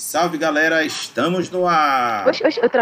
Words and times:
Salve 0.00 0.38
galera, 0.38 0.82
estamos 0.82 1.50
no 1.50 1.66
ar! 1.66 2.24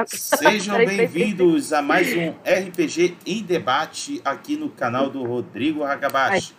Sejam 0.06 0.76
bem-vindos 0.86 1.72
a 1.72 1.82
mais 1.82 2.16
um 2.16 2.30
RPG 2.46 3.18
em 3.26 3.42
debate 3.42 4.22
aqui 4.24 4.56
no 4.56 4.70
canal 4.70 5.10
do 5.10 5.24
Rodrigo 5.24 5.82
Hagabashi. 5.82 6.54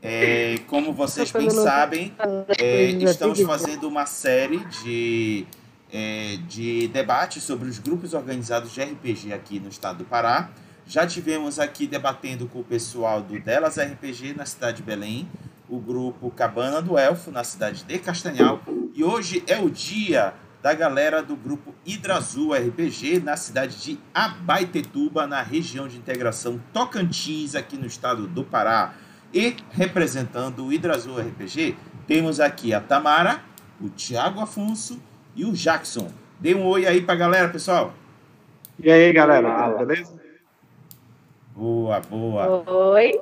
É, 0.00 0.54
como 0.68 0.94
vocês 0.94 1.30
bem 1.30 1.50
sabem, 1.50 2.16
é, 2.58 2.84
estamos 2.92 3.38
fazendo 3.42 3.86
uma 3.86 4.06
série 4.06 4.64
de, 4.82 5.46
é, 5.92 6.38
de 6.48 6.88
debates 6.88 7.42
sobre 7.42 7.68
os 7.68 7.78
grupos 7.78 8.14
organizados 8.14 8.72
de 8.72 8.82
RPG 8.82 9.34
aqui 9.34 9.60
no 9.60 9.68
estado 9.68 9.98
do 9.98 10.04
Pará. 10.06 10.48
Já 10.86 11.06
tivemos 11.06 11.58
aqui 11.58 11.86
debatendo 11.86 12.46
com 12.46 12.60
o 12.60 12.64
pessoal 12.64 13.20
do 13.20 13.38
Delas 13.38 13.78
RPG 13.78 14.32
na 14.34 14.46
cidade 14.46 14.78
de 14.78 14.82
Belém, 14.82 15.28
o 15.68 15.78
grupo 15.78 16.30
Cabana 16.30 16.80
do 16.80 16.96
Elfo 16.96 17.30
na 17.30 17.44
cidade 17.44 17.84
de 17.84 17.98
Castanhal 17.98 18.58
e 18.94 19.02
hoje 19.02 19.42
é 19.48 19.58
o 19.58 19.68
dia 19.68 20.34
da 20.62 20.72
galera 20.72 21.20
do 21.20 21.34
grupo 21.34 21.74
Hidrazul 21.84 22.54
RPG 22.54 23.20
na 23.20 23.36
cidade 23.36 23.82
de 23.82 23.98
Abaitetuba, 24.14 25.26
na 25.26 25.42
região 25.42 25.88
de 25.88 25.98
integração 25.98 26.60
Tocantins, 26.72 27.56
aqui 27.56 27.76
no 27.76 27.86
estado 27.86 28.28
do 28.28 28.44
Pará. 28.44 28.94
E 29.32 29.56
representando 29.72 30.64
o 30.64 30.72
Hidrazul 30.72 31.18
RPG, 31.18 31.76
temos 32.06 32.38
aqui 32.38 32.72
a 32.72 32.80
Tamara, 32.80 33.40
o 33.80 33.90
Thiago 33.90 34.40
Afonso 34.40 35.02
e 35.34 35.44
o 35.44 35.52
Jackson. 35.52 36.08
Dê 36.38 36.54
um 36.54 36.64
oi 36.64 36.86
aí 36.86 37.02
pra 37.02 37.16
galera, 37.16 37.48
pessoal. 37.48 37.92
E 38.78 38.90
aí, 38.90 39.12
galera, 39.12 39.70
beleza? 39.84 40.14
Boa, 41.52 42.00
boa. 42.00 42.62
Oi. 42.70 43.20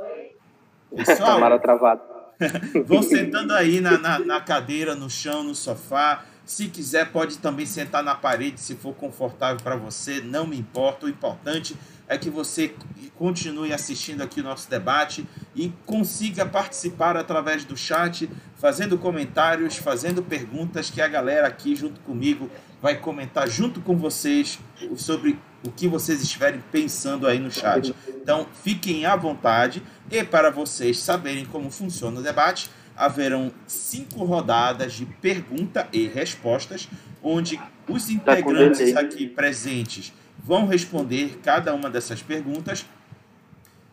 Pessoal, 0.95 1.35
Tamara 1.35 1.59
travado. 1.59 2.12
Vão 2.87 3.03
sentando 3.03 3.53
aí 3.53 3.81
na, 3.81 3.99
na, 3.99 4.19
na, 4.19 4.41
cadeira, 4.41 4.95
no 4.95 5.09
chão, 5.11 5.43
no 5.43 5.55
sofá. 5.55 6.25
Se 6.45 6.69
quiser, 6.69 7.11
pode 7.11 7.39
também 7.39 7.65
sentar 7.65 8.03
na 8.03 8.15
parede, 8.15 8.61
se 8.61 8.75
for 8.75 8.95
confortável 8.95 9.63
para 9.63 9.77
você. 9.77 10.21
Não 10.21 10.47
me 10.47 10.59
importa. 10.59 11.07
O 11.07 11.09
importante 11.09 11.77
é 12.09 12.19
que 12.19 12.29
você 12.29 12.75
continue 13.17 13.73
assistindo 13.73 14.23
aqui 14.23 14.41
o 14.41 14.45
nosso 14.45 14.69
debate 14.69 15.27
e 15.55 15.73
consiga 15.87 16.45
participar 16.45 17.17
através 17.17 17.65
do 17.65 17.77
chat, 17.77 18.29
fazendo 18.57 18.99
comentários, 18.99 19.77
fazendo 19.77 20.23
perguntas 20.23 20.91
que 20.91 21.01
a 21.01 21.09
galera 21.09 21.47
aqui 21.47 21.77
junto 21.77 22.01
comigo 22.01 22.51
vai 22.83 22.97
comentar 22.97 23.49
junto 23.49 23.81
com 23.81 23.97
vocês 23.97 24.59
sobre 24.97 25.39
o 25.65 25.71
que 25.71 25.89
vocês 25.89 26.21
estiverem 26.23 26.63
pensando 26.73 27.27
aí 27.27 27.39
no 27.39 27.51
chat. 27.51 27.95
Então, 28.09 28.47
fiquem 28.63 29.07
à 29.07 29.17
vontade. 29.17 29.83
E 30.11 30.23
para 30.25 30.51
vocês 30.51 30.99
saberem 30.99 31.45
como 31.45 31.71
funciona 31.71 32.21
o 32.21 32.23
debate, 32.23 32.71
haverão 32.97 33.53
cinco 33.67 34.25
rodadas 34.25 34.93
de 34.93 35.07
pergunta 35.07 35.89
e 35.93 36.07
respostas, 36.07 36.89
onde 37.23 37.61
os 37.89 38.07
tá 38.07 38.13
integrantes 38.13 38.97
aqui 38.97 39.27
presentes 39.27 40.13
vão 40.45 40.67
responder 40.67 41.41
cada 41.43 41.75
uma 41.75 41.89
dessas 41.89 42.23
perguntas. 42.23 42.85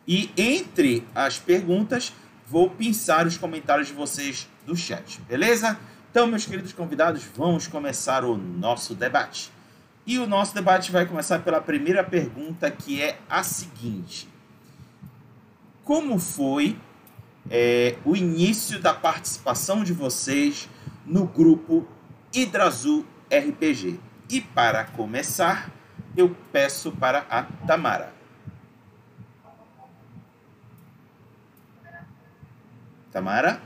E 0.06 0.30
entre 0.36 1.06
as 1.14 1.38
perguntas, 1.38 2.12
vou 2.46 2.68
pensar 2.68 3.26
os 3.26 3.36
comentários 3.36 3.88
de 3.88 3.92
vocês 3.92 4.48
do 4.66 4.74
chat, 4.76 5.20
beleza? 5.28 5.78
Então, 6.10 6.26
meus 6.26 6.44
queridos 6.44 6.72
convidados, 6.72 7.22
vamos 7.36 7.68
começar 7.68 8.24
o 8.24 8.36
nosso 8.36 8.94
debate. 8.94 9.52
E 10.06 10.18
o 10.18 10.26
nosso 10.26 10.54
debate 10.54 10.90
vai 10.90 11.06
começar 11.06 11.40
pela 11.40 11.60
primeira 11.60 12.02
pergunta, 12.02 12.70
que 12.70 13.02
é 13.02 13.18
a 13.28 13.42
seguinte: 13.42 14.28
Como 15.84 16.18
foi 16.18 16.78
é, 17.50 17.96
o 18.04 18.16
início 18.16 18.80
da 18.80 18.94
participação 18.94 19.84
de 19.84 19.92
vocês 19.92 20.68
no 21.04 21.26
grupo 21.26 21.86
Hidrazul 22.32 23.06
RPG? 23.30 24.00
E 24.28 24.40
para 24.40 24.84
começar, 24.84 25.70
eu 26.16 26.34
peço 26.52 26.92
para 26.92 27.26
a 27.30 27.42
Tamara. 27.66 28.12
Tamara? 33.12 33.60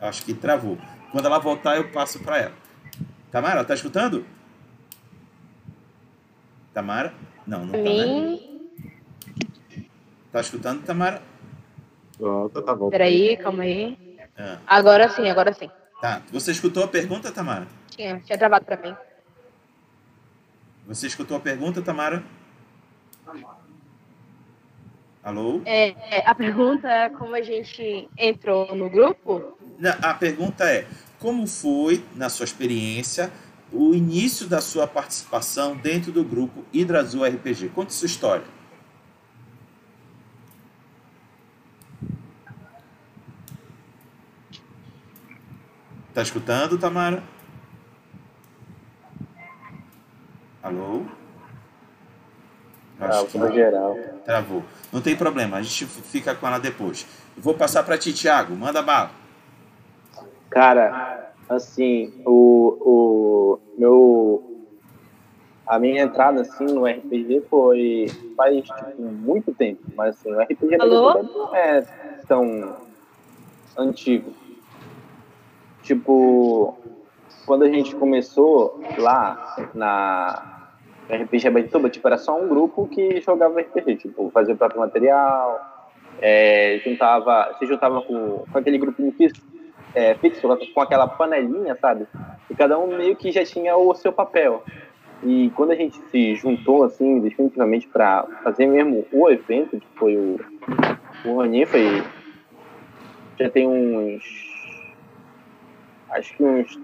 Acho 0.00 0.24
que 0.24 0.34
travou. 0.34 0.78
Quando 1.12 1.26
ela 1.26 1.38
voltar, 1.38 1.76
eu 1.76 1.90
passo 1.90 2.18
para 2.20 2.38
ela. 2.38 2.54
Tamara, 3.30 3.64
tá 3.64 3.74
escutando? 3.74 4.26
Tamara? 6.72 7.12
Não, 7.46 7.66
não 7.66 7.72
tá, 7.72 7.78
né? 7.78 8.38
Tá 10.30 10.40
escutando, 10.40 10.82
Tamara? 10.84 11.22
Pronto, 12.16 12.62
tá 12.62 12.74
bom. 12.74 12.88
Peraí, 12.88 13.36
calma 13.36 13.64
aí. 13.64 13.98
Ah. 14.36 14.58
Agora 14.66 15.08
sim, 15.08 15.28
agora 15.28 15.52
sim. 15.52 15.70
Tá. 16.00 16.22
Você 16.32 16.50
escutou 16.52 16.82
a 16.84 16.88
pergunta, 16.88 17.30
Tamara? 17.30 17.66
Tinha, 17.90 18.18
tinha 18.20 18.38
travado 18.38 18.64
pra 18.64 18.76
mim. 18.76 18.96
Você 20.86 21.06
escutou 21.06 21.36
a 21.36 21.40
pergunta, 21.40 21.82
Tamara? 21.82 22.22
Alô? 25.22 25.60
É, 25.64 25.94
a 26.26 26.34
pergunta 26.34 26.88
é 26.88 27.08
como 27.10 27.34
a 27.34 27.42
gente 27.42 28.08
entrou 28.18 28.74
no 28.74 28.90
grupo? 28.90 29.56
A 30.02 30.14
pergunta 30.14 30.64
é, 30.64 30.86
como 31.20 31.46
foi, 31.46 32.04
na 32.16 32.28
sua 32.28 32.44
experiência, 32.44 33.30
o 33.72 33.94
início 33.94 34.46
da 34.46 34.60
sua 34.60 34.86
participação 34.86 35.76
dentro 35.76 36.12
do 36.12 36.22
grupo 36.22 36.64
Hidrazul 36.72 37.24
RPG. 37.24 37.70
Conte 37.70 37.94
sua 37.94 38.06
história. 38.06 38.44
Tá 46.12 46.20
escutando, 46.20 46.78
Tamara? 46.78 47.22
Alô? 50.62 51.06
Acho 53.00 53.26
que 53.26 53.52
geral. 53.52 53.96
Travou. 54.24 54.62
Não 54.92 55.00
tem 55.00 55.16
problema, 55.16 55.56
a 55.56 55.62
gente 55.62 55.86
fica 55.86 56.34
com 56.34 56.46
ela 56.46 56.58
depois. 56.58 57.06
Vou 57.36 57.54
passar 57.54 57.82
para 57.82 57.98
ti, 57.98 58.12
Thiago. 58.12 58.54
Manda 58.54 58.82
bala. 58.82 59.10
Cara, 60.50 61.32
assim, 61.48 62.22
o 62.26 63.58
meu 63.78 64.68
a 65.72 65.78
minha 65.78 66.02
entrada 66.02 66.42
assim 66.42 66.66
no 66.66 66.84
RPG 66.84 67.44
foi 67.48 68.04
faz 68.36 68.62
tipo, 68.62 69.02
muito 69.02 69.54
tempo, 69.54 69.80
mas 69.96 70.16
assim, 70.16 70.30
o 70.30 70.38
RPG 70.38 70.76
não 70.76 71.54
é 71.54 71.82
tão 72.28 72.76
antigo. 73.78 74.34
Tipo, 75.82 76.76
quando 77.46 77.62
a 77.62 77.70
gente 77.70 77.96
começou 77.96 78.82
lá 78.98 79.56
na 79.72 80.74
RPG 81.08 81.48
Abaituba, 81.48 81.88
tipo, 81.88 82.06
era 82.06 82.18
só 82.18 82.38
um 82.38 82.48
grupo 82.48 82.86
que 82.86 83.22
jogava 83.22 83.58
RPG, 83.58 83.96
tipo, 83.96 84.30
fazia 84.30 84.52
o 84.52 84.58
próprio 84.58 84.80
material, 84.80 85.58
é, 86.20 86.82
juntava, 86.84 87.56
se 87.58 87.64
juntava 87.64 88.02
com, 88.02 88.44
com 88.52 88.58
aquele 88.58 88.76
grupinho 88.76 89.10
físico 89.12 89.40
é, 89.94 90.14
fixo, 90.16 90.46
com 90.74 90.80
aquela 90.82 91.08
panelinha, 91.08 91.74
sabe? 91.80 92.06
E 92.50 92.54
cada 92.54 92.78
um 92.78 92.94
meio 92.94 93.16
que 93.16 93.32
já 93.32 93.42
tinha 93.42 93.74
o 93.74 93.94
seu 93.94 94.12
papel. 94.12 94.62
E 95.22 95.50
quando 95.54 95.72
a 95.72 95.74
gente 95.74 96.00
se 96.10 96.34
juntou, 96.34 96.84
assim, 96.84 97.20
definitivamente 97.20 97.86
para 97.88 98.24
fazer 98.42 98.66
mesmo 98.66 99.06
o 99.12 99.30
evento, 99.30 99.78
que 99.78 99.86
foi 99.94 100.16
o, 100.16 100.40
o 101.24 101.38
Rani, 101.38 101.64
foi. 101.66 102.02
Já 103.38 103.48
tem 103.50 103.68
uns. 103.68 104.22
Acho 106.10 106.36
que 106.36 106.42
uns. 106.42 106.78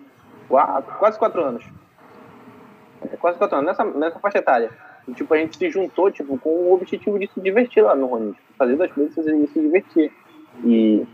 Quatro, 0.49 0.95
quase 0.99 1.19
quatro 1.19 1.43
anos. 1.43 1.65
É, 3.03 3.17
quase 3.17 3.39
quatro 3.39 3.57
anos, 3.57 3.69
nessa, 3.69 3.85
nessa 3.85 4.19
faixa 4.19 4.39
etária. 4.39 4.71
E, 5.07 5.13
tipo, 5.13 5.33
a 5.35 5.39
gente 5.39 5.57
se 5.57 5.71
juntou, 5.71 6.11
tipo, 6.11 6.39
com 6.39 6.49
o 6.49 6.75
objetivo 6.75 7.19
de 7.19 7.27
se 7.27 7.41
divertir 7.41 7.83
lá 7.83 7.95
no 7.95 8.07
Rony. 8.07 8.33
Tipo, 8.33 8.55
fazer 8.57 8.77
das 8.77 8.93
coisas 8.93 9.27
e 9.27 9.47
se 9.49 9.61
divertir. 9.61 10.13
E 10.65 11.07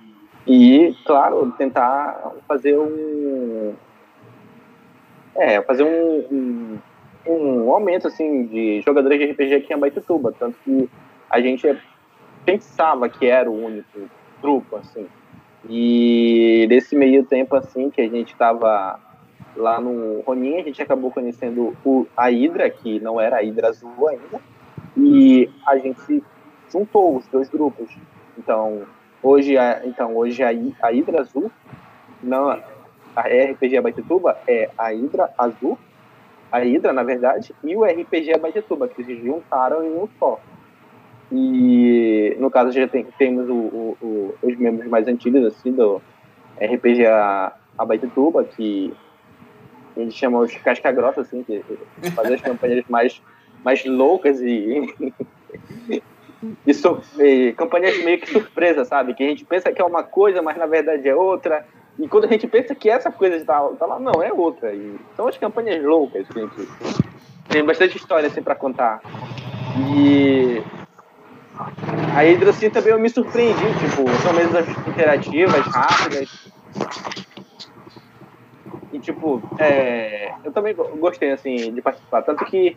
e, 0.47 0.95
claro, 1.07 1.53
tentar 1.57 2.33
fazer 2.47 2.77
um. 2.79 3.75
É, 5.37 5.61
fazer 5.63 5.85
um, 5.85 6.19
um, 6.31 6.79
um 7.27 7.71
aumento 7.73 8.09
assim, 8.09 8.47
de 8.47 8.81
jogadores 8.83 9.19
de 9.19 9.33
RPG 9.33 9.55
aqui 9.55 9.73
em 9.73 9.77
Abaituba. 9.77 10.35
Tanto 10.39 10.57
que 10.65 10.89
a 11.31 11.41
gente 11.41 11.77
pensava 12.45 13.09
que 13.09 13.27
era 13.27 13.51
o 13.51 13.65
único 13.65 14.09
grupo, 14.41 14.77
assim. 14.77 15.07
E 15.69 16.67
nesse 16.69 16.95
meio 16.95 17.25
tempo, 17.25 17.57
assim, 17.57 17.91
que 17.91 18.01
a 18.01 18.09
gente 18.09 18.33
estava 18.33 19.01
lá 19.57 19.81
no 19.81 20.21
Ronin, 20.21 20.59
a 20.59 20.63
gente 20.63 20.83
acabou 20.83 21.11
conhecendo 21.11 21.75
o, 21.85 22.07
a 22.17 22.29
Hydra, 22.29 22.69
que 22.69 23.01
não 23.01 23.21
era 23.21 23.37
a 23.37 23.41
Hydra 23.41 23.69
Azul 23.69 24.09
ainda, 24.09 24.41
e 24.97 25.49
a 25.67 25.79
gente 25.79 26.23
juntou, 26.71 27.17
os 27.17 27.27
dois 27.29 27.49
grupos. 27.49 27.89
Então, 28.37 28.85
Hoje, 29.25 29.57
a, 29.57 29.81
então, 29.87 30.15
hoje 30.15 30.43
a, 30.43 30.51
a 30.83 30.93
Hidra 30.93 31.23
Azul, 31.23 31.51
não, 32.23 32.51
a 32.51 33.21
RPG 33.23 33.79
Abaitetuba 33.79 34.37
é 34.47 34.69
a 34.77 34.93
Hidra 34.93 35.33
Azul, 35.39 35.79
a 36.55 36.65
Hidra, 36.65 36.93
na 36.93 37.03
verdade, 37.03 37.53
e 37.65 37.77
o 37.77 37.83
RPG 37.83 38.33
Abaitetuba, 38.33 38.87
que 38.87 39.03
se 39.03 39.17
juntaram 39.17 39.83
em 39.83 39.91
um 39.91 40.09
só. 40.21 40.39
E, 41.33 42.37
no 42.39 42.49
caso, 42.49 42.71
já 42.71 42.87
tem, 42.87 43.05
temos 43.19 43.49
o, 43.49 43.53
o, 43.53 43.99
o, 44.01 44.35
os 44.41 44.57
membros 44.57 44.89
mais 44.89 45.09
antigos, 45.09 45.45
assim, 45.45 45.73
do 45.73 46.01
RPG 46.57 47.07
Abaitetuba, 47.77 48.45
que 48.45 48.95
a 49.97 50.01
gente 50.01 50.17
chama 50.17 50.39
os 50.39 50.55
casca-grossa, 50.59 51.23
assim, 51.23 51.43
que 51.43 51.61
fazer 52.15 52.35
as 52.35 52.41
campanhas 52.41 52.85
mais, 52.89 53.21
mais 53.65 53.85
loucas 53.85 54.41
e, 54.41 54.95
e, 56.65 56.73
sur, 56.73 57.03
e 57.19 57.53
campanhas 57.55 57.99
meio 58.05 58.21
que 58.21 58.31
surpresa, 58.31 58.85
sabe? 58.85 59.13
Que 59.15 59.25
a 59.25 59.29
gente 59.29 59.45
pensa 59.45 59.73
que 59.73 59.83
é 59.83 59.85
uma 59.85 60.05
coisa, 60.05 60.41
mas 60.41 60.57
na 60.57 60.67
verdade 60.67 61.09
é 61.09 61.17
outra. 61.17 61.67
E 61.99 62.09
quando 62.09 62.25
a 62.25 62.29
gente 62.29 62.47
pensa 62.47 62.75
que 62.75 62.91
essa 62.91 63.11
coisa 63.11 63.37
está 63.37 63.61
tá 63.79 63.87
lá, 63.87 63.99
não, 63.99 64.23
é 64.23 64.33
outra. 64.33 64.73
E 64.73 64.97
são 65.17 65.29
as 65.29 65.37
campanhas 65.37 65.83
loucas, 65.85 66.27
gente. 66.29 66.69
Tem 67.49 67.65
bastante 67.65 67.97
história 67.97 68.27
assim 68.27 68.43
para 68.43 68.55
contar. 68.55 69.01
E 69.97 70.63
a 72.17 72.21
Hydra 72.23 72.51
assim 72.51 72.71
também 72.71 72.93
eu 72.93 72.99
me 72.99 73.09
surpreendi, 73.09 73.67
tipo, 73.79 74.09
são 74.23 74.33
mesas 74.33 74.69
interativas, 74.89 75.67
rápidas. 75.67 76.51
E 78.93 78.99
tipo, 78.99 79.43
é, 79.59 80.33
eu 80.45 80.53
também 80.53 80.75
gostei 80.75 81.33
assim 81.33 81.73
de 81.73 81.81
participar, 81.81 82.23
tanto 82.23 82.45
que 82.45 82.77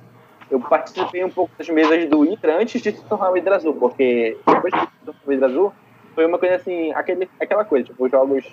eu 0.50 0.60
participei 0.60 1.24
um 1.24 1.30
pouco 1.30 1.52
das 1.58 1.68
mesas 1.70 2.08
do 2.08 2.22
Hydra 2.22 2.62
antes 2.62 2.82
de 2.82 2.92
se 2.92 3.04
tornar 3.06 3.32
o 3.32 3.34
Hydra 3.34 3.56
Azul, 3.56 3.74
porque 3.74 4.38
depois 4.46 4.74
que 4.74 4.80
se 4.80 4.88
tornou 5.06 5.22
o 5.26 5.30
Hydra 5.32 5.48
Azul, 5.48 5.74
foi 6.14 6.26
uma 6.26 6.40
coisa 6.40 6.56
assim, 6.56 6.92
aquele, 6.94 7.30
aquela 7.40 7.66
coisa, 7.66 7.86
tipo, 7.86 8.06
os 8.06 8.12
jogos 8.12 8.44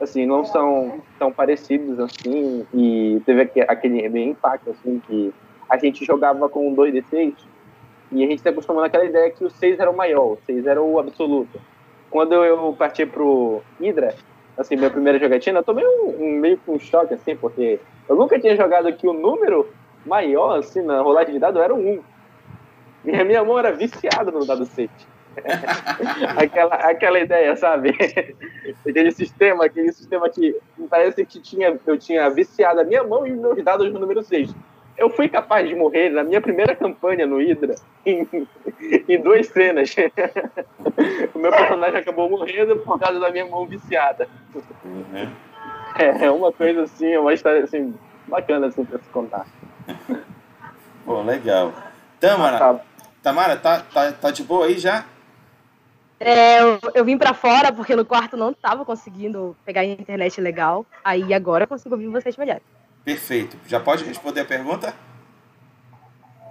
assim, 0.00 0.26
não 0.26 0.44
são 0.44 1.00
tão 1.18 1.32
parecidos 1.32 1.98
assim, 1.98 2.66
e 2.74 3.20
teve 3.24 3.50
aquele 3.66 4.08
bem 4.08 4.30
impacto 4.30 4.70
assim 4.70 5.00
que 5.06 5.32
a 5.68 5.76
gente 5.76 6.04
jogava 6.04 6.48
com 6.48 6.74
2D6 6.74 7.34
e 8.12 8.24
a 8.24 8.26
gente 8.26 8.42
se 8.42 8.48
acostumou 8.48 8.82
naquela 8.82 9.04
ideia 9.04 9.30
que 9.30 9.44
o 9.44 9.50
6 9.50 9.78
era 9.78 9.90
o 9.90 9.96
maior, 9.96 10.32
o 10.32 10.38
6 10.46 10.66
era 10.66 10.80
o 10.80 10.98
absoluto. 10.98 11.60
Quando 12.10 12.32
eu 12.44 12.74
parti 12.78 13.04
pro 13.04 13.60
Hydra, 13.80 14.14
assim, 14.56 14.76
minha 14.76 14.90
primeira 14.90 15.18
jogatina, 15.18 15.58
eu 15.58 15.64
tomei 15.64 15.84
um, 15.84 16.14
um 16.20 16.38
meio 16.38 16.58
com 16.58 16.74
um 16.74 16.78
choque, 16.78 17.14
assim, 17.14 17.34
porque 17.34 17.80
eu 18.08 18.14
nunca 18.14 18.38
tinha 18.38 18.56
jogado 18.56 18.86
aqui 18.86 19.06
o 19.06 19.12
número 19.12 19.68
maior, 20.06 20.58
assim, 20.58 20.82
na 20.82 21.00
rolagem 21.00 21.34
de 21.34 21.40
dado 21.40 21.60
era 21.60 21.74
um 21.74 21.94
1. 21.94 22.02
E 23.06 23.16
a 23.16 23.24
minha 23.24 23.44
mão 23.44 23.58
era 23.58 23.72
viciada 23.72 24.30
no 24.30 24.46
dado 24.46 24.64
6. 24.64 24.88
aquela, 26.36 26.74
aquela 26.74 27.18
ideia, 27.18 27.56
sabe? 27.56 27.90
aquele 28.86 29.10
sistema, 29.12 29.64
aquele 29.64 29.92
sistema 29.92 30.28
que 30.28 30.56
parece 30.88 31.24
que 31.26 31.40
tinha, 31.40 31.78
eu 31.86 31.98
tinha 31.98 32.28
viciado 32.30 32.80
a 32.80 32.84
minha 32.84 33.02
mão 33.02 33.26
e 33.26 33.32
meus 33.32 33.62
dados 33.62 33.92
no 33.92 33.98
número 33.98 34.22
6 34.22 34.54
eu 34.96 35.10
fui 35.10 35.28
capaz 35.28 35.68
de 35.68 35.74
morrer 35.74 36.10
na 36.10 36.22
minha 36.22 36.40
primeira 36.40 36.74
campanha 36.74 37.26
no 37.26 37.38
Hydra 37.38 37.74
em, 38.06 38.28
em 39.08 39.20
duas 39.20 39.46
cenas. 39.48 39.94
o 41.34 41.38
meu 41.38 41.50
personagem 41.50 41.98
acabou 41.98 42.30
morrendo 42.30 42.76
por 42.78 42.98
causa 42.98 43.18
da 43.18 43.30
minha 43.30 43.46
mão 43.46 43.66
viciada. 43.66 44.28
Uhum. 44.84 45.28
É, 45.96 46.30
uma 46.30 46.52
coisa 46.52 46.82
assim, 46.82 47.12
é 47.12 47.18
uma 47.18 47.32
história 47.32 47.62
assim, 47.62 47.94
bacana 48.26 48.66
assim, 48.66 48.84
pra 48.84 48.98
se 48.98 49.08
contar. 49.10 49.46
Pô, 51.04 51.22
legal. 51.22 51.72
Tamara, 52.20 52.58
tá. 52.58 52.80
Tamara, 53.22 53.56
tá, 53.56 53.80
tá, 53.92 54.12
tá 54.12 54.30
de 54.30 54.42
boa 54.42 54.66
aí 54.66 54.78
já? 54.78 55.04
É, 56.24 56.60
eu, 56.60 56.80
eu, 56.94 57.04
vim 57.04 57.18
para 57.18 57.34
fora 57.34 57.70
porque 57.70 57.94
no 57.94 58.04
quarto 58.04 58.36
não 58.36 58.52
tava 58.52 58.84
conseguindo 58.84 59.54
pegar 59.64 59.84
internet 59.84 60.40
legal. 60.40 60.86
Aí 61.04 61.34
agora 61.34 61.64
eu 61.64 61.68
consigo 61.68 61.94
ouvir 61.94 62.08
vocês 62.08 62.36
melhor. 62.36 62.60
Perfeito. 63.04 63.58
Já 63.66 63.78
pode 63.78 64.04
responder 64.04 64.40
a 64.40 64.44
pergunta? 64.44 64.94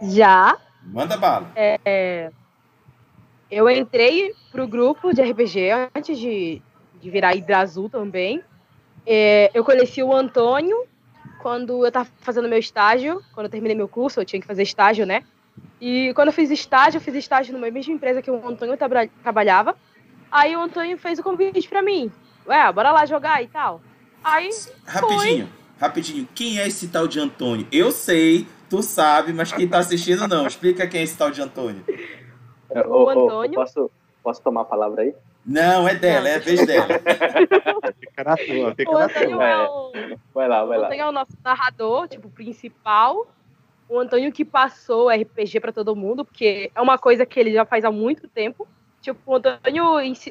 Já. 0.03 0.57
Manda 0.83 1.17
bala. 1.17 1.51
É, 1.55 2.31
eu 3.49 3.69
entrei 3.69 4.33
pro 4.51 4.67
grupo 4.67 5.13
de 5.13 5.21
RPG 5.21 5.71
antes 5.95 6.19
de, 6.19 6.61
de 7.01 7.09
virar 7.09 7.35
Hidra 7.35 7.59
Azul 7.59 7.89
também. 7.89 8.43
É, 9.05 9.49
eu 9.53 9.63
conheci 9.63 10.03
o 10.03 10.13
Antônio 10.13 10.85
quando 11.41 11.83
eu 11.83 11.87
estava 11.87 12.09
fazendo 12.21 12.47
meu 12.47 12.59
estágio. 12.59 13.23
Quando 13.33 13.45
eu 13.45 13.51
terminei 13.51 13.75
meu 13.75 13.87
curso, 13.87 14.19
eu 14.19 14.25
tinha 14.25 14.39
que 14.39 14.47
fazer 14.47 14.63
estágio, 14.63 15.05
né? 15.05 15.23
E 15.79 16.13
quando 16.13 16.27
eu 16.27 16.33
fiz 16.33 16.49
estágio, 16.49 16.97
eu 16.97 17.01
fiz 17.01 17.15
estágio 17.15 17.53
numa 17.53 17.69
mesma 17.69 17.93
empresa 17.93 18.21
que 18.21 18.31
o 18.31 18.47
Antônio 18.47 18.77
tra 18.77 19.07
trabalhava. 19.21 19.75
Aí 20.31 20.55
o 20.55 20.61
Antônio 20.61 20.97
fez 20.97 21.19
o 21.19 21.23
convite 21.23 21.67
para 21.67 21.81
mim. 21.81 22.11
Ué, 22.47 22.71
bora 22.71 22.91
lá 22.91 23.05
jogar 23.05 23.43
e 23.43 23.47
tal. 23.47 23.81
Aí. 24.23 24.49
Rapidinho. 24.85 25.47
Foi 25.47 25.63
rapidinho, 25.83 26.27
quem 26.33 26.59
é 26.59 26.67
esse 26.67 26.87
tal 26.87 27.07
de 27.07 27.19
Antônio? 27.19 27.67
Eu 27.71 27.91
sei, 27.91 28.47
tu 28.69 28.81
sabe, 28.81 29.33
mas 29.33 29.51
quem 29.51 29.67
tá 29.67 29.79
assistindo 29.79 30.27
não. 30.27 30.47
Explica 30.47 30.87
quem 30.87 31.01
é 31.01 31.03
esse 31.03 31.17
tal 31.17 31.29
de 31.29 31.41
Antônio. 31.41 31.83
É, 32.69 32.81
o, 32.87 33.03
o 33.03 33.09
Antônio. 33.09 33.55
posso, 33.55 33.91
posso 34.23 34.41
tomar 34.41 34.61
a 34.61 34.65
palavra 34.65 35.03
aí? 35.03 35.13
Não, 35.45 35.85
é 35.87 35.95
dela, 35.95 36.29
é 36.29 36.35
a 36.35 36.39
vez 36.39 36.65
dela. 36.65 36.87
fica 37.99 38.23
na 38.23 38.37
tua, 38.37 38.75
fica 38.75 38.91
o 38.91 38.97
na 38.97 39.09
tua. 39.09 39.43
É 39.43 39.67
o... 39.67 39.91
Vai 40.33 40.47
lá, 40.47 40.63
vai 40.63 40.77
lá. 40.77 40.83
O 40.83 40.85
Antônio 40.85 41.03
é 41.03 41.09
o 41.09 41.11
nosso 41.11 41.33
narrador, 41.43 42.07
tipo, 42.07 42.29
principal. 42.29 43.27
O 43.93 43.99
Antônio 43.99 44.31
que 44.31 44.43
passou 44.43 45.07
RPG 45.07 45.59
para 45.59 45.71
todo 45.71 45.95
mundo, 45.95 46.25
porque 46.25 46.71
é 46.73 46.81
uma 46.81 46.97
coisa 46.97 47.27
que 47.27 47.39
ele 47.39 47.53
já 47.53 47.63
faz 47.63 47.85
há 47.85 47.91
muito 47.91 48.27
tempo. 48.27 48.67
Tipo, 48.99 49.19
o 49.23 49.35
Antônio 49.35 49.83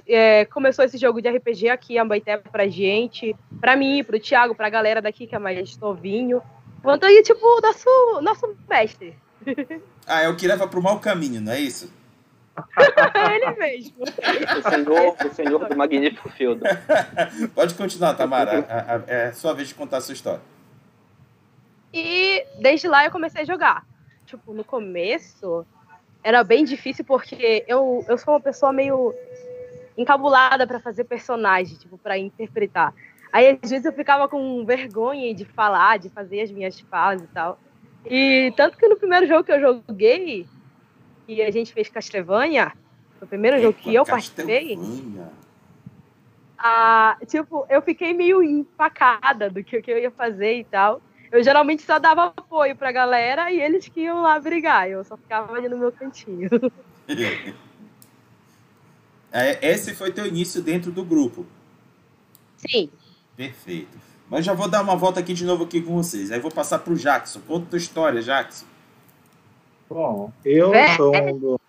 é, 0.09 0.45
começou 0.47 0.85
esse 0.85 0.99
jogo 0.99 1.23
de 1.23 1.31
RPG 1.31 1.69
aqui 1.69 1.95
em 1.95 1.99
Ambaité 2.01 2.39
pra 2.39 2.67
gente, 2.67 3.37
pra 3.61 3.77
mim, 3.77 4.03
pro 4.03 4.19
Thiago, 4.19 4.53
pra 4.53 4.69
galera 4.69 5.01
daqui 5.01 5.29
que 5.29 5.37
é 5.37 5.39
mais 5.39 5.77
novinho. 5.77 6.43
O 6.83 6.91
Antônio 6.91 7.17
é 7.17 7.23
tipo 7.23 7.61
nosso, 7.61 8.21
nosso 8.21 8.57
mestre. 8.69 9.15
Ah, 10.05 10.23
é 10.23 10.29
o 10.29 10.35
que 10.35 10.49
leva 10.49 10.67
pro 10.67 10.83
mau 10.83 10.99
caminho, 10.99 11.41
não 11.41 11.53
é 11.53 11.61
isso? 11.61 11.89
Ele 13.33 13.57
mesmo. 13.57 14.03
O 14.03 14.71
senhor, 14.71 15.17
o 15.25 15.33
senhor 15.33 15.69
do 15.69 15.77
magnífico 15.77 16.29
Fieldo. 16.31 16.65
Pode 17.55 17.75
continuar, 17.75 18.15
Tamara. 18.15 19.05
É 19.07 19.27
a 19.27 19.33
sua 19.33 19.55
vez 19.55 19.69
de 19.69 19.77
contar 19.77 19.99
a 19.99 20.01
sua 20.01 20.13
história. 20.13 20.41
E 21.93 22.47
desde 22.59 22.89
lá 22.89 23.05
eu 23.05 23.11
comecei 23.11 23.43
a 23.43 23.45
jogar. 23.45 23.87
Tipo, 24.25 24.55
no 24.55 24.65
começo, 24.65 25.67
era 26.23 26.43
bem 26.43 26.65
difícil 26.65 27.05
porque 27.05 27.65
eu, 27.69 28.05
eu 28.09 28.17
sou 28.17 28.35
uma 28.35 28.41
pessoa 28.41 28.73
meio 28.73 29.15
encabulada 29.97 30.67
para 30.67 30.81
fazer 30.81 31.05
personagem, 31.05 31.77
tipo, 31.77 31.99
para 31.99 32.17
interpretar. 32.17 32.95
Aí 33.31 33.59
às 33.63 33.71
vezes 33.71 33.85
eu 33.85 33.93
ficava 33.93 34.29
com 34.29 34.65
vergonha 34.65 35.35
de 35.35 35.45
falar, 35.45 35.99
de 35.99 36.09
fazer 36.09 36.41
as 36.41 36.51
minhas 36.51 36.81
falas 36.81 37.23
e 37.23 37.27
tal. 37.27 37.59
E 38.07 38.53
tanto 38.57 38.77
que 38.77 38.89
no 38.89 38.97
primeiro 38.97 39.27
jogo 39.27 39.45
que 39.45 39.53
eu 39.53 39.61
joguei, 39.61 40.47
e 41.29 41.43
a 41.43 41.51
gente 41.51 41.73
fez 41.73 41.89
Castlevania, 41.89 42.73
o 43.21 43.27
primeiro 43.27 43.59
Epa, 43.59 43.67
jogo 43.67 43.79
que 43.79 43.95
eu 43.95 44.05
participei, 44.05 44.79
ah, 46.59 47.17
tipo, 47.27 47.67
eu 47.69 47.83
fiquei 47.83 48.13
meio 48.13 48.43
empacada 48.43 49.51
do 49.51 49.63
que, 49.65 49.83
que 49.83 49.91
eu 49.91 49.99
ia 49.99 50.11
fazer 50.11 50.59
e 50.59 50.65
tal 50.65 51.03
eu 51.33 51.43
geralmente 51.43 51.83
só 51.83 51.99
dava 51.99 52.27
apoio 52.27 52.77
pra 52.77 52.93
galera 52.93 53.51
e 53.51 53.59
eles 53.59 53.89
que 53.89 54.03
iam 54.03 54.21
lá 54.21 54.39
brigar. 54.39 54.89
Eu 54.89 55.03
só 55.03 55.17
ficava 55.17 55.57
ali 55.57 55.69
no 55.69 55.79
meu 55.79 55.91
cantinho. 55.91 56.49
É, 59.35 59.67
esse 59.67 59.95
foi 59.95 60.13
teu 60.13 60.27
início 60.27 60.61
dentro 60.61 60.93
do 60.93 61.03
grupo? 61.03 61.47
Sim. 62.59 62.91
Perfeito. 63.35 63.99
Mas 64.29 64.45
já 64.45 64.53
vou 64.53 64.69
dar 64.69 64.83
uma 64.83 64.95
volta 64.95 65.21
aqui 65.21 65.33
de 65.33 65.47
novo 65.47 65.65
aqui 65.65 65.81
com 65.81 65.95
vocês. 65.95 66.31
Aí 66.31 66.39
vou 66.39 66.51
passar 66.51 66.81
pro 66.81 66.95
Jackson. 66.95 67.41
Conta 67.41 67.71
tua 67.71 67.79
história, 67.79 68.21
Jackson. 68.21 68.67
Bom, 69.89 70.31
eu 70.45 70.75
é. 70.75 70.97
sou 70.97 71.17
um 71.17 71.39
do... 71.39 71.61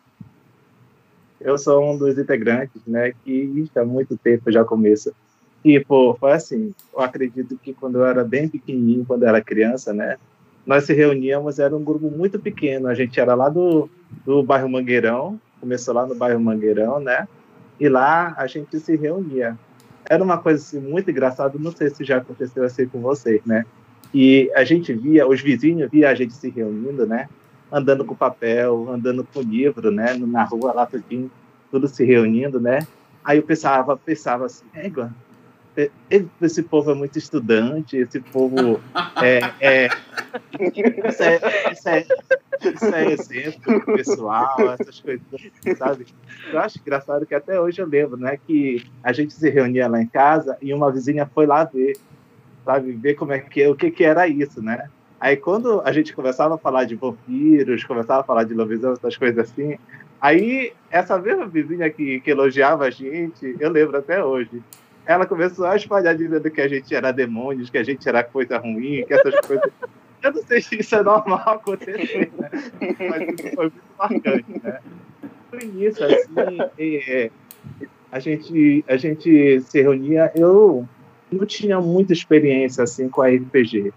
eu 1.39 1.57
sou 1.57 1.89
um 1.89 1.97
dos 1.97 2.17
integrantes, 2.17 2.81
né, 2.85 3.13
que 3.23 3.69
há 3.75 3.85
muito 3.85 4.17
tempo 4.17 4.51
já 4.51 4.65
começa 4.65 5.13
Tipo, 5.63 6.17
foi 6.19 6.33
assim, 6.33 6.75
eu 6.93 6.99
acredito 6.99 7.57
que 7.57 7.73
quando 7.73 7.99
eu 7.99 8.05
era 8.05 8.25
bem 8.25 8.49
pequenininho, 8.49 9.05
quando 9.05 9.23
eu 9.23 9.29
era 9.29 9.41
criança, 9.41 9.93
né, 9.93 10.17
nós 10.65 10.83
se 10.83 10.93
reuníamos, 10.93 11.57
era 11.57 11.73
um 11.73 11.83
grupo 11.83 12.11
muito 12.11 12.37
pequeno, 12.37 12.89
a 12.89 12.93
gente 12.93 13.17
era 13.17 13.33
lá 13.33 13.47
do, 13.47 13.89
do 14.25 14.43
bairro 14.43 14.67
Mangueirão, 14.67 15.39
começou 15.61 15.93
lá 15.93 16.05
no 16.05 16.15
bairro 16.15 16.39
Mangueirão, 16.41 16.99
né, 16.99 17.29
e 17.79 17.87
lá 17.87 18.33
a 18.37 18.45
gente 18.45 18.77
se 18.77 18.95
reunia. 18.97 19.57
Era 20.05 20.21
uma 20.21 20.37
coisa 20.37 20.61
assim, 20.61 20.81
muito 20.81 21.09
engraçada, 21.09 21.57
não 21.57 21.71
sei 21.71 21.89
se 21.89 22.03
já 22.03 22.17
aconteceu 22.17 22.65
assim 22.65 22.85
com 22.85 22.99
vocês, 22.99 23.41
né, 23.45 23.65
e 24.13 24.51
a 24.55 24.65
gente 24.65 24.91
via, 24.91 25.25
os 25.25 25.39
vizinhos 25.39 25.89
via 25.89 26.09
a 26.09 26.13
gente 26.13 26.33
se 26.33 26.49
reunindo, 26.49 27.07
né, 27.07 27.29
andando 27.71 28.03
com 28.03 28.13
papel, 28.13 28.89
andando 28.89 29.25
com 29.33 29.39
livro, 29.39 29.89
né, 29.91 30.13
na 30.15 30.43
rua 30.43 30.73
lá, 30.73 30.85
tudinho, 30.85 31.31
tudo 31.71 31.87
se 31.87 32.03
reunindo, 32.03 32.59
né, 32.59 32.79
aí 33.23 33.37
eu 33.37 33.43
pensava, 33.43 33.95
pensava 33.95 34.45
assim, 34.45 34.65
égua, 34.73 35.09
esse 36.41 36.61
povo 36.61 36.91
é 36.91 36.93
muito 36.93 37.17
estudante, 37.17 37.97
esse 37.97 38.19
povo 38.19 38.79
é, 39.21 39.39
é, 39.59 39.89
isso, 41.07 41.23
é, 41.23 41.71
isso, 41.71 41.89
é, 41.89 42.05
isso 42.73 42.85
é 42.95 43.11
exemplo 43.11 43.85
pessoal, 43.85 44.55
essas 44.79 44.99
coisas, 44.99 45.25
sabe? 45.77 46.05
Eu 46.51 46.59
acho 46.59 46.79
engraçado 46.79 47.25
que 47.25 47.33
até 47.33 47.59
hoje 47.59 47.81
eu 47.81 47.87
lembro, 47.87 48.17
né, 48.17 48.37
que 48.45 48.85
a 49.03 49.11
gente 49.11 49.33
se 49.33 49.49
reunia 49.49 49.87
lá 49.87 50.01
em 50.01 50.07
casa 50.07 50.57
e 50.61 50.73
uma 50.73 50.91
vizinha 50.91 51.29
foi 51.33 51.47
lá 51.47 51.63
ver, 51.63 51.97
sabe, 52.63 52.91
ver 52.91 53.15
como 53.15 53.33
é 53.33 53.39
que 53.39 53.67
o 53.67 53.75
que 53.75 53.89
que 53.89 54.03
era 54.03 54.27
isso, 54.27 54.61
né? 54.61 54.89
Aí 55.19 55.37
quando 55.37 55.81
a 55.85 55.91
gente 55.91 56.13
começava 56.13 56.55
a 56.55 56.57
falar 56.57 56.83
de 56.83 56.95
vampiros, 56.95 57.83
começava 57.83 58.21
a 58.21 58.25
falar 58.25 58.43
de 58.43 58.53
lobisomem, 58.53 58.97
essas 58.97 59.17
coisas 59.17 59.39
assim, 59.39 59.77
aí 60.21 60.73
essa 60.91 61.17
mesma 61.17 61.47
vizinha 61.47 61.89
que, 61.89 62.19
que 62.19 62.29
elogiava 62.29 62.85
a 62.85 62.89
gente, 62.91 63.55
eu 63.59 63.71
lembro 63.71 63.97
até 63.97 64.23
hoje, 64.23 64.61
ela 65.05 65.25
começou 65.25 65.65
a 65.65 65.75
espalhar 65.75 66.15
dizendo 66.15 66.49
que 66.49 66.61
a 66.61 66.67
gente 66.67 66.93
era 66.95 67.11
demônios, 67.11 67.69
que 67.69 67.77
a 67.77 67.83
gente 67.83 68.07
era 68.07 68.23
coisa 68.23 68.57
ruim, 68.57 69.03
que 69.05 69.13
essas 69.13 69.39
coisas. 69.45 69.71
Eu 70.21 70.31
não 70.31 70.41
sei 70.43 70.61
se 70.61 70.79
isso 70.79 70.95
é 70.95 71.03
normal 71.03 71.41
acontecer, 71.45 72.31
né? 72.37 72.49
Mas 73.09 73.53
foi 73.53 73.65
muito 73.65 73.83
marcante, 73.97 74.61
né? 74.63 74.79
No 75.51 75.61
início, 75.61 76.05
assim, 76.05 76.57
é, 76.79 77.29
a, 78.09 78.19
gente, 78.19 78.85
a 78.87 78.95
gente 78.95 79.59
se 79.61 79.81
reunia, 79.81 80.31
eu 80.33 80.87
não 81.29 81.45
tinha 81.45 81.81
muita 81.81 82.13
experiência, 82.13 82.83
assim, 82.83 83.09
com 83.09 83.21
a 83.21 83.27
RPG. 83.27 83.91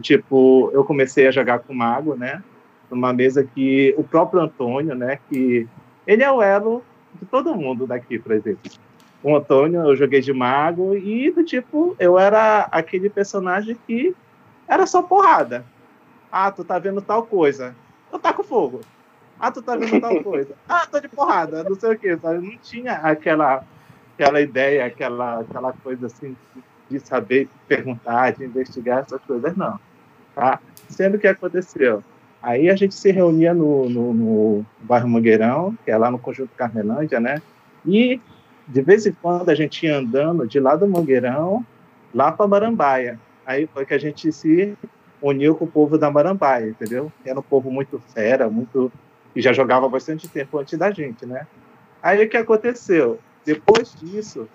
Tipo, 0.00 0.70
eu 0.74 0.84
comecei 0.84 1.28
a 1.28 1.30
jogar 1.30 1.60
com 1.60 1.72
mago, 1.72 2.16
né? 2.16 2.42
Numa 2.90 3.12
mesa 3.12 3.44
que 3.44 3.94
o 3.96 4.02
próprio 4.02 4.40
Antônio, 4.40 4.96
né? 4.96 5.20
Que 5.30 5.68
ele 6.06 6.24
é 6.24 6.30
o 6.30 6.42
elo 6.42 6.82
de 7.14 7.26
todo 7.26 7.54
mundo 7.54 7.86
daqui, 7.86 8.18
por 8.18 8.32
exemplo 8.32 8.70
o 9.22 9.36
Antônio, 9.36 9.80
eu 9.80 9.96
joguei 9.96 10.20
de 10.20 10.32
mago 10.32 10.94
e 10.96 11.30
do 11.30 11.44
tipo, 11.44 11.96
eu 11.98 12.18
era 12.18 12.68
aquele 12.70 13.10
personagem 13.10 13.76
que 13.86 14.14
era 14.66 14.86
só 14.86 15.02
porrada. 15.02 15.64
Ah, 16.30 16.50
tu 16.50 16.64
tá 16.64 16.78
vendo 16.78 17.00
tal 17.00 17.24
coisa. 17.24 17.74
Eu 18.12 18.18
taco 18.18 18.44
fogo. 18.44 18.80
Ah, 19.40 19.50
tu 19.50 19.62
tá 19.62 19.76
vendo 19.76 20.00
tal 20.00 20.20
coisa. 20.22 20.54
Ah, 20.68 20.86
tô 20.86 21.00
de 21.00 21.08
porrada, 21.08 21.64
não 21.64 21.74
sei 21.74 21.92
o 21.92 21.98
que, 21.98 22.16
sabe? 22.16 22.46
Não 22.46 22.58
tinha 22.58 22.92
aquela, 22.94 23.64
aquela 24.14 24.40
ideia, 24.40 24.84
aquela, 24.84 25.40
aquela 25.40 25.72
coisa 25.72 26.06
assim 26.06 26.36
de 26.88 27.00
saber 27.00 27.48
perguntar, 27.66 28.32
de 28.32 28.44
investigar 28.44 29.00
essas 29.00 29.20
coisas, 29.22 29.56
não. 29.56 29.78
Tá? 30.34 30.60
Sendo 30.88 31.16
o 31.16 31.18
que 31.18 31.26
aconteceu. 31.26 32.02
Aí 32.42 32.70
a 32.70 32.76
gente 32.76 32.94
se 32.94 33.10
reunia 33.10 33.52
no, 33.52 33.88
no, 33.88 34.14
no 34.14 34.66
bairro 34.80 35.08
Mangueirão, 35.08 35.76
que 35.84 35.90
é 35.90 35.98
lá 35.98 36.10
no 36.10 36.18
Conjunto 36.18 36.54
Carmelândia, 36.56 37.18
né? 37.18 37.42
E 37.84 38.20
de 38.68 38.82
vez 38.82 39.06
em 39.06 39.12
quando 39.12 39.48
a 39.48 39.54
gente 39.54 39.86
ia 39.86 39.96
andando 39.96 40.46
de 40.46 40.60
lá 40.60 40.76
do 40.76 40.86
Mangueirão 40.86 41.64
lá 42.14 42.30
para 42.30 42.46
Marambaia. 42.46 43.18
Aí 43.46 43.66
foi 43.66 43.86
que 43.86 43.94
a 43.94 43.98
gente 43.98 44.30
se 44.30 44.76
uniu 45.22 45.54
com 45.54 45.64
o 45.64 45.68
povo 45.68 45.96
da 45.96 46.10
Marambaia, 46.10 46.68
entendeu? 46.68 47.10
Era 47.24 47.40
um 47.40 47.42
povo 47.42 47.70
muito 47.70 47.98
fera, 48.14 48.48
muito 48.48 48.92
que 49.32 49.40
já 49.40 49.52
jogava 49.52 49.88
bastante 49.88 50.28
tempo 50.28 50.58
antes 50.58 50.78
da 50.78 50.90
gente, 50.90 51.24
né? 51.24 51.46
Aí 52.02 52.24
o 52.24 52.28
que 52.28 52.36
aconteceu? 52.36 53.18
Depois 53.44 53.94
disso, 53.94 54.46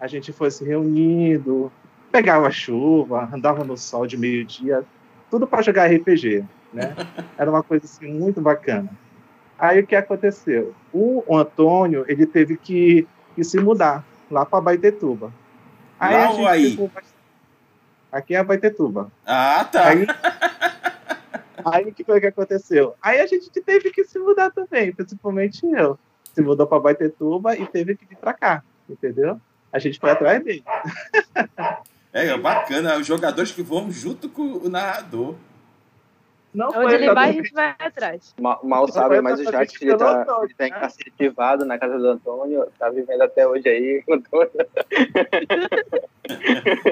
a 0.00 0.06
gente 0.06 0.32
foi 0.32 0.50
se 0.50 0.64
reunindo, 0.64 1.70
pegava 2.10 2.50
chuva, 2.50 3.28
andava 3.32 3.64
no 3.64 3.76
sol 3.76 4.06
de 4.06 4.16
meio-dia, 4.16 4.84
tudo 5.30 5.46
para 5.46 5.62
jogar 5.62 5.86
RPG, 5.86 6.44
né? 6.72 6.94
Era 7.38 7.50
uma 7.50 7.62
coisa 7.62 7.84
assim 7.84 8.12
muito 8.12 8.40
bacana. 8.40 8.90
Aí 9.58 9.80
o 9.80 9.86
que 9.86 9.94
aconteceu? 9.94 10.74
O, 10.92 11.22
o 11.26 11.36
Antônio, 11.36 12.04
ele 12.08 12.26
teve 12.26 12.56
que 12.56 13.06
e 13.36 13.44
se 13.44 13.58
mudar 13.58 14.04
lá 14.30 14.44
para 14.44 14.60
Baitetuba. 14.60 15.32
Aí 15.98 16.14
lá 16.14 16.30
ou 16.30 16.46
aí? 16.46 16.70
Ficou... 16.70 16.90
Aqui 18.10 18.34
é 18.34 18.42
Baitetuba. 18.42 19.10
Ah, 19.26 19.64
tá. 19.64 19.88
Aí... 19.88 20.06
aí 21.64 21.84
o 21.84 21.94
que 21.94 22.04
foi 22.04 22.20
que 22.20 22.26
aconteceu? 22.26 22.94
Aí 23.02 23.20
a 23.20 23.26
gente 23.26 23.50
teve 23.50 23.90
que 23.90 24.04
se 24.04 24.18
mudar 24.18 24.50
também, 24.50 24.92
principalmente 24.92 25.66
eu. 25.66 25.98
Se 26.34 26.40
mudou 26.42 26.66
para 26.66 26.80
Baitetuba 26.80 27.56
e 27.56 27.66
teve 27.66 27.96
que 27.96 28.06
vir 28.06 28.16
para 28.16 28.32
cá, 28.32 28.62
entendeu? 28.88 29.40
A 29.72 29.78
gente 29.78 29.98
foi 29.98 30.10
atrás 30.10 30.42
dele. 30.42 30.64
É, 32.12 32.36
bacana, 32.36 32.96
os 32.96 33.06
jogadores 33.06 33.52
que 33.52 33.62
vão 33.62 33.90
junto 33.90 34.28
com 34.28 34.42
o 34.42 34.68
narrador. 34.68 35.34
Não 36.52 36.68
Onde 36.70 36.94
ele 36.94 37.14
vai, 37.14 37.30
a 37.30 37.32
gente 37.32 37.52
vai 37.52 37.76
atrás. 37.78 38.34
Mal, 38.40 38.60
mal 38.64 38.88
sabe, 38.88 39.20
mas 39.20 39.38
o 39.38 39.44
Jacques 39.44 39.80
ele 39.80 39.96
tá, 39.96 40.26
ele 40.42 40.54
tá 40.54 40.66
incarcerado 40.66 41.64
na 41.64 41.78
casa 41.78 41.96
do 41.96 42.08
Antônio, 42.08 42.66
tá 42.76 42.90
vivendo 42.90 43.22
até 43.22 43.46
hoje 43.46 43.68
aí 43.68 44.02
com 44.02 44.14
o 44.14 44.16
Antônio. 44.16 44.50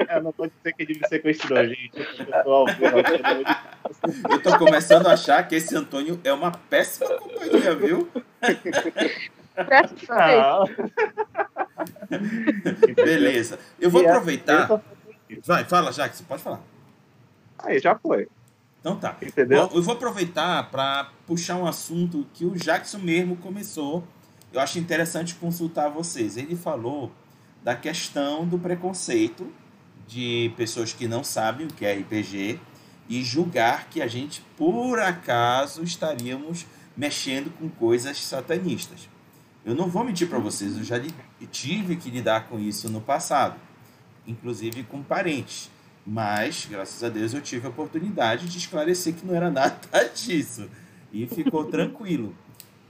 É, 0.07 0.21
não 0.21 0.31
pode 0.31 0.53
ser 0.63 0.73
que 0.73 0.83
ele 0.83 0.99
me 0.99 1.07
sequestrou, 1.07 1.65
gente. 1.65 1.91
Eu 4.31 4.41
tô 4.41 4.57
começando 4.57 5.07
a 5.07 5.13
achar 5.13 5.45
que 5.45 5.55
esse 5.55 5.75
Antônio 5.75 6.19
é 6.23 6.31
uma 6.31 6.51
péssima 6.69 7.17
companhia, 7.17 7.75
viu? 7.75 8.09
Péssima. 9.67 10.65
Beleza. 12.95 13.59
Eu 13.77 13.89
vou 13.89 14.07
aproveitar. 14.07 14.81
Vai, 15.45 15.65
fala, 15.65 15.91
Jacques, 15.91 16.21
pode 16.21 16.41
falar. 16.41 16.61
Aí, 17.59 17.77
já 17.79 17.93
foi. 17.95 18.29
Então 18.79 18.95
tá. 18.95 19.17
Entendeu? 19.21 19.67
Bom, 19.67 19.75
eu 19.75 19.81
vou 19.81 19.93
aproveitar 19.93 20.69
para 20.71 21.11
puxar 21.25 21.55
um 21.57 21.65
assunto 21.65 22.25
que 22.33 22.45
o 22.45 22.51
Jackson 22.51 22.99
mesmo 22.99 23.35
começou. 23.37 24.03
Eu 24.51 24.59
acho 24.59 24.79
interessante 24.79 25.35
consultar 25.35 25.89
vocês. 25.89 26.37
Ele 26.37 26.55
falou 26.55 27.11
da 27.63 27.75
questão 27.75 28.47
do 28.47 28.57
preconceito 28.57 29.51
de 30.07 30.51
pessoas 30.57 30.93
que 30.93 31.07
não 31.07 31.23
sabem 31.23 31.67
o 31.67 31.69
que 31.69 31.85
é 31.85 31.93
RPG 31.93 32.59
e 33.07 33.23
julgar 33.23 33.89
que 33.89 34.01
a 34.01 34.07
gente, 34.07 34.41
por 34.55 34.99
acaso, 34.99 35.83
estaríamos 35.83 36.65
mexendo 36.95 37.51
com 37.57 37.69
coisas 37.69 38.23
satanistas. 38.23 39.09
Eu 39.65 39.75
não 39.75 39.89
vou 39.89 40.03
mentir 40.03 40.27
para 40.29 40.39
vocês, 40.39 40.77
eu 40.77 40.83
já 40.83 40.95
tive 41.51 41.95
que 41.95 42.09
lidar 42.09 42.47
com 42.47 42.59
isso 42.59 42.89
no 42.89 43.01
passado, 43.01 43.59
inclusive 44.25 44.83
com 44.83 45.03
parentes. 45.03 45.69
Mas, 46.11 46.65
graças 46.67 47.03
a 47.03 47.07
Deus, 47.07 47.35
eu 47.35 47.41
tive 47.41 47.67
a 47.67 47.69
oportunidade 47.69 48.49
de 48.49 48.57
esclarecer 48.57 49.13
que 49.13 49.23
não 49.23 49.35
era 49.35 49.51
nada 49.51 49.77
disso. 50.15 50.67
E 51.13 51.27
ficou 51.27 51.65
tranquilo. 51.65 52.35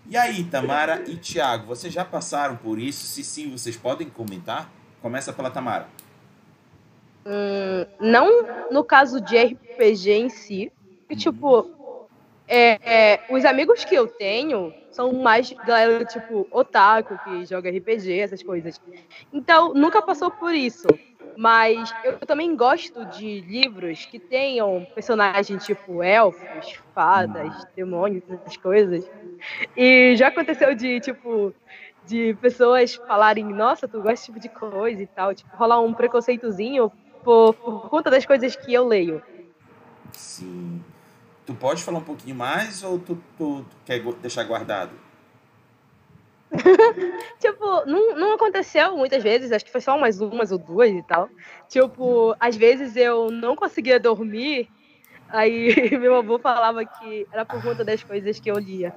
E 0.09 0.15
aí, 0.15 0.45
Tamara 0.45 1.03
e 1.05 1.17
Tiago, 1.17 1.67
vocês 1.67 1.93
já 1.93 2.05
passaram 2.05 2.55
por 2.55 2.79
isso? 2.79 3.05
Se 3.05 3.21
sim, 3.21 3.51
vocês 3.51 3.75
podem 3.75 4.09
comentar? 4.09 4.71
Começa 5.01 5.33
pela 5.33 5.51
Tamara. 5.51 5.89
Hum, 7.25 7.85
não 7.99 8.71
no 8.71 8.85
caso 8.85 9.19
de 9.19 9.37
RPG 9.37 10.11
em 10.11 10.29
si. 10.29 10.71
Que, 11.09 11.15
tipo, 11.17 11.69
é, 12.49 12.79
é, 13.15 13.19
os 13.29 13.45
amigos 13.45 13.85
que 13.85 13.95
eu 13.95 14.07
tenho 14.07 14.73
são 14.91 15.13
mais 15.13 15.53
galera, 15.63 16.03
tipo, 16.05 16.47
otaku, 16.51 17.17
que 17.19 17.45
joga 17.45 17.69
RPG, 17.69 18.19
essas 18.19 18.43
coisas. 18.43 18.79
Então, 19.31 19.73
nunca 19.73 20.01
passou 20.01 20.31
por 20.31 20.53
isso. 20.53 20.87
Mas 21.37 21.95
eu 22.03 22.19
também 22.19 22.55
gosto 22.55 23.05
de 23.05 23.41
livros 23.41 24.05
que 24.05 24.19
tenham 24.19 24.85
personagens 24.93 25.63
tipo 25.63 26.03
elfos, 26.03 26.65
fadas, 26.93 27.65
demônios, 27.75 28.23
essas 28.29 28.57
coisas. 28.57 29.05
E 29.75 30.15
já 30.17 30.27
aconteceu 30.27 30.75
de, 30.75 30.99
tipo, 30.99 31.53
de 32.03 32.35
pessoas 32.41 32.95
falarem, 33.07 33.45
nossa, 33.53 33.87
tu 33.87 33.97
gosta 34.01 34.11
desse 34.13 34.25
tipo 34.25 34.39
de 34.39 34.49
coisa 34.49 35.01
e 35.03 35.07
tal, 35.07 35.33
tipo, 35.33 35.55
rolar 35.55 35.81
um 35.81 35.93
preconceitozinho 35.93 36.91
por, 37.23 37.53
por 37.55 37.89
conta 37.89 38.09
das 38.09 38.25
coisas 38.25 38.55
que 38.55 38.73
eu 38.73 38.85
leio. 38.87 39.23
Sim. 40.13 40.83
Tu 41.49 41.55
pode 41.55 41.81
falar 41.81 41.97
um 41.97 42.03
pouquinho 42.03 42.35
mais 42.35 42.83
ou 42.83 42.99
tu, 42.99 43.17
tu, 43.35 43.63
tu 43.63 43.77
quer 43.83 43.99
deixar 44.21 44.43
guardado? 44.43 44.91
tipo, 47.39 47.85
não, 47.87 48.15
não 48.15 48.33
aconteceu 48.35 48.95
muitas 48.95 49.23
vezes, 49.23 49.51
acho 49.51 49.65
que 49.65 49.71
foi 49.71 49.81
só 49.81 49.97
umas 49.97 50.21
umas 50.21 50.51
ou 50.51 50.59
duas 50.59 50.91
e 50.91 51.01
tal. 51.01 51.27
Tipo, 51.67 52.35
às 52.39 52.55
vezes 52.55 52.95
eu 52.95 53.31
não 53.31 53.55
conseguia 53.55 53.99
dormir, 53.99 54.69
aí 55.27 55.73
meu 55.97 56.17
avô 56.17 56.37
falava 56.37 56.85
que 56.85 57.25
era 57.33 57.43
por 57.43 57.59
conta 57.63 57.83
das 57.83 58.03
coisas 58.03 58.39
que 58.39 58.51
eu 58.51 58.59
lia. 58.59 58.93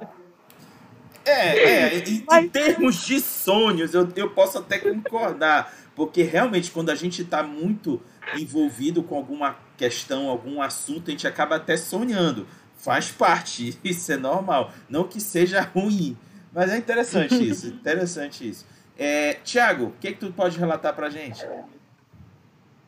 É, 1.25 1.57
é 1.57 1.99
em, 2.01 2.23
Mas... 2.29 2.45
em 2.45 2.49
termos 2.51 3.07
de 3.07 3.19
sonhos, 3.19 3.95
eu, 3.95 4.07
eu 4.15 4.29
posso 4.29 4.59
até 4.59 4.79
concordar, 4.79 5.73
porque 5.95 6.23
realmente 6.23 6.71
quando 6.71 6.91
a 6.91 6.95
gente 6.95 7.23
está 7.23 7.43
muito 7.43 8.01
envolvido 8.37 9.03
com 9.03 9.17
alguma 9.17 9.57
questão, 9.77 10.29
algum 10.29 10.63
assunto, 10.63 11.09
a 11.09 11.11
gente 11.11 11.27
acaba 11.27 11.57
até 11.57 11.77
sonhando. 11.77 12.47
Faz 12.77 13.11
parte, 13.11 13.79
isso 13.85 14.13
é 14.13 14.17
normal. 14.17 14.73
Não 14.89 15.05
que 15.05 15.21
seja 15.21 15.61
ruim, 15.61 16.17
mas 16.53 16.71
é 16.71 16.77
interessante 16.77 17.35
isso, 17.47 17.67
interessante 17.69 18.49
isso. 18.49 18.67
É, 18.99 19.35
Tiago, 19.35 19.87
o 19.87 19.93
que, 19.93 20.13
que 20.13 20.21
tu 20.21 20.33
pode 20.33 20.59
relatar 20.59 20.95
pra 20.95 21.11
gente? 21.11 21.45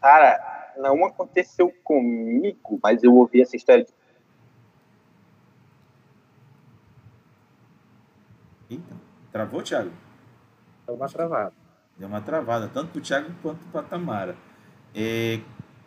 Cara, 0.00 0.72
não 0.76 1.04
aconteceu 1.04 1.72
comigo, 1.82 2.78
mas 2.82 3.02
eu 3.02 3.14
ouvi 3.14 3.40
essa 3.40 3.56
história. 3.56 3.86
Eita, 8.70 8.94
travou, 9.32 9.62
Tiago? 9.62 9.90
Deu 10.86 10.94
uma 10.94 11.08
travada. 11.08 11.63
Deu 11.96 12.08
uma 12.08 12.20
travada, 12.20 12.68
tanto 12.72 12.90
pro 12.90 13.00
Tiago 13.00 13.30
quanto 13.40 13.64
pra 13.70 13.82
Tamara. 13.82 14.36
É, 14.94 15.38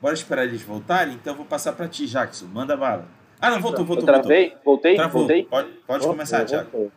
bora 0.01 0.13
esperar 0.13 0.45
eles 0.45 0.61
voltarem? 0.61 1.15
Então 1.15 1.33
eu 1.33 1.37
vou 1.37 1.45
passar 1.45 1.73
pra 1.73 1.87
ti, 1.87 2.07
Jackson. 2.07 2.45
Manda 2.45 2.77
bala. 2.77 3.05
Ah, 3.39 3.51
não, 3.51 3.61
voltou, 3.61 3.85
voltou. 3.85 4.07
Eu 4.07 4.13
travei? 4.13 4.49
Voltou. 4.49 4.63
Voltei? 4.65 4.95
Travou. 4.95 5.21
Voltei? 5.21 5.43
Pode, 5.45 5.69
pode 5.85 6.07
começar, 6.07 6.45
Tiago. 6.45 6.91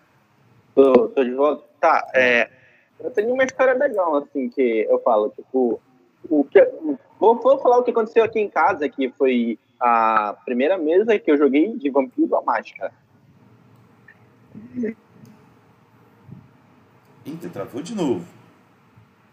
Tô, 0.75 1.09
tô 1.09 1.25
de 1.25 1.35
volta. 1.35 1.64
Tá, 1.81 2.07
é. 2.14 2.50
Eu 3.00 3.11
tenho 3.11 3.33
uma 3.33 3.45
história 3.45 3.75
legal, 3.75 4.17
assim, 4.17 4.49
que 4.49 4.87
eu 4.88 5.00
falo, 5.00 5.31
tipo. 5.31 5.81
O 6.29 6.45
que, 6.45 6.62
vou, 7.19 7.35
vou 7.40 7.59
falar 7.59 7.79
o 7.79 7.83
que 7.83 7.90
aconteceu 7.90 8.23
aqui 8.23 8.38
em 8.38 8.49
casa, 8.49 8.88
que 8.88 9.11
foi 9.11 9.59
a 9.81 10.37
primeira 10.45 10.76
mesa 10.76 11.19
que 11.19 11.31
eu 11.31 11.38
joguei 11.38 11.76
de 11.76 11.90
Vampiro 11.90 12.37
a 12.37 12.43
Máscara. 12.43 12.93
Eita, 17.25 17.49
travou 17.50 17.83
de 17.83 17.95
novo. 17.95 18.39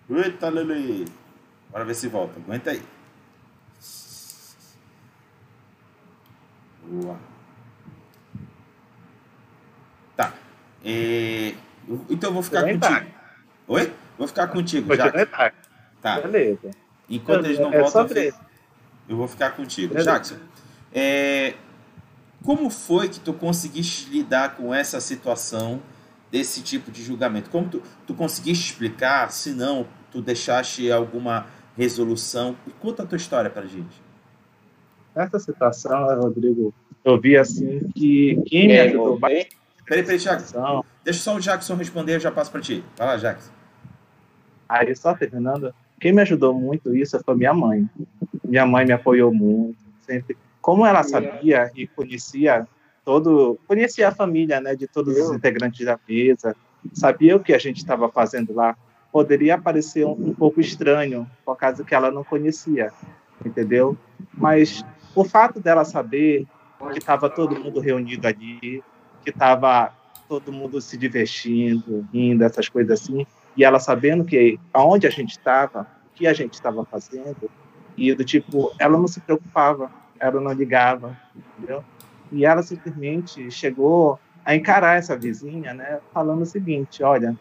Eita, 0.09 0.49
Lele. 0.49 1.05
Bora 1.69 1.83
ver 1.83 1.95
se 1.95 2.07
volta. 2.07 2.39
Aguenta 2.39 2.71
aí. 2.71 2.81
Boa. 6.83 7.19
Tá. 10.15 10.33
É... 10.83 11.53
Então 12.09 12.29
eu 12.29 12.33
vou 12.33 12.43
ficar 12.43 12.63
contigo. 12.63 13.11
Oi? 13.67 13.93
Vou 14.17 14.27
ficar 14.27 14.47
contigo, 14.47 14.95
já. 14.95 15.11
Tá. 16.01 16.21
Beleza. 16.21 16.71
Enquanto 17.09 17.45
eles 17.45 17.59
não 17.59 17.73
é 17.73 17.81
voltam, 17.81 18.07
eu 19.09 19.17
vou 19.17 19.27
ficar 19.27 19.51
contigo. 19.51 19.93
Beleza. 19.93 20.11
Jackson, 20.11 20.37
é... 20.93 21.53
como 22.43 22.69
foi 22.69 23.09
que 23.09 23.19
tu 23.19 23.33
conseguiste 23.33 24.09
lidar 24.09 24.55
com 24.55 24.73
essa 24.73 25.01
situação 25.01 25.81
desse 26.31 26.61
tipo 26.61 26.91
de 26.91 27.03
julgamento? 27.03 27.49
Como 27.49 27.69
tu, 27.69 27.81
tu 28.05 28.13
conseguiste 28.13 28.71
explicar? 28.71 29.31
Se 29.31 29.51
não, 29.51 29.87
tu 30.11 30.21
deixaste 30.21 30.91
alguma 30.91 31.47
resolução? 31.75 32.55
Conta 32.79 33.03
a 33.03 33.05
tua 33.05 33.17
história 33.17 33.49
pra 33.49 33.65
gente. 33.65 34.01
Nessa 35.15 35.39
situação, 35.39 36.05
Rodrigo, 36.19 36.73
eu 37.03 37.19
vi 37.19 37.37
assim 37.37 37.79
que 37.95 38.41
quem 38.45 38.67
me 38.67 38.79
ajudou 38.79 39.17
bastante. 39.17 39.57
Peraí, 39.85 40.03
peraí, 40.03 40.19
Jackson. 40.19 40.83
Deixa 41.03 41.19
só 41.21 41.35
o 41.35 41.39
Jackson 41.39 41.75
responder, 41.75 42.15
eu 42.15 42.19
já 42.19 42.31
passo 42.31 42.51
para 42.51 42.61
ti. 42.61 42.83
Vai 42.97 43.07
lá, 43.07 43.17
Jackson. 43.17 43.51
Aí, 44.67 44.93
só 44.95 45.13
terminando, 45.15 45.73
quem 45.99 46.11
me 46.11 46.21
ajudou 46.21 46.53
muito 46.53 46.95
isso 46.95 47.19
foi 47.23 47.35
minha 47.35 47.53
mãe. 47.53 47.89
Minha 48.43 48.65
mãe 48.65 48.85
me 48.85 48.91
apoiou 48.91 49.33
muito, 49.33 49.77
sempre. 50.01 50.37
Como 50.61 50.85
ela 50.85 51.01
sabia 51.03 51.71
e 51.73 51.87
conhecia 51.87 52.67
todo, 53.07 53.57
conhecia 53.65 54.09
a 54.09 54.11
família, 54.11 54.59
né, 54.59 54.75
de 54.75 54.85
todos 54.85 55.17
os 55.17 55.33
integrantes 55.33 55.85
da 55.85 55.97
mesa, 56.05 56.53
sabia 56.91 57.37
o 57.37 57.39
que 57.39 57.53
a 57.53 57.57
gente 57.57 57.77
estava 57.77 58.09
fazendo 58.09 58.53
lá, 58.53 58.75
poderia 59.13 59.57
parecer 59.57 60.05
um, 60.05 60.11
um 60.11 60.33
pouco 60.33 60.59
estranho, 60.59 61.25
por 61.45 61.55
causa 61.55 61.85
que 61.85 61.95
ela 61.95 62.11
não 62.11 62.21
conhecia, 62.21 62.91
entendeu? 63.45 63.97
Mas 64.33 64.83
o 65.15 65.23
fato 65.23 65.61
dela 65.61 65.85
saber 65.85 66.45
que 66.91 66.97
estava 66.97 67.29
todo 67.29 67.57
mundo 67.57 67.79
reunido 67.79 68.27
ali, 68.27 68.83
que 69.23 69.29
estava 69.29 69.93
todo 70.27 70.51
mundo 70.51 70.81
se 70.81 70.97
divertindo, 70.97 72.05
rindo, 72.11 72.43
essas 72.43 72.67
coisas 72.67 72.99
assim, 72.99 73.25
e 73.55 73.63
ela 73.63 73.79
sabendo 73.79 74.25
que 74.25 74.59
aonde 74.73 75.07
a 75.07 75.09
gente 75.09 75.29
estava, 75.29 75.87
o 76.11 76.13
que 76.13 76.27
a 76.27 76.33
gente 76.33 76.55
estava 76.55 76.83
fazendo, 76.83 77.49
e 77.95 78.13
do 78.13 78.25
tipo, 78.25 78.73
ela 78.77 78.97
não 78.97 79.07
se 79.07 79.21
preocupava, 79.21 79.89
ela 80.19 80.41
não 80.41 80.51
ligava, 80.51 81.17
entendeu? 81.55 81.85
E 82.31 82.45
ela 82.45 82.63
simplesmente 82.63 83.49
chegou 83.51 84.19
a 84.45 84.55
encarar 84.55 84.97
essa 84.97 85.17
vizinha, 85.17 85.73
né, 85.73 85.99
falando 86.13 86.41
o 86.41 86.45
seguinte, 86.45 87.03
olha, 87.03 87.35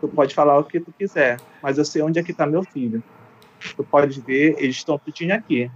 tu 0.00 0.08
pode 0.08 0.34
falar 0.34 0.58
o 0.58 0.64
que 0.64 0.78
tu 0.78 0.92
quiser, 0.92 1.38
mas 1.62 1.78
eu 1.78 1.84
sei 1.84 2.02
onde 2.02 2.18
é 2.18 2.22
que 2.22 2.32
está 2.32 2.46
meu 2.46 2.62
filho. 2.62 3.02
Tu 3.74 3.82
pode 3.82 4.20
ver, 4.20 4.54
eles 4.58 4.76
estão 4.76 4.98
tudinho 4.98 5.34
aqui. 5.34 5.70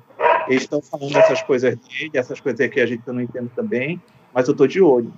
Eles 0.49 0.63
estão 0.63 0.83
falando 0.83 1.17
essas 1.17 1.43
coisas 1.43 1.77
dele, 1.77 2.11
essas 2.13 2.41
coisas 2.41 2.69
que 2.69 2.81
a 2.81 2.87
gente 2.87 3.03
não 3.07 3.21
entende 3.21 3.51
também, 3.57 4.01
mas 4.35 4.49
eu 4.49 4.55
tô 4.55 4.67
de 4.67 4.81
olho. 4.81 5.13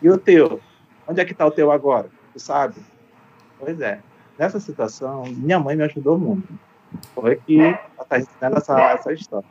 E 0.00 0.08
o 0.08 0.16
teu? 0.16 0.60
Onde 1.06 1.20
é 1.20 1.24
que 1.24 1.32
está 1.32 1.44
o 1.44 1.50
teu 1.50 1.72
agora? 1.72 2.08
Tu 2.32 2.38
sabe? 2.38 2.76
Pois 3.58 3.80
é. 3.80 4.00
Nessa 4.38 4.60
situação, 4.60 5.24
minha 5.24 5.58
mãe 5.58 5.74
me 5.74 5.82
ajudou 5.82 6.16
muito. 6.16 6.46
Foi 7.14 7.36
que 7.36 7.60
ela 7.60 7.78
está 8.00 8.18
ensinando 8.18 8.58
essa, 8.58 8.80
essa 8.92 9.12
história. 9.12 9.48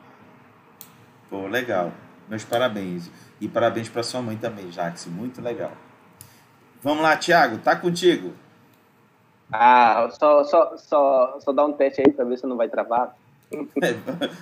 Pô, 1.28 1.46
legal. 1.46 1.92
Meus 2.28 2.44
parabéns. 2.44 3.10
E 3.40 3.48
parabéns 3.48 3.88
para 3.88 4.02
sua 4.02 4.20
mãe 4.20 4.36
também, 4.36 4.68
Jackson. 4.68 5.10
Muito 5.10 5.40
legal. 5.40 5.72
Vamos 6.82 7.02
lá, 7.02 7.16
Thiago. 7.16 7.58
Tá 7.58 7.74
contigo. 7.74 8.32
Ah, 9.52 10.08
só, 10.18 10.44
só, 10.44 10.76
só, 10.76 11.38
só 11.40 11.52
dá 11.52 11.64
um 11.64 11.72
teste 11.72 12.02
aí 12.04 12.12
para 12.12 12.24
ver 12.24 12.38
se 12.38 12.46
não 12.46 12.56
vai 12.56 12.68
travar. 12.68 13.16
É, 13.82 13.94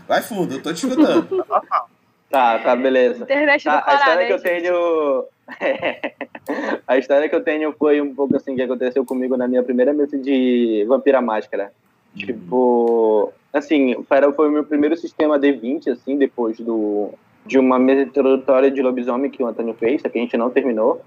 vai 0.09 0.21
fundo, 0.21 0.55
eu 0.55 0.63
tô 0.63 0.73
te 0.73 0.87
escutando. 0.87 1.45
Tá, 2.29 2.59
tá, 2.59 2.75
beleza. 2.75 3.23
Internet 3.23 3.63
tá, 3.63 3.85
a 3.87 3.95
história 3.95 4.17
né, 4.17 4.27
que 4.27 4.33
eu 4.33 4.43
tenho. 4.43 5.25
a 6.87 6.99
história 6.99 7.29
que 7.29 7.35
eu 7.37 7.43
tenho 7.43 7.73
foi 7.73 8.01
um 8.01 8.13
pouco 8.13 8.37
assim 8.37 8.57
que 8.57 8.63
aconteceu 8.63 9.05
comigo 9.05 9.37
na 9.37 9.47
minha 9.47 9.63
primeira 9.63 9.93
mesa 9.93 10.19
de 10.19 10.85
Vampira 10.89 11.23
Máscara. 11.23 11.73
Hum. 12.15 12.19
Tipo, 12.19 13.33
assim, 13.53 14.05
foi 14.09 14.49
o 14.49 14.51
meu 14.51 14.65
primeiro 14.65 14.97
sistema 14.97 15.39
D20, 15.39 15.93
assim, 15.93 16.19
depois 16.19 16.59
do, 16.59 17.15
de 17.47 17.59
uma 17.59 17.79
mesa 17.79 18.03
introdutória 18.03 18.71
de 18.71 18.83
lobisomem 18.83 19.31
que 19.31 19.43
o 19.43 19.47
Antônio 19.47 19.75
fez, 19.75 20.03
que 20.03 20.09
a 20.09 20.21
gente 20.21 20.37
não 20.37 20.51
terminou. 20.51 21.01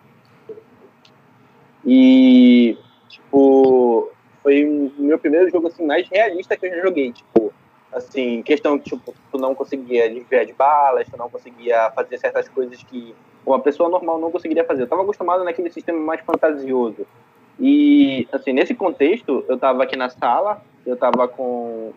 E, 1.86 2.78
tipo, 3.08 4.10
foi 4.42 4.66
o 4.66 4.92
meu 4.98 5.20
primeiro 5.20 5.50
jogo, 5.50 5.68
assim, 5.68 5.86
mais 5.86 6.08
realista 6.10 6.56
que 6.56 6.66
eu 6.66 6.76
já 6.76 6.82
joguei. 6.82 7.12
Tipo, 7.12 7.54
assim, 7.92 8.42
questão 8.42 8.78
que 8.78 8.90
tipo, 8.90 9.14
tu 9.32 9.38
não 9.38 9.54
conseguia 9.54 10.10
desviar 10.10 10.46
de 10.46 10.54
balas, 10.54 11.08
tu 11.10 11.18
não 11.18 11.30
conseguia 11.30 11.92
fazer 11.92 12.18
certas 12.18 12.48
coisas 12.48 12.82
que 12.84 13.14
uma 13.46 13.60
pessoa 13.60 13.90
normal 13.90 14.20
não 14.20 14.32
conseguiria 14.32 14.64
fazer. 14.64 14.82
Eu 14.82 14.86
estava 14.86 15.02
acostumado 15.02 15.44
naquele 15.44 15.70
sistema 15.70 16.00
mais 16.00 16.22
fantasioso. 16.22 17.06
E, 17.60 18.28
assim, 18.32 18.54
nesse 18.54 18.74
contexto, 18.74 19.44
eu 19.48 19.56
estava 19.56 19.84
aqui 19.84 19.96
na 19.96 20.10
sala, 20.10 20.62
eu 20.86 20.94
estava 20.94 21.28
com 21.28 21.92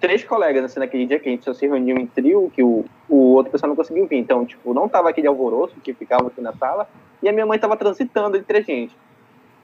três 0.00 0.24
colegas, 0.24 0.64
assim, 0.64 0.80
naquele 0.80 1.06
dia 1.06 1.18
que 1.18 1.28
a 1.28 1.32
gente 1.32 1.44
só 1.44 1.52
se 1.52 1.66
reuniu 1.66 1.96
em 1.98 2.06
trio, 2.06 2.50
que 2.54 2.62
o, 2.62 2.84
o 3.08 3.34
outro 3.34 3.52
pessoal 3.52 3.68
não 3.68 3.76
conseguiu 3.76 4.06
vir. 4.06 4.16
Então, 4.16 4.44
tipo, 4.44 4.72
não 4.72 4.88
tava 4.88 5.08
aquele 5.10 5.26
alvoroço 5.26 5.76
que 5.82 5.92
ficava 5.92 6.28
aqui 6.28 6.40
na 6.40 6.52
sala, 6.52 6.88
e 7.22 7.28
a 7.28 7.32
minha 7.32 7.46
mãe 7.46 7.56
estava 7.56 7.76
transitando 7.76 8.36
entre 8.36 8.58
a 8.58 8.60
gente. 8.60 8.96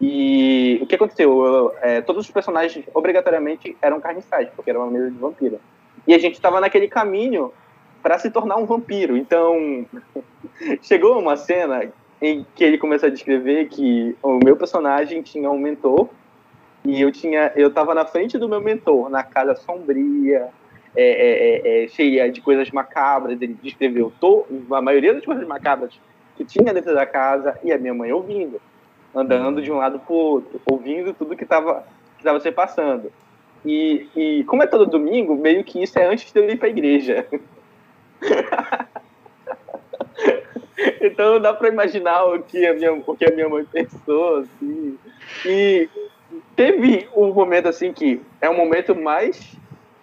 E 0.01 0.79
o 0.83 0.87
que 0.87 0.97
aconteceu? 0.97 1.44
Eu, 1.44 1.75
é, 1.81 2.01
todos 2.01 2.27
os 2.27 2.31
personagens 2.31 2.85
obrigatoriamente 2.92 3.77
eram 3.81 4.01
carniçais, 4.01 4.49
porque 4.55 4.70
era 4.70 4.79
uma 4.79 4.90
mesa 4.90 5.11
de 5.11 5.18
vampiro. 5.18 5.61
E 6.07 6.14
a 6.14 6.18
gente 6.18 6.35
estava 6.35 6.61
naquele 6.61 6.88
caminho 6.88 7.53
para 8.03 8.18
se 8.18 8.31
tornar 8.31 8.57
um 8.57 8.66
vampiro. 8.66 9.16
Então, 9.16 9.87
chegou 10.83 11.18
uma 11.18 11.37
cena 11.37 11.90
em 12.20 12.44
que 12.55 12.64
ele 12.64 12.79
começou 12.79 13.09
a 13.09 13.12
descrever 13.12 13.68
que 13.68 14.16
o 14.23 14.38
meu 14.42 14.57
personagem 14.57 15.23
tinha 15.23 15.51
um 15.51 15.59
mentor 15.59 16.09
e 16.85 17.01
eu 17.01 17.11
tinha, 17.11 17.53
eu 17.57 17.68
estava 17.68 17.94
na 17.94 18.05
frente 18.05 18.38
do 18.38 18.49
meu 18.49 18.61
mentor, 18.61 19.09
na 19.09 19.23
casa 19.23 19.55
sombria, 19.55 20.49
é, 20.94 21.05
é, 21.05 21.42
é, 21.81 21.85
é, 21.85 21.88
cheia 21.88 22.31
de 22.31 22.40
coisas 22.40 22.70
macabras. 22.70 23.40
Ele 23.40 23.57
descreveu 23.62 24.12
to, 24.20 24.44
a 24.70 24.83
maioria 24.83 25.14
das 25.14 25.25
coisas 25.25 25.47
macabras 25.47 25.99
que 26.37 26.44
tinha 26.44 26.75
dentro 26.75 26.94
da 26.94 27.07
casa 27.07 27.59
e 27.62 27.73
a 27.73 27.79
minha 27.79 27.94
mãe 27.94 28.12
ouvindo 28.12 28.61
andando 29.14 29.62
de 29.62 29.70
um 29.70 29.77
lado 29.77 30.01
para 30.01 30.14
outro, 30.14 30.61
ouvindo 30.66 31.14
tudo 31.14 31.37
que 31.37 31.44
estava 31.44 31.85
que 32.18 32.25
tava 32.25 32.40
se 32.40 32.51
passando. 32.51 33.12
E, 33.64 34.09
e 34.14 34.44
como 34.44 34.62
é 34.62 34.66
todo 34.66 34.87
domingo, 34.87 35.37
meio 35.37 35.64
que 35.64 35.83
isso 35.83 35.99
é 35.99 36.07
antes 36.07 36.31
de 36.33 36.38
eu 36.38 36.51
ir 36.51 36.59
para 36.59 36.68
a 36.68 36.70
igreja. 36.70 37.27
então 41.01 41.40
dá 41.40 41.55
para 41.55 41.68
imaginar 41.68 42.25
o 42.25 42.42
que 42.42 42.66
a 42.66 42.75
minha 42.75 42.92
o 42.92 43.16
que 43.16 43.25
a 43.25 43.31
minha 43.31 43.49
mãe 43.49 43.64
pensou 43.64 44.38
assim. 44.38 44.99
E 45.47 45.88
teve 46.57 47.09
um 47.14 47.33
momento 47.33 47.68
assim 47.68 47.92
que 47.92 48.20
é 48.40 48.49
um 48.49 48.57
momento 48.57 48.94
mais 48.94 49.57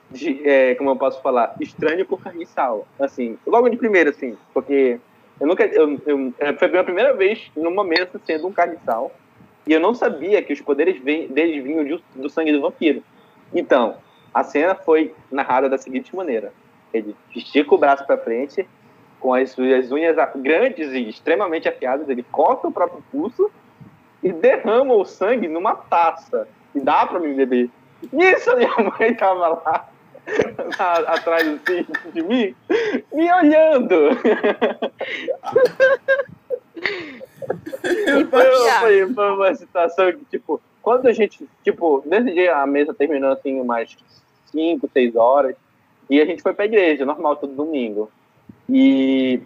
de, 0.10 0.48
é, 0.48 0.76
como 0.76 0.89
eu 0.89 0.96
posso 0.96 1.22
falar, 1.22 1.56
estranho 1.60 2.06
por 2.06 2.22
carniçal. 2.22 2.88
Assim, 3.00 3.38
logo 3.46 3.70
de 3.70 3.78
primeira, 3.78 4.10
assim, 4.10 4.38
porque 4.54 5.00
eu 5.39 5.48
nunca. 5.48 5.65
Eu, 5.65 6.00
eu, 6.06 6.34
é, 6.39 6.54
foi 6.54 6.67
a 6.67 6.72
minha 6.72 6.84
primeira 6.84 7.13
vez 7.13 7.52
numa 7.56 7.84
mesa 7.84 8.20
sendo 8.26 8.48
um 8.48 8.52
carniçal. 8.52 9.12
E 9.65 9.74
eu 9.74 9.80
não 9.80 9.94
sabia 9.94 10.41
que 10.41 10.54
os 10.54 10.62
poderes 10.62 11.02
deles 11.02 11.63
vinham 11.63 11.84
de, 11.84 12.04
do 12.15 12.30
sangue 12.30 12.52
do 12.52 12.62
vampiro. 12.62 13.04
Então, 13.54 13.96
a 14.34 14.44
cena 14.44 14.76
foi 14.76 15.13
narrada 15.32 15.70
da 15.70 15.78
seguinte 15.78 16.15
maneira: 16.15 16.52
ele 16.94 17.15
estica 17.36 17.74
o 17.74 17.78
braço 17.78 18.06
para 18.06 18.17
frente, 18.17 18.67
com 19.20 19.34
as 19.34 19.52
suas 19.52 19.91
unhas 19.91 20.17
grandes 20.36 20.91
e 20.91 21.08
extremamente 21.08 21.70
afiadas, 21.70 22.10
ele 22.10 22.24
corta 22.32 22.67
o 22.67 22.72
próprio 22.72 23.04
pulso 23.12 23.52
e 24.24 24.32
derrama 24.32 24.94
o 24.94 25.06
sangue 25.06 25.48
numa 25.48 25.76
taça. 25.76 26.48
E 26.74 26.80
dá 26.80 27.06
para 27.06 27.20
mim 27.20 27.36
beber. 27.36 27.70
Isso, 28.14 28.56
minha 28.56 28.76
mãe 28.98 29.14
tava 29.14 29.48
lá 29.48 29.90
atrás 31.08 31.48
assim, 31.48 31.86
de 32.14 32.22
mim, 32.22 32.56
me 33.14 33.32
olhando. 33.32 34.16
foi, 38.30 38.46
foi, 38.80 39.14
foi 39.14 39.32
uma 39.32 39.56
situação 39.56 40.12
que, 40.12 40.26
tipo, 40.26 40.62
quando 40.82 41.08
a 41.08 41.14
gente, 41.14 41.48
tipo, 41.64 42.04
nesse 42.06 42.32
dia 42.34 42.58
a 42.58 42.66
mesa 42.66 42.94
terminou 42.94 43.32
assim 43.32 43.60
umas 43.60 43.96
5, 44.52 44.90
6 44.92 45.16
horas, 45.16 45.56
e 46.10 46.22
a 46.22 46.26
gente 46.26 46.42
foi 46.42 46.54
pra 46.54 46.66
igreja, 46.66 47.06
normal, 47.06 47.36
todo 47.36 47.54
domingo. 47.54 48.12
E 48.70 49.42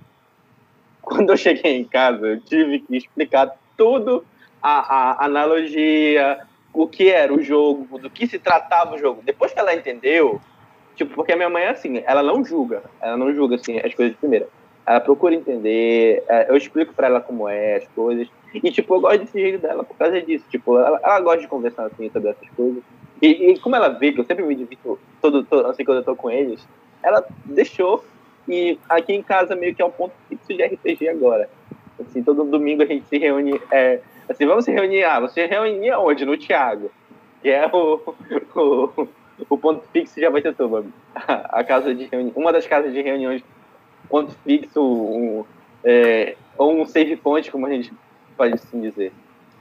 quando 1.02 1.32
eu 1.32 1.38
cheguei 1.38 1.78
em 1.78 1.84
casa, 1.86 2.28
eu 2.28 2.42
tive 2.42 2.80
que 2.80 2.98
explicar 2.98 3.56
tudo, 3.78 4.26
a, 4.70 5.12
a 5.22 5.26
analogia, 5.26 6.40
o 6.74 6.88
que 6.88 7.10
era 7.10 7.34
o 7.34 7.42
jogo, 7.42 7.98
do 7.98 8.10
que 8.10 8.28
se 8.28 8.40
tratava 8.40 8.96
o 8.96 8.98
jogo. 8.98 9.22
Depois 9.24 9.54
que 9.54 9.60
ela 9.60 9.74
entendeu, 9.74 10.42
Tipo, 10.96 11.14
porque 11.14 11.34
a 11.34 11.36
minha 11.36 11.50
mãe 11.50 11.64
é 11.64 11.70
assim, 11.70 12.02
ela 12.06 12.24
não 12.24 12.44
julga, 12.44 12.82
ela 13.02 13.18
não 13.18 13.34
julga, 13.34 13.56
assim, 13.56 13.78
as 13.80 13.94
coisas 13.94 14.14
de 14.14 14.20
primeira. 14.20 14.48
Ela 14.86 15.02
procura 15.02 15.36
entender, 15.36 16.24
é, 16.28 16.50
eu 16.50 16.56
explico 16.56 16.94
pra 16.94 17.08
ela 17.08 17.20
como 17.20 17.50
é 17.50 17.76
as 17.76 17.88
coisas. 17.90 18.28
E, 18.54 18.72
tipo, 18.72 18.96
eu 18.96 19.02
gosto 19.02 19.20
desse 19.20 19.40
jeito 19.40 19.62
dela 19.62 19.84
por 19.84 19.98
causa 19.98 20.22
disso. 20.22 20.46
Tipo, 20.50 20.78
ela, 20.78 21.00
ela 21.04 21.20
gosta 21.20 21.42
de 21.42 21.48
conversar, 21.48 21.88
assim, 21.88 22.10
sobre 22.10 22.30
essas 22.30 22.48
coisas. 22.50 22.82
E, 23.22 23.52
e, 23.52 23.60
como 23.60 23.76
ela 23.76 23.90
vê 23.90 24.14
que 24.14 24.22
eu 24.22 24.24
sempre 24.24 24.46
me 24.46 24.56
divirto 24.56 24.98
todo, 25.22 25.44
todo, 25.44 25.68
assim 25.68 25.84
quando 25.84 25.98
eu 25.98 26.04
tô 26.04 26.16
com 26.16 26.30
eles, 26.30 26.66
ela 27.04 27.26
deixou. 27.44 28.06
E 28.48 28.78
aqui 28.88 29.12
em 29.14 29.24
casa 29.24 29.56
meio 29.56 29.76
que 29.76 29.82
é 29.82 29.86
um 29.86 29.92
ponto 29.92 30.14
fixo 30.30 30.48
de 30.48 30.64
RPG 30.64 31.10
agora. 31.10 31.50
Assim, 32.00 32.24
todo 32.24 32.44
domingo 32.46 32.84
a 32.84 32.86
gente 32.86 33.06
se 33.08 33.18
reúne. 33.18 33.60
É, 33.72 34.00
assim, 34.30 34.46
vamos 34.46 34.66
se 34.66 34.72
reunir. 34.72 35.04
Ah, 35.04 35.20
você 35.20 35.46
reunir 35.46 35.92
onde? 35.94 36.26
No 36.26 36.38
Thiago. 36.38 36.92
Que 37.42 37.50
é 37.50 37.68
o, 37.72 38.16
o, 38.56 39.08
o 39.50 39.58
ponto 39.58 39.84
fixo 39.92 40.16
de 40.16 40.26
Abaitetuba. 40.26 40.86
A, 41.16 41.60
a 41.60 41.64
casa 41.64 41.94
de 41.94 42.06
reunião. 42.06 42.34
Uma 42.36 42.52
das 42.52 42.66
casas 42.68 42.94
de 42.94 43.02
reuniões, 43.02 43.44
ponto 44.10 44.36
fixo, 44.44 44.82
um, 44.82 45.46
é, 45.84 46.36
ou 46.58 46.82
um 46.82 46.86
save 46.86 47.16
point, 47.16 47.52
como 47.52 47.66
a 47.66 47.70
gente 47.70 47.94
pode 48.36 48.54
assim 48.54 48.82
dizer. 48.82 49.12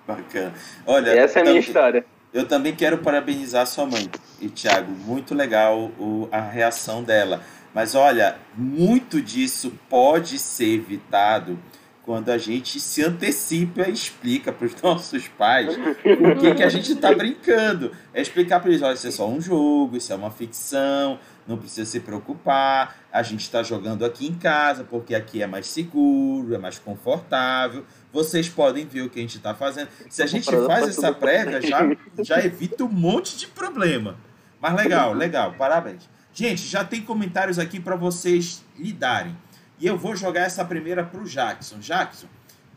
Bacana. 0.07 0.53
Olha, 0.87 1.15
e 1.15 1.19
essa 1.19 1.39
é 1.39 1.43
a 1.43 1.45
minha 1.45 1.59
história. 1.59 2.05
Eu 2.33 2.47
também 2.49 2.75
quero 2.75 2.99
parabenizar 2.99 3.67
sua 3.67 3.87
mãe. 3.87 4.11
E, 4.41 4.49
Thiago, 4.49 4.91
muito 4.91 5.35
legal 5.35 5.91
o, 5.99 6.29
a 6.33 6.41
reação 6.41 7.03
dela. 7.03 7.41
Mas 7.73 7.95
olha, 7.95 8.37
muito 8.57 9.21
disso 9.23 9.73
pode 9.89 10.39
ser 10.39 10.75
evitado 10.75 11.59
quando 12.05 12.29
a 12.29 12.37
gente 12.37 12.79
se 12.79 13.03
antecipa 13.03 13.89
e 13.89 13.93
explica 13.93 14.53
para 14.53 14.67
os 14.67 14.75
nossos 14.83 15.27
pais 15.27 15.75
o 15.75 16.41
que, 16.41 16.55
que 16.55 16.63
a 16.63 16.69
gente 16.69 16.93
está 16.93 17.15
brincando. 17.15 17.93
É 18.13 18.21
explicar 18.21 18.61
para 18.61 18.71
eles: 18.71 18.83
olha, 18.83 18.95
isso 18.95 19.07
é 19.07 19.11
só 19.11 19.29
um 19.29 19.41
jogo, 19.41 19.97
isso 19.97 20.13
é 20.13 20.17
uma 20.17 20.31
ficção, 20.31 21.19
não 21.49 21.57
precisa 21.57 21.91
se 21.91 22.01
preocupar. 22.01 22.97
A 23.11 23.23
gente 23.23 23.41
está 23.41 23.63
jogando 23.63 24.05
aqui 24.05 24.27
em 24.27 24.35
casa 24.35 24.85
porque 24.85 25.15
aqui 25.15 25.43
é 25.43 25.47
mais 25.47 25.67
seguro, 25.67 26.55
é 26.55 26.59
mais 26.59 26.79
confortável. 26.79 27.85
Vocês 28.13 28.49
podem 28.49 28.87
ver 28.87 29.03
o 29.03 29.11
que 29.11 29.19
a 29.19 29.23
gente 29.23 29.39
está 29.39 29.55
fazendo. 29.55 29.89
Se 30.11 30.23
a 30.23 30.27
gente 30.27 30.51
faz 30.67 30.89
essa 30.89 31.13
prévia, 31.13 31.61
já, 31.61 31.81
já 32.23 32.45
evita 32.45 32.85
um 32.85 32.89
monte 32.89 33.37
de 33.37 33.47
problema. 33.47 34.17
Mas 34.61 34.75
legal, 34.75 35.13
legal, 35.13 35.55
parabéns. 35.55 36.09
Gente, 36.33 36.67
já 36.67 36.85
tem 36.85 37.01
comentários 37.01 37.59
aqui 37.59 37.79
para 37.79 37.95
vocês 37.97 38.65
lidarem. 38.77 39.37
E 39.79 39.87
eu 39.87 39.97
vou 39.97 40.15
jogar 40.15 40.43
essa 40.43 40.65
primeira 40.65 41.05
para 41.05 41.21
o 41.21 41.25
Jackson. 41.25 41.79
Jackson, 41.79 42.27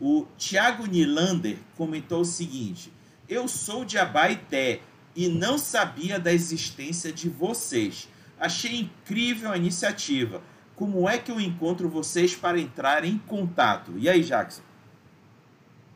o 0.00 0.26
Thiago 0.36 0.86
Nilander 0.86 1.58
comentou 1.76 2.20
o 2.20 2.24
seguinte: 2.24 2.92
Eu 3.28 3.48
sou 3.48 3.84
de 3.84 3.98
Abaité 3.98 4.80
e 5.14 5.28
não 5.28 5.58
sabia 5.58 6.18
da 6.18 6.32
existência 6.32 7.12
de 7.12 7.28
vocês. 7.28 8.08
Achei 8.38 8.80
incrível 8.80 9.50
a 9.50 9.56
iniciativa. 9.56 10.40
Como 10.76 11.08
é 11.08 11.18
que 11.18 11.30
eu 11.30 11.40
encontro 11.40 11.88
vocês 11.88 12.36
para 12.36 12.58
entrar 12.58 13.04
em 13.04 13.18
contato? 13.18 13.92
E 13.96 14.08
aí, 14.08 14.22
Jackson? 14.22 14.62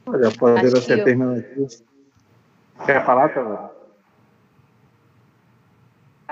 Olha, 0.07 0.31
poder 0.33 0.71
você 0.71 0.95
eu... 0.95 1.05
terminar 1.05 1.39
aqui. 1.39 1.67
Quer 2.85 3.05
falar, 3.05 3.29
Tamara? 3.29 3.82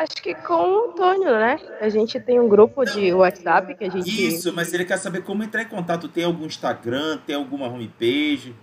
Acho 0.00 0.22
que 0.22 0.34
com 0.34 0.54
o 0.54 0.84
Antônio, 0.86 1.28
né? 1.28 1.60
A 1.78 1.90
gente 1.90 2.18
tem 2.18 2.40
um 2.40 2.48
grupo 2.48 2.86
de 2.86 3.12
WhatsApp 3.12 3.74
que 3.74 3.84
a 3.84 3.90
gente. 3.90 4.28
Isso, 4.28 4.50
mas 4.50 4.72
ele 4.72 4.86
quer 4.86 4.96
saber 4.96 5.22
como 5.22 5.42
entrar 5.42 5.60
em 5.60 5.68
contato. 5.68 6.08
Tem 6.08 6.24
algum 6.24 6.46
Instagram, 6.46 7.18
tem 7.26 7.36
alguma 7.36 7.66
homepage? 7.66 8.54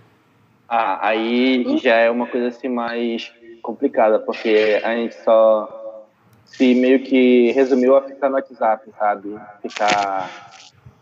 Ah, 0.68 0.98
aí 1.06 1.78
já 1.78 1.94
é 1.94 2.10
uma 2.10 2.26
coisa 2.26 2.48
assim 2.48 2.68
mais 2.68 3.32
complicada, 3.62 4.18
porque 4.18 4.80
a 4.82 4.92
gente 4.96 5.14
só 5.22 6.04
se 6.44 6.74
meio 6.74 7.04
que 7.04 7.52
resumiu 7.52 7.94
a 7.94 8.02
ficar 8.02 8.28
no 8.28 8.34
WhatsApp, 8.34 8.90
sabe? 8.98 9.38
Ficar. 9.62 10.50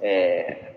É... 0.03 0.75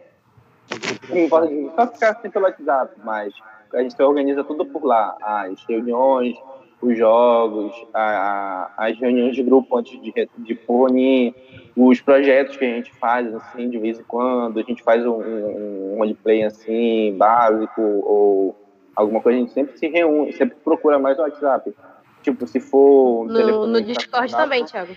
Só 1.76 1.88
ficar 1.88 2.12
assim 2.12 2.30
pelo 2.30 2.46
WhatsApp, 2.46 2.94
mas 3.04 3.34
a 3.74 3.82
gente 3.82 4.02
organiza 4.02 4.42
tudo 4.42 4.66
por 4.66 4.86
lá. 4.86 5.18
As 5.22 5.62
reuniões, 5.68 6.38
os 6.82 6.98
jogos, 6.98 7.74
a, 7.94 8.72
a, 8.78 8.88
as 8.88 8.98
reuniões 8.98 9.36
de 9.36 9.44
grupo 9.44 9.78
antes 9.78 10.02
de, 10.02 10.14
de 10.38 10.56
punir, 10.56 11.36
os 11.76 12.00
projetos 12.02 12.56
que 12.56 12.66
a 12.66 12.70
gente 12.70 12.94
faz, 12.96 13.34
assim, 13.34 13.70
de 13.70 13.78
vez 13.78 14.00
em 14.00 14.04
quando. 14.04 14.60
A 14.60 14.64
gente 14.64 14.82
faz 14.82 15.06
um, 15.06 15.12
um, 15.12 15.94
um 15.94 15.98
roleplay, 15.98 16.44
assim, 16.44 17.16
básico, 17.18 17.82
ou 17.82 18.56
alguma 18.96 19.22
coisa, 19.22 19.38
a 19.38 19.42
gente 19.42 19.54
sempre 19.54 19.78
se 19.78 19.88
reúne, 19.88 20.34
sempre 20.34 20.58
procura 20.64 20.98
mais 20.98 21.18
no 21.18 21.24
WhatsApp. 21.24 21.74
Tipo, 22.22 22.48
se 22.48 22.60
for. 22.60 23.28
No, 23.28 23.68
no 23.68 23.82
Discord 23.82 24.32
também, 24.32 24.66
Thiago. 24.66 24.96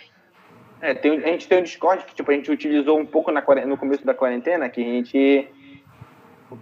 É, 0.81 0.95
tem, 0.95 1.13
a 1.19 1.29
gente 1.29 1.47
tem 1.47 1.59
um 1.59 1.63
Discord 1.63 2.05
que 2.05 2.15
tipo, 2.15 2.29
a 2.31 2.35
gente 2.35 2.51
utilizou 2.51 2.99
um 2.99 3.07
pouco 3.07 3.31
na, 3.31 3.41
no 3.67 3.77
começo 3.77 4.05
da 4.05 4.13
quarentena, 4.13 4.69
que 4.69 4.81
a 4.81 4.85
gente 4.85 5.49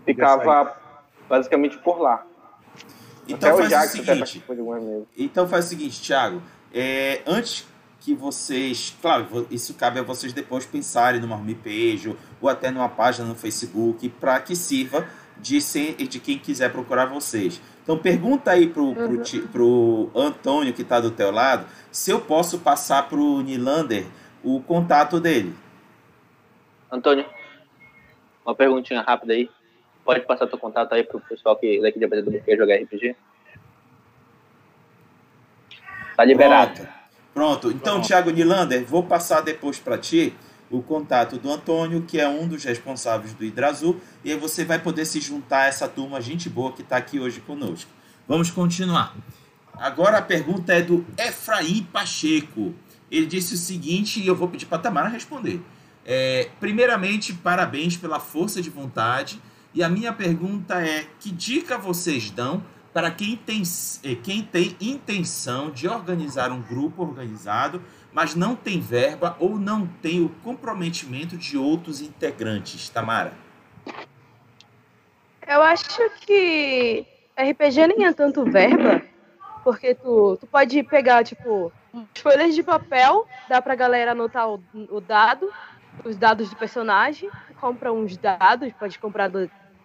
ficava 0.04 0.76
basicamente 1.26 1.78
por 1.78 1.98
lá. 1.98 2.26
Então 3.33 3.57
faz, 3.57 3.73
o 3.73 3.97
seguinte, 3.97 4.45
então 5.16 5.49
faz 5.49 5.66
o 5.66 5.69
seguinte, 5.69 6.01
Thiago. 6.01 6.43
É, 6.73 7.23
antes 7.27 7.66
que 8.01 8.14
vocês. 8.14 8.97
Claro, 9.01 9.47
isso 9.51 9.75
cabe 9.75 10.01
a 10.01 10.03
vocês 10.03 10.33
depois 10.33 10.64
pensarem 10.64 11.21
numa 11.21 11.37
homepage 11.37 12.16
ou 12.40 12.49
até 12.49 12.71
numa 12.71 12.88
página 12.88 13.29
no 13.29 13.35
Facebook 13.35 14.09
para 14.09 14.40
que 14.40 14.57
sirva 14.57 15.07
de, 15.38 15.61
ser, 15.61 15.95
de 15.95 16.19
quem 16.19 16.38
quiser 16.38 16.73
procurar 16.73 17.07
vocês. 17.07 17.61
Então 17.83 17.99
pergunta 17.99 18.51
aí 18.51 18.66
pro, 18.66 18.87
uhum. 18.87 19.23
pro, 19.23 19.49
pro 19.49 20.11
Antônio 20.14 20.73
que 20.73 20.83
está 20.83 21.01
do 21.01 21.11
teu 21.11 21.31
lado 21.31 21.66
se 21.90 22.11
eu 22.11 22.21
posso 22.21 22.59
passar 22.59 23.09
pro 23.09 23.40
Nilander 23.40 24.07
o 24.43 24.61
contato 24.61 25.21
dele. 25.21 25.55
Antônio, 26.90 27.25
uma 28.45 28.55
perguntinha 28.55 29.03
rápida 29.03 29.35
aí. 29.35 29.51
Pode 30.11 30.27
passar 30.27 30.49
teu 30.49 30.59
contato 30.59 30.92
aí 30.92 31.05
pro 31.05 31.20
pessoal 31.20 31.55
que 31.55 31.81
daqui 31.81 32.01
de 32.01 32.07
Brasília 32.09 32.42
quer 32.44 32.57
jogar 32.57 32.75
RPG? 32.75 33.14
Tá 36.16 36.25
liberado. 36.25 36.75
Pronto. 36.75 36.88
Pronto. 37.33 37.70
Então, 37.70 37.94
Pronto. 37.94 38.09
Thiago 38.09 38.31
Nilander, 38.31 38.85
vou 38.85 39.05
passar 39.05 39.40
depois 39.40 39.79
para 39.79 39.96
ti 39.96 40.35
o 40.68 40.83
contato 40.83 41.38
do 41.38 41.49
Antônio, 41.49 42.03
que 42.03 42.18
é 42.18 42.29
um 42.29 42.49
dos 42.49 42.64
responsáveis 42.64 43.35
do 43.35 43.44
Hidrazul, 43.44 44.01
e 44.25 44.33
aí 44.33 44.37
você 44.37 44.64
vai 44.64 44.81
poder 44.81 45.05
se 45.05 45.20
juntar 45.20 45.61
a 45.61 45.66
essa 45.66 45.87
turma 45.87 46.20
gente 46.20 46.51
boa 46.51 46.73
que 46.73 46.83
está 46.83 46.96
aqui 46.96 47.20
hoje 47.20 47.40
conosco. 47.40 47.88
Vamos 48.27 48.51
continuar. 48.51 49.14
Agora 49.75 50.18
a 50.18 50.23
pergunta 50.23 50.73
é 50.73 50.83
do 50.83 51.07
Efraim 51.16 51.85
Pacheco. 51.85 52.75
Ele 53.09 53.27
disse 53.27 53.55
o 53.55 53.57
seguinte, 53.57 54.20
e 54.20 54.27
eu 54.27 54.35
vou 54.35 54.49
pedir 54.49 54.66
para 54.66 54.79
a 54.79 54.81
Tamara 54.81 55.09
responder. 55.09 55.61
É, 56.05 56.49
primeiramente, 56.59 57.33
parabéns 57.33 57.96
pela 57.96 58.18
força 58.18 58.61
de 58.61 58.70
vontade. 58.70 59.40
E 59.72 59.83
a 59.83 59.88
minha 59.88 60.12
pergunta 60.12 60.80
é: 60.80 61.06
que 61.18 61.30
dica 61.30 61.78
vocês 61.78 62.30
dão 62.30 62.62
para 62.92 63.11
quem 63.11 63.37
tem, 63.37 63.62
eh, 64.04 64.16
quem 64.16 64.42
tem 64.42 64.76
intenção 64.80 65.70
de 65.70 65.87
organizar 65.87 66.50
um 66.50 66.61
grupo 66.61 67.02
organizado 67.02 67.80
mas 68.12 68.35
não 68.35 68.56
tem 68.56 68.80
verba 68.80 69.37
ou 69.38 69.59
não 69.59 69.87
tem 69.87 70.22
o 70.22 70.28
comprometimento 70.42 71.37
de 71.37 71.56
outros 71.56 72.00
integrantes, 72.00 72.88
Tamara? 72.88 73.33
Eu 75.46 75.62
acho 75.62 76.11
que 76.20 77.06
RPG 77.37 77.87
nem 77.88 78.06
é 78.06 78.12
tanto 78.12 78.44
verba, 78.44 79.02
porque 79.64 79.94
tu, 79.94 80.37
tu 80.38 80.46
pode 80.46 80.83
pegar, 80.85 81.24
tipo, 81.24 81.72
folhas 82.14 82.54
de 82.54 82.62
papel, 82.62 83.26
dá 83.48 83.61
pra 83.61 83.74
galera 83.74 84.12
anotar 84.12 84.48
o, 84.48 84.62
o 84.90 85.00
dado, 85.00 85.52
os 86.04 86.16
dados 86.16 86.50
do 86.50 86.56
personagem, 86.56 87.30
compra 87.61 87.92
uns 87.92 88.16
dados, 88.16 88.72
pode 88.78 88.98
comprar 88.98 89.28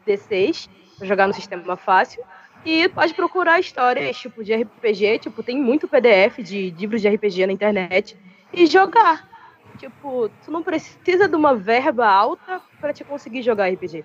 D6 0.08 0.70
pra 0.98 1.08
jogar 1.08 1.28
no 1.28 1.34
sistema 1.34 1.76
fácil. 1.76 2.24
E 2.65 2.89
pode 2.89 3.13
procurar 3.13 3.60
histórias, 3.60 4.18
tipo, 4.18 4.44
de 4.44 4.56
RPG, 4.56 5.20
tipo, 5.20 5.44
tem 5.44 5.62
muito 5.62 5.88
PDF 5.88 6.39
de 6.39 6.72
livros 6.72 7.00
de 7.00 7.08
RPG 7.08 7.46
na 7.46 7.54
internet 7.54 8.18
e 8.52 8.65
jogar. 8.65 9.30
Tipo, 9.78 10.30
tu 10.44 10.52
não 10.52 10.63
precisa 10.63 11.28
de 11.28 11.36
uma 11.36 11.54
verba 11.56 12.08
alta 12.08 12.62
para 12.80 12.91
te 12.91 13.04
conseguir 13.04 13.44
jogar 13.44 13.70
RPG. 13.70 14.04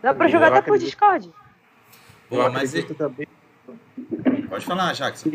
Dá 0.00 0.14
para 0.14 0.28
jogar 0.28 0.48
até 0.48 0.62
por 0.62 0.78
Discord. 0.78 1.30
Boa, 2.30 2.48
mas 2.48 2.74
e... 2.74 2.82
também. 2.82 3.26
Pode 4.48 4.64
falar, 4.64 4.92
Jackson. 4.94 5.28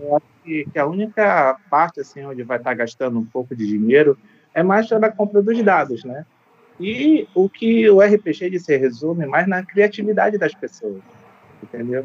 Eu 0.00 0.16
acho 0.16 0.26
que, 0.42 0.66
que 0.72 0.78
a 0.78 0.86
única 0.86 1.56
parte 1.70 2.00
assim 2.00 2.24
onde 2.24 2.42
vai 2.42 2.58
estar 2.58 2.74
gastando 2.74 3.18
um 3.18 3.24
pouco 3.24 3.54
de 3.54 3.66
dinheiro 3.66 4.18
é 4.54 4.62
mais 4.62 4.88
na 4.90 5.10
compra 5.10 5.42
dos 5.42 5.62
dados, 5.62 6.02
né? 6.04 6.24
E 6.78 7.26
o 7.34 7.48
que 7.48 7.88
o 7.88 8.00
RPG 8.00 8.58
se 8.58 8.76
resume 8.76 9.26
mais 9.26 9.46
na 9.46 9.62
criatividade 9.64 10.36
das 10.36 10.54
pessoas, 10.54 11.02
entendeu? 11.62 12.04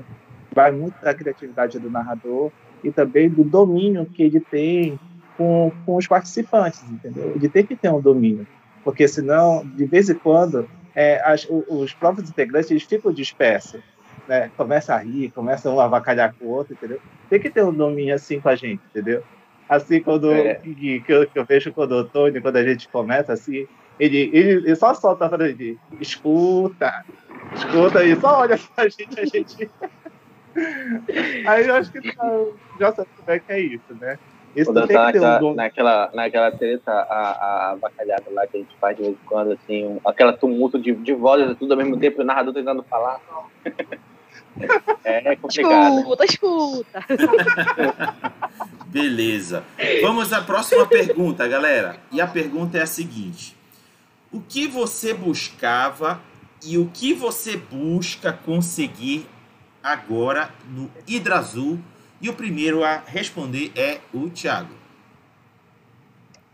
Vai 0.53 0.71
muito 0.71 1.01
da 1.01 1.13
criatividade 1.13 1.79
do 1.79 1.89
narrador 1.89 2.51
e 2.83 2.91
também 2.91 3.29
do 3.29 3.43
domínio 3.43 4.05
que 4.05 4.23
ele 4.23 4.39
tem 4.39 4.99
com, 5.37 5.71
com 5.85 5.95
os 5.95 6.07
participantes, 6.07 6.83
entendeu? 6.89 7.33
Ele 7.35 7.49
tem 7.49 7.65
que 7.65 7.75
ter 7.75 7.91
um 7.91 8.01
domínio, 8.01 8.47
porque 8.83 9.07
senão, 9.07 9.65
de 9.65 9.85
vez 9.85 10.09
em 10.09 10.15
quando, 10.15 10.67
é, 10.95 11.21
as, 11.23 11.47
os 11.49 11.93
próprios 11.93 12.29
integrantes 12.29 12.71
eles 12.71 12.83
ficam 12.83 13.11
dispersos, 13.11 13.81
né? 14.27 14.51
Começa 14.55 14.93
a 14.93 14.97
rir, 14.97 15.31
começa 15.31 15.69
um 15.69 15.79
a 15.79 15.85
avacalhar 15.85 16.33
com 16.37 16.45
o 16.45 16.49
outro, 16.49 16.73
entendeu? 16.73 16.99
Tem 17.29 17.39
que 17.39 17.49
ter 17.49 17.63
um 17.63 17.73
domínio 17.73 18.15
assim 18.15 18.39
com 18.39 18.49
a 18.49 18.55
gente, 18.55 18.81
entendeu? 18.89 19.23
Assim, 19.67 20.01
quando 20.01 20.31
é. 20.31 20.55
que, 20.55 21.03
eu, 21.07 21.27
que 21.27 21.39
eu 21.39 21.45
vejo 21.45 21.71
quando 21.71 21.93
o 21.93 21.99
Antônio, 21.99 22.41
quando 22.41 22.57
a 22.57 22.63
gente 22.63 22.89
começa 22.89 23.31
assim, 23.31 23.67
ele, 24.01 24.31
ele, 24.33 24.51
ele 24.65 24.75
só 24.75 24.95
solta 24.95 25.29
para 25.29 25.47
ele, 25.47 25.77
escuta, 25.99 27.05
escuta 27.53 28.03
e 28.03 28.19
só 28.19 28.39
olha 28.39 28.59
pra 28.75 28.89
gente, 28.89 29.19
a 29.19 29.25
gente. 29.25 29.69
Aí 31.47 31.67
eu 31.67 31.75
acho 31.75 31.91
que 31.91 32.15
tá, 32.15 32.45
já 32.79 32.91
sabe 32.93 33.07
como 33.15 33.31
é 33.31 33.39
que 33.39 33.51
é 33.53 33.59
isso, 33.59 33.93
né? 33.99 34.17
Esse 34.55 34.65
Vou 34.65 34.73
dançar 34.73 35.05
naquela, 35.05 35.43
um 35.43 35.53
naquela, 35.53 36.11
naquela 36.15 36.51
treta, 36.51 36.91
a, 36.91 37.71
a 37.71 37.75
bacalhada 37.75 38.25
lá 38.31 38.47
que 38.47 38.57
a 38.57 38.59
gente 38.59 38.75
faz 38.81 38.97
de 38.97 39.03
vez 39.03 39.13
em 39.13 39.25
quando, 39.27 39.51
assim, 39.51 39.85
um, 39.85 39.99
aquela 40.03 40.33
tumulto 40.33 40.79
de, 40.79 40.93
de 40.93 41.13
vozes 41.13 41.55
tudo 41.59 41.71
ao 41.71 41.77
mesmo 41.77 41.95
tempo, 41.97 42.21
o 42.21 42.25
narrador 42.25 42.55
tentando 42.55 42.81
falar. 42.81 43.19
é 45.05 45.35
complicado. 45.35 45.99
Escuta, 45.99 46.25
escuta. 46.25 47.05
Beleza. 48.87 49.63
Vamos 50.01 50.33
à 50.33 50.41
próxima 50.41 50.87
pergunta, 50.87 51.47
galera. 51.47 51.97
E 52.11 52.19
a 52.19 52.27
pergunta 52.27 52.79
é 52.79 52.81
a 52.81 52.87
seguinte: 52.87 53.60
O 54.31 54.39
que 54.39 54.67
você 54.67 55.13
buscava 55.13 56.21
e 56.63 56.77
o 56.77 56.89
que 56.89 57.13
você 57.13 57.57
busca 57.57 58.31
conseguir 58.31 59.27
agora 59.83 60.49
no 60.69 60.89
Hidra 61.07 61.37
Azul 61.37 61.79
e 62.21 62.29
o 62.29 62.33
primeiro 62.33 62.83
a 62.83 62.97
responder 62.97 63.71
é 63.75 63.99
o 64.13 64.29
Thiago. 64.29 64.73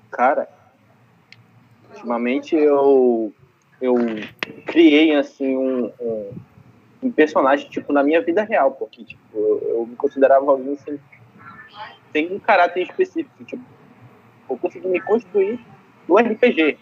Cara, 0.09 0.47
ultimamente 1.93 2.55
eu 2.55 3.33
eu 3.79 3.95
criei 4.65 5.13
assim 5.13 5.55
um, 5.55 5.91
um, 5.99 6.31
um, 7.03 7.11
personagem 7.11 7.69
tipo 7.69 7.93
na 7.93 8.01
minha 8.01 8.21
vida 8.21 8.43
real, 8.43 8.71
porque 8.71 9.03
tipo 9.03 9.21
eu, 9.35 9.61
eu 9.69 9.85
me 9.85 9.95
considerava 9.95 10.49
alguém 10.49 10.75
sem, 10.77 10.99
sem 12.11 12.33
um 12.33 12.39
caráter 12.39 12.81
específico, 12.81 13.43
tipo 13.43 13.63
eu 14.49 14.57
consegui 14.57 14.87
me 14.87 15.01
construir 15.01 15.59
no 16.07 16.17
RPG 16.17 16.79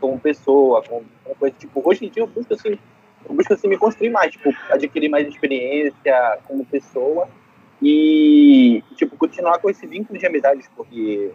como 0.00 0.18
pessoa, 0.18 0.82
como 0.82 1.04
coisa 1.38 1.54
tipo 1.58 1.82
hoje 1.84 2.06
em 2.06 2.10
dia 2.10 2.22
eu 2.22 2.26
busco 2.26 2.54
assim 2.54 2.78
eu 3.28 3.34
busco 3.34 3.52
assim 3.52 3.68
me 3.68 3.76
construir 3.76 4.10
mais, 4.10 4.32
tipo 4.32 4.54
adquirir 4.70 5.08
mais 5.08 5.26
experiência 5.26 6.38
como 6.46 6.64
pessoa 6.64 7.28
e, 7.82 8.82
tipo, 8.94 9.16
continuar 9.16 9.58
com 9.58 9.68
esse 9.68 9.86
vínculo 9.86 10.18
de 10.18 10.26
amizades, 10.26 10.68
porque 10.74 11.30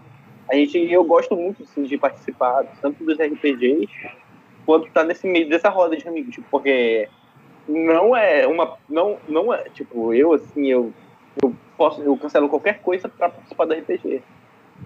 a 0.50 0.56
gente, 0.56 0.78
eu 0.92 1.04
gosto 1.04 1.36
muito, 1.36 1.64
assim, 1.64 1.84
de 1.84 1.98
participar 1.98 2.66
tanto 2.82 3.04
dos 3.04 3.18
RPGs 3.20 3.92
quanto 4.66 4.92
tá 4.92 5.04
nesse 5.04 5.28
meio 5.28 5.48
dessa 5.48 5.70
roda 5.70 5.96
de 5.96 6.08
amigos, 6.08 6.34
tipo, 6.34 6.48
porque 6.50 7.08
não 7.68 8.16
é 8.16 8.48
uma, 8.48 8.78
não, 8.90 9.18
não 9.28 9.54
é, 9.54 9.64
tipo, 9.70 10.14
eu, 10.14 10.34
assim, 10.34 10.68
eu, 10.68 10.92
eu 11.42 11.56
posso, 11.78 12.02
eu 12.02 12.18
cancelo 12.18 12.50
qualquer 12.50 12.80
coisa 12.82 13.08
para 13.08 13.30
participar 13.30 13.66
do 13.66 13.74
RPG. 13.74 14.22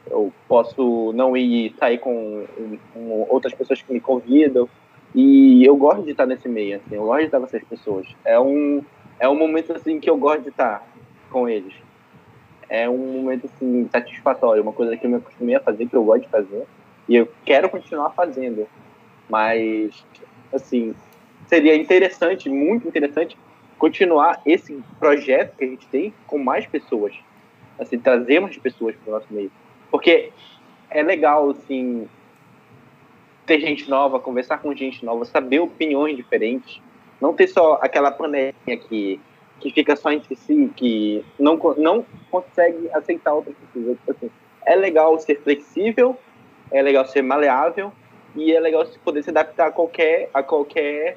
Eu 0.09 0.31
posso 0.47 1.11
não 1.13 1.35
ir 1.35 1.73
sair 1.79 1.97
com, 1.97 2.45
com 2.93 3.25
outras 3.29 3.53
pessoas 3.53 3.81
que 3.81 3.91
me 3.91 3.99
convidam, 3.99 4.69
e 5.13 5.63
eu 5.65 5.77
gosto 5.77 6.03
de 6.03 6.11
estar 6.11 6.25
nesse 6.25 6.49
meio, 6.49 6.75
assim, 6.75 6.95
eu 6.95 7.05
gosto 7.05 7.19
de 7.19 7.25
estar 7.25 7.39
com 7.39 7.45
essas 7.45 7.63
pessoas. 7.63 8.07
É 8.25 8.37
um, 8.37 8.83
é 9.17 9.29
um 9.29 9.37
momento, 9.37 9.71
assim, 9.71 9.99
que 9.99 10.09
eu 10.09 10.17
gosto 10.17 10.41
de 10.41 10.49
estar 10.49 10.85
com 11.31 11.47
eles. 11.47 11.73
É 12.67 12.89
um 12.89 13.21
momento 13.21 13.45
assim, 13.45 13.87
satisfatório, 13.91 14.61
uma 14.61 14.73
coisa 14.73 14.97
que 14.97 15.05
eu 15.05 15.09
me 15.09 15.17
acostumei 15.17 15.55
a 15.55 15.59
fazer, 15.59 15.87
que 15.87 15.95
eu 15.95 16.03
gosto 16.03 16.23
de 16.23 16.29
fazer, 16.29 16.65
e 17.07 17.15
eu 17.15 17.31
quero 17.45 17.69
continuar 17.69 18.09
fazendo. 18.09 18.67
Mas, 19.29 20.05
assim, 20.53 20.93
seria 21.47 21.75
interessante, 21.75 22.49
muito 22.49 22.87
interessante, 22.87 23.37
continuar 23.77 24.41
esse 24.45 24.83
projeto 24.99 25.55
que 25.57 25.63
a 25.63 25.67
gente 25.67 25.87
tem 25.87 26.13
com 26.27 26.37
mais 26.37 26.65
pessoas. 26.65 27.13
Assim, 27.79 27.97
trazer 27.99 28.39
mais 28.39 28.57
pessoas 28.57 28.95
para 28.95 29.11
o 29.11 29.13
nosso 29.19 29.33
meio. 29.33 29.51
Porque 29.95 30.29
é 30.89 31.01
legal, 31.01 31.51
assim, 31.51 32.05
ter 33.45 33.61
gente 33.61 33.89
nova, 33.89 34.19
conversar 34.19 34.57
com 34.57 34.75
gente 34.75 35.05
nova, 35.05 35.23
saber 35.23 35.61
opiniões 35.61 36.17
diferentes. 36.17 36.81
Não 37.21 37.33
ter 37.33 37.47
só 37.47 37.79
aquela 37.81 38.11
panelinha 38.11 38.53
que 38.89 39.21
que 39.61 39.71
fica 39.71 39.95
só 39.95 40.11
entre 40.11 40.35
si, 40.35 40.69
que 40.75 41.23
não, 41.39 41.57
não 41.77 42.05
consegue 42.29 42.89
aceitar 42.91 43.33
outras 43.33 43.55
pessoas. 43.55 43.97
Tipo 43.99 44.11
assim, 44.11 44.29
é 44.65 44.75
legal 44.75 45.17
ser 45.17 45.39
flexível, 45.39 46.19
é 46.73 46.81
legal 46.81 47.05
ser 47.05 47.21
maleável 47.21 47.93
e 48.35 48.51
é 48.51 48.59
legal 48.59 48.85
poder 49.01 49.23
se 49.23 49.29
adaptar 49.29 49.67
a 49.67 49.71
qualquer, 49.71 50.29
a 50.33 50.43
qualquer 50.43 51.15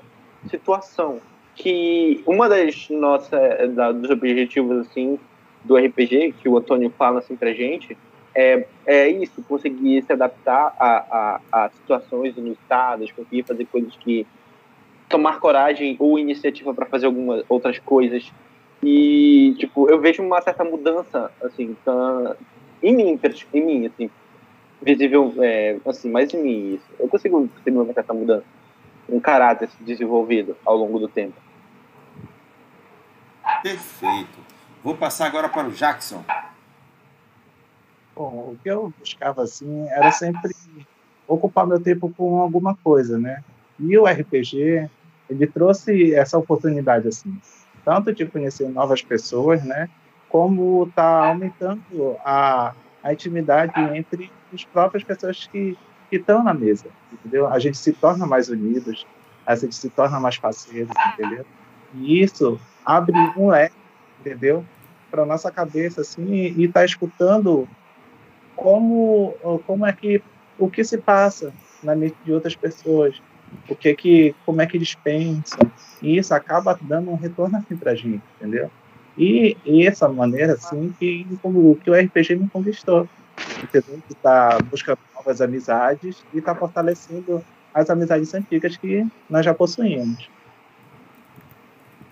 situação. 0.48 1.20
Que 1.56 2.22
uma 2.24 2.48
das 2.48 2.88
nossas 2.90 3.74
da, 3.74 3.90
dos 3.90 4.08
objetivos 4.08 4.86
assim 4.86 5.18
do 5.64 5.76
RPG 5.76 6.34
que 6.40 6.48
o 6.48 6.56
Antônio 6.56 6.94
fala 6.96 7.18
assim 7.18 7.34
pra 7.34 7.52
gente 7.52 7.98
é, 8.38 8.64
é 8.86 9.08
isso, 9.08 9.42
conseguir 9.48 10.00
se 10.02 10.12
adaptar 10.12 10.72
a, 10.78 11.40
a, 11.50 11.64
a 11.64 11.70
situações 11.70 12.36
inusitadas, 12.36 13.10
conseguir 13.10 13.42
fazer 13.42 13.64
coisas 13.64 13.96
que 13.96 14.24
tomar 15.08 15.40
coragem 15.40 15.96
ou 15.98 16.20
iniciativa 16.20 16.72
para 16.72 16.86
fazer 16.86 17.06
algumas 17.06 17.44
outras 17.48 17.80
coisas. 17.80 18.32
E, 18.80 19.56
tipo, 19.58 19.90
eu 19.90 20.00
vejo 20.00 20.22
uma 20.22 20.40
certa 20.40 20.62
mudança, 20.62 21.32
assim, 21.42 21.76
tá, 21.84 22.36
em 22.80 22.94
mim, 22.94 23.20
em 23.52 23.60
mim, 23.60 23.86
assim, 23.86 24.08
visível, 24.80 25.34
é, 25.38 25.76
assim, 25.84 26.08
mais 26.08 26.32
em 26.32 26.40
mim, 26.40 26.74
isso. 26.74 26.86
Eu 26.96 27.08
consigo 27.08 27.48
perceber 27.48 27.80
uma 27.80 27.92
certa 27.92 28.14
mudança, 28.14 28.44
um 29.08 29.18
caráter 29.18 29.68
desenvolvido 29.80 30.56
ao 30.64 30.76
longo 30.76 31.00
do 31.00 31.08
tempo. 31.08 31.34
Perfeito. 33.64 34.38
Vou 34.84 34.94
passar 34.94 35.26
agora 35.26 35.48
para 35.48 35.66
o 35.66 35.72
Jackson. 35.72 36.22
Bom, 38.18 38.52
o 38.52 38.58
que 38.60 38.68
eu 38.68 38.92
buscava, 38.98 39.42
assim, 39.44 39.86
era 39.90 40.10
sempre 40.10 40.50
ocupar 41.26 41.64
meu 41.64 41.80
tempo 41.80 42.12
com 42.16 42.40
alguma 42.40 42.74
coisa, 42.74 43.16
né? 43.16 43.44
E 43.78 43.96
o 43.96 44.06
RPG, 44.06 44.90
ele 45.30 45.46
trouxe 45.46 46.12
essa 46.12 46.36
oportunidade 46.36 47.06
assim, 47.06 47.38
tanto 47.84 48.12
de 48.12 48.26
conhecer 48.26 48.68
novas 48.68 49.02
pessoas, 49.02 49.62
né, 49.62 49.88
como 50.28 50.90
tá 50.96 51.28
aumentando 51.28 52.16
a, 52.24 52.74
a 53.04 53.12
intimidade 53.12 53.80
entre 53.96 54.32
as 54.52 54.64
próprias 54.64 55.04
pessoas 55.04 55.46
que 55.46 55.78
que 56.08 56.16
estão 56.16 56.42
na 56.42 56.54
mesa, 56.54 56.86
entendeu? 57.12 57.46
A 57.46 57.58
gente 57.58 57.76
se 57.76 57.92
torna 57.92 58.26
mais 58.26 58.48
unidos, 58.48 59.06
a 59.46 59.54
gente 59.54 59.74
se 59.74 59.90
torna 59.90 60.18
mais 60.18 60.38
parceiros, 60.38 60.94
entendeu? 61.12 61.44
E 61.94 62.22
isso 62.22 62.58
abre 62.84 63.14
um 63.36 63.48
leque, 63.48 63.76
entendeu? 64.20 64.64
Para 65.10 65.26
nossa 65.26 65.50
cabeça 65.50 66.00
assim 66.00 66.24
e 66.24 66.64
está 66.64 66.84
escutando 66.84 67.68
como 68.58 69.34
como 69.66 69.86
é 69.86 69.92
que 69.92 70.22
o 70.58 70.68
que 70.68 70.82
se 70.84 70.98
passa 70.98 71.52
na 71.82 71.94
mente 71.94 72.16
de 72.24 72.32
outras 72.32 72.56
pessoas, 72.56 73.22
o 73.68 73.74
que 73.76 73.94
que, 73.94 74.34
como 74.44 74.60
é 74.60 74.66
que 74.66 74.76
eles 74.76 74.94
pensam, 74.96 75.60
e 76.02 76.18
isso 76.18 76.34
acaba 76.34 76.78
dando 76.80 77.10
um 77.10 77.14
retorno 77.14 77.56
assim 77.56 77.76
pra 77.76 77.94
gente, 77.94 78.22
entendeu? 78.36 78.70
E, 79.16 79.56
e 79.64 79.86
essa 79.86 80.08
maneira, 80.08 80.54
assim, 80.54 80.94
que, 80.98 81.26
como, 81.40 81.76
que 81.76 81.90
o 81.90 81.94
RPG 81.94 82.36
me 82.36 82.48
conquistou, 82.48 83.08
entendeu? 83.62 84.00
Que 84.06 84.14
tá 84.14 84.58
buscando 84.70 84.98
novas 85.14 85.40
amizades 85.40 86.24
e 86.34 86.40
tá 86.40 86.54
fortalecendo 86.54 87.44
as 87.72 87.90
amizades 87.90 88.34
antigas 88.34 88.76
que 88.76 89.06
nós 89.30 89.44
já 89.44 89.54
possuímos. 89.54 90.28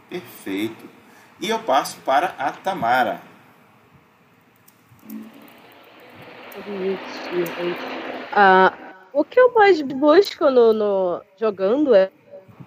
Perfeito. 0.08 0.84
E 1.40 1.50
eu 1.50 1.58
passo 1.60 1.98
para 2.00 2.34
a 2.38 2.50
Tamara. 2.52 3.20
Uh, 8.32 8.86
o 9.12 9.24
que 9.24 9.40
eu 9.40 9.52
mais 9.54 9.80
busco 9.80 10.50
no, 10.50 10.72
no 10.72 11.22
jogando 11.38 11.92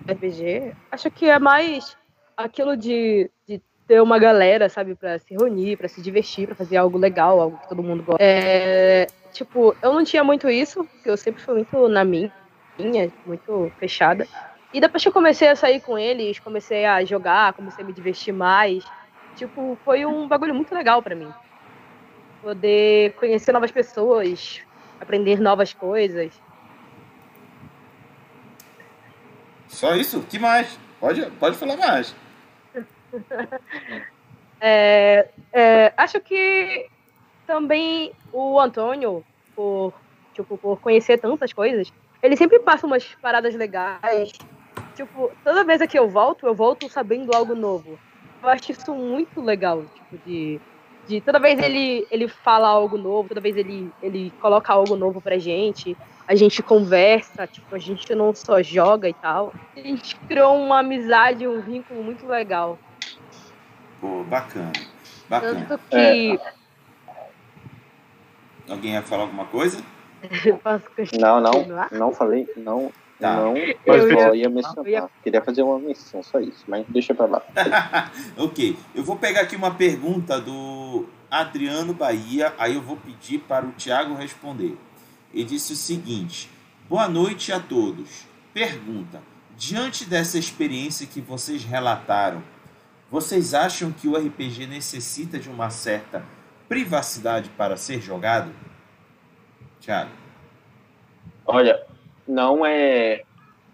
RPG, 0.07 0.73
acho 0.91 1.11
que 1.11 1.29
é 1.29 1.37
mais 1.37 1.95
aquilo 2.35 2.75
de, 2.75 3.29
de 3.47 3.61
ter 3.87 4.01
uma 4.01 4.17
galera, 4.17 4.69
sabe, 4.69 4.95
para 4.95 5.19
se 5.19 5.35
reunir, 5.35 5.77
para 5.77 5.87
se 5.87 6.01
divertir, 6.01 6.47
para 6.47 6.55
fazer 6.55 6.77
algo 6.77 6.97
legal, 6.97 7.39
algo 7.39 7.57
que 7.57 7.69
todo 7.69 7.83
mundo 7.83 8.03
gosta. 8.03 8.23
É, 8.23 9.07
tipo, 9.31 9.75
eu 9.81 9.93
não 9.93 10.03
tinha 10.03 10.23
muito 10.23 10.49
isso, 10.49 10.83
porque 10.83 11.09
eu 11.09 11.17
sempre 11.17 11.41
fui 11.41 11.55
muito 11.55 11.87
na 11.87 12.03
minha, 12.03 12.31
muito 13.25 13.71
fechada. 13.79 14.27
E 14.73 14.79
depois 14.79 15.01
que 15.01 15.09
eu 15.09 15.13
comecei 15.13 15.47
a 15.47 15.55
sair 15.55 15.81
com 15.81 15.97
eles, 15.97 16.39
comecei 16.39 16.85
a 16.85 17.03
jogar, 17.03 17.53
comecei 17.53 17.83
a 17.83 17.87
me 17.87 17.93
divertir 17.93 18.33
mais, 18.33 18.83
tipo, 19.35 19.77
foi 19.83 20.05
um 20.05 20.27
bagulho 20.27 20.53
muito 20.53 20.73
legal 20.73 21.01
para 21.01 21.15
mim. 21.15 21.31
Poder 22.41 23.13
conhecer 23.13 23.51
novas 23.51 23.71
pessoas, 23.71 24.61
aprender 24.99 25.39
novas 25.39 25.73
coisas. 25.73 26.31
Só 29.67 29.95
isso? 29.95 30.21
que 30.21 30.39
mais? 30.39 30.79
Pode, 30.99 31.25
pode 31.31 31.57
falar 31.57 31.77
mais. 31.77 32.15
é, 34.59 35.29
é, 35.53 35.93
acho 35.95 36.19
que 36.19 36.87
também 37.45 38.11
o 38.31 38.59
Antônio, 38.59 39.23
por, 39.55 39.93
tipo, 40.33 40.57
por 40.57 40.79
conhecer 40.79 41.17
tantas 41.17 41.53
coisas, 41.53 41.91
ele 42.21 42.35
sempre 42.35 42.59
passa 42.59 42.85
umas 42.85 43.05
paradas 43.21 43.55
legais. 43.55 44.31
Tipo, 44.95 45.31
toda 45.43 45.63
vez 45.63 45.81
que 45.87 45.97
eu 45.97 46.09
volto, 46.09 46.45
eu 46.45 46.53
volto 46.53 46.89
sabendo 46.89 47.33
algo 47.33 47.55
novo. 47.55 47.97
Eu 48.43 48.49
acho 48.49 48.71
isso 48.71 48.93
muito 48.93 49.41
legal, 49.41 49.83
tipo, 49.95 50.17
de 50.25 50.59
de 51.09 51.19
toda 51.21 51.39
vez 51.39 51.59
ele, 51.59 52.05
ele 52.11 52.27
fala 52.27 52.67
algo 52.67 52.95
novo, 52.95 53.29
toda 53.29 53.41
vez 53.41 53.57
ele, 53.57 53.91
ele 54.01 54.31
coloca 54.39 54.71
algo 54.71 54.95
novo 54.95 55.19
pra 55.19 55.39
gente, 55.39 55.97
a 56.27 56.35
gente 56.35 56.61
conversa, 56.61 57.47
tipo, 57.47 57.73
a 57.75 57.79
gente 57.79 58.13
não 58.13 58.35
só 58.35 58.61
joga 58.61 59.09
e 59.09 59.13
tal. 59.15 59.51
A 59.75 59.79
gente 59.79 60.15
criou 60.27 60.55
uma 60.55 60.81
amizade, 60.81 61.47
um 61.47 61.59
vínculo 61.61 62.03
muito 62.03 62.27
legal. 62.27 62.77
Pô, 63.99 64.23
bacana. 64.25 64.71
Bacana. 65.27 65.65
Tanto 65.67 65.81
que. 65.89 65.97
É. 65.97 66.59
Alguém 68.69 68.93
ia 68.93 69.01
falar 69.01 69.23
alguma 69.23 69.45
coisa? 69.45 69.83
Posso 70.63 71.19
Não, 71.19 71.41
não, 71.41 71.65
não 71.91 72.13
falei, 72.13 72.47
não, 72.55 72.91
Tá. 73.19 73.35
não, 73.35 73.57
Eu 73.57 73.75
eu 73.85 74.09
ia- 74.11 74.35
ia 74.35 74.49
mencionar, 74.49 74.87
ia- 74.87 75.09
queria 75.21 75.41
fazer 75.41 75.61
uma 75.61 75.77
menção, 75.77 76.23
só 76.23 76.39
isso, 76.39 76.63
mas 76.67 76.85
deixa 76.87 77.13
pra 77.13 77.25
lá. 77.25 77.41
ok, 78.37 78.77
eu 78.95 79.03
vou 79.03 79.17
pegar 79.17 79.41
aqui 79.41 79.55
uma 79.57 79.71
pergunta 79.75 80.39
do 80.39 81.05
Adriano 81.29 81.93
Bahia, 81.93 82.53
aí 82.57 82.75
eu 82.75 82.81
vou 82.81 82.95
pedir 82.95 83.39
para 83.39 83.65
o 83.65 83.71
Tiago 83.73 84.13
responder. 84.15 84.77
Ele 85.33 85.43
disse 85.43 85.73
o 85.73 85.75
seguinte: 85.75 86.49
Boa 86.87 87.09
noite 87.09 87.51
a 87.51 87.59
todos. 87.59 88.25
Pergunta: 88.53 89.21
Diante 89.57 90.05
dessa 90.05 90.39
experiência 90.39 91.05
que 91.05 91.19
vocês 91.19 91.65
relataram, 91.65 92.41
vocês 93.11 93.53
acham 93.53 93.91
que 93.91 94.07
o 94.07 94.15
RPG 94.15 94.65
necessita 94.65 95.37
de 95.37 95.49
uma 95.49 95.69
certa 95.69 96.23
privacidade 96.69 97.49
para 97.49 97.75
ser 97.75 97.99
jogado? 98.01 98.49
Tiago. 99.81 100.11
Olha, 101.45 101.85
não 102.29 102.63
é 102.65 103.23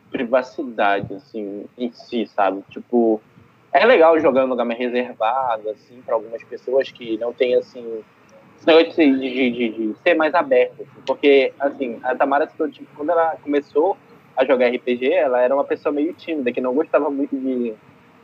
privacidade, 0.10 1.13
assim, 1.13 1.65
em 1.78 1.91
si, 1.91 2.26
sabe? 2.26 2.63
Tipo, 2.70 3.22
é 3.74 3.86
legal 3.86 4.18
jogar 4.20 4.46
em 4.46 4.50
lugar 4.50 4.65
mais 4.65 4.80
reservado, 4.80 5.70
assim, 5.70 6.02
para 6.02 6.15
algumas 6.15 6.41
pessoas 6.44 6.89
que 6.89 7.18
não 7.18 7.34
tem, 7.34 7.56
assim, 7.56 8.02
de, 8.65 8.94
de, 8.94 9.52
de- 9.52 9.70
de 9.70 9.96
ser 10.02 10.13
mais 10.13 10.34
aberto, 10.34 10.82
assim, 10.82 11.02
porque, 11.06 11.54
assim, 11.60 12.00
a 12.04 12.15
Tamara, 12.15 12.48
tipo, 12.48 12.88
quando 12.96 13.10
ela 13.10 13.36
começou 13.44 13.98
a 14.38 14.46
jogar 14.46 14.68
RPG, 14.74 15.12
ela 15.12 15.41
era 15.41 15.54
uma 15.54 15.65
pessoa 15.65 15.94
meio 15.94 16.13
tímida, 16.13 16.52
que 16.52 16.62
não 16.62 16.74
gostava 16.74 17.10
muito 17.10 17.36
de 17.38 17.74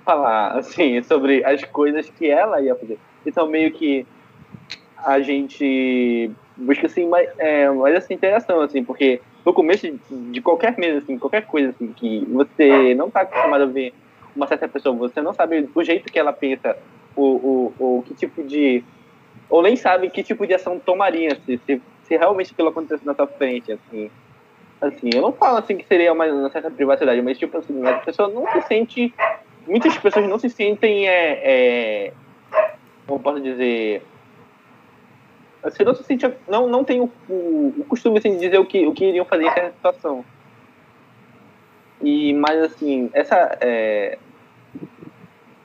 falar, 0.05 0.53
assim, 0.57 1.03
sobre 1.03 1.43
as 1.43 1.61
coisas 1.65 2.09
que 2.09 2.29
ela 2.29 2.61
ia 2.61 2.75
fazer. 2.75 2.97
Então, 3.25 3.47
meio 3.47 3.71
que 3.73 4.05
a 5.05 5.19
gente 5.19 6.31
busca, 6.55 6.85
assim, 6.87 7.05
mais, 7.07 7.29
é, 7.37 7.69
mais 7.69 7.95
essa 7.95 8.13
interação, 8.13 8.61
assim, 8.61 8.83
porque 8.83 9.21
no 9.45 9.53
começo 9.53 9.87
de, 10.09 10.41
qualquer 10.41 10.77
mesa, 10.77 10.99
assim, 10.99 11.17
qualquer 11.17 11.45
coisa, 11.45 11.69
assim, 11.69 11.91
que 11.93 12.25
você 12.25 12.93
não 12.93 13.07
está 13.07 13.21
acostumado 13.21 13.63
a 13.63 13.67
ver 13.67 13.93
uma 14.35 14.47
certa 14.47 14.67
pessoa, 14.67 14.95
você 14.95 15.21
não 15.21 15.33
sabe 15.33 15.67
o 15.73 15.83
jeito 15.83 16.11
que 16.11 16.19
ela 16.19 16.31
pensa, 16.31 16.77
o, 17.15 17.73
o, 17.79 18.03
que 18.03 18.13
tipo 18.13 18.43
de... 18.43 18.83
Ou 19.49 19.61
nem 19.61 19.75
sabe 19.75 20.09
que 20.09 20.23
tipo 20.23 20.47
de 20.47 20.53
ação 20.53 20.79
tomaria, 20.79 21.35
se, 21.45 21.59
se, 21.65 21.81
se 22.03 22.17
realmente 22.17 22.53
aquilo 22.53 22.69
acontecesse 22.69 23.05
na 23.05 23.13
sua 23.13 23.27
frente, 23.27 23.71
assim. 23.73 24.09
Assim, 24.79 25.09
eu 25.13 25.21
não 25.21 25.33
falo, 25.33 25.57
assim, 25.57 25.77
que 25.77 25.85
seria 25.85 26.13
uma, 26.13 26.25
uma 26.25 26.49
certa 26.49 26.71
privacidade, 26.71 27.21
mas, 27.21 27.37
tipo 27.37 27.57
assim, 27.57 27.85
a 27.85 27.93
pessoa 27.95 28.29
não 28.29 28.49
se 28.51 28.61
sente... 28.67 29.13
Muitas 29.67 29.95
pessoas 29.97 30.27
não 30.27 30.39
se 30.39 30.49
sentem, 30.49 31.07
é, 31.07 31.41
é, 31.43 32.13
como 33.05 33.19
posso 33.19 33.41
dizer... 33.41 34.03
Assim, 35.63 35.83
não 35.83 35.93
se 35.93 36.03
sente, 36.03 36.27
não, 36.47 36.67
não 36.67 36.83
tem 36.83 37.01
o, 37.01 37.11
o, 37.29 37.73
o 37.77 37.85
costume 37.85 38.17
assim, 38.17 38.33
de 38.33 38.39
dizer 38.39 38.59
o 38.59 38.65
que, 38.65 38.87
o 38.87 38.93
que 38.93 39.05
iriam 39.05 39.25
fazer 39.25 39.45
em 39.45 39.51
certa 39.51 39.71
situação. 39.73 40.25
E, 42.01 42.33
mas 42.33 42.63
assim, 42.63 43.09
essa, 43.13 43.57
é, 43.61 44.17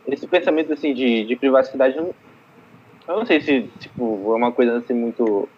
esse 0.07 0.27
pensamento 0.27 0.73
assim, 0.73 0.93
de, 0.93 1.25
de 1.25 1.37
privacidade, 1.37 1.97
eu 1.97 2.15
não 3.09 3.25
sei 3.25 3.41
se 3.41 3.63
tipo, 3.79 4.33
é 4.33 4.37
uma 4.37 4.53
coisa 4.53 4.79
assim, 4.79 4.93
muito 4.93 5.49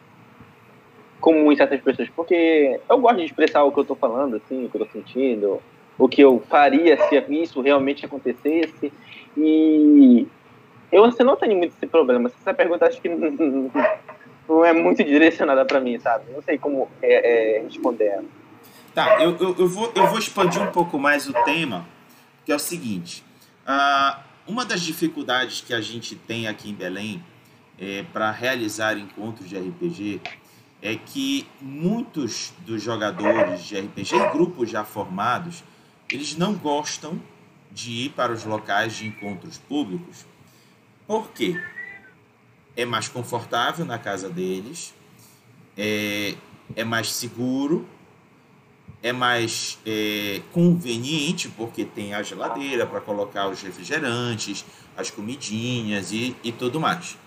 comum 1.21 1.51
em 1.51 1.57
certas 1.57 1.81
pessoas, 1.81 2.09
porque 2.11 2.79
eu 2.89 2.99
gosto 2.99 3.17
de 3.17 3.25
expressar 3.25 3.65
o 3.65 3.73
que 3.73 3.79
eu 3.79 3.83
estou 3.83 3.97
falando, 3.97 4.37
assim, 4.37 4.67
o 4.67 4.69
que 4.69 4.77
eu 4.77 4.85
estou 4.85 5.03
sentindo, 5.03 5.61
o 5.99 6.09
que 6.09 6.23
eu 6.23 6.41
faria 6.49 6.97
se 7.09 7.17
isso 7.29 7.61
realmente 7.61 8.07
acontecesse. 8.07 8.93
E 9.37 10.27
eu 10.93 11.05
assim, 11.05 11.25
não 11.25 11.37
tenho 11.37 11.57
muito 11.57 11.75
esse 11.77 11.87
problema. 11.87 12.31
Essa 12.41 12.55
pergunta 12.55 12.87
acho 12.87 13.01
que 13.03 13.09
não, 14.49 14.65
é 14.65 14.73
muito 14.73 15.03
direcionada 15.05 15.65
para 15.65 15.81
mim, 15.81 15.99
sabe? 15.99 16.33
Não 16.33 16.43
sei 16.43 16.59
como 16.59 16.89
é, 17.03 17.59
é, 17.59 17.63
responder 17.63 18.07
ela. 18.07 18.25
Tá, 18.95 19.23
eu, 19.23 19.37
eu, 19.37 19.57
eu, 19.59 19.69
vou, 19.69 19.93
eu 19.95 20.07
vou 20.09 20.19
expandir 20.19 20.63
um 20.63 20.73
pouco 20.73 20.99
mais 20.99 21.29
o 21.29 21.33
tema, 21.45 21.87
que 22.45 22.51
é 22.51 22.55
o 22.55 22.59
seguinte. 22.59 23.23
ah, 23.67 24.23
uma 24.47 24.65
das 24.65 24.81
dificuldades 24.81 25.61
que 25.61 25.75
a 25.75 25.81
gente 25.81 26.17
tem 26.17 26.49
aqui 26.49 26.71
em 26.71 26.75
Belém 26.75 27.23
é, 27.79 28.03
para 28.13 28.31
realizar 28.31 28.97
encontros 28.97 29.47
de 29.47 29.59
RPG 29.59 30.23
é 30.81 30.97
que 30.97 31.47
muitos 31.61 32.55
dos 32.61 32.83
jogadores 32.83 33.63
de 33.63 33.79
RPG, 33.79 34.17
em 34.17 34.31
grupos 34.31 34.71
já 34.71 34.85
formados, 34.85 35.63
eles 36.11 36.37
não 36.37 36.55
gostam 36.55 37.21
de 37.71 37.91
ir 37.91 38.11
para 38.11 38.33
os 38.33 38.45
locais 38.45 38.97
de 38.97 39.07
encontros 39.07 39.59
públicos. 39.59 40.25
Por 41.07 41.31
quê? 41.33 41.61
É 42.79 42.87
mais 42.87 43.09
confortável 43.09 43.85
na 43.85 43.99
casa 43.99 44.31
deles, 44.31 44.95
é, 45.77 46.37
é 46.77 46.85
mais 46.85 47.13
seguro, 47.13 47.85
é 49.03 49.13
mais 49.13 49.81
é, 49.85 50.41
conveniente 50.53 51.49
porque 51.49 51.85
tem 51.85 52.15
a 52.15 52.23
geladeira 52.23 52.87
para 52.87 53.01
colocar 53.01 53.49
os 53.49 53.61
refrigerantes, 53.61 54.65
as 54.97 55.11
comidinhas 55.11 56.13
e, 56.13 56.37
e 56.45 56.53
tudo 56.53 56.79
mais. 56.79 57.19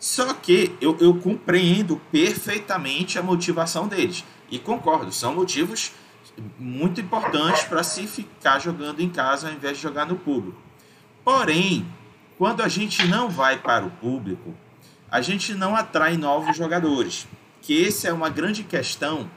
Só 0.00 0.34
que 0.34 0.76
eu, 0.80 0.96
eu 0.98 1.14
compreendo 1.20 2.00
perfeitamente 2.10 3.20
a 3.20 3.22
motivação 3.22 3.86
deles 3.86 4.24
e 4.50 4.58
concordo, 4.58 5.12
são 5.12 5.32
motivos 5.32 5.92
muito 6.58 7.00
importantes 7.00 7.62
para 7.64 7.84
se 7.84 8.08
ficar 8.08 8.58
jogando 8.58 8.98
em 8.98 9.08
casa 9.08 9.48
ao 9.48 9.54
invés 9.54 9.76
de 9.76 9.82
jogar 9.84 10.06
no 10.06 10.16
público. 10.16 10.60
Porém, 11.24 11.86
quando 12.36 12.62
a 12.62 12.68
gente 12.68 13.06
não 13.06 13.28
vai 13.30 13.58
para 13.60 13.86
o 13.86 13.90
público, 13.90 14.52
a 15.12 15.20
gente 15.20 15.52
não 15.52 15.76
atrai 15.76 16.16
novos 16.16 16.56
jogadores, 16.56 17.28
que 17.60 17.86
essa 17.86 18.08
é 18.08 18.12
uma 18.14 18.30
grande 18.30 18.64
questão 18.64 19.30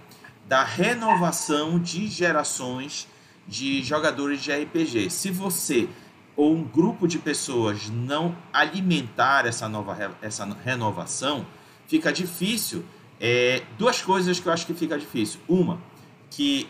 da 0.48 0.64
renovação 0.64 1.78
de 1.78 2.08
gerações 2.08 3.10
de 3.46 3.84
jogadores 3.84 4.42
de 4.42 4.54
RPG. 4.54 5.10
Se 5.10 5.30
você 5.30 5.90
ou 6.34 6.56
um 6.56 6.64
grupo 6.64 7.10
de 7.10 7.20
pessoas 7.20 7.90
não 7.90 8.34
alimentar 8.54 9.46
essa 9.46 9.68
nova 9.68 10.16
essa 10.22 10.46
renovação, 10.64 11.46
fica 11.88 12.12
difícil. 12.12 12.86
É, 13.20 13.62
duas 13.78 14.02
coisas 14.02 14.40
que 14.40 14.48
eu 14.48 14.54
acho 14.54 14.66
que 14.66 14.74
fica 14.74 14.98
difícil. 14.98 15.42
Uma, 15.46 15.82
que 16.30 16.70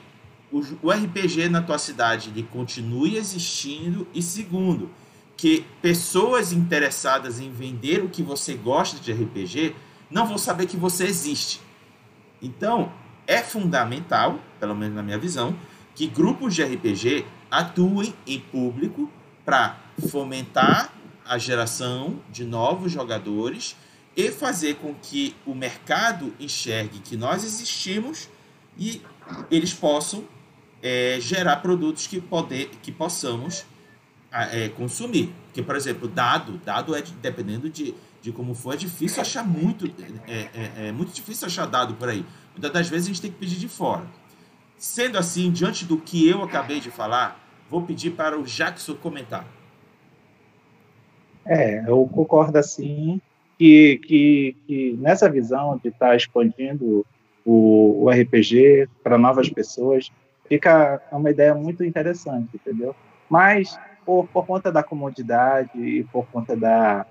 o, 0.51 0.63
o 0.81 0.91
RPG 0.91 1.47
na 1.49 1.61
tua 1.61 1.77
cidade 1.77 2.29
ele 2.29 2.41
continue 2.41 3.17
existindo. 3.17 4.07
E 4.15 4.21
segundo, 4.23 4.89
que 5.37 5.65
pessoas 5.81 6.51
interessadas 6.51 7.39
em 7.39 7.51
vender 7.51 8.03
o 8.03 8.09
que 8.09 8.23
você 8.23 8.53
gosta 8.53 8.99
de 8.99 9.11
RPG 9.11 9.75
não 10.09 10.25
vão 10.25 10.37
saber 10.37 10.65
que 10.65 10.77
você 10.77 11.05
existe. 11.05 11.61
Então, 12.41 12.91
é 13.27 13.41
fundamental, 13.41 14.39
pelo 14.59 14.75
menos 14.75 14.95
na 14.95 15.03
minha 15.03 15.17
visão, 15.17 15.55
que 15.93 16.07
grupos 16.07 16.53
de 16.53 16.63
RPG 16.63 17.25
atuem 17.49 18.13
em 18.27 18.39
público 18.39 19.09
para 19.43 19.77
fomentar 20.09 20.93
a 21.25 21.37
geração 21.37 22.19
de 22.29 22.43
novos 22.43 22.91
jogadores 22.91 23.75
e 24.15 24.31
fazer 24.31 24.75
com 24.75 24.93
que 24.93 25.35
o 25.45 25.53
mercado 25.53 26.33
enxergue 26.39 26.99
que 26.99 27.17
nós 27.17 27.43
existimos 27.43 28.29
e 28.77 29.01
eles 29.49 29.73
possam 29.73 30.23
é, 30.81 31.17
gerar 31.19 31.57
produtos 31.57 32.07
que, 32.07 32.21
poder, 32.21 32.69
que 32.81 32.91
possamos 32.91 33.65
é, 34.35 34.69
consumir. 34.69 35.33
Porque, 35.45 35.63
por 35.63 35.75
exemplo, 35.75 36.07
dado, 36.07 36.57
dado 36.65 36.95
é 36.95 37.01
dependendo 37.21 37.69
de, 37.69 37.95
de 38.21 38.31
como 38.31 38.53
for, 38.53 38.73
é 38.73 38.77
difícil 38.77 39.21
achar 39.21 39.45
muito, 39.45 39.89
é, 40.27 40.49
é, 40.53 40.87
é 40.87 40.91
muito 40.91 41.13
difícil 41.13 41.47
achar 41.47 41.65
dado 41.65 41.93
por 41.95 42.09
aí. 42.09 42.25
Muitas 42.51 42.71
das 42.71 42.89
vezes 42.89 43.05
a 43.05 43.07
gente 43.09 43.21
tem 43.21 43.31
que 43.31 43.37
pedir 43.37 43.57
de 43.57 43.67
fora. 43.67 44.05
Sendo 44.77 45.17
assim, 45.17 45.51
diante 45.51 45.85
do 45.85 45.97
que 45.97 46.27
eu 46.27 46.43
acabei 46.43 46.79
de 46.79 46.91
falar, 46.91 47.39
vou 47.69 47.83
pedir 47.83 48.11
para 48.11 48.37
o 48.37 48.43
Jackson 48.43 48.95
comentar. 48.95 49.45
É, 51.45 51.83
eu 51.87 52.05
concordo 52.11 52.57
assim 52.57 53.21
que, 53.57 53.99
que, 53.99 54.55
que 54.67 54.97
nessa 54.99 55.29
visão 55.29 55.79
de 55.81 55.89
estar 55.89 56.15
expandindo 56.15 57.05
o, 57.45 58.03
o 58.03 58.09
RPG 58.09 58.89
para 59.03 59.17
novas 59.17 59.47
pessoas, 59.49 60.11
fica 60.49 61.01
uma 61.11 61.29
ideia 61.29 61.53
muito 61.53 61.83
interessante, 61.83 62.49
entendeu? 62.55 62.95
Mas 63.29 63.79
por, 64.05 64.27
por 64.27 64.45
conta 64.45 64.71
da 64.71 64.83
comodidade 64.83 65.71
e 65.77 66.03
por 66.05 66.25
conta 66.27 66.55
da, 66.55 67.05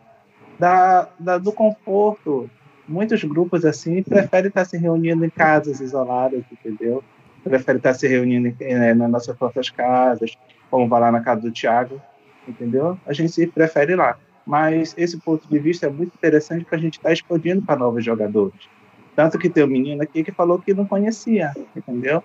da, 0.59 1.09
da, 1.19 1.39
do 1.39 1.53
conforto, 1.53 2.49
muitos 2.87 3.23
grupos 3.25 3.65
assim 3.65 4.03
preferem 4.03 4.49
estar 4.49 4.65
se 4.65 4.77
reunindo 4.77 5.25
em 5.25 5.31
casas 5.31 5.81
isoladas, 5.81 6.45
entendeu? 6.51 7.03
Preferem 7.43 7.79
estar 7.79 7.95
se 7.95 8.07
reunindo 8.07 8.55
é, 8.61 8.95
nas 8.95 9.11
nossas 9.11 9.37
próprias 9.37 9.71
casas, 9.71 10.37
como 10.71 10.89
vai 10.89 11.01
lá 11.01 11.13
na 11.13 11.21
casa 11.21 11.43
do 11.43 11.51
Tiago, 11.51 12.01
entendeu? 12.47 12.99
A 13.07 13.13
gente 13.13 13.47
prefere 13.49 13.93
ir 13.93 13.97
lá. 13.97 14.17
Mas 14.47 14.95
esse 14.99 15.19
ponto 15.19 15.49
de 15.49 15.59
vista 15.59 15.87
é 15.87 15.91
muito 15.91 16.15
interessante 16.15 16.65
para 16.65 16.77
a 16.77 16.81
gente 16.81 16.95
estar 16.95 17.09
tá 17.09 17.13
expandindo 17.13 17.63
para 17.63 17.77
novos 17.77 18.05
jogadores. 18.05 18.69
Tanto 19.17 19.39
que 19.39 19.49
tem 19.49 19.65
um 19.65 19.69
menino 19.69 20.03
aqui 20.03 20.23
que 20.23 20.33
falou 20.33 20.59
que 20.59 20.75
não 20.75 20.85
conhecia, 20.85 21.53
entendeu? 21.75 22.23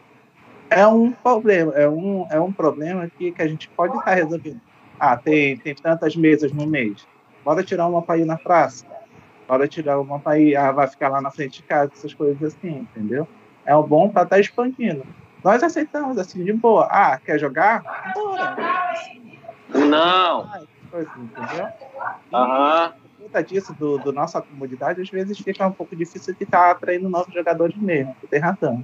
É 0.69 0.85
um 0.85 1.11
problema, 1.11 1.73
é 1.73 1.89
um, 1.89 2.27
é 2.29 2.39
um 2.39 2.53
problema 2.53 3.09
que, 3.17 3.31
que 3.31 3.41
a 3.41 3.47
gente 3.47 3.69
pode 3.75 3.93
estar 3.93 4.11
tá 4.11 4.13
resolvendo. 4.13 4.61
Ah, 4.99 5.17
tem, 5.17 5.57
tem 5.57 5.73
tantas 5.75 6.15
mesas 6.15 6.51
no 6.51 6.67
mês. 6.67 7.07
bora 7.43 7.63
tirar 7.63 7.87
uma 7.87 8.03
pra 8.03 8.17
ir 8.17 8.25
na 8.25 8.37
praça. 8.37 8.85
Bora 9.47 9.67
tirar 9.67 9.99
uma 9.99 10.19
pra 10.19 10.37
ir, 10.37 10.55
ah, 10.55 10.71
vai 10.71 10.87
ficar 10.87 11.09
lá 11.09 11.21
na 11.21 11.31
frente 11.31 11.61
de 11.61 11.63
casa, 11.63 11.91
essas 11.93 12.13
coisas 12.13 12.41
assim, 12.43 12.79
entendeu? 12.79 13.27
É 13.65 13.75
o 13.75 13.83
bom 13.83 14.09
pra 14.09 14.23
estar 14.23 14.35
tá 14.35 14.39
expandindo. 14.39 15.03
Nós 15.43 15.63
aceitamos, 15.63 16.17
assim, 16.17 16.43
de 16.43 16.53
boa. 16.53 16.87
Ah, 16.91 17.17
quer 17.17 17.39
jogar? 17.39 17.81
Bora. 18.13 18.55
Não. 19.69 20.41
Assim, 20.91 21.21
entendeu? 21.21 21.67
Aham. 22.33 22.87
Uhum 22.87 23.09
conta 23.19 23.43
disso, 23.43 23.75
do, 23.75 23.97
do, 23.97 24.13
nossa 24.13 24.41
comunidade, 24.41 25.01
às 25.01 25.09
vezes 25.09 25.37
fica 25.37 25.67
um 25.67 25.71
pouco 25.71 25.95
difícil 25.95 26.33
de 26.35 26.43
estar 26.43 26.71
atraindo 26.71 27.09
novos 27.09 27.33
jogadores 27.33 27.77
mesmo, 27.77 28.15
tu 28.21 28.27
tem 28.27 28.39
razão. 28.39 28.83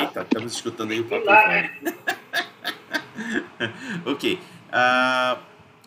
Eita, 0.00 0.22
estamos 0.22 0.52
escutando 0.52 0.92
aí 0.92 1.00
o 1.00 1.04
papo. 1.04 1.26
ok. 4.10 4.38
Uh, 4.68 5.38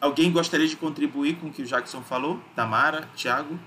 alguém 0.02 0.32
gostaria 0.32 0.68
de 0.68 0.76
contribuir 0.76 1.38
com 1.38 1.48
o 1.48 1.52
que 1.52 1.62
o 1.62 1.66
Jackson 1.66 2.02
falou? 2.02 2.40
Tamara, 2.56 3.08
Thiago? 3.16 3.58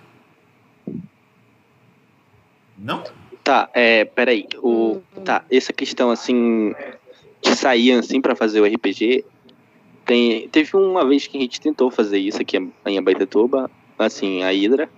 Não? 2.76 3.04
Tá, 3.42 3.70
é, 3.72 4.04
peraí. 4.04 4.46
O, 4.58 5.00
tá, 5.24 5.44
essa 5.50 5.72
questão 5.72 6.10
assim 6.10 6.74
de 7.40 7.56
sair 7.56 7.92
assim 7.92 8.20
para 8.20 8.36
fazer 8.36 8.60
o 8.60 8.66
RPG, 8.66 9.24
tem, 10.04 10.48
teve 10.48 10.76
uma 10.76 11.06
vez 11.06 11.26
que 11.26 11.36
a 11.36 11.40
gente 11.40 11.60
tentou 11.60 11.90
fazer 11.90 12.18
isso 12.18 12.40
aqui 12.40 12.56
em 12.86 12.98
Abaitetuba, 12.98 13.70
assim, 13.98 14.42
a 14.42 14.52
Hidra. 14.52 14.88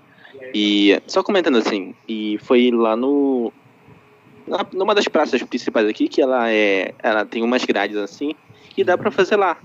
E 0.53 1.01
só 1.07 1.22
comentando 1.22 1.59
assim, 1.59 1.95
e 2.09 2.38
foi 2.38 2.70
lá 2.70 2.97
no 2.97 3.53
na, 4.47 4.66
numa 4.72 4.95
das 4.95 5.09
praças 5.09 5.42
principais 5.42 5.88
aqui 5.88 6.09
que 6.09 6.20
ela 6.20 6.51
é, 6.51 6.95
ela 7.03 7.24
tem 7.24 7.42
umas 7.42 7.64
grades 7.64 7.97
assim 7.97 8.34
que 8.70 8.84
dá 8.84 8.99
para 8.99 9.11
fazer 9.11 9.36
lá. 9.36 9.57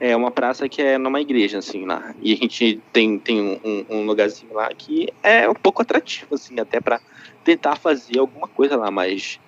É 0.00 0.14
uma 0.14 0.30
praça 0.30 0.68
que 0.68 0.80
é 0.80 0.96
numa 0.96 1.20
igreja 1.20 1.58
assim 1.58 1.84
lá. 1.84 2.14
E 2.22 2.32
a 2.32 2.36
gente 2.36 2.80
tem 2.92 3.18
tem 3.18 3.40
um, 3.40 3.84
um 3.90 4.06
lugarzinho 4.06 4.54
lá 4.54 4.68
que 4.68 5.08
é 5.22 5.48
um 5.48 5.54
pouco 5.54 5.82
atrativo 5.82 6.34
assim, 6.34 6.58
até 6.60 6.80
para 6.80 7.00
tentar 7.44 7.76
fazer 7.76 8.18
alguma 8.18 8.46
coisa 8.46 8.76
lá, 8.76 8.90
mas 8.90 9.40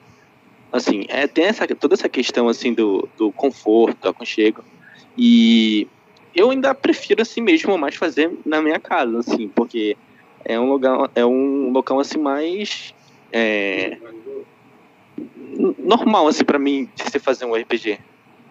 assim, 0.73 1.05
é 1.09 1.27
tem 1.27 1.45
essa 1.45 1.67
toda 1.69 1.95
essa 1.95 2.09
questão 2.09 2.49
assim 2.49 2.73
do, 2.73 3.09
do 3.17 3.33
conforto, 3.33 4.03
do 4.03 4.09
aconchego. 4.09 4.65
E 5.17 5.87
eu 6.35 6.51
ainda 6.51 6.75
prefiro 6.75 7.23
assim 7.23 7.41
mesmo 7.41 7.77
mais 7.77 7.95
fazer 7.95 8.31
na 8.45 8.63
minha 8.63 8.79
casa, 8.79 9.19
assim, 9.19 9.49
porque 9.49 9.97
é 10.45 10.59
um 10.59 10.70
lugar, 10.70 11.11
é 11.14 11.24
um 11.24 11.70
local 11.70 12.01
assim 12.01 12.18
mais 12.18 12.95
é, 13.32 13.99
normal 15.78 16.26
assim 16.28 16.45
para 16.45 16.59
mim 16.59 16.88
de 16.95 17.11
se 17.11 17.18
fazer 17.18 17.45
um 17.45 17.55
RPG. 17.55 17.99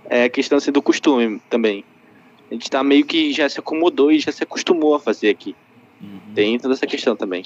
É 0.05 0.23
a 0.23 0.29
questão 0.29 0.57
assim 0.57 0.71
do 0.71 0.81
costume 0.81 1.41
também. 1.49 1.83
A 2.49 2.53
gente 2.53 2.69
tá 2.69 2.83
meio 2.83 3.05
que 3.05 3.31
já 3.31 3.47
se 3.47 3.59
acomodou 3.59 4.11
e 4.11 4.19
já 4.19 4.31
se 4.31 4.43
acostumou 4.43 4.95
a 4.95 4.99
fazer 4.99 5.29
aqui. 5.29 5.55
Uhum. 6.01 6.19
Tem 6.33 6.57
toda 6.57 6.73
essa 6.73 6.87
questão 6.87 7.15
também. 7.15 7.43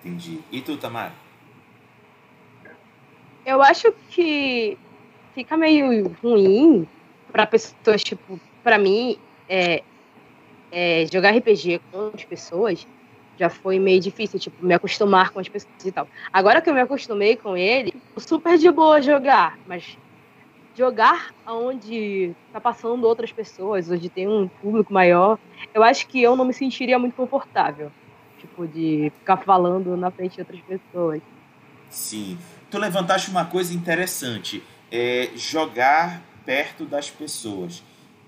Entendi. 0.00 0.40
E 0.50 0.60
tu, 0.60 0.76
Tamara? 0.76 1.12
Eu 3.44 3.60
acho 3.60 3.92
que 4.10 4.78
fica 5.34 5.56
meio 5.56 6.08
ruim 6.22 6.86
para 7.30 7.46
pessoas, 7.46 8.02
tipo, 8.02 8.40
para 8.62 8.78
mim, 8.78 9.18
é, 9.48 9.82
é, 10.70 11.06
jogar 11.12 11.36
RPG 11.36 11.80
com 11.90 12.12
as 12.14 12.24
pessoas 12.24 12.86
já 13.42 13.50
foi 13.50 13.80
meio 13.80 14.00
difícil, 14.00 14.38
tipo, 14.38 14.64
me 14.64 14.72
acostumar 14.72 15.30
com 15.30 15.40
as 15.40 15.48
pessoas 15.48 15.84
e 15.84 15.90
tal. 15.90 16.06
Agora 16.32 16.60
que 16.60 16.70
eu 16.70 16.74
me 16.74 16.80
acostumei 16.80 17.34
com 17.34 17.56
ele, 17.56 17.92
super 18.16 18.56
de 18.56 18.70
boa 18.70 19.02
jogar, 19.02 19.58
mas 19.66 19.98
jogar 20.76 21.34
onde 21.44 22.36
tá 22.52 22.60
passando 22.60 23.04
outras 23.04 23.32
pessoas, 23.32 23.90
onde 23.90 24.08
tem 24.08 24.28
um 24.28 24.46
público 24.46 24.92
maior, 24.92 25.40
eu 25.74 25.82
acho 25.82 26.06
que 26.06 26.22
eu 26.22 26.36
não 26.36 26.44
me 26.44 26.54
sentiria 26.54 27.00
muito 27.00 27.16
confortável, 27.16 27.90
tipo, 28.38 28.64
de 28.64 29.12
ficar 29.18 29.38
falando 29.38 29.96
na 29.96 30.12
frente 30.12 30.36
de 30.36 30.42
outras 30.42 30.60
pessoas. 30.60 31.20
Sim. 31.90 32.38
Tu 32.70 32.78
levantaste 32.78 33.28
uma 33.28 33.44
coisa 33.44 33.74
interessante, 33.74 34.62
é 34.90 35.30
jogar 35.34 36.22
perto 36.46 36.84
das 36.84 37.10
pessoas. 37.10 37.82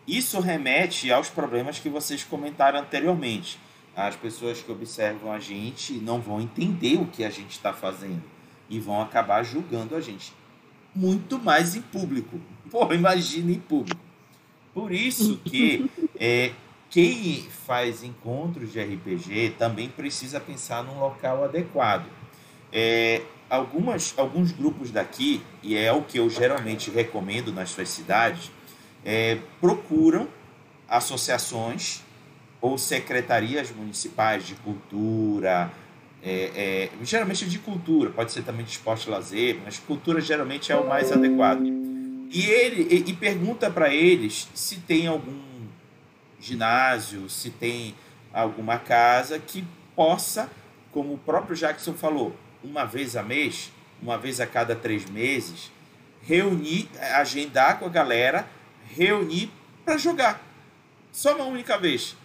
Isso 0.09 0.41
remete 0.41 1.13
aos 1.13 1.31
problemas 1.31 1.79
que 1.79 1.89
vocês 1.89 2.25
comentaram 2.25 2.81
anteriormente. 2.81 3.63
As 3.97 4.17
pessoas 4.17 4.61
que 4.61 4.73
observam 4.73 5.33
a 5.33 5.39
gente 5.39 5.95
não 5.95 6.21
vão 6.21 6.41
entender 6.41 6.97
o 6.97 7.07
que 7.07 7.25
a 7.25 7.31
gente 7.31 7.53
está 7.53 7.73
fazendo 7.73 8.23
e 8.69 8.81
vão 8.81 9.01
acabar 9.01 9.43
julgando 9.43 9.95
a 9.95 10.01
gente. 10.01 10.33
Muito 10.95 11.39
mais 11.39 11.75
em 11.75 11.83
público. 11.83 12.41
Pô, 12.71 12.93
imagina 12.93 13.51
em 13.53 13.61
público. 13.61 14.01
Por 14.73 14.93
isso 14.93 15.39
que 15.45 15.89
é, 16.19 16.53
quem 16.91 17.43
faz 17.67 18.05
encontros 18.05 18.73
de 18.73 18.81
RPG 18.81 19.57
também 19.59 19.89
precisa 19.89 20.39
pensar 20.39 20.85
num 20.85 21.01
local 21.01 21.45
adequado. 21.45 22.07
É, 22.73 23.23
algumas, 23.51 24.15
alguns 24.17 24.53
grupos 24.53 24.93
daqui, 24.93 25.43
e 25.61 25.77
é 25.77 25.93
o 25.93 26.03
que 26.03 26.19
eu 26.19 26.29
geralmente 26.31 26.91
recomendo 26.93 27.53
nas 27.53 27.71
suas 27.71 27.89
cidades, 27.89 28.51
é, 29.05 29.39
procuram 29.61 30.29
associações 30.89 32.04
ou 32.65 32.79
secretarias 32.79 33.71
municipais 33.71 34.47
de 34.47 34.55
cultura, 34.55 35.71
é, 36.23 36.89
é, 36.95 37.05
geralmente 37.05 37.45
de 37.45 37.59
cultura, 37.59 38.09
pode 38.09 38.33
ser 38.33 38.43
também 38.43 38.65
de 38.65 38.71
esporte 38.71 39.07
e 39.07 39.11
lazer, 39.11 39.61
mas 39.63 39.79
cultura 39.79 40.19
geralmente 40.19 40.73
é 40.73 40.77
o 40.77 40.89
mais 40.89 41.13
adequado. 41.13 41.63
E 41.63 42.47
ele 42.47 42.89
e, 42.91 43.11
e 43.11 43.13
pergunta 43.13 43.71
para 43.71 43.93
eles 43.93 44.49
se 44.55 44.77
tem 44.77 45.07
algum 45.07 45.43
ginásio, 46.41 47.29
se 47.29 47.51
tem 47.51 47.95
alguma 48.33 48.79
casa 48.79 49.39
que 49.39 49.63
possa, 49.95 50.51
como 50.91 51.13
o 51.13 51.19
próprio 51.19 51.55
Jackson 51.55 51.93
falou, 51.93 52.35
uma 52.63 52.87
vez 52.87 53.15
a 53.15 53.23
mês, 53.23 53.71
uma 54.01 54.17
vez 54.17 54.41
a 54.41 54.47
cada 54.47 54.75
três 54.75 55.05
meses, 55.05 55.71
reunir, 56.23 56.89
agendar 57.15 57.79
com 57.79 57.85
a 57.85 57.91
galera, 57.91 58.49
reunir 58.89 59.51
para 59.85 59.99
jogar. 59.99 60.43
Só 61.13 61.37
uma 61.37 61.45
única 61.45 61.77
vez. 61.77 62.17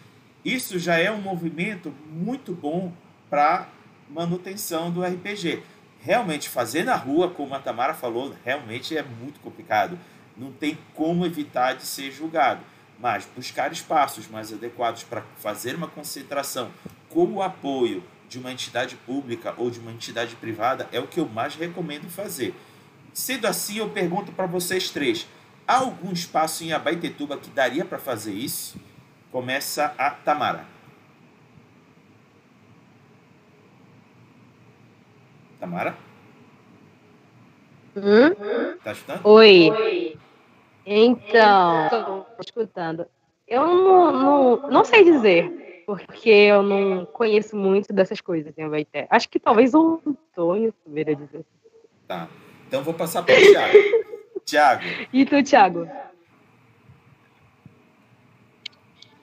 Isso 0.44 0.80
já 0.80 0.98
é 0.98 1.12
um 1.12 1.22
movimento 1.22 1.94
muito 2.10 2.54
bom 2.54 2.94
para 3.30 3.68
manutenção 4.10 4.90
do 4.90 5.04
RPG. 5.04 5.62
Realmente 6.02 6.48
fazer 6.48 6.84
na 6.84 6.96
rua, 6.96 7.30
como 7.30 7.54
a 7.54 7.60
Tamara 7.60 7.94
falou, 7.94 8.34
realmente 8.44 8.98
é 8.98 9.04
muito 9.04 9.40
complicado. 9.42 10.00
Não 10.38 10.52
tem 10.52 10.78
como 10.94 11.26
evitar 11.26 11.74
de 11.74 11.86
ser 11.86 12.12
julgado. 12.12 12.62
Mas 12.98 13.28
buscar 13.36 13.72
espaços 13.72 14.28
mais 14.28 14.52
adequados 14.52 15.04
para 15.04 15.24
fazer 15.38 15.76
uma 15.76 15.88
concentração 15.88 16.72
como 17.10 17.42
apoio 17.42 18.04
de 18.30 18.40
uma 18.40 18.52
entidade 18.52 18.96
pública 18.96 19.54
ou 19.58 19.70
de 19.70 19.80
uma 19.80 19.92
entidade 19.92 20.36
privada 20.36 20.88
é 20.92 21.00
o 21.00 21.08
que 21.08 21.20
eu 21.20 21.28
mais 21.28 21.56
recomendo 21.56 22.10
fazer. 22.10 22.54
Sendo 23.14 23.48
assim, 23.48 23.78
eu 23.78 23.90
pergunto 23.90 24.32
para 24.32 24.46
vocês 24.46 24.90
três: 24.90 25.28
há 25.68 25.78
algum 25.78 26.12
espaço 26.12 26.64
em 26.64 26.72
Abaitetuba 26.72 27.38
que 27.38 27.50
daria 27.50 27.84
para 27.84 27.98
fazer 27.98 28.34
isso? 28.34 28.80
Começa 29.32 29.94
a 29.98 30.12
Tamara. 30.12 30.66
Tamara? 35.60 35.96
Hum? 37.96 38.78
Tá 38.84 38.92
escutando? 38.92 39.26
Oi. 39.26 39.70
Oi. 39.70 40.18
Então, 40.86 41.86
estou 41.86 42.26
escutando. 42.40 43.06
Eu 43.48 43.68
não, 43.68 44.12
não, 44.12 44.70
não 44.70 44.86
sei 44.86 45.04
dizer 45.04 45.84
porque 45.90 46.30
eu 46.30 46.62
não 46.62 47.04
conheço 47.04 47.56
muito 47.56 47.92
dessas 47.92 48.22
coisas 48.22 48.56
em 48.56 48.64
Abaité. 48.64 49.08
Acho 49.10 49.28
que 49.28 49.40
talvez 49.40 49.74
o 49.74 50.00
Antônio 50.06 50.72
saberia 50.86 51.16
dizer. 51.16 51.44
Tá. 52.08 52.28
Então 52.68 52.84
vou 52.84 52.94
passar 52.94 53.24
para 53.24 53.34
o 53.34 53.38
Thiago. 53.38 53.74
Thiago. 54.46 54.84
E 55.12 55.26
tu, 55.26 55.44
Thiago? 55.44 55.90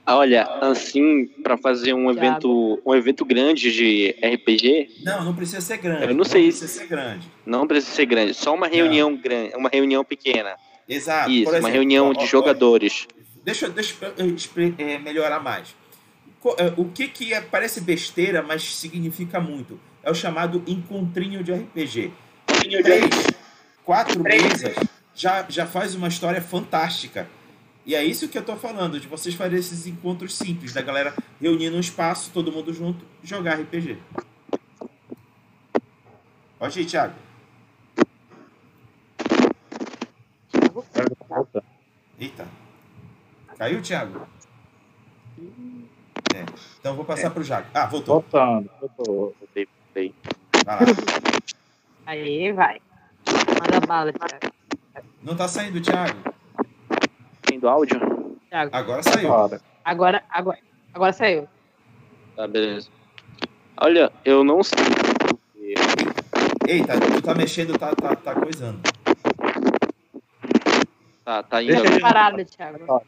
Olha, 0.06 0.44
assim, 0.60 1.26
para 1.42 1.56
fazer 1.56 1.92
um 1.92 2.04
Thiago. 2.04 2.18
evento, 2.18 2.82
um 2.86 2.94
evento 2.94 3.24
grande 3.24 3.72
de 3.72 4.14
RPG. 4.22 5.02
Não, 5.02 5.24
não 5.24 5.34
precisa 5.34 5.60
ser 5.60 5.78
grande. 5.78 6.02
Eu 6.02 6.08
não, 6.08 6.16
não 6.18 6.24
sei. 6.24 6.42
Não 6.42 6.48
precisa 6.50 6.68
ser 6.68 6.86
grande. 6.86 7.32
Não 7.44 7.66
precisa 7.66 7.94
ser 7.94 8.06
grande. 8.06 8.34
Só 8.34 8.54
uma 8.54 8.68
reunião 8.68 9.10
não. 9.10 9.18
grande, 9.18 9.56
uma 9.56 9.68
reunião 9.68 10.04
pequena. 10.04 10.56
Exato. 10.88 11.30
Isso, 11.30 11.50
exemplo, 11.50 11.66
uma 11.66 11.68
reunião 11.68 12.10
ó, 12.10 12.12
de 12.12 12.24
ó, 12.24 12.26
jogadores. 12.26 13.08
Deixa, 13.44 13.68
deixa 13.68 13.94
eu 14.16 14.34
é, 14.78 14.98
melhorar 14.98 15.40
mais. 15.40 15.74
É, 16.58 16.72
o 16.76 16.84
que, 16.84 17.08
que 17.08 17.34
é, 17.34 17.40
parece 17.40 17.80
besteira, 17.80 18.42
mas 18.42 18.62
significa 18.62 19.40
muito. 19.40 19.80
É 20.04 20.10
o 20.10 20.14
chamado 20.14 20.62
encontrinho 20.68 21.42
de 21.42 21.52
RPG. 21.52 22.12
Três, 22.46 23.10
quatro 23.84 24.22
mesas 24.22 24.76
já, 25.16 25.44
já 25.48 25.66
faz 25.66 25.94
uma 25.94 26.06
história 26.06 26.40
fantástica. 26.40 27.28
E 27.86 27.94
é 27.94 28.02
isso 28.02 28.28
que 28.28 28.36
eu 28.36 28.40
estou 28.40 28.56
falando, 28.56 28.98
de 28.98 29.06
vocês 29.06 29.32
fazerem 29.36 29.60
esses 29.60 29.86
encontros 29.86 30.34
simples, 30.34 30.72
da 30.72 30.82
galera 30.82 31.14
reunir 31.40 31.70
num 31.70 31.78
espaço, 31.78 32.32
todo 32.34 32.50
mundo 32.50 32.74
junto, 32.74 33.06
jogar 33.22 33.60
RPG. 33.60 33.96
Pode 36.58 36.80
ir, 36.80 36.84
Thiago. 36.84 37.14
Eita. 42.18 42.48
Caiu, 43.56 43.80
Thiago? 43.80 44.26
É. 46.34 46.44
Então 46.80 46.96
vou 46.96 47.04
passar 47.04 47.28
é. 47.28 47.30
pro 47.30 47.44
Jaco. 47.44 47.68
Ah, 47.72 47.86
voltou. 47.86 48.20
Voltando, 48.20 48.68
voltou. 48.80 49.36
Voltei, 49.38 49.68
voltei. 49.84 50.14
Vai 50.64 50.74
lá. 50.74 50.86
Aí, 52.04 52.52
vai. 52.52 52.80
Manda 53.28 53.86
bala, 53.86 54.12
Thiago. 54.12 54.56
Não 55.22 55.36
tá 55.36 55.46
saindo, 55.46 55.80
Thiago. 55.80 56.35
Saindo 57.56 57.68
áudio? 57.68 58.36
Thiago. 58.50 58.70
Agora 58.76 59.02
saiu. 59.02 59.32
Agora, 59.84 60.22
agora, 60.28 60.58
agora 60.92 61.12
saiu. 61.12 61.48
Tá, 62.36 62.46
beleza. 62.46 62.90
Olha, 63.78 64.12
eu 64.24 64.44
não 64.44 64.62
sei. 64.62 64.76
Ei, 66.68 66.84
tá, 66.84 66.94
tu 67.00 67.22
tá 67.22 67.34
mexendo, 67.34 67.78
tá, 67.78 67.94
tá, 67.94 68.14
tá 68.14 68.34
coisando. 68.34 68.78
Tá, 71.24 71.42
tá 71.42 71.62
indo. 71.62 71.82
Deixa 71.82 72.00
parado, 72.00 72.44
Thiago. 72.44 73.02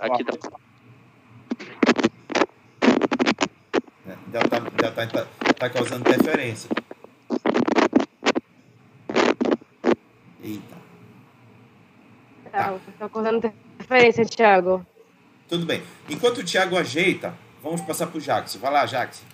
Aqui 0.00 0.24
tá. 0.24 0.58
É, 4.06 4.16
já 4.32 4.40
tá, 4.40 4.62
já 4.82 4.90
tá, 4.92 5.06
tá, 5.06 5.26
tá 5.58 5.70
causando 5.70 6.08
interferência. 6.08 6.70
Eita. 10.42 10.87
Tá, 12.58 12.78
tá 12.98 13.08
causando 13.08 13.36
interferência, 13.36 14.24
Thiago. 14.24 14.84
Tudo 15.48 15.64
bem. 15.64 15.82
Enquanto 16.08 16.38
o 16.38 16.44
Thiago 16.44 16.76
ajeita, 16.76 17.32
vamos 17.62 17.80
passar 17.80 18.06
pro 18.08 18.20
Jax. 18.20 18.56
Vai 18.56 18.72
lá, 18.72 18.84
Jax. 18.84 19.24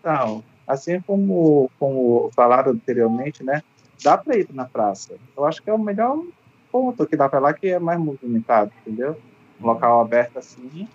Então, 0.00 0.42
assim 0.66 1.00
como, 1.00 1.70
como 1.78 2.30
falaram 2.34 2.72
anteriormente, 2.72 3.44
né? 3.44 3.62
dá 4.02 4.16
para 4.16 4.36
ir 4.36 4.48
na 4.52 4.64
praça. 4.64 5.14
Eu 5.36 5.44
acho 5.44 5.62
que 5.62 5.70
é 5.70 5.72
o 5.72 5.78
melhor 5.78 6.22
ponto 6.70 7.06
que 7.06 7.16
dá 7.16 7.28
para 7.28 7.38
lá 7.38 7.52
que 7.52 7.68
é 7.68 7.78
mais 7.78 7.98
movimentado, 7.98 8.72
entendeu? 8.80 9.16
Um 9.60 9.66
local 9.66 10.00
aberto 10.00 10.38
assim. 10.38 10.88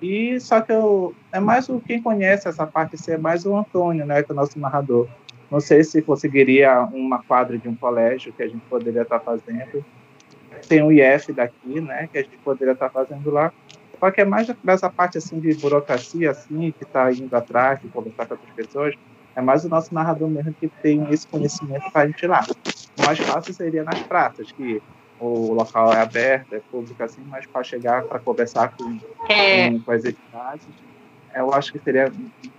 E 0.00 0.38
só 0.40 0.60
que 0.60 0.72
eu 0.72 1.14
é 1.32 1.40
mais 1.40 1.68
o 1.68 1.80
quem 1.80 2.02
conhece 2.02 2.48
essa 2.48 2.66
parte 2.66 2.98
ser 2.98 3.12
é 3.12 3.18
mais 3.18 3.46
o 3.46 3.56
Antônio, 3.56 4.04
né, 4.04 4.22
que 4.22 4.30
é 4.30 4.34
o 4.34 4.36
nosso 4.36 4.58
narrador. 4.58 5.08
Não 5.50 5.60
sei 5.60 5.82
se 5.84 6.02
conseguiria 6.02 6.82
uma 6.92 7.22
quadra 7.22 7.56
de 7.56 7.68
um 7.68 7.74
colégio 7.74 8.32
que 8.32 8.42
a 8.42 8.48
gente 8.48 8.64
poderia 8.68 9.02
estar 9.02 9.20
fazendo. 9.20 9.84
Tem 10.68 10.82
o 10.82 10.92
IF 10.92 11.32
daqui, 11.32 11.80
né, 11.80 12.08
que 12.10 12.18
a 12.18 12.22
gente 12.22 12.36
poderia 12.38 12.72
estar 12.72 12.90
fazendo 12.90 13.30
lá. 13.30 13.52
Só 13.98 14.10
que 14.10 14.20
é 14.20 14.24
mais 14.24 14.46
dessa 14.62 14.90
parte 14.90 15.16
assim 15.18 15.40
de 15.40 15.54
burocracia 15.54 16.30
assim 16.30 16.72
que 16.72 16.84
está 16.84 17.10
indo 17.10 17.34
atrás, 17.34 17.80
de 17.80 17.88
conversar 17.88 18.26
com 18.26 18.34
outras 18.34 18.52
pessoas 18.54 18.94
é 19.36 19.42
mais 19.42 19.64
o 19.66 19.68
nosso 19.68 19.94
narrador 19.94 20.28
mesmo 20.28 20.52
que 20.54 20.66
tem 20.66 21.06
esse 21.12 21.26
conhecimento 21.26 21.90
para 21.92 22.02
a 22.02 22.06
gente 22.06 22.22
ir 22.22 22.26
lá. 22.26 22.44
O 22.98 23.02
mais 23.04 23.18
fácil 23.18 23.52
seria 23.52 23.84
nas 23.84 24.00
praças, 24.00 24.50
que 24.50 24.82
o 25.20 25.52
local 25.52 25.92
é 25.92 26.00
aberto, 26.00 26.54
é 26.54 26.60
público 26.70 27.02
assim, 27.02 27.20
mas 27.28 27.44
para 27.46 27.62
chegar 27.62 28.02
para 28.04 28.18
conversar 28.18 28.74
com, 28.74 28.98
é. 29.28 29.70
com, 29.70 29.80
com, 29.80 29.92
as 29.92 30.04
entidades, 30.06 30.66
eu 31.34 31.52
acho 31.52 31.70
que 31.70 31.78
seria 31.78 32.10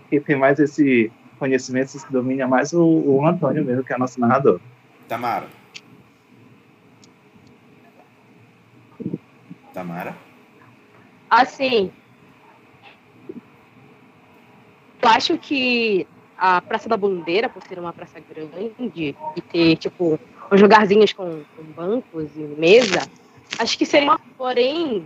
que 0.08 0.20
tem 0.20 0.36
mais 0.36 0.60
esse 0.60 1.12
conhecimento, 1.40 1.96
esse 1.96 2.12
domínio 2.12 2.44
é 2.44 2.48
mais 2.48 2.72
o, 2.74 2.84
o 2.84 3.28
Antônio 3.28 3.66
mesmo, 3.66 3.84
que 3.84 3.92
é 3.92 3.98
nosso 3.98 4.20
narrador. 4.20 4.60
Tamara. 5.08 5.48
Tamara? 9.78 10.16
Assim, 11.30 11.92
eu 15.04 15.10
acho 15.10 15.38
que 15.38 16.08
a 16.36 16.60
Praça 16.62 16.90
da 16.90 16.98
Bandeira, 16.98 17.48
por 17.48 17.62
ser 17.62 17.78
uma 17.78 17.94
praça 17.94 18.20
grande 18.20 19.16
e 19.36 19.42
ter, 19.42 19.76
tipo, 19.76 20.20
uns 20.52 20.62
lugarzinhos 20.62 21.14
com, 21.14 21.44
com 21.56 21.64
bancos 21.76 22.36
e 22.36 22.40
mesa, 22.60 23.08
acho 23.60 23.78
que 23.78 23.86
seria 23.86 24.10
uma. 24.10 24.20
Porém, 24.36 25.06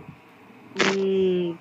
hum, 0.96 1.54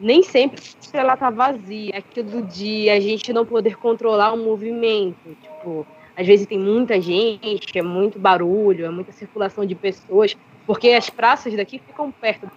nem 0.00 0.24
sempre 0.24 0.60
ela 0.92 1.16
tá 1.16 1.30
vazia. 1.30 1.96
Aquilo 1.96 2.28
do 2.28 2.42
dia 2.42 2.94
a 2.94 3.00
gente 3.00 3.32
não 3.32 3.46
poder 3.46 3.76
controlar 3.76 4.32
o 4.32 4.36
movimento. 4.36 5.36
Tipo, 5.40 5.86
às 6.16 6.26
vezes 6.26 6.44
tem 6.44 6.58
muita 6.58 7.00
gente, 7.00 7.78
é 7.78 7.82
muito 7.82 8.18
barulho, 8.18 8.84
é 8.84 8.90
muita 8.90 9.12
circulação 9.12 9.64
de 9.64 9.76
pessoas, 9.76 10.36
porque 10.68 10.90
as 10.90 11.08
praças 11.08 11.56
daqui 11.56 11.78
ficam 11.78 12.12
perto. 12.12 12.50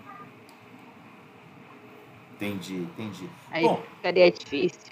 Entendi, 2.36 2.76
entendi. 2.76 3.30
Aí 3.50 3.64
Bom, 3.64 3.82
ficaria 3.96 4.30
difícil. 4.30 4.92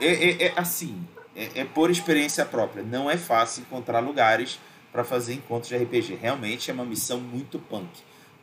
É, 0.00 0.06
é, 0.06 0.42
é 0.46 0.52
assim, 0.54 1.04
é, 1.34 1.62
é, 1.62 1.64
por 1.64 1.90
experiência 1.90 2.46
própria. 2.46 2.84
Não 2.84 3.10
é 3.10 3.16
fácil 3.16 3.62
encontrar 3.62 3.98
lugares 3.98 4.60
para 4.92 5.02
fazer 5.02 5.34
encontros 5.34 5.68
de 5.68 5.76
RPG. 5.76 6.14
Realmente 6.22 6.70
é 6.70 6.74
uma 6.74 6.84
missão 6.84 7.18
muito 7.18 7.58
punk. 7.58 7.88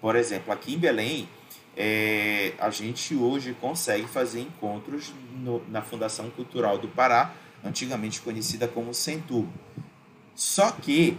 Por 0.02 0.18
exemplo, 0.18 0.52
aqui 0.52 0.74
em 0.74 0.78
Belém, 0.78 1.30
é, 1.78 2.52
a 2.60 2.70
gente 2.70 3.16
hoje 3.16 3.56
consegue 3.62 4.08
fazer 4.08 4.42
encontros 4.42 5.14
no, 5.38 5.64
na 5.70 5.82
Fundação 5.82 6.30
Cultural 6.32 6.78
do 6.78 6.90
Pará, 6.90 7.32
antigamente 7.64 8.20
conhecida 8.20 8.68
como 8.68 8.94
Centur. 8.94 9.46
Só 10.36 10.70
que, 10.74 11.18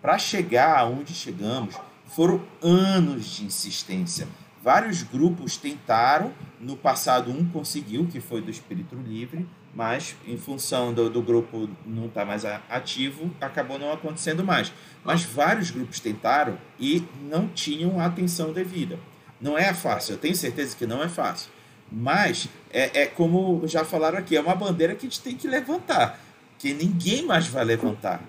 para 0.00 0.18
chegar 0.18 0.78
aonde 0.78 1.12
chegamos, 1.12 1.74
foram 2.14 2.40
anos 2.62 3.26
de 3.26 3.44
insistência. 3.44 4.28
Vários 4.62 5.02
grupos 5.02 5.56
tentaram, 5.56 6.32
no 6.60 6.76
passado 6.76 7.30
um 7.30 7.44
conseguiu, 7.44 8.06
que 8.06 8.20
foi 8.20 8.40
do 8.40 8.50
Espírito 8.50 8.94
Livre, 8.94 9.46
mas 9.74 10.16
em 10.26 10.38
função 10.38 10.92
do, 10.94 11.10
do 11.10 11.20
grupo 11.20 11.68
não 11.84 12.06
estar 12.06 12.20
tá 12.20 12.26
mais 12.26 12.44
ativo, 12.44 13.30
acabou 13.40 13.78
não 13.78 13.92
acontecendo 13.92 14.44
mais. 14.44 14.72
Mas 15.04 15.24
vários 15.24 15.70
grupos 15.70 16.00
tentaram 16.00 16.56
e 16.78 17.04
não 17.28 17.48
tinham 17.48 18.00
a 18.00 18.06
atenção 18.06 18.52
devida. 18.52 18.98
Não 19.40 19.58
é 19.58 19.74
fácil, 19.74 20.14
eu 20.14 20.18
tenho 20.18 20.36
certeza 20.36 20.76
que 20.76 20.86
não 20.86 21.02
é 21.02 21.08
fácil. 21.08 21.50
Mas 21.90 22.48
é, 22.70 23.02
é 23.02 23.06
como 23.06 23.66
já 23.66 23.84
falaram 23.84 24.18
aqui, 24.18 24.36
é 24.36 24.40
uma 24.40 24.54
bandeira 24.54 24.94
que 24.94 25.06
a 25.06 25.10
gente 25.10 25.20
tem 25.20 25.36
que 25.36 25.48
levantar, 25.48 26.18
que 26.58 26.72
ninguém 26.72 27.26
mais 27.26 27.46
vai 27.48 27.64
levantar. 27.64 28.22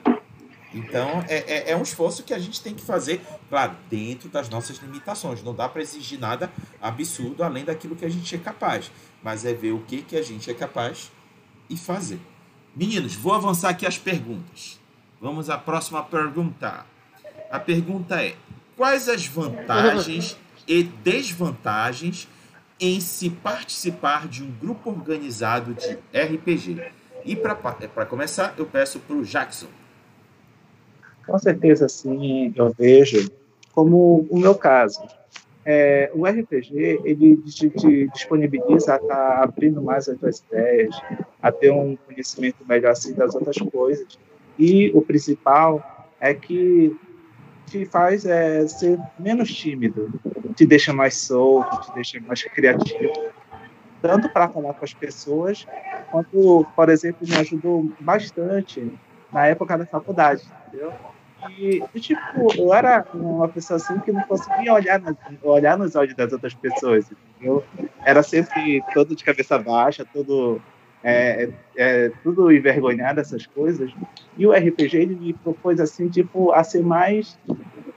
Então 0.76 1.24
é, 1.30 1.38
é, 1.38 1.72
é 1.72 1.78
um 1.78 1.82
esforço 1.82 2.22
que 2.22 2.34
a 2.34 2.38
gente 2.38 2.62
tem 2.62 2.76
que 2.76 2.84
fazer, 2.84 3.22
claro, 3.50 3.78
dentro 3.90 4.28
das 4.28 4.50
nossas 4.50 4.78
limitações. 4.78 5.42
Não 5.42 5.56
dá 5.56 5.70
para 5.70 5.82
exigir 5.82 6.20
nada 6.20 6.52
absurdo 6.82 7.44
além 7.44 7.64
daquilo 7.64 7.96
que 7.96 8.04
a 8.04 8.10
gente 8.10 8.36
é 8.36 8.38
capaz, 8.38 8.92
mas 9.24 9.46
é 9.46 9.54
ver 9.54 9.72
o 9.72 9.80
que, 9.80 10.02
que 10.02 10.18
a 10.18 10.22
gente 10.22 10.52
é 10.52 10.54
capaz 10.54 11.10
e 11.70 11.78
fazer. 11.78 12.20
Meninos, 12.76 13.16
vou 13.16 13.34
avançar 13.34 13.70
aqui 13.70 13.86
as 13.86 13.98
perguntas. 13.98 14.78
Vamos 15.22 15.50
à 15.50 15.58
próxima 15.58 16.04
pergunta. 16.04 16.86
A 17.50 17.58
pergunta 17.58 18.22
é: 18.22 18.36
quais 18.76 19.08
as 19.08 19.26
vantagens 19.26 20.38
e 20.68 20.84
desvantagens 20.84 22.28
em 22.78 23.00
se 23.00 23.30
participar 23.30 24.28
de 24.28 24.44
um 24.44 24.52
grupo 24.52 24.90
organizado 24.90 25.74
de 25.74 25.98
RPG? 26.14 26.92
E 27.24 27.34
para 27.34 28.06
começar, 28.06 28.54
eu 28.58 28.66
peço 28.66 29.00
para 29.00 29.16
o 29.16 29.24
Jackson. 29.24 29.68
Com 31.26 31.40
certeza, 31.40 31.88
sim, 31.90 32.54
eu 32.56 32.74
vejo 32.78 33.30
como 33.74 34.26
o 34.30 34.40
meu 34.40 34.56
caso 34.56 35.02
é, 35.66 36.12
o 36.14 36.28
RPG 36.28 37.02
ele 37.04 37.38
te, 37.38 37.70
te 37.72 38.08
disponibiliza 38.10 38.94
a 38.94 38.96
estar 38.98 39.08
tá 39.08 39.44
abrindo 39.44 39.82
mais 39.82 40.08
as 40.08 40.18
tuas 40.20 40.44
ideias, 40.48 40.96
a 41.42 41.52
ter 41.52 41.72
um 41.72 41.98
conhecimento 42.06 42.58
melhor 42.68 42.92
assim 42.92 43.14
das 43.14 43.34
outras 43.34 43.58
coisas. 43.58 44.20
E 44.60 44.92
o 44.94 45.02
principal 45.02 45.84
é 46.22 46.36
que 46.36 46.96
te 47.66 47.84
faz 47.88 48.26
é, 48.26 48.68
ser 48.68 49.00
menos 49.18 49.52
tímido, 49.52 50.14
te 50.56 50.68
deixa 50.68 50.94
mais 50.94 51.18
solto, 51.18 51.82
te 51.82 51.96
deixa 51.96 52.22
mais 52.22 52.44
criativo, 52.44 53.12
tanto 54.04 54.30
para 54.30 54.48
falar 54.48 54.76
com 54.76 54.86
as 54.86 54.94
pessoas, 54.94 55.66
quanto, 56.12 56.64
por 56.76 56.90
exemplo, 56.90 57.28
me 57.28 57.36
ajudou 57.38 57.92
bastante 58.00 58.88
na 59.34 59.48
época 59.48 59.76
da 59.80 59.86
faculdade, 59.88 60.44
entendeu? 60.68 60.94
E, 61.58 62.00
tipo, 62.00 62.54
eu 62.58 62.74
era 62.74 63.06
uma 63.14 63.48
pessoa 63.48 63.78
assim 63.78 64.00
que 64.00 64.12
não 64.12 64.22
conseguia 64.24 64.74
olhar, 64.74 65.02
olhar 65.44 65.78
nos 65.78 65.96
olhos 65.96 66.16
das 66.16 66.32
outras 66.32 66.54
pessoas. 66.54 67.12
Eu 67.42 67.64
era 68.06 68.24
sempre 68.24 68.84
todo 68.94 69.16
de 69.16 69.24
cabeça 69.24 69.58
baixa, 69.58 70.06
todo 70.06 70.62
é, 71.08 71.50
é, 71.76 72.12
tudo 72.24 72.52
envergonhado, 72.52 73.20
essas 73.20 73.46
coisas. 73.46 73.92
E 74.36 74.48
o 74.48 74.52
RPG 74.52 74.98
ele 74.98 75.16
me 75.16 75.34
propôs 75.34 75.80
assim, 75.80 76.10
tipo, 76.10 76.52
a 76.52 76.64
ser 76.64 76.84
mais, 76.84 77.38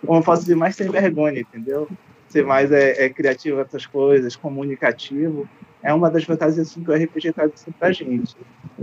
como 0.06 0.18
eu 0.18 0.22
posso 0.22 0.42
dizer, 0.42 0.54
mais 0.54 0.76
sem 0.76 0.90
vergonha, 0.90 1.40
entendeu? 1.40 1.88
Ser 2.28 2.44
mais 2.44 2.70
é, 2.70 3.06
é 3.06 3.08
criativo 3.08 3.60
essas 3.60 3.86
coisas, 3.86 4.36
comunicativo. 4.36 5.48
É 5.82 5.94
uma 5.94 6.10
das 6.10 6.24
vantagens 6.24 6.58
assim, 6.58 6.84
que 6.84 6.90
o 6.90 6.94
RPG 6.94 7.32
traz 7.32 7.52
assim, 7.54 7.70
pra 7.72 7.92
gente. 7.92 8.36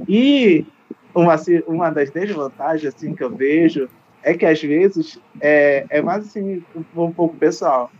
E 0.07 0.65
uma, 1.13 1.33
assim, 1.33 1.61
uma 1.67 1.91
das 1.91 2.09
desvantagens 2.09 2.95
assim, 2.95 3.13
que 3.13 3.23
eu 3.23 3.29
vejo 3.29 3.87
é 4.25 4.33
que 4.33 4.45
às 4.45 4.59
vezes 4.59 5.19
é, 5.39 5.85
é 5.89 6.01
mais 6.01 6.25
assim, 6.25 6.63
um, 6.75 7.03
um 7.03 7.11
pouco 7.11 7.37
pessoal. 7.37 7.91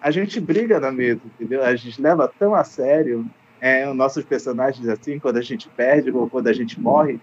A 0.00 0.10
gente 0.10 0.38
briga 0.38 0.78
na 0.78 0.92
mesa, 0.92 1.22
entendeu? 1.24 1.64
A 1.64 1.74
gente 1.74 2.00
leva 2.00 2.30
tão 2.38 2.54
a 2.54 2.62
sério 2.62 3.26
é, 3.60 3.88
os 3.88 3.96
nossos 3.96 4.22
personagens 4.22 4.86
assim, 4.86 5.18
quando 5.18 5.38
a 5.38 5.42
gente 5.42 5.68
perde 5.70 6.10
ou 6.10 6.28
quando 6.28 6.48
a 6.48 6.52
gente 6.52 6.78
morre, 6.78 7.18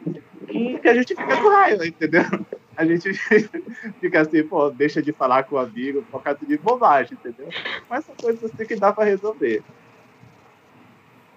que, 0.48 0.80
que 0.80 0.88
a 0.88 0.94
gente 0.96 1.16
fica 1.16 1.38
com 1.38 1.50
raiva, 1.50 1.86
entendeu? 1.86 2.24
a 2.76 2.84
gente 2.84 3.14
fica 4.02 4.22
assim, 4.22 4.44
pô, 4.44 4.72
deixa 4.72 5.02
de 5.02 5.12
falar 5.12 5.44
com 5.44 5.56
o 5.56 5.60
amigo 5.60 6.04
por 6.12 6.24
causa 6.24 6.44
de 6.44 6.58
bobagem, 6.58 7.14
entendeu? 7.14 7.50
Mas 7.88 8.06
são 8.06 8.16
coisas 8.16 8.44
assim 8.44 8.66
que 8.66 8.76
dá 8.76 8.92
para 8.92 9.06
resolver. 9.06 9.64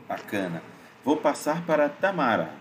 Bacana. 0.09 0.63
Vou 1.05 1.19
passar 1.19 1.65
para 1.67 1.89
Tamara. 1.89 2.60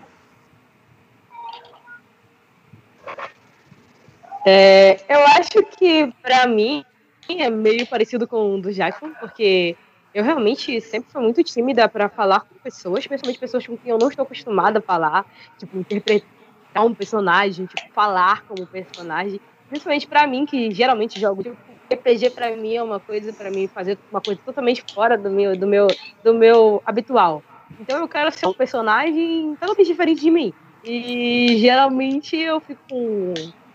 É, 4.46 4.96
eu 5.08 5.20
acho 5.38 5.62
que, 5.76 6.12
para 6.22 6.46
mim, 6.46 6.82
é 7.28 7.50
meio 7.50 7.86
parecido 7.86 8.26
com 8.26 8.54
o 8.54 8.60
do 8.60 8.72
Jackson, 8.72 9.12
porque 9.20 9.76
eu 10.12 10.24
realmente 10.24 10.80
sempre 10.80 11.10
fui 11.10 11.22
muito 11.22 11.42
tímida 11.44 11.88
para 11.88 12.08
falar 12.08 12.40
com 12.40 12.54
pessoas, 12.62 13.06
principalmente 13.06 13.38
pessoas 13.38 13.66
com 13.66 13.76
quem 13.76 13.90
eu 13.90 13.98
não 13.98 14.08
estou 14.08 14.24
acostumada 14.24 14.78
a 14.78 14.82
falar, 14.82 15.24
tipo, 15.58 15.78
interpretar 15.78 16.84
um 16.84 16.94
personagem, 16.94 17.66
tipo, 17.66 17.82
falar 17.94 18.44
como 18.46 18.66
personagem. 18.66 19.40
Principalmente 19.68 20.08
para 20.08 20.26
mim, 20.26 20.44
que 20.46 20.70
geralmente 20.72 21.20
jogo 21.20 21.42
tipo, 21.42 21.56
RPG 21.92 22.30
para 22.30 22.56
mim 22.56 22.74
é 22.74 22.82
uma 22.82 22.98
coisa 22.98 23.32
para 23.32 23.50
mim 23.50 23.68
fazer 23.68 23.98
uma 24.10 24.20
coisa 24.20 24.40
totalmente 24.44 24.82
fora 24.92 25.16
do 25.16 25.30
meu 25.30 25.56
do 25.56 25.66
meu 25.66 25.86
do 26.24 26.34
meu 26.34 26.82
habitual. 26.84 27.42
Então 27.78 27.98
eu 27.98 28.08
quero 28.08 28.32
ser 28.32 28.46
um 28.46 28.52
personagem 28.52 29.54
totalmente 29.60 29.86
diferente 29.86 30.20
de 30.20 30.30
mim. 30.30 30.52
E 30.82 31.56
geralmente 31.58 32.36
eu 32.36 32.60
fico 32.60 33.34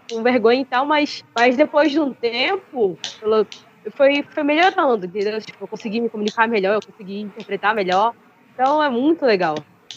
com, 0.10 0.24
vergonha 0.24 0.62
e 0.62 0.66
tal, 0.66 0.86
mas, 0.86 1.24
mas 1.38 1.58
depois 1.58 1.92
de 1.92 2.00
um 2.00 2.14
tempo, 2.14 2.98
foi, 3.96 4.24
foi 4.24 4.44
melhorando, 4.44 5.06
entendeu? 5.06 5.40
Tipo, 5.42 5.64
eu 5.64 5.68
consegui 5.68 6.02
me 6.02 6.10
comunicar 6.10 6.48
melhor, 6.48 6.76
eu 6.76 6.82
consegui 6.82 7.22
interpretar 7.22 7.76
melhor. 7.76 8.14
Então 8.54 8.82
é 8.82 8.90
muito 8.90 9.26
legal. 9.26 9.56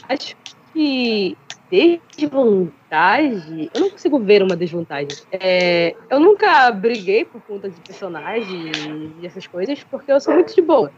Acho 0.08 0.34
que 0.72 1.36
desvantagem, 1.70 3.68
eu 3.74 3.80
não 3.80 3.90
consigo 3.90 4.18
ver 4.18 4.42
uma 4.42 4.56
desvantagem. 4.56 5.08
É, 5.30 5.94
eu 6.10 6.18
nunca 6.18 6.70
briguei 6.70 7.24
por 7.24 7.42
conta 7.42 7.68
de 7.68 7.80
personagem 7.82 8.72
e 9.20 9.26
essas 9.26 9.46
coisas, 9.46 9.82
porque 9.84 10.10
eu 10.10 10.20
sou 10.20 10.34
muito 10.34 10.54
de 10.54 10.62
boa. 10.62 10.90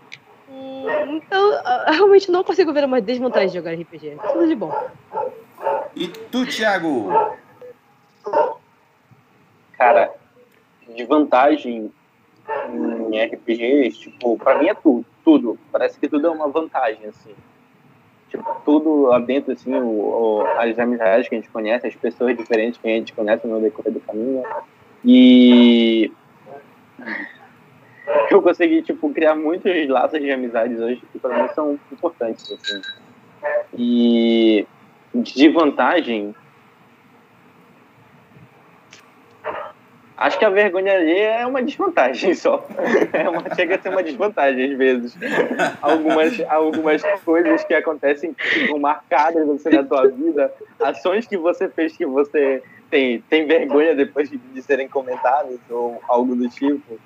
Então, 1.09 1.53
eu 1.87 1.93
realmente 1.93 2.31
não 2.31 2.45
consigo 2.45 2.73
ver 2.73 2.85
uma 2.85 3.01
desvantagem 3.01 3.49
de 3.49 3.55
jogar 3.55 3.73
RPG. 3.73 4.17
Tudo 4.33 4.47
de 4.47 4.55
bom. 4.55 4.73
E 5.97 6.09
tu, 6.31 6.47
Thiago? 6.47 7.11
Cara, 9.81 10.13
de 10.95 11.05
vantagem 11.07 11.91
em 13.11 13.25
RPGs, 13.25 13.99
tipo, 13.99 14.37
pra 14.37 14.59
mim 14.59 14.69
é 14.69 14.75
tudo, 14.75 15.07
tudo. 15.25 15.59
Parece 15.73 15.99
que 15.99 16.07
tudo 16.07 16.27
é 16.27 16.31
uma 16.31 16.49
vantagem, 16.49 17.07
assim. 17.07 17.35
Tipo, 18.29 18.45
tudo 18.63 19.05
lá 19.07 19.19
dentro, 19.19 19.53
assim, 19.53 19.75
o, 19.75 19.87
o, 19.87 20.47
as 20.59 20.79
amizades 20.79 21.31
que 21.31 21.35
a 21.35 21.39
gente 21.39 21.49
conhece, 21.49 21.87
as 21.87 21.97
pessoas 21.97 22.37
diferentes 22.37 22.79
que 22.79 22.87
a 22.89 22.91
gente 22.91 23.15
conhece 23.15 23.47
no 23.47 23.59
decorrer 23.59 23.95
do 23.95 24.01
caminho. 24.01 24.43
E 25.03 26.13
eu 28.31 28.43
consegui, 28.43 28.83
tipo, 28.83 29.09
criar 29.15 29.35
muitos 29.35 29.89
laços 29.89 30.21
de 30.21 30.31
amizades 30.31 30.79
hoje 30.79 31.03
que 31.11 31.19
para 31.19 31.43
mim 31.43 31.49
são 31.55 31.81
importantes, 31.91 32.53
assim. 32.53 32.83
E 33.73 34.67
de 35.15 35.49
vantagem, 35.49 36.35
Acho 40.21 40.39
que 40.39 40.45
a 40.45 40.51
vergonha 40.51 40.93
ali 40.93 41.19
é 41.19 41.47
uma 41.47 41.63
desvantagem 41.63 42.35
só. 42.35 42.63
É 43.11 43.27
uma, 43.27 43.55
chega 43.55 43.77
a 43.77 43.79
ser 43.79 43.89
uma 43.89 44.03
desvantagem 44.03 44.71
às 44.71 44.77
vezes. 44.77 45.17
Algumas, 45.81 46.39
algumas 46.47 47.03
coisas 47.25 47.65
que 47.65 47.73
acontecem 47.73 48.35
que 48.35 48.47
ficam 48.47 48.79
marcadas 48.79 49.47
você 49.47 49.71
na 49.71 49.83
tua 49.83 50.09
vida, 50.09 50.53
ações 50.79 51.27
que 51.27 51.39
você 51.39 51.71
fez 51.71 51.97
que 51.97 52.05
você 52.05 52.63
tem, 52.91 53.23
tem 53.31 53.47
vergonha 53.47 53.95
depois 53.95 54.29
de, 54.29 54.37
de 54.37 54.61
serem 54.61 54.89
comentadas 54.89 55.59
ou 55.71 55.99
algo 56.07 56.37
do 56.37 56.51
tipo. 56.51 57.01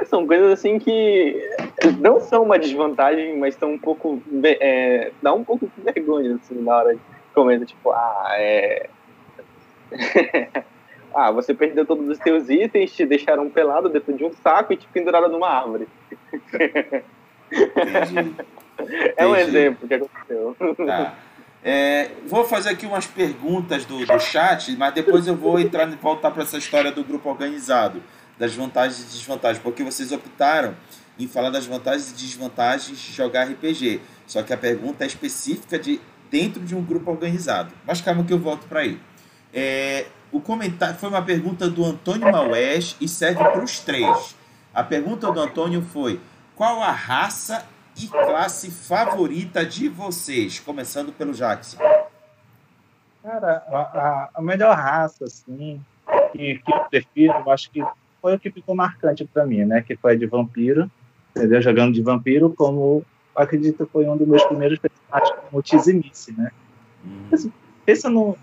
É, 0.00 0.06
são 0.06 0.26
coisas 0.26 0.50
assim 0.50 0.78
que 0.78 1.38
não 2.00 2.20
são 2.20 2.42
uma 2.42 2.58
desvantagem, 2.58 3.36
mas 3.36 3.52
estão 3.52 3.72
um 3.72 3.78
pouco. 3.78 4.22
É, 4.42 5.12
dá 5.20 5.34
um 5.34 5.44
pouco 5.44 5.66
de 5.66 5.82
vergonha 5.82 6.36
assim, 6.36 6.54
na 6.62 6.74
hora 6.74 6.94
de 6.94 7.00
comentar, 7.34 7.66
tipo, 7.66 7.90
ah, 7.90 8.28
é. 8.30 8.88
Ah, 11.16 11.30
você 11.30 11.54
perdeu 11.54 11.86
todos 11.86 12.06
os 12.10 12.18
seus 12.18 12.50
itens, 12.50 12.92
te 12.92 13.06
deixaram 13.06 13.48
pelado 13.48 13.88
dentro 13.88 14.12
de 14.12 14.22
um 14.22 14.32
saco 14.34 14.74
e 14.74 14.76
te 14.76 14.86
penduraram 14.88 15.30
numa 15.30 15.48
árvore. 15.48 15.88
Entendi. 17.50 18.34
É 19.16 19.26
um 19.26 19.34
exemplo 19.34 19.88
que 19.88 19.94
aconteceu. 19.94 20.54
Tá. 20.86 21.14
É, 21.64 22.10
vou 22.26 22.44
fazer 22.44 22.68
aqui 22.68 22.84
umas 22.84 23.06
perguntas 23.06 23.86
do, 23.86 24.04
do 24.04 24.20
chat, 24.20 24.76
mas 24.76 24.92
depois 24.92 25.26
eu 25.26 25.34
vou 25.34 25.58
entrar 25.58 25.86
voltar 25.96 26.30
para 26.30 26.42
essa 26.42 26.58
história 26.58 26.92
do 26.92 27.02
grupo 27.02 27.30
organizado, 27.30 28.02
das 28.38 28.54
vantagens 28.54 29.00
e 29.00 29.04
desvantagens, 29.06 29.62
porque 29.62 29.82
vocês 29.82 30.12
optaram 30.12 30.76
em 31.18 31.26
falar 31.26 31.48
das 31.48 31.64
vantagens 31.64 32.10
e 32.10 32.14
desvantagens 32.14 32.98
de 32.98 33.10
jogar 33.10 33.44
RPG. 33.44 34.02
Só 34.26 34.42
que 34.42 34.52
a 34.52 34.56
pergunta 34.58 35.04
é 35.04 35.06
específica 35.06 35.78
de 35.78 35.98
dentro 36.30 36.60
de 36.60 36.74
um 36.74 36.84
grupo 36.84 37.10
organizado. 37.10 37.72
Mas 37.86 38.02
calma 38.02 38.22
que 38.22 38.34
eu 38.34 38.38
volto 38.38 38.66
para 38.68 38.80
aí. 38.80 39.00
É, 39.54 40.06
o 40.32 40.40
comentário 40.40 40.96
foi 40.96 41.08
uma 41.08 41.22
pergunta 41.22 41.68
do 41.68 41.84
Antônio 41.84 42.30
Maués 42.30 42.96
e 43.00 43.08
serve 43.08 43.42
para 43.42 43.62
os 43.62 43.78
três. 43.80 44.36
A 44.74 44.82
pergunta 44.82 45.30
do 45.30 45.40
Antônio 45.40 45.82
foi: 45.82 46.20
qual 46.54 46.82
a 46.82 46.90
raça 46.90 47.64
e 47.96 48.06
classe 48.08 48.70
favorita 48.70 49.64
de 49.64 49.88
vocês? 49.88 50.60
Começando 50.60 51.12
pelo 51.12 51.32
Jackson. 51.32 51.78
Cara, 53.22 53.64
a, 53.68 54.30
a, 54.34 54.42
melhor 54.42 54.76
raça, 54.76 55.24
assim, 55.24 55.80
que, 56.32 56.58
que 56.58 56.72
eu 56.72 56.80
prefiro, 56.84 57.34
eu 57.34 57.50
acho 57.50 57.70
que 57.70 57.82
foi 58.20 58.34
o 58.34 58.38
que 58.38 58.50
ficou 58.50 58.74
marcante 58.74 59.24
para 59.24 59.44
mim, 59.44 59.64
né? 59.64 59.82
Que 59.82 59.96
foi 59.96 60.16
de 60.16 60.26
vampiro, 60.26 60.90
entendeu? 61.34 61.60
Jogando 61.60 61.94
de 61.94 62.02
vampiro, 62.02 62.50
como 62.50 63.04
acredito 63.34 63.88
foi 63.92 64.06
um 64.06 64.16
dos 64.16 64.26
meus 64.26 64.44
primeiros 64.44 64.78
personagens 64.78 65.36
como 65.50 65.62
Tizimice, 65.62 66.32
né? 66.32 66.50
Hum. 67.04 67.50
Pensa 67.84 68.08
no, 68.08 68.36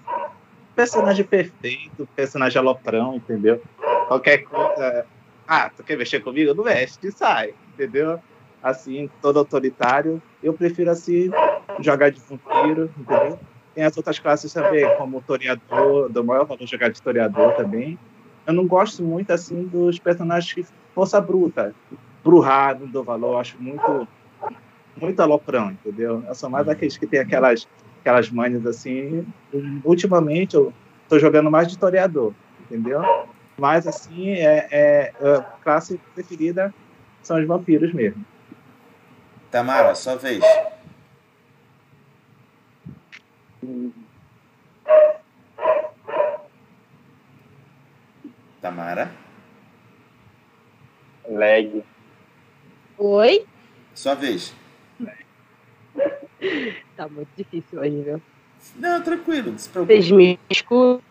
personagem 0.75 1.25
perfeito, 1.25 2.07
personagem 2.15 2.59
aloprão, 2.59 3.15
entendeu? 3.15 3.61
Qualquer 4.07 4.39
coisa. 4.43 5.05
Ah, 5.47 5.69
tu 5.69 5.83
quer 5.83 5.97
mexer 5.97 6.21
comigo? 6.21 6.53
Não 6.53 6.63
veste, 6.63 7.11
sai, 7.11 7.53
entendeu? 7.73 8.19
Assim, 8.61 9.09
todo 9.21 9.39
autoritário. 9.39 10.21
Eu 10.41 10.53
prefiro, 10.53 10.89
assim, 10.89 11.29
jogar 11.81 12.11
de 12.11 12.19
vampiro, 12.21 12.89
entendeu? 12.97 13.39
Tem 13.75 13.83
as 13.83 13.97
outras 13.97 14.19
classes 14.19 14.53
também, 14.53 14.85
como 14.97 15.21
toreador, 15.21 16.09
do 16.09 16.23
maior 16.23 16.45
valor 16.45 16.65
jogar 16.67 16.89
de 16.89 16.95
historiador 16.95 17.53
também. 17.55 17.97
Eu 18.45 18.53
não 18.53 18.67
gosto 18.67 19.03
muito, 19.03 19.31
assim, 19.31 19.63
dos 19.63 19.99
personagens 19.99 20.53
que 20.53 20.65
força 20.93 21.19
bruta. 21.19 21.73
Bruhado, 22.23 22.87
do 22.87 23.03
valor, 23.03 23.37
acho 23.37 23.61
muito, 23.61 24.07
muito 24.95 25.19
aloprão, 25.19 25.71
entendeu? 25.71 26.23
Eu 26.25 26.35
sou 26.35 26.49
mais 26.49 26.65
daqueles 26.65 26.97
que 26.97 27.07
tem 27.07 27.19
aquelas 27.19 27.67
aquelas 28.03 28.29
manhas 28.29 28.65
assim. 28.65 29.25
Ultimamente 29.83 30.55
eu 30.55 30.73
estou 31.03 31.17
jogando 31.17 31.49
mais 31.49 31.67
de 31.67 31.73
historiador, 31.73 32.33
entendeu? 32.59 33.01
Mas 33.57 33.87
assim, 33.87 34.31
é, 34.31 34.67
é, 34.71 35.13
a 35.25 35.41
classe 35.63 35.99
preferida 36.13 36.73
são 37.21 37.39
os 37.39 37.47
vampiros 37.47 37.93
mesmo. 37.93 38.23
Tamara, 39.49 39.95
sua 39.95 40.17
vez. 40.17 40.43
Tamara? 48.61 49.11
Leg. 51.29 51.83
Oi? 52.97 53.45
Sua 53.93 54.15
vez. 54.15 54.53
Tá 56.95 57.07
muito 57.07 57.29
difícil 57.35 57.79
hoje, 57.79 58.01
viu? 58.01 58.21
Não, 58.75 59.01
tranquilo, 59.01 59.51
não 59.51 59.57
se 59.57 59.69
preocupe. 59.69 59.93
Vocês 59.93 60.11
me 60.11 60.39
escutam? 60.49 61.01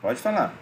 Pode 0.00 0.20
falar. 0.20 0.54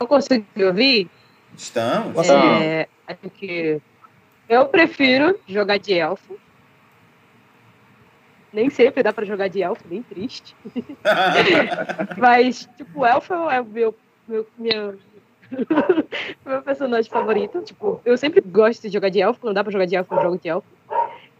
Não 0.00 0.06
consigo 0.06 0.46
ouvir? 0.64 1.10
Estamos. 1.56 2.28
É, 2.28 2.88
acho 3.06 3.30
que 3.30 3.80
eu 4.48 4.66
prefiro 4.66 5.38
jogar 5.46 5.78
de 5.78 5.94
elfo. 5.94 6.38
Nem 8.52 8.70
sempre 8.70 9.02
dá 9.02 9.12
pra 9.12 9.24
jogar 9.24 9.48
de 9.48 9.62
elfo, 9.62 9.86
bem 9.86 10.02
triste. 10.02 10.56
Mas, 12.16 12.68
tipo, 12.76 13.04
elfo 13.04 13.34
é 13.34 13.60
o 13.60 13.64
meu, 13.64 13.94
meu, 14.26 14.46
meu, 14.58 14.98
meu 16.46 16.62
personagem 16.62 17.10
favorito. 17.10 17.62
Tipo, 17.62 18.00
eu 18.04 18.16
sempre 18.16 18.40
gosto 18.40 18.82
de 18.82 18.92
jogar 18.92 19.08
de 19.08 19.20
elfo. 19.20 19.40
Quando 19.40 19.54
dá 19.54 19.62
pra 19.62 19.72
jogar 19.72 19.86
de 19.86 19.96
elfo, 19.96 20.14
eu 20.14 20.22
jogo 20.22 20.38
de 20.38 20.48
elfo. 20.48 20.66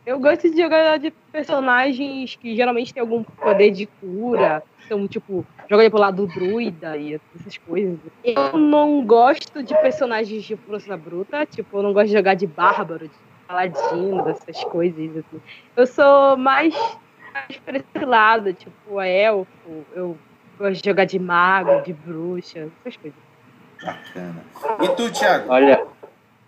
Eu 0.07 0.19
gosto 0.19 0.51
de 0.51 0.61
jogar 0.61 0.99
de 0.99 1.13
personagens 1.31 2.35
que 2.37 2.57
geralmente 2.57 2.93
tem 2.93 3.01
algum 3.01 3.23
poder 3.23 3.71
de 3.71 3.87
cura. 4.01 4.63
Então, 4.85 5.07
tipo, 5.07 5.45
joga 5.69 5.89
pro 5.89 5.99
lado 5.99 6.27
do 6.27 6.35
druida 6.35 6.97
e 6.97 7.21
essas 7.37 7.59
coisas. 7.59 7.99
Eu 8.25 8.59
não 8.59 9.05
gosto 9.07 9.63
de 9.63 9.75
personagens 9.81 10.43
de 10.43 10.57
força 10.57 10.97
bruta. 10.97 11.47
Tipo, 11.47 11.79
eu 11.79 11.83
não 11.83 11.93
gosto 11.93 12.09
de 12.09 12.15
jogar 12.15 12.35
de 12.35 12.47
bárbaro, 12.47 13.07
de 13.07 13.15
paladino, 13.47 14.25
dessas 14.25 14.65
coisas. 14.65 15.17
Assim. 15.19 15.41
Eu 15.77 15.87
sou 15.87 16.37
mais, 16.37 16.75
mais 17.33 17.59
pra 17.59 17.77
esse 17.77 18.05
lado, 18.05 18.53
tipo, 18.55 19.01
elfo, 19.01 19.47
eu 19.95 20.17
gosto 20.59 20.83
de 20.83 20.89
jogar 20.91 21.05
de 21.05 21.19
mago, 21.19 21.83
de 21.83 21.93
bruxa, 21.93 22.69
essas 22.85 22.97
coisas. 22.97 23.30
Bacana. 23.83 24.43
E 24.83 24.89
tu, 24.97 25.11
Thiago? 25.11 25.51
Olha, 25.51 25.87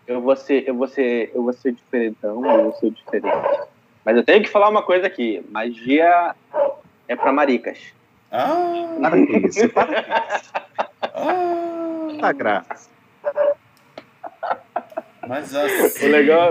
eu 0.07 0.20
vou 0.20 0.37
ser, 0.37 0.64
eu 0.68 0.74
vou 0.74 0.87
ser, 0.89 1.30
eu 1.35 1.43
vou 1.43 1.53
ser 1.53 1.72
diferentão, 1.72 2.45
eu 2.45 2.62
vou 2.64 2.72
ser 2.74 2.91
diferente. 2.91 3.37
Mas 4.05 4.16
eu 4.16 4.24
tenho 4.24 4.43
que 4.43 4.49
falar 4.51 4.68
uma 4.68 4.83
coisa 4.83 5.07
aqui. 5.07 5.45
Magia 5.51 6.35
é 7.09 7.16
pra 7.16 7.33
maricas. 7.33 7.78
Ah, 8.30 8.97
Para 9.01 9.16
isso, 9.18 9.68
para 9.70 10.01
isso. 10.01 10.53
ah, 11.03 12.09
Tá 12.20 12.33
graça. 12.33 12.91
mas 15.26 15.55
O 15.55 15.59
assim, 15.59 16.09
legal, 16.09 16.51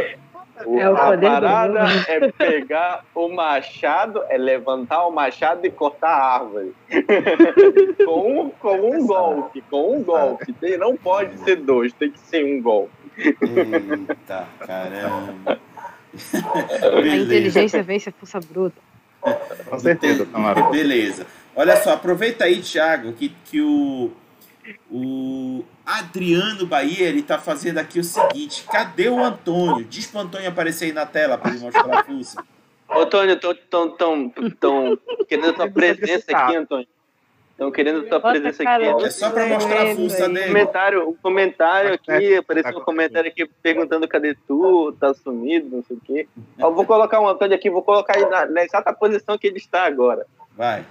o- 0.65 0.79
É 0.79 0.89
o 0.89 0.93
a 0.95 1.17
parada 1.17 1.85
é 2.07 2.31
pegar 2.31 3.03
o 3.15 3.27
machado, 3.29 4.23
é 4.29 4.37
levantar 4.37 5.05
o 5.05 5.11
machado 5.11 5.65
e 5.65 5.69
cortar 5.71 6.09
a 6.09 6.35
árvore. 6.39 6.73
com, 8.05 8.41
um, 8.41 8.49
com 8.49 8.91
um 8.91 9.05
golpe, 9.07 9.61
com 9.69 9.97
um 9.97 10.03
golpe. 10.03 10.53
Tem- 10.53 10.77
não 10.77 10.95
pode 10.95 11.37
ser 11.39 11.57
dois, 11.57 11.93
tem 11.93 12.11
que 12.11 12.19
ser 12.19 12.43
um 12.43 12.61
golpe. 12.61 12.91
eita 13.17 14.47
caramba. 14.59 15.59
A 16.83 17.07
inteligência 17.15 17.81
vence 17.81 18.09
a 18.09 18.11
força 18.11 18.39
bruta. 18.41 18.75
Com 19.69 19.79
certeza, 19.79 20.25
Tamara. 20.25 20.63
Beleza. 20.63 21.25
Olha 21.55 21.77
só, 21.77 21.93
aproveita 21.93 22.43
aí, 22.45 22.59
Thiago, 22.61 23.13
que, 23.13 23.29
que 23.45 23.61
o, 23.61 24.11
o 24.91 25.63
Adriano 25.85 26.65
Bahia 26.65 27.07
ele 27.07 27.23
tá 27.23 27.37
fazendo 27.37 27.77
aqui 27.77 27.99
o 27.99 28.03
seguinte: 28.03 28.63
cadê 28.71 29.09
o 29.09 29.23
Antônio? 29.23 29.85
Diz 29.85 30.07
pro 30.07 30.19
Antônio 30.21 30.49
aparecer 30.49 30.85
aí 30.85 30.93
na 30.93 31.05
tela 31.05 31.37
para 31.37 31.51
ele 31.51 31.59
mostrar 31.59 31.99
a 31.99 32.03
fuça. 32.03 32.43
Ô, 32.89 32.99
Antônio, 32.99 33.39
tão, 33.39 33.55
tão, 33.55 33.89
tão, 33.89 34.29
tão 34.59 34.99
querendo 35.27 35.53
tua 35.53 35.69
presença 35.69 36.25
aqui, 36.35 36.55
Antônio. 36.55 36.87
Estão 37.51 37.71
querendo 37.71 38.03
tua 38.07 38.19
Bota 38.19 38.39
presença 38.39 38.63
aqui. 38.63 38.83
É 39.05 39.09
só 39.11 39.29
para 39.29 39.45
mostrar 39.45 39.83
a 39.83 39.95
fuça 39.95 40.27
Um 40.27 40.33
dele. 40.33 40.47
comentário, 40.47 41.09
um 41.09 41.13
comentário 41.15 41.93
aqui, 41.93 42.35
apareceu 42.35 42.71
um 42.71 42.79
Tá 42.79 42.85
comentário 42.85 43.29
aqui 43.29 43.45
perguntando 43.61 44.07
cadê 44.07 44.35
tu, 44.47 44.95
tá 44.99 45.13
sumido, 45.13 45.75
não 45.75 45.83
sei 45.83 45.95
o 45.95 45.99
quê. 45.99 46.27
Ó, 46.59 46.71
vou 46.71 46.85
colocar 46.85 47.19
o 47.21 47.27
Antônio 47.29 47.55
aqui, 47.55 47.69
vou 47.69 47.83
colocar 47.83 48.17
ele 48.17 48.29
na, 48.29 48.47
na 48.47 48.63
exata 48.63 48.91
posição 48.91 49.37
que 49.37 49.45
ele 49.45 49.57
está 49.57 49.83
agora. 49.83 50.25
Vai. 50.57 50.83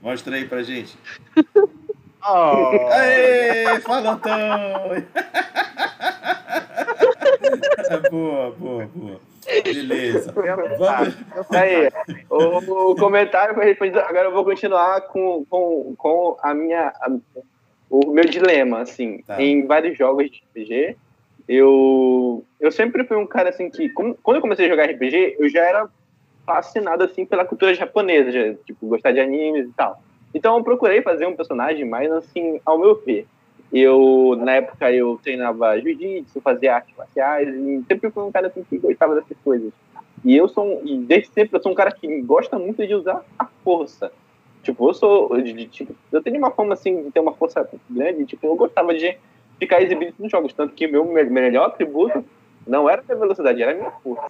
Mostra 0.00 0.36
aí 0.36 0.46
pra 0.46 0.62
gente. 0.62 0.96
Oh, 2.26 2.88
Aê, 2.92 3.80
fala 3.80 4.12
Antônio! 4.12 5.06
boa, 8.10 8.50
boa, 8.52 8.86
boa. 8.94 9.20
Beleza. 9.64 10.32
Vamos. 10.32 11.16
Aí, 11.50 11.88
o, 12.28 12.90
o 12.90 12.96
comentário 12.96 13.54
foi 13.54 13.64
respondido. 13.66 14.00
Agora 14.00 14.26
eu 14.28 14.32
vou 14.32 14.44
continuar 14.44 15.00
com, 15.02 15.44
com, 15.48 15.94
com 15.96 16.36
a 16.42 16.52
minha, 16.52 16.88
a- 17.00 17.16
o 17.88 18.10
meu 18.10 18.24
dilema, 18.24 18.80
assim. 18.80 19.22
Tá. 19.22 19.40
Em 19.40 19.66
vários 19.66 19.96
jogos 19.96 20.30
de 20.30 20.42
RPG, 20.52 20.96
eu, 21.48 22.44
eu 22.60 22.70
sempre 22.70 23.04
fui 23.04 23.16
um 23.16 23.26
cara, 23.26 23.48
assim, 23.48 23.70
que... 23.70 23.88
como- 23.90 24.14
quando 24.22 24.36
eu 24.36 24.42
comecei 24.42 24.66
a 24.66 24.68
jogar 24.68 24.84
RPG, 24.90 25.36
eu 25.38 25.48
já 25.48 25.64
era 25.64 25.88
fascinado, 26.44 27.04
assim, 27.04 27.24
pela 27.24 27.44
cultura 27.46 27.72
japonesa. 27.74 28.30
Já, 28.30 28.54
tipo, 28.66 28.86
gostar 28.86 29.12
de 29.12 29.20
animes 29.20 29.66
e 29.68 29.72
tal. 29.72 30.02
Então 30.34 30.56
eu 30.58 30.64
procurei 30.64 31.02
fazer 31.02 31.26
um 31.26 31.36
personagem 31.36 31.84
mais, 31.84 32.10
assim, 32.12 32.60
ao 32.64 32.78
meu 32.78 32.94
ver. 33.04 33.26
Eu, 33.72 34.34
na 34.38 34.52
época, 34.56 34.90
eu 34.92 35.18
treinava 35.22 35.78
jiu-jitsu, 35.78 36.40
fazia 36.40 36.76
artes 36.76 36.96
marciais, 36.96 37.48
e 37.48 37.82
sempre 37.86 38.10
fui 38.10 38.22
um 38.22 38.32
cara, 38.32 38.46
assim, 38.48 38.62
que 38.62 38.78
gostava 38.78 39.14
dessas 39.14 39.36
coisas. 39.44 39.72
E 40.24 40.36
eu 40.36 40.48
sou, 40.48 40.64
um- 40.64 40.86
e 40.86 40.98
desde 40.98 41.28
sempre 41.28 41.56
eu 41.56 41.62
sou 41.62 41.72
um 41.72 41.74
cara 41.74 41.92
que 41.92 42.20
gosta 42.22 42.58
muito 42.58 42.86
de 42.86 42.94
usar 42.94 43.22
a 43.38 43.46
força. 43.62 44.10
Tipo, 44.62 44.88
eu 44.88 44.94
sou, 44.94 45.40
de- 45.40 45.52
de- 45.52 45.66
tipo, 45.68 45.94
eu 46.10 46.22
tenho 46.22 46.38
uma 46.38 46.50
forma 46.50 46.74
assim 46.74 47.02
de 47.02 47.10
ter 47.10 47.20
uma 47.20 47.32
força 47.34 47.68
grande, 47.88 48.24
tipo, 48.26 48.46
eu 48.46 48.56
gostava 48.56 48.94
de 48.94 49.16
ficar 49.58 49.82
exibindo 49.82 50.14
nos 50.18 50.30
jogos, 50.30 50.52
tanto 50.52 50.74
que 50.74 50.86
meu 50.86 51.04
me- 51.04 51.24
melhor 51.24 51.66
atributo 51.66 52.24
não 52.66 52.88
era 52.88 53.02
a 53.08 53.14
velocidade, 53.14 53.62
era 53.62 53.72
a 53.72 53.74
minha 53.74 53.90
força. 53.90 54.26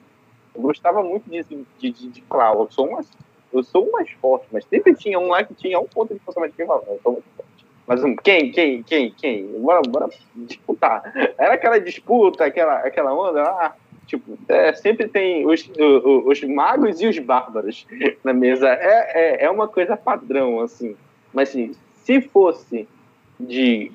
Eu 0.54 0.62
gostava 0.62 1.02
muito 1.02 1.28
disso, 1.30 1.48
de, 1.78 1.90
de, 1.90 2.08
de 2.08 2.22
falar, 2.22 2.54
eu 2.54 2.68
sou 2.70 2.90
mais, 2.90 3.08
eu 3.52 3.62
sou 3.62 3.86
o 3.86 3.92
mais 3.92 4.10
forte, 4.20 4.46
mas 4.52 4.64
sempre 4.66 4.94
tinha 4.94 5.18
um 5.18 5.28
lá 5.28 5.42
que 5.44 5.54
tinha 5.54 5.78
um 5.78 5.86
ponto 5.86 6.14
de 6.14 6.20
força 6.20 6.40
mais 6.40 6.54
que 6.54 6.62
eu 6.62 6.66
falava, 6.66 6.86
eu 6.90 7.00
sou 7.02 7.12
muito 7.12 7.26
forte. 7.36 7.48
Mas 7.86 8.04
um, 8.04 8.14
quem, 8.16 8.52
quem, 8.52 8.82
quem, 8.82 9.10
quem? 9.12 9.46
Bora, 9.60 9.80
bora 9.88 10.08
disputar. 10.34 11.10
Era 11.38 11.54
aquela 11.54 11.78
disputa, 11.80 12.44
aquela, 12.44 12.80
aquela 12.80 13.14
onda 13.14 13.42
lá, 13.42 13.74
Tipo, 14.08 14.38
é, 14.48 14.72
sempre 14.72 15.06
tem 15.06 15.46
os, 15.46 15.70
o- 15.78 15.82
o- 16.08 16.28
os 16.30 16.42
magos 16.42 16.98
e 17.02 17.06
os 17.06 17.18
bárbaros 17.18 17.86
na 18.24 18.32
mesa. 18.32 18.66
É, 18.70 19.42
é, 19.42 19.44
é 19.44 19.50
uma 19.50 19.68
coisa 19.68 19.98
padrão, 19.98 20.60
assim. 20.60 20.96
Mas, 21.30 21.50
assim, 21.50 21.76
se 21.94 22.22
fosse 22.22 22.88
de 23.38 23.92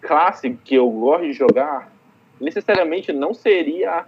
classe 0.00 0.50
que 0.64 0.76
eu 0.76 0.88
gosto 0.88 1.24
de 1.24 1.32
jogar, 1.32 1.92
necessariamente 2.40 3.12
não 3.12 3.34
seria 3.34 4.04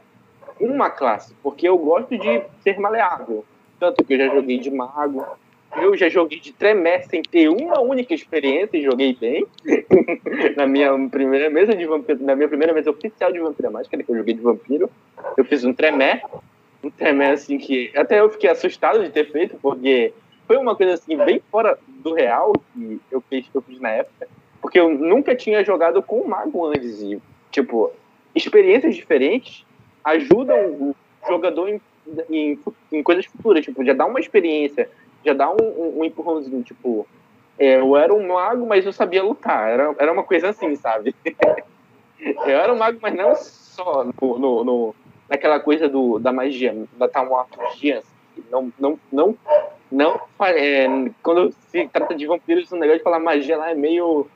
uma 0.61 0.91
classe, 0.91 1.35
porque 1.43 1.69
eu 1.69 1.77
gosto 1.77 2.17
de 2.17 2.43
ser 2.63 2.79
maleável. 2.79 3.45
Tanto 3.79 4.05
que 4.05 4.15
eu 4.15 4.19
já 4.19 4.29
joguei 4.29 4.59
de 4.59 4.71
mago, 4.71 5.25
eu 5.77 5.97
já 5.97 6.09
joguei 6.09 6.41
de 6.41 6.53
tremé 6.53 7.01
sem 7.03 7.23
ter 7.23 7.49
uma 7.49 7.81
única 7.81 8.15
experiência 8.15 8.77
e 8.77 8.83
joguei 8.83 9.15
bem. 9.15 9.47
na 10.57 10.67
minha 10.67 10.93
primeira 11.09 11.51
mesa 11.51 11.75
de 11.75 11.87
vampiro, 11.87 12.23
na 12.25 12.35
minha 12.35 12.49
primeira 12.49 12.73
mesa 12.73 12.91
oficial 12.91 13.33
de 13.33 13.39
Vampira 13.39 13.71
Mágica, 13.71 14.03
que 14.03 14.11
eu 14.11 14.17
joguei 14.17 14.35
de 14.35 14.41
vampiro, 14.41 14.91
eu 15.37 15.45
fiz 15.45 15.65
um 15.65 15.73
tremé. 15.73 16.23
Um 16.83 16.91
tremé 16.91 17.33
assim 17.33 17.59
que 17.59 17.91
até 17.97 18.21
eu 18.21 18.31
fiquei 18.31 18.49
assustado 18.51 19.03
de 19.03 19.11
ter 19.11 19.31
feito, 19.31 19.57
porque 19.61 20.13
foi 20.47 20.57
uma 20.57 20.75
coisa 20.75 20.95
assim 20.95 21.17
bem 21.17 21.43
fora 21.51 21.79
do 21.87 22.15
real 22.15 22.53
que 22.73 23.01
eu 23.11 23.21
fiz, 23.21 23.47
que 23.49 23.57
eu 23.57 23.63
fiz 23.63 23.81
na 23.81 23.91
época, 23.91 24.29
porque 24.63 24.79
eu 24.79 24.89
nunca 24.89 25.35
tinha 25.35 25.63
jogado 25.65 26.03
com 26.03 26.21
o 26.21 26.29
mago 26.29 26.67
antes 26.67 27.01
e 27.03 27.21
tipo, 27.51 27.93
experiências 28.35 28.95
diferentes 28.95 29.65
ajudam 30.05 30.57
o 30.71 30.97
jogador 31.29 31.69
em, 31.69 31.81
em, 32.31 32.59
em 32.93 33.03
coisas 33.03 33.27
futuras, 33.27 33.65
tipo, 33.65 33.85
já 33.85 33.93
dá 33.93 34.07
uma 34.07 34.21
experiência, 34.21 34.89
já 35.25 35.33
dá 35.35 35.51
um, 35.51 35.57
um, 35.61 35.99
um 36.01 36.05
empurrãozinho, 36.05 36.63
tipo, 36.63 37.07
é, 37.59 37.81
eu 37.81 37.97
era 37.97 38.15
um 38.15 38.27
mago, 38.29 38.67
mas 38.67 38.87
eu 38.87 38.93
sabia 38.93 39.23
lutar, 39.23 39.69
era, 39.71 39.95
era 39.99 40.13
uma 40.13 40.23
coisa 40.23 40.51
assim, 40.51 40.75
sabe? 40.77 41.15
eu 42.21 42.51
era 42.59 42.73
um 42.73 42.77
mago, 42.77 42.99
mas 43.01 43.15
não 43.15 43.35
só 43.35 44.05
no, 44.05 44.39
no, 44.39 44.65
no- 44.65 44.95
naquela 45.29 45.61
coisa 45.61 45.89
do, 45.89 46.19
da 46.19 46.33
magia, 46.33 46.75
da 46.99 47.07
taumaturgia, 47.09 47.99
assim, 47.99 48.45
não, 48.51 48.73
não, 48.79 48.99
não, 49.13 49.37
não, 49.91 50.21
é, 50.41 50.87
quando 51.23 51.53
se 51.69 51.87
trata 51.89 52.15
de 52.15 52.27
vampiros, 52.27 52.71
o 52.73 52.77
negócio 52.77 52.99
de 52.99 53.05
falar 53.05 53.19
magia 53.19 53.57
lá 53.57 53.71
é 53.71 53.75
meio, 53.75 54.27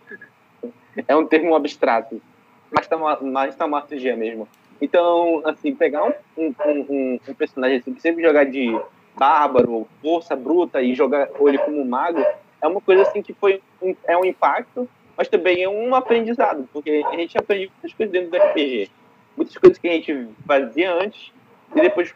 é 1.09 1.17
um 1.17 1.27
termo 1.27 1.55
abstrato, 1.55 2.21
mas 2.71 2.87
tama- 2.87 3.19
mais 3.23 3.55
taumaturgia 3.57 4.17
mesmo. 4.17 4.47
Então, 4.83 5.41
assim, 5.45 5.73
pegar 5.73 6.03
um, 6.05 6.13
um, 6.37 6.55
um, 6.67 7.21
um 7.29 7.35
personagem 7.35 7.79
assim, 7.79 7.95
que 7.95 8.03
sempre 8.03 8.21
jogar 8.21 8.43
de 8.43 8.77
bárbaro, 9.17 9.87
força 10.03 10.35
bruta 10.35 10.83
e 10.83 10.93
jogar 10.93 11.29
ele 11.41 11.59
como 11.59 11.85
mago, 11.85 12.21
é 12.61 12.67
uma 12.67 12.81
coisa 12.81 13.03
assim 13.03 13.23
que 13.23 13.33
foi 13.33 13.63
um, 13.81 13.95
é 14.09 14.17
um 14.17 14.25
impacto, 14.25 14.89
mas 15.17 15.29
também 15.29 15.63
é 15.63 15.69
um 15.69 15.95
aprendizado, 15.95 16.69
porque 16.73 17.01
a 17.07 17.17
gente 17.17 17.39
aprende 17.39 17.71
muitas 17.71 17.93
coisas 17.93 18.13
dentro 18.13 18.31
do 18.33 18.37
RPG. 18.37 18.91
Muitas 19.37 19.57
coisas 19.57 19.79
que 19.79 19.89
a 19.89 19.93
gente 19.93 20.29
fazia 20.45 20.93
antes 20.93 21.33
e 21.77 21.81
depois. 21.81 22.13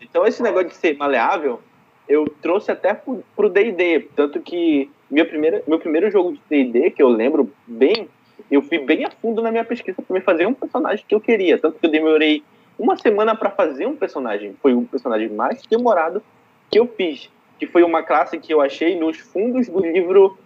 Então, 0.00 0.24
esse 0.24 0.40
negócio 0.40 0.68
de 0.68 0.76
ser 0.76 0.96
maleável, 0.96 1.60
eu 2.08 2.24
trouxe 2.40 2.70
até 2.70 2.94
pro 2.94 3.48
D&D, 3.48 4.08
tanto 4.14 4.40
que 4.40 4.88
meu 5.10 5.26
primeiro, 5.26 5.62
meu 5.66 5.80
primeiro 5.80 6.10
jogo 6.12 6.32
de 6.32 6.40
D&D, 6.48 6.92
que 6.92 7.02
eu 7.02 7.08
lembro 7.08 7.52
bem, 7.66 8.08
eu 8.52 8.60
fui 8.60 8.78
bem 8.78 9.06
a 9.06 9.10
fundo 9.10 9.40
na 9.40 9.50
minha 9.50 9.64
pesquisa 9.64 10.02
para 10.02 10.20
fazer 10.20 10.46
um 10.46 10.52
personagem 10.52 11.02
que 11.08 11.14
eu 11.14 11.20
queria, 11.20 11.58
tanto 11.58 11.78
que 11.78 11.86
eu 11.86 11.90
demorei 11.90 12.44
uma 12.78 12.96
semana 12.96 13.34
para 13.34 13.48
fazer 13.50 13.86
um 13.86 13.96
personagem. 13.96 14.54
Foi 14.60 14.74
o 14.74 14.82
personagem 14.82 15.30
mais 15.30 15.62
demorado 15.62 16.22
que 16.70 16.78
eu 16.78 16.86
fiz, 16.86 17.30
que 17.58 17.66
foi 17.66 17.82
uma 17.82 18.02
classe 18.02 18.38
que 18.38 18.52
eu 18.52 18.60
achei 18.60 18.94
nos 18.98 19.18
fundos 19.18 19.68
do 19.68 19.80
livro, 19.80 20.38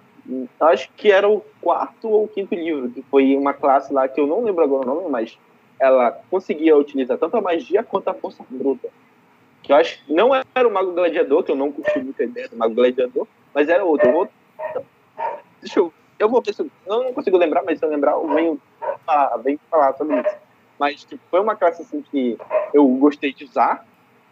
acho 0.60 0.88
que 0.96 1.10
era 1.10 1.28
o 1.28 1.44
quarto 1.60 2.08
ou 2.08 2.28
quinto 2.28 2.54
livro, 2.54 2.90
que 2.90 3.02
foi 3.02 3.36
uma 3.36 3.52
classe 3.52 3.92
lá 3.92 4.06
que 4.06 4.20
eu 4.20 4.26
não 4.26 4.44
lembro 4.44 4.62
agora 4.62 4.88
o 4.88 4.94
nome, 4.94 5.08
mas 5.08 5.36
ela 5.80 6.12
conseguia 6.30 6.76
utilizar 6.76 7.18
tanto 7.18 7.36
a 7.36 7.40
magia 7.40 7.82
quanto 7.82 8.08
a 8.08 8.14
força 8.14 8.44
bruta. 8.48 8.88
Que 9.64 9.72
eu 9.72 9.76
acho 9.76 9.98
não 10.08 10.30
era 10.32 10.68
o 10.68 10.72
Mago 10.72 10.92
Gladiador, 10.92 11.42
que 11.42 11.50
eu 11.50 11.56
não 11.56 11.74
muito 11.96 12.22
a 12.22 12.24
ideia 12.24 12.48
do 12.48 12.56
Mago 12.56 12.74
Gladiador, 12.74 13.26
mas 13.52 13.68
era 13.68 13.84
outro. 13.84 14.14
outro. 14.14 14.34
Deixa 15.60 15.80
eu. 15.80 15.92
Eu 16.18 16.28
vou 16.28 16.42
ver 16.42 16.54
se 16.54 16.62
eu, 16.62 16.70
não 16.86 17.12
consigo 17.12 17.36
lembrar, 17.36 17.62
mas 17.64 17.78
se 17.78 17.84
eu 17.84 17.90
lembrar, 17.90 18.12
eu 18.12 18.26
venho, 18.28 18.60
falar- 19.04 19.36
venho 19.38 19.60
falar 19.70 19.94
sobre 19.94 20.20
isso. 20.20 20.36
Mas 20.78 21.04
tipo, 21.04 21.22
foi 21.30 21.40
uma 21.40 21.56
classe 21.56 21.82
assim 21.82 22.02
que 22.02 22.36
eu 22.72 22.86
gostei 22.88 23.32
de 23.32 23.44
usar, 23.44 23.84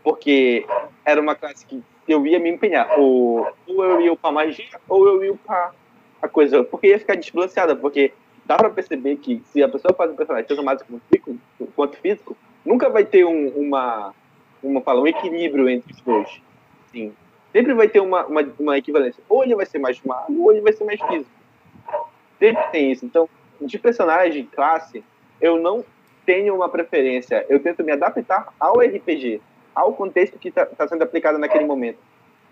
porque 0.03 0.67
era 1.05 1.21
uma 1.21 1.35
classe 1.35 1.65
que 1.67 1.83
eu 2.07 2.27
ia 2.27 2.39
me 2.39 2.51
empenhar. 2.51 2.99
Ou, 2.99 3.47
ou 3.67 3.85
eu 3.85 4.01
ia 4.01 4.13
upar 4.13 4.33
magia, 4.33 4.81
ou 4.89 5.07
eu 5.07 5.25
ia 5.25 5.33
upar 5.33 5.75
a 6.21 6.29
coisa. 6.29 6.63
Porque 6.65 6.89
ia 6.89 6.99
ficar 6.99 7.17
desbalanceada, 7.17 7.75
porque 7.77 8.13
dá 8.45 8.57
pra 8.57 8.71
perceber 8.71 9.17
que 9.17 9.43
se 9.47 9.63
a 9.63 9.69
pessoa 9.69 9.95
faz 9.95 10.11
um 10.11 10.17
personagem 10.17 10.47
tanto 10.47 10.63
quanto 10.63 11.03
físico, 11.11 11.39
quanto 11.75 11.97
físico, 11.99 12.37
nunca 12.65 12.89
vai 12.91 13.05
ter 13.05 13.25
um, 13.25 13.49
uma, 13.49 14.15
uma 14.63 14.81
fala, 14.81 15.01
um 15.01 15.07
equilíbrio 15.07 15.69
entre 15.69 15.93
os 15.93 16.01
dois. 16.01 16.41
Sim. 16.93 17.13
Sempre 17.53 17.73
vai 17.73 17.89
ter 17.89 18.01
uma, 18.01 18.27
uma, 18.27 18.43
uma 18.59 18.79
equivalência. 18.79 19.23
Ou 19.29 19.45
ele 19.45 19.55
vai 19.55 19.65
ser 19.65 19.79
mais 19.79 20.01
mago, 20.03 20.43
ou 20.43 20.53
ele 20.53 20.61
vai 20.61 20.73
ser 20.73 20.85
mais 20.85 21.01
físico. 21.01 21.31
Sempre 22.45 22.65
tem 22.71 22.93
isso. 22.93 23.07
Então, 23.07 23.27
de 23.59 23.79
personagem, 23.79 24.45
classe, 24.45 25.03
eu 25.41 25.59
não 25.59 25.83
tenho 26.27 26.55
uma 26.55 26.69
preferência. 26.69 27.47
Eu 27.49 27.59
tento 27.59 27.83
me 27.83 27.91
adaptar 27.91 28.53
ao 28.61 28.81
RPG, 28.81 29.41
ao 29.75 29.95
contexto 29.95 30.39
que 30.39 30.49
está 30.49 30.67
tá 30.67 30.87
sendo 30.87 31.03
aplicado 31.03 31.39
naquele 31.39 31.65
momento. 31.65 31.97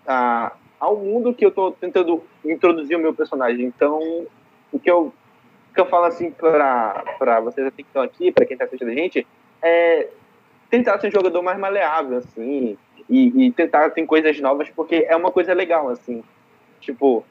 Ah, 0.07 0.51
ao 0.79 0.97
mundo 0.97 1.31
que 1.31 1.45
eu 1.45 1.49
estou 1.49 1.71
tentando 1.73 2.23
introduzir 2.43 2.97
o 2.97 2.99
meu 2.99 3.13
personagem. 3.13 3.67
Então, 3.67 4.25
o 4.71 4.79
que 4.79 4.89
eu, 4.89 5.13
o 5.69 5.73
que 5.75 5.79
eu 5.79 5.85
falo 5.85 6.05
assim 6.05 6.31
para 6.31 7.39
vocês 7.43 7.71
que 7.75 7.83
estão 7.83 8.01
aqui, 8.01 8.31
para 8.31 8.47
quem 8.47 8.55
está 8.55 8.65
assistindo 8.65 8.89
a 8.89 8.95
gente, 8.95 9.27
é 9.61 10.07
tentar 10.71 10.99
ser 10.99 11.09
um 11.09 11.11
jogador 11.11 11.43
mais 11.43 11.59
maleável, 11.59 12.17
assim, 12.17 12.75
e, 13.07 13.45
e 13.45 13.51
tentar 13.51 13.91
ter 13.91 14.03
coisas 14.07 14.39
novas, 14.41 14.71
porque 14.71 15.05
é 15.07 15.15
uma 15.15 15.29
coisa 15.31 15.53
legal, 15.53 15.87
assim. 15.89 16.23
Tipo, 16.81 17.23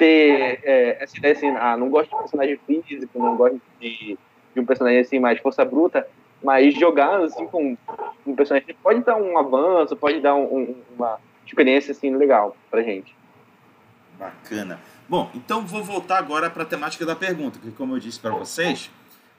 ter 0.00 0.60
é, 0.64 0.96
essa 0.98 1.18
ideia 1.18 1.34
assim, 1.34 1.48
ah, 1.50 1.76
não 1.76 1.90
gosto 1.90 2.10
de 2.10 2.16
personagem 2.16 2.58
físico, 2.66 3.18
não 3.18 3.36
gosto 3.36 3.60
de, 3.78 4.18
de 4.54 4.60
um 4.60 4.64
personagem 4.64 5.00
assim 5.00 5.18
mais 5.18 5.38
força 5.38 5.62
bruta, 5.62 6.08
mas 6.42 6.74
jogar 6.74 7.20
assim 7.20 7.46
com 7.46 7.76
um 8.26 8.34
personagem 8.34 8.74
pode 8.82 9.04
dar 9.04 9.16
um 9.16 9.36
avanço, 9.36 9.94
pode 9.94 10.18
dar 10.20 10.34
um, 10.34 10.44
um, 10.44 10.76
uma 10.96 11.20
experiência 11.46 11.92
assim 11.92 12.16
legal 12.16 12.56
pra 12.70 12.82
gente. 12.82 13.14
Bacana. 14.18 14.80
Bom, 15.06 15.30
então 15.34 15.66
vou 15.66 15.84
voltar 15.84 16.16
agora 16.16 16.48
para 16.48 16.62
a 16.62 16.66
temática 16.66 17.04
da 17.04 17.14
pergunta, 17.14 17.58
que 17.58 17.70
como 17.70 17.94
eu 17.94 18.00
disse 18.00 18.18
para 18.18 18.30
vocês, 18.30 18.90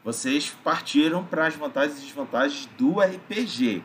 vocês 0.03 0.51
partiram 0.63 1.23
para 1.23 1.47
as 1.47 1.55
vantagens 1.55 1.97
e 1.97 2.05
desvantagens 2.05 2.67
do 2.77 2.99
RPG. 2.99 3.81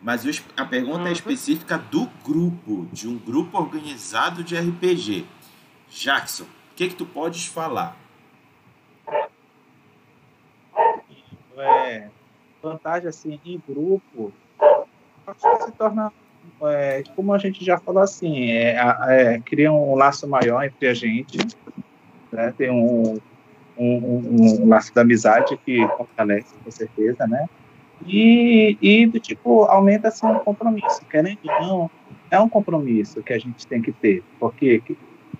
Mas 0.00 0.24
a 0.56 0.64
pergunta 0.64 1.00
é 1.00 1.06
uhum. 1.06 1.12
específica 1.12 1.76
do 1.76 2.08
grupo, 2.24 2.88
de 2.92 3.08
um 3.08 3.18
grupo 3.18 3.58
organizado 3.58 4.44
de 4.44 4.56
RPG. 4.56 5.26
Jackson, 5.90 6.44
o 6.44 6.74
que, 6.76 6.88
que 6.88 6.94
tu 6.94 7.04
podes 7.04 7.46
falar? 7.46 7.96
É, 11.56 12.08
vantagem 12.62 13.08
assim 13.08 13.38
em 13.44 13.60
grupo, 13.68 14.32
se 15.36 15.72
torna, 15.72 16.12
é, 16.62 17.02
como 17.14 17.34
a 17.34 17.38
gente 17.38 17.62
já 17.64 17.76
falou 17.76 18.02
assim, 18.02 18.50
é, 18.50 18.76
é, 19.08 19.40
cria 19.40 19.70
um 19.70 19.94
laço 19.94 20.26
maior 20.26 20.62
entre 20.64 20.88
a 20.88 20.94
gente, 20.94 21.38
né? 22.32 22.54
tem 22.56 22.70
um, 22.70 23.18
um, 23.76 23.86
um, 23.86 24.62
um 24.62 24.68
laço 24.68 24.94
da 24.94 25.02
amizade 25.02 25.56
que 25.58 25.86
fortalece 25.96 26.54
com 26.64 26.70
certeza, 26.70 27.26
né? 27.26 27.46
E, 28.06 28.78
e 28.80 29.06
do 29.06 29.20
tipo, 29.20 29.64
aumenta 29.64 30.08
assim 30.08 30.26
um 30.26 30.38
compromisso, 30.38 31.04
querendo 31.10 31.38
ou 31.44 31.60
não, 31.60 31.90
é 32.30 32.40
um 32.40 32.48
compromisso 32.48 33.22
que 33.22 33.32
a 33.34 33.38
gente 33.38 33.66
tem 33.66 33.82
que 33.82 33.92
ter, 33.92 34.22
porque 34.38 34.82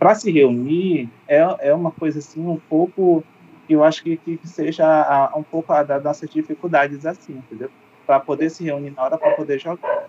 para 0.01 0.15
se 0.15 0.33
reunir 0.33 1.11
é, 1.29 1.39
é 1.61 1.75
uma 1.75 1.91
coisa 1.91 2.19
assim 2.19 2.41
um 2.41 2.59
pouco 2.59 3.23
eu 3.69 3.85
acho 3.85 4.03
que, 4.03 4.17
que 4.17 4.41
seja 4.49 4.85
a, 4.85 5.39
um 5.39 5.45
pouco 5.45 5.73
a, 5.73 5.83
das 5.83 6.03
nossas 6.03 6.29
dificuldades 6.29 7.07
assim, 7.07 7.35
entendeu? 7.35 7.71
Para 8.05 8.19
poder 8.19 8.51
se 8.51 8.65
reunir 8.65 8.91
na 8.91 9.05
hora 9.05 9.17
para 9.17 9.37
poder 9.37 9.61
jogar. 9.61 10.07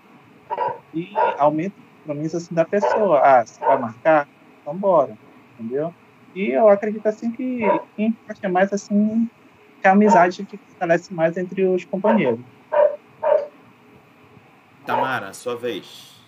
E 0.93 1.13
aumenta 1.37 1.75
o 1.77 1.99
compromisso 1.99 2.37
assim 2.37 2.55
da 2.55 2.65
pessoa. 2.65 3.19
Ah, 3.19 3.45
você 3.45 3.59
vai 3.59 3.77
marcar? 3.77 4.27
Então 4.61 4.75
bora, 4.75 5.15
entendeu? 5.59 5.93
E 6.33 6.49
eu 6.49 6.69
acredito 6.69 7.05
assim 7.05 7.31
que 7.31 7.59
quem 7.95 8.15
é 8.41 8.47
mais 8.47 8.73
assim 8.73 9.29
que 9.79 9.87
a 9.87 9.91
amizade 9.91 10.43
que 10.43 10.57
fortalece 10.57 11.13
mais 11.13 11.37
entre 11.37 11.63
os 11.63 11.85
companheiros. 11.85 12.39
Tamara, 14.85 15.33
sua 15.33 15.55
vez. 15.55 16.19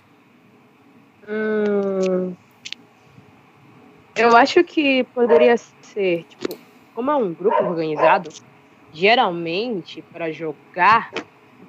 Hum, 1.27 2.35
eu 4.15 4.35
acho 4.35 4.63
que 4.63 5.03
poderia 5.05 5.55
ser, 5.57 6.23
tipo, 6.23 6.57
como 6.93 7.11
é 7.11 7.15
um 7.15 7.33
grupo 7.33 7.63
organizado, 7.63 8.29
geralmente 8.91 10.01
para 10.01 10.31
jogar 10.31 11.11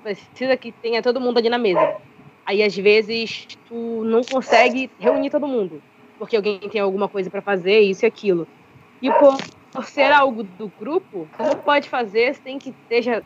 precisa 0.02 0.54
que 0.56 0.70
tenha 0.70 1.00
todo 1.00 1.20
mundo 1.20 1.38
ali 1.38 1.48
na 1.48 1.56
mesa. 1.56 1.96
Aí 2.44 2.62
às 2.62 2.76
vezes 2.76 3.46
tu 3.66 4.04
não 4.04 4.22
consegue 4.22 4.90
reunir 4.98 5.30
todo 5.30 5.46
mundo, 5.46 5.82
porque 6.18 6.36
alguém 6.36 6.58
tem 6.58 6.80
alguma 6.80 7.08
coisa 7.08 7.30
para 7.30 7.40
fazer, 7.40 7.80
isso 7.80 8.04
e 8.04 8.06
aquilo. 8.06 8.46
E 9.00 9.10
por 9.10 9.38
por 9.74 9.84
ser 9.86 10.12
algo 10.12 10.44
do 10.44 10.68
grupo, 10.78 11.28
não 11.36 11.56
pode 11.56 11.88
fazer 11.88 12.36
sem 12.36 12.60
que 12.60 12.70
esteja 12.70 13.24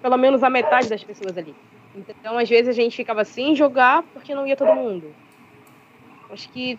pelo 0.00 0.16
menos 0.16 0.42
a 0.42 0.48
metade 0.48 0.88
das 0.88 1.04
pessoas 1.04 1.36
ali. 1.36 1.54
Então, 1.94 2.38
às 2.38 2.48
vezes, 2.48 2.68
a 2.68 2.72
gente 2.72 2.96
ficava 2.96 3.22
sem 3.22 3.54
jogar 3.54 4.02
porque 4.14 4.34
não 4.34 4.46
ia 4.46 4.56
todo 4.56 4.74
mundo. 4.74 5.14
Acho 6.30 6.48
que 6.48 6.78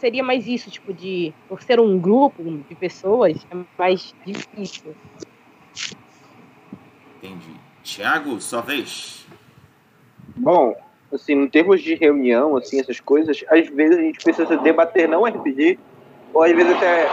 seria 0.00 0.24
mais 0.24 0.46
isso, 0.46 0.70
tipo, 0.70 0.92
de. 0.92 1.32
Por 1.48 1.62
ser 1.62 1.78
um 1.78 1.98
grupo 1.98 2.42
de 2.42 2.74
pessoas, 2.74 3.46
é 3.50 3.56
mais 3.78 4.14
difícil. 4.24 4.94
Entendi. 7.18 7.54
Tiago, 7.82 8.40
sua 8.40 8.62
vez. 8.62 9.26
Bom, 10.36 10.74
assim, 11.12 11.34
em 11.34 11.48
termos 11.48 11.82
de 11.82 11.94
reunião, 11.94 12.56
assim, 12.56 12.80
essas 12.80 12.98
coisas, 12.98 13.44
às 13.48 13.68
vezes 13.68 13.98
a 13.98 14.00
gente 14.00 14.22
precisa 14.22 14.56
debater 14.56 15.08
não 15.08 15.24
RPG, 15.24 15.78
ou 16.32 16.42
às 16.42 16.52
vezes 16.52 16.72
até 16.76 17.08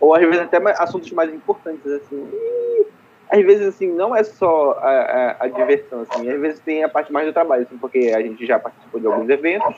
ou 0.00 0.14
às 0.14 0.20
vezes 0.20 0.40
até 0.40 0.58
assuntos 0.82 1.10
mais 1.12 1.32
importantes, 1.32 1.86
assim. 1.86 2.28
Às 3.30 3.44
vezes, 3.44 3.66
assim, 3.66 3.88
não 3.88 4.14
é 4.14 4.22
só 4.22 4.72
a, 4.80 4.90
a, 4.90 5.44
a, 5.44 5.48
diversão, 5.48 6.02
assim, 6.02 6.30
às 6.30 6.40
vezes 6.40 6.60
tem 6.60 6.84
a 6.84 6.88
parte 6.88 7.12
mais 7.12 7.26
do 7.26 7.32
trabalho, 7.32 7.62
assim, 7.62 7.76
porque 7.76 8.12
a 8.14 8.22
gente 8.22 8.46
já 8.46 8.58
participou 8.58 9.00
de 9.00 9.06
alguns 9.06 9.28
eventos 9.28 9.74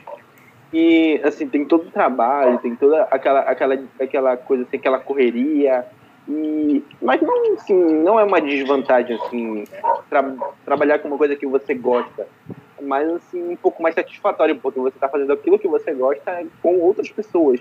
e, 0.73 1.19
assim, 1.25 1.49
tem 1.49 1.65
todo 1.65 1.89
o 1.89 1.91
trabalho, 1.91 2.59
tem 2.59 2.77
toda 2.77 3.03
aquela, 3.05 3.41
aquela, 3.41 3.79
aquela 3.99 4.37
coisa, 4.37 4.65
assim, 4.65 4.77
aquela 4.77 4.99
correria, 4.99 5.87
e, 6.29 6.85
mas 7.01 7.23
não, 7.23 7.55
assim, 7.55 7.75
não 7.75 8.21
é 8.21 8.25
uma 8.25 8.41
desvantagem, 8.41 9.17
assim, 9.17 9.65
tra 10.11 10.23
trabalhar 10.65 10.99
com 10.99 11.09
uma 11.09 11.17
coisa 11.17 11.35
que 11.35 11.47
você 11.47 11.73
gosta, 11.73 12.29
mas, 12.83 13.09
assim, 13.09 13.53
um 13.53 13.57
pouco 13.57 13.83
mais 13.83 13.95
satisfatório, 13.95 14.57
porque 14.57 14.79
você 14.79 14.97
está 14.97 15.09
fazendo 15.09 15.33
aquilo 15.33 15.59
que 15.59 15.67
você 15.67 15.95
gosta 15.95 16.45
com 16.63 16.79
outras 16.81 17.11
pessoas. 17.11 17.61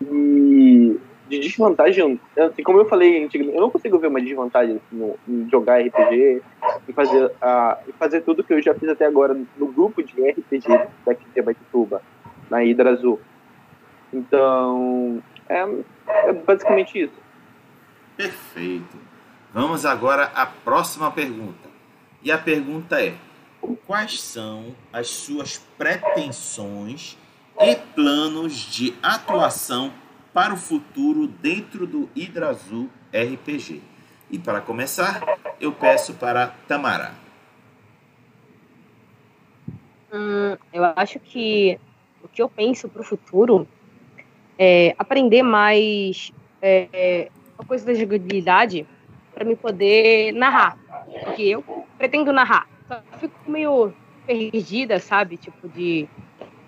E 0.00 0.98
de 1.30 1.38
desvantagem, 1.38 2.20
assim, 2.36 2.62
como 2.62 2.80
eu 2.80 2.88
falei 2.88 3.24
antigamente, 3.24 3.56
eu 3.56 3.62
não 3.62 3.70
consigo 3.70 3.98
ver 3.98 4.08
uma 4.08 4.20
desvantagem 4.20 4.80
no, 4.90 5.16
em 5.28 5.48
jogar 5.48 5.80
RPG 5.80 6.42
e 6.88 6.92
fazer, 6.92 7.26
uh, 7.26 7.92
fazer 7.98 8.22
tudo 8.22 8.42
que 8.42 8.52
eu 8.52 8.60
já 8.60 8.74
fiz 8.74 8.88
até 8.88 9.06
agora 9.06 9.38
no 9.56 9.66
grupo 9.68 10.02
de 10.02 10.20
RPG 10.20 10.66
daqui 11.06 11.24
de 11.32 11.40
Abaituba, 11.40 12.02
na 12.50 12.64
Hidra 12.64 12.90
Azul. 12.90 13.20
Então, 14.12 15.22
é, 15.48 15.60
é 16.06 16.32
basicamente 16.32 17.00
isso. 17.00 17.14
Perfeito. 18.16 18.98
Vamos 19.54 19.86
agora 19.86 20.24
à 20.34 20.46
próxima 20.46 21.10
pergunta. 21.12 21.70
E 22.22 22.32
a 22.32 22.38
pergunta 22.38 23.00
é: 23.00 23.14
quais 23.86 24.20
são 24.20 24.74
as 24.92 25.08
suas 25.08 25.58
pretensões 25.78 27.16
e 27.60 27.76
planos 27.94 28.52
de 28.52 28.94
atuação 29.02 29.92
para 30.32 30.54
o 30.54 30.56
futuro 30.56 31.26
dentro 31.26 31.86
do 31.86 32.08
Azul 32.48 32.88
RPG. 33.12 33.82
E 34.30 34.38
para 34.38 34.60
começar, 34.60 35.22
eu 35.60 35.72
peço 35.72 36.14
para 36.14 36.48
Tamara. 36.68 37.12
Hum, 40.12 40.56
eu 40.72 40.84
acho 40.96 41.18
que 41.18 41.78
o 42.22 42.28
que 42.28 42.42
eu 42.42 42.48
penso 42.48 42.88
para 42.88 43.02
o 43.02 43.04
futuro 43.04 43.66
é 44.58 44.94
aprender 44.98 45.42
mais 45.42 46.32
é, 46.62 47.30
a 47.58 47.64
coisa 47.64 47.86
da 47.86 47.94
jogabilidade 47.94 48.86
para 49.34 49.44
me 49.44 49.56
poder 49.56 50.32
narrar. 50.32 50.78
Porque 51.24 51.42
eu 51.42 51.64
pretendo 51.96 52.32
narrar. 52.32 52.68
Só 52.86 53.00
fico 53.18 53.50
meio 53.50 53.92
perdida, 54.26 54.98
sabe? 54.98 55.36
Tipo, 55.36 55.68
de 55.68 56.08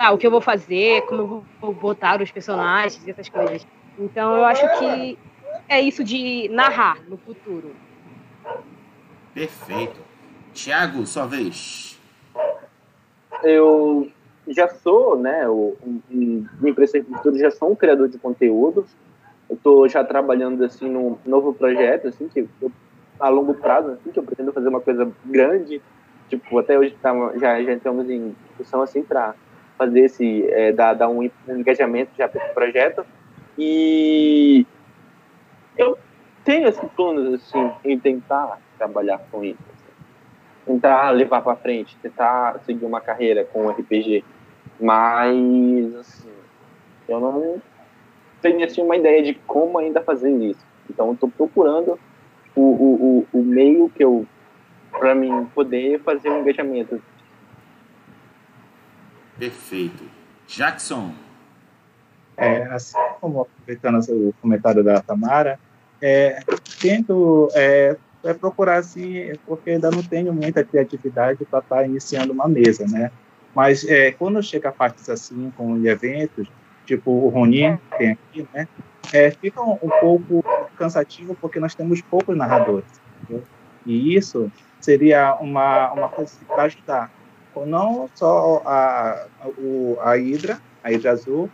ah, 0.02 0.10
o 0.10 0.18
que 0.18 0.26
eu 0.26 0.32
vou 0.32 0.40
fazer, 0.40 1.02
como 1.02 1.22
eu 1.22 1.44
vou 1.60 1.72
botar 1.72 2.20
os 2.20 2.32
personagens, 2.32 3.06
essas 3.06 3.28
coisas. 3.28 3.64
Então 3.96 4.36
eu 4.36 4.44
acho 4.44 4.66
que 4.80 5.16
é 5.68 5.80
isso 5.80 6.02
de 6.02 6.48
narrar 6.48 6.98
no 7.08 7.16
futuro. 7.16 7.70
Perfeito. 9.32 10.00
Tiago, 10.52 11.06
sua 11.06 11.24
vez. 11.24 12.00
Eu 13.44 14.10
já 14.48 14.66
sou, 14.68 15.16
né, 15.16 15.48
o, 15.48 15.76
um, 16.10 16.44
uma 16.58 16.68
empresa 16.68 17.00
de 17.00 17.06
futuro, 17.06 17.38
já 17.38 17.52
sou 17.52 17.70
um 17.70 17.76
criador 17.76 18.08
de 18.08 18.18
conteúdo. 18.18 18.84
Eu 19.48 19.54
estou 19.54 19.88
já 19.88 20.02
trabalhando 20.02 20.64
assim 20.64 20.90
num 20.90 21.16
novo 21.24 21.54
projeto, 21.54 22.08
assim 22.08 22.26
que 22.26 22.48
eu, 22.60 22.72
a 23.20 23.28
longo 23.28 23.54
prazo, 23.54 23.92
assim 23.92 24.10
que 24.10 24.18
eu 24.18 24.24
pretendo 24.24 24.52
fazer 24.52 24.68
uma 24.68 24.80
coisa 24.80 25.08
grande. 25.24 25.80
Tipo, 26.28 26.58
até 26.58 26.76
hoje 26.76 26.96
tá, 27.00 27.12
já 27.38 27.62
já 27.62 27.72
estamos 27.72 28.10
em 28.10 28.34
discussão 28.48 28.82
assim 28.82 29.04
para 29.04 29.36
fazer 29.76 30.00
esse, 30.00 30.46
é, 30.50 30.72
dar, 30.72 30.94
dar 30.94 31.08
um 31.08 31.28
engajamento 31.48 32.10
já 32.16 32.28
para 32.28 32.44
esse 32.44 32.54
projeto. 32.54 33.04
E 33.58 34.66
eu 35.76 35.98
tenho 36.44 36.68
esse 36.68 36.84
plano 36.88 37.34
assim 37.34 37.70
em 37.84 37.98
tentar 37.98 38.58
trabalhar 38.78 39.18
com 39.30 39.44
isso, 39.44 39.62
assim. 39.72 39.92
tentar 40.66 41.10
levar 41.10 41.42
para 41.42 41.56
frente, 41.56 41.96
tentar 42.02 42.58
seguir 42.64 42.84
uma 42.84 43.00
carreira 43.00 43.44
com 43.44 43.68
RPG, 43.68 44.24
mas 44.80 45.94
assim, 45.96 46.32
eu 47.08 47.20
não 47.20 47.62
tenho 48.40 48.64
assim 48.64 48.82
uma 48.82 48.96
ideia 48.96 49.22
de 49.22 49.34
como 49.34 49.78
ainda 49.78 50.02
fazer 50.02 50.30
isso. 50.30 50.66
Então 50.90 51.12
estou 51.12 51.30
procurando 51.30 51.98
o, 52.56 52.60
o, 52.60 53.26
o, 53.32 53.38
o 53.38 53.42
meio 53.42 53.88
que 53.88 54.02
eu 54.02 54.26
para 54.90 55.14
mim 55.14 55.46
poder 55.54 56.00
fazer 56.00 56.30
um 56.30 56.40
engajamento. 56.40 57.00
Perfeito. 59.38 60.04
Jackson. 60.46 61.12
É, 62.36 62.62
assim 62.64 62.96
como 63.20 63.42
aproveitando 63.42 64.00
o 64.08 64.34
comentário 64.40 64.82
da 64.82 65.00
Tamara, 65.00 65.60
é, 66.00 66.40
tento 66.80 67.48
é, 67.54 67.96
é 68.24 68.34
procurar 68.34 68.76
assim, 68.76 69.32
porque 69.46 69.70
ainda 69.70 69.90
não 69.90 70.02
tenho 70.02 70.32
muita 70.32 70.64
criatividade 70.64 71.44
para 71.44 71.60
estar 71.60 71.76
tá 71.76 71.86
iniciando 71.86 72.32
uma 72.32 72.48
mesa, 72.48 72.86
né? 72.88 73.10
Mas 73.54 73.86
é, 73.86 74.10
quando 74.12 74.42
chega 74.42 74.70
a 74.70 74.72
partes 74.72 75.08
assim, 75.08 75.52
com 75.56 75.76
eventos, 75.86 76.48
tipo 76.86 77.10
o 77.10 77.28
Ronin 77.28 77.78
tem 77.98 78.10
aqui, 78.12 78.48
né? 78.52 78.66
É, 79.12 79.30
fica 79.30 79.60
um, 79.60 79.78
um, 79.82 79.90
pouco 80.00 80.44
cansativo 80.76 81.36
porque 81.40 81.60
nós 81.60 81.74
temos 81.74 82.00
poucos 82.00 82.36
narradores. 82.36 82.88
Entendeu? 83.22 83.44
E 83.84 84.16
isso 84.16 84.50
seria 84.80 85.36
uma, 85.36 85.92
uma 85.92 86.08
coisa 86.08 86.32
para 86.46 86.64
ajudar. 86.64 87.10
Não 87.66 88.08
só 88.14 88.62
a, 88.64 89.26
a, 89.40 90.10
a 90.10 90.16
Hidra, 90.16 90.60
a 90.82 90.92
Hidra 90.92 91.12
Azul, 91.12 91.50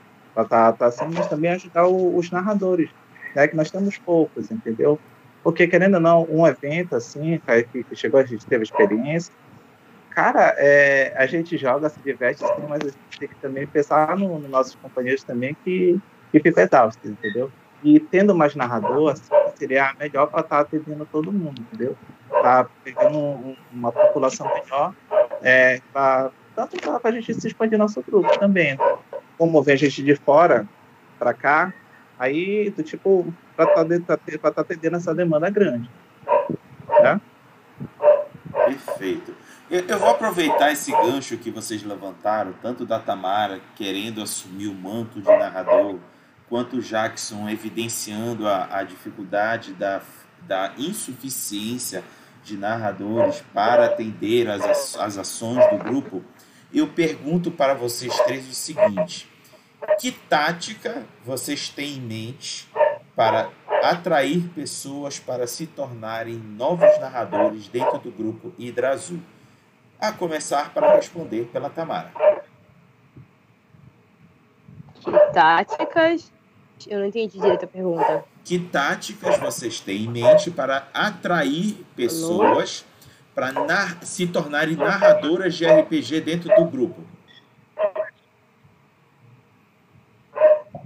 tá 0.49 0.75
assim, 0.81 1.07
mas 1.13 1.27
também 1.27 1.51
ajudar 1.53 1.87
o, 1.87 2.17
os 2.17 2.31
narradores, 2.31 2.91
né, 3.35 3.49
que 3.49 3.57
nós 3.57 3.71
temos 3.71 3.99
poucos, 3.99 4.51
entendeu? 4.51 4.99
Porque, 5.43 5.67
querendo 5.67 5.95
ou 5.95 6.01
não, 6.01 6.27
um 6.31 6.47
evento 6.47 6.95
assim, 6.97 7.41
que, 7.73 7.83
que 7.85 7.97
chegou, 7.97 8.21
a 8.21 8.25
gente 8.25 8.45
teve 8.47 8.65
experiência, 8.65 9.33
cara, 10.11 10.55
é, 10.59 11.15
a 11.17 11.27
gente 11.27 11.57
joga, 11.57 11.89
se 11.89 12.01
diverte, 12.01 12.45
assim, 12.45 12.63
mas 12.69 12.81
a 12.83 12.87
gente 12.87 13.19
tem 13.19 13.29
que 13.29 13.37
também 13.37 13.67
pensar 13.67 14.17
nos 14.17 14.43
no 14.43 14.49
nossos 14.49 14.75
companheiros 14.75 15.23
também 15.23 15.57
que, 15.65 15.99
que 16.33 16.41
ficam 16.41 16.63
exaustos, 16.65 17.11
entendeu? 17.11 17.51
E 17.83 18.01
tendo 18.01 18.35
mais 18.35 18.57
narrador, 18.57 19.13
assim, 19.13 19.33
seria 19.55 19.95
melhor 19.99 20.27
para 20.27 20.41
estar 20.41 20.57
tá 20.57 20.63
atendendo 20.63 21.07
todo 21.07 21.33
mundo, 21.33 21.61
entendeu? 21.61 21.97
Tá 22.31 22.67
pegando 22.83 23.17
um, 23.17 23.57
uma 23.73 23.93
população 23.93 24.53
melhor, 24.55 24.93
é, 25.43 25.81
pra, 25.93 26.31
tanto 26.55 26.77
para 26.79 27.11
a 27.11 27.13
gente 27.13 27.35
se 27.35 27.47
expandir 27.47 27.79
nosso 27.79 28.03
grupo 28.03 28.37
também. 28.39 28.79
Como 29.37 29.63
vem 29.63 29.77
gente 29.77 30.03
de 30.03 30.17
fora 30.17 30.69
para 31.19 31.33
cá, 31.33 31.73
aí, 32.19 32.71
do 32.71 32.83
tipo, 32.83 33.33
para 33.57 33.83
estar 33.83 34.17
tá, 34.17 34.51
tá 34.51 34.61
atendendo 34.61 34.97
essa 34.97 35.15
demanda 35.15 35.49
grande. 35.51 35.89
Né? 37.01 37.21
Perfeito. 38.67 39.35
Eu, 39.71 39.85
eu, 39.87 39.99
vou 39.99 40.09
aproveitar 40.09 40.73
esse 40.73 40.91
gancho 40.91 41.37
que 41.37 41.51
vocês 41.51 41.83
levantaram, 41.83 42.55
tanto 42.63 42.87
da 42.87 42.99
Tamara 42.99 43.61
querendo 43.77 44.23
assumir 44.23 44.67
o 44.67 44.75
manto 44.75 45.21
de 45.21 45.29
narrador, 45.29 45.99
quanto 46.49 46.77
o 46.79 46.81
Jackson 46.81 47.49
evidenciando 47.49 48.49
a, 48.49 48.79
a 48.79 48.83
dificuldade 48.83 49.75
da, 49.75 50.01
da 50.47 50.73
insuficiência 50.79 52.03
de 52.49 52.57
narradores 52.57 53.45
para 53.53 53.85
atender 53.85 54.49
as, 54.49 54.97
as 54.97 55.19
ações 55.19 55.65
do 55.71 55.77
grupo, 55.79 56.25
eu 56.73 56.89
pergunto 56.89 57.51
para 57.51 57.75
vocês 57.75 58.17
três 58.21 58.49
o 58.49 58.55
seguinte: 58.55 59.31
que 60.01 60.11
tática 60.11 61.07
vocês 61.25 61.69
têm 61.69 61.97
em 61.97 62.01
mente 62.01 62.69
para 63.15 63.51
atrair 63.83 64.49
pessoas 64.55 65.19
para 65.19 65.47
se 65.47 65.67
tornarem 65.67 66.37
novos 66.37 66.99
narradores 66.99 67.69
dentro 67.69 67.99
do 67.99 68.11
grupo 68.11 68.53
Hidra 68.59 68.91
Azul? 68.91 69.21
A 70.01 70.13
começar 70.13 70.73
para 70.73 70.95
responder 70.95 71.47
pela 71.47 71.69
Tamara. 71.69 72.13
Que 74.95 75.11
táticas 75.33 76.33
eu 76.87 77.01
não 77.01 77.07
entendi 77.07 77.41
direito 77.41 77.65
a 77.65 77.69
pergunta. 77.69 78.25
Que 78.49 78.59
táticas 78.59 79.39
vocês 79.39 79.79
têm 79.79 80.05
em 80.05 80.09
mente 80.09 80.51
para 80.51 80.89
atrair 80.95 81.85
pessoas 81.95 82.83
para 83.35 83.53
se 84.01 84.27
tornarem 84.27 84.75
narradoras 84.75 85.55
de 85.55 85.67
RPG 85.67 86.23
dentro 86.23 86.57
do 86.57 86.65
grupo? 86.65 87.03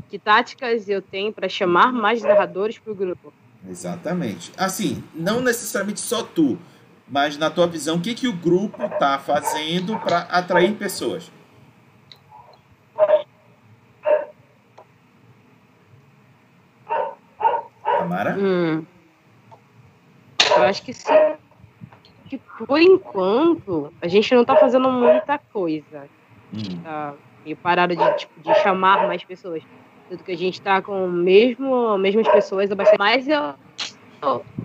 Que 0.08 0.18
táticas 0.18 0.88
eu 0.88 1.00
tenho 1.00 1.32
para 1.32 1.48
chamar 1.48 1.92
mais 1.92 2.20
narradores 2.20 2.80
para 2.80 2.92
o 2.92 2.96
grupo? 2.96 3.32
Exatamente. 3.70 4.50
Assim, 4.56 5.04
não 5.14 5.40
necessariamente 5.40 6.00
só 6.00 6.24
tu, 6.24 6.58
mas 7.06 7.38
na 7.38 7.48
tua 7.48 7.68
visão, 7.68 7.98
o 7.98 8.00
que, 8.00 8.12
que 8.12 8.26
o 8.26 8.32
grupo 8.32 8.86
está 8.86 9.20
fazendo 9.20 9.96
para 10.00 10.22
atrair 10.22 10.74
pessoas? 10.74 11.30
Tamara? 18.22 18.36
Hum. 18.38 18.86
Eu 20.56 20.62
acho 20.62 20.82
que 20.82 20.92
sim. 20.92 21.12
Que 22.28 22.40
por 22.66 22.80
enquanto, 22.80 23.92
a 24.00 24.08
gente 24.08 24.34
não 24.34 24.44
tá 24.44 24.56
fazendo 24.56 24.90
muita 24.90 25.38
coisa. 25.52 26.08
Hum. 26.52 26.82
Tá 26.82 27.14
meio 27.44 27.56
parado 27.56 27.96
de, 27.96 28.16
tipo, 28.16 28.40
de 28.40 28.54
chamar 28.62 29.06
mais 29.06 29.24
pessoas. 29.24 29.62
Tanto 30.08 30.24
que 30.24 30.32
a 30.32 30.36
gente 30.36 30.60
tá 30.60 30.80
com 30.80 31.08
mesmo, 31.08 31.98
mesmas 31.98 32.28
pessoas 32.28 32.70
há 32.70 32.74
bastante. 32.74 32.98
Mas 32.98 33.26
eu, 33.28 33.54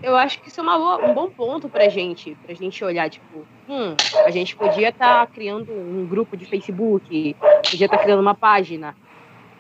eu 0.03 0.15
acho 0.15 0.41
que 0.41 0.49
isso 0.49 0.59
é 0.59 0.63
uma 0.63 0.97
um 0.97 1.13
bom 1.13 1.29
ponto 1.29 1.69
pra 1.69 1.89
gente, 1.89 2.37
pra 2.45 2.53
gente 2.53 2.83
olhar, 2.83 3.09
tipo, 3.09 3.47
hum, 3.67 3.95
a 4.25 4.29
gente 4.29 4.55
podia 4.55 4.89
estar 4.89 5.25
tá 5.25 5.27
criando 5.27 5.71
um 5.71 6.05
grupo 6.05 6.35
de 6.35 6.45
Facebook, 6.45 7.35
podia 7.69 7.85
estar 7.85 7.97
tá 7.97 8.03
criando 8.03 8.21
uma 8.21 8.35
página 8.35 8.95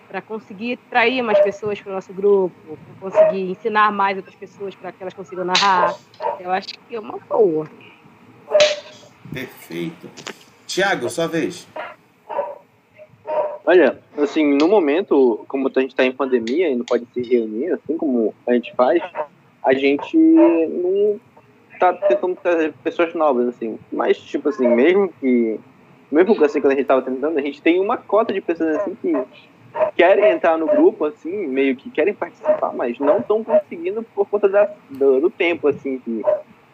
para 0.07 0.21
conseguir 0.21 0.77
trair 0.89 1.21
mais 1.21 1.39
pessoas 1.39 1.79
para 1.81 1.91
o 1.91 1.95
nosso 1.95 2.13
grupo, 2.13 2.55
para 2.65 3.11
conseguir 3.11 3.51
ensinar 3.51 3.91
mais 3.91 4.17
outras 4.17 4.35
pessoas 4.35 4.73
para 4.75 4.91
que 4.91 5.01
elas 5.01 5.13
consigam 5.13 5.43
narrar. 5.43 5.95
Eu 6.39 6.51
acho 6.51 6.69
que 6.69 6.95
é 6.95 6.99
uma 6.99 7.17
boa. 7.19 7.69
Perfeito. 9.33 10.09
Tiago, 10.65 11.09
sua 11.09 11.27
vez. 11.27 11.67
Olha, 13.65 13.99
assim, 14.17 14.45
no 14.57 14.67
momento, 14.67 15.43
como 15.47 15.67
a 15.67 15.81
gente 15.81 15.91
está 15.91 16.05
em 16.05 16.11
pandemia 16.11 16.69
e 16.69 16.75
não 16.75 16.85
pode 16.85 17.05
se 17.13 17.21
reunir, 17.21 17.73
assim 17.73 17.97
como 17.97 18.33
a 18.47 18.53
gente 18.53 18.73
faz, 18.75 19.03
a 19.61 19.73
gente 19.73 20.17
não 20.17 21.19
está 21.73 21.93
tentando 21.93 22.35
trazer 22.37 22.73
pessoas 22.81 23.13
novas, 23.13 23.49
assim. 23.49 23.77
Mas, 23.91 24.17
tipo 24.17 24.47
assim, 24.49 24.67
mesmo 24.67 25.11
que. 25.19 25.59
Mesmo 26.09 26.41
assim, 26.45 26.61
quando 26.61 26.71
a 26.71 26.75
gente 26.75 26.83
estava 26.83 27.01
tentando, 27.01 27.37
a 27.37 27.41
gente 27.41 27.61
tem 27.61 27.81
uma 27.81 27.97
cota 27.97 28.31
de 28.31 28.39
pessoas 28.39 28.77
assim 28.77 28.95
que 29.01 29.11
querem 29.95 30.31
entrar 30.31 30.57
no 30.57 30.67
grupo, 30.67 31.05
assim, 31.05 31.47
meio 31.47 31.75
que 31.75 31.89
querem 31.89 32.13
participar, 32.13 32.73
mas 32.73 32.97
não 32.99 33.19
estão 33.19 33.43
conseguindo 33.43 34.03
por 34.03 34.27
conta 34.27 34.47
da, 34.47 34.69
do, 34.89 35.21
do, 35.21 35.29
tempo, 35.29 35.67
assim, 35.67 35.99
que 35.99 36.23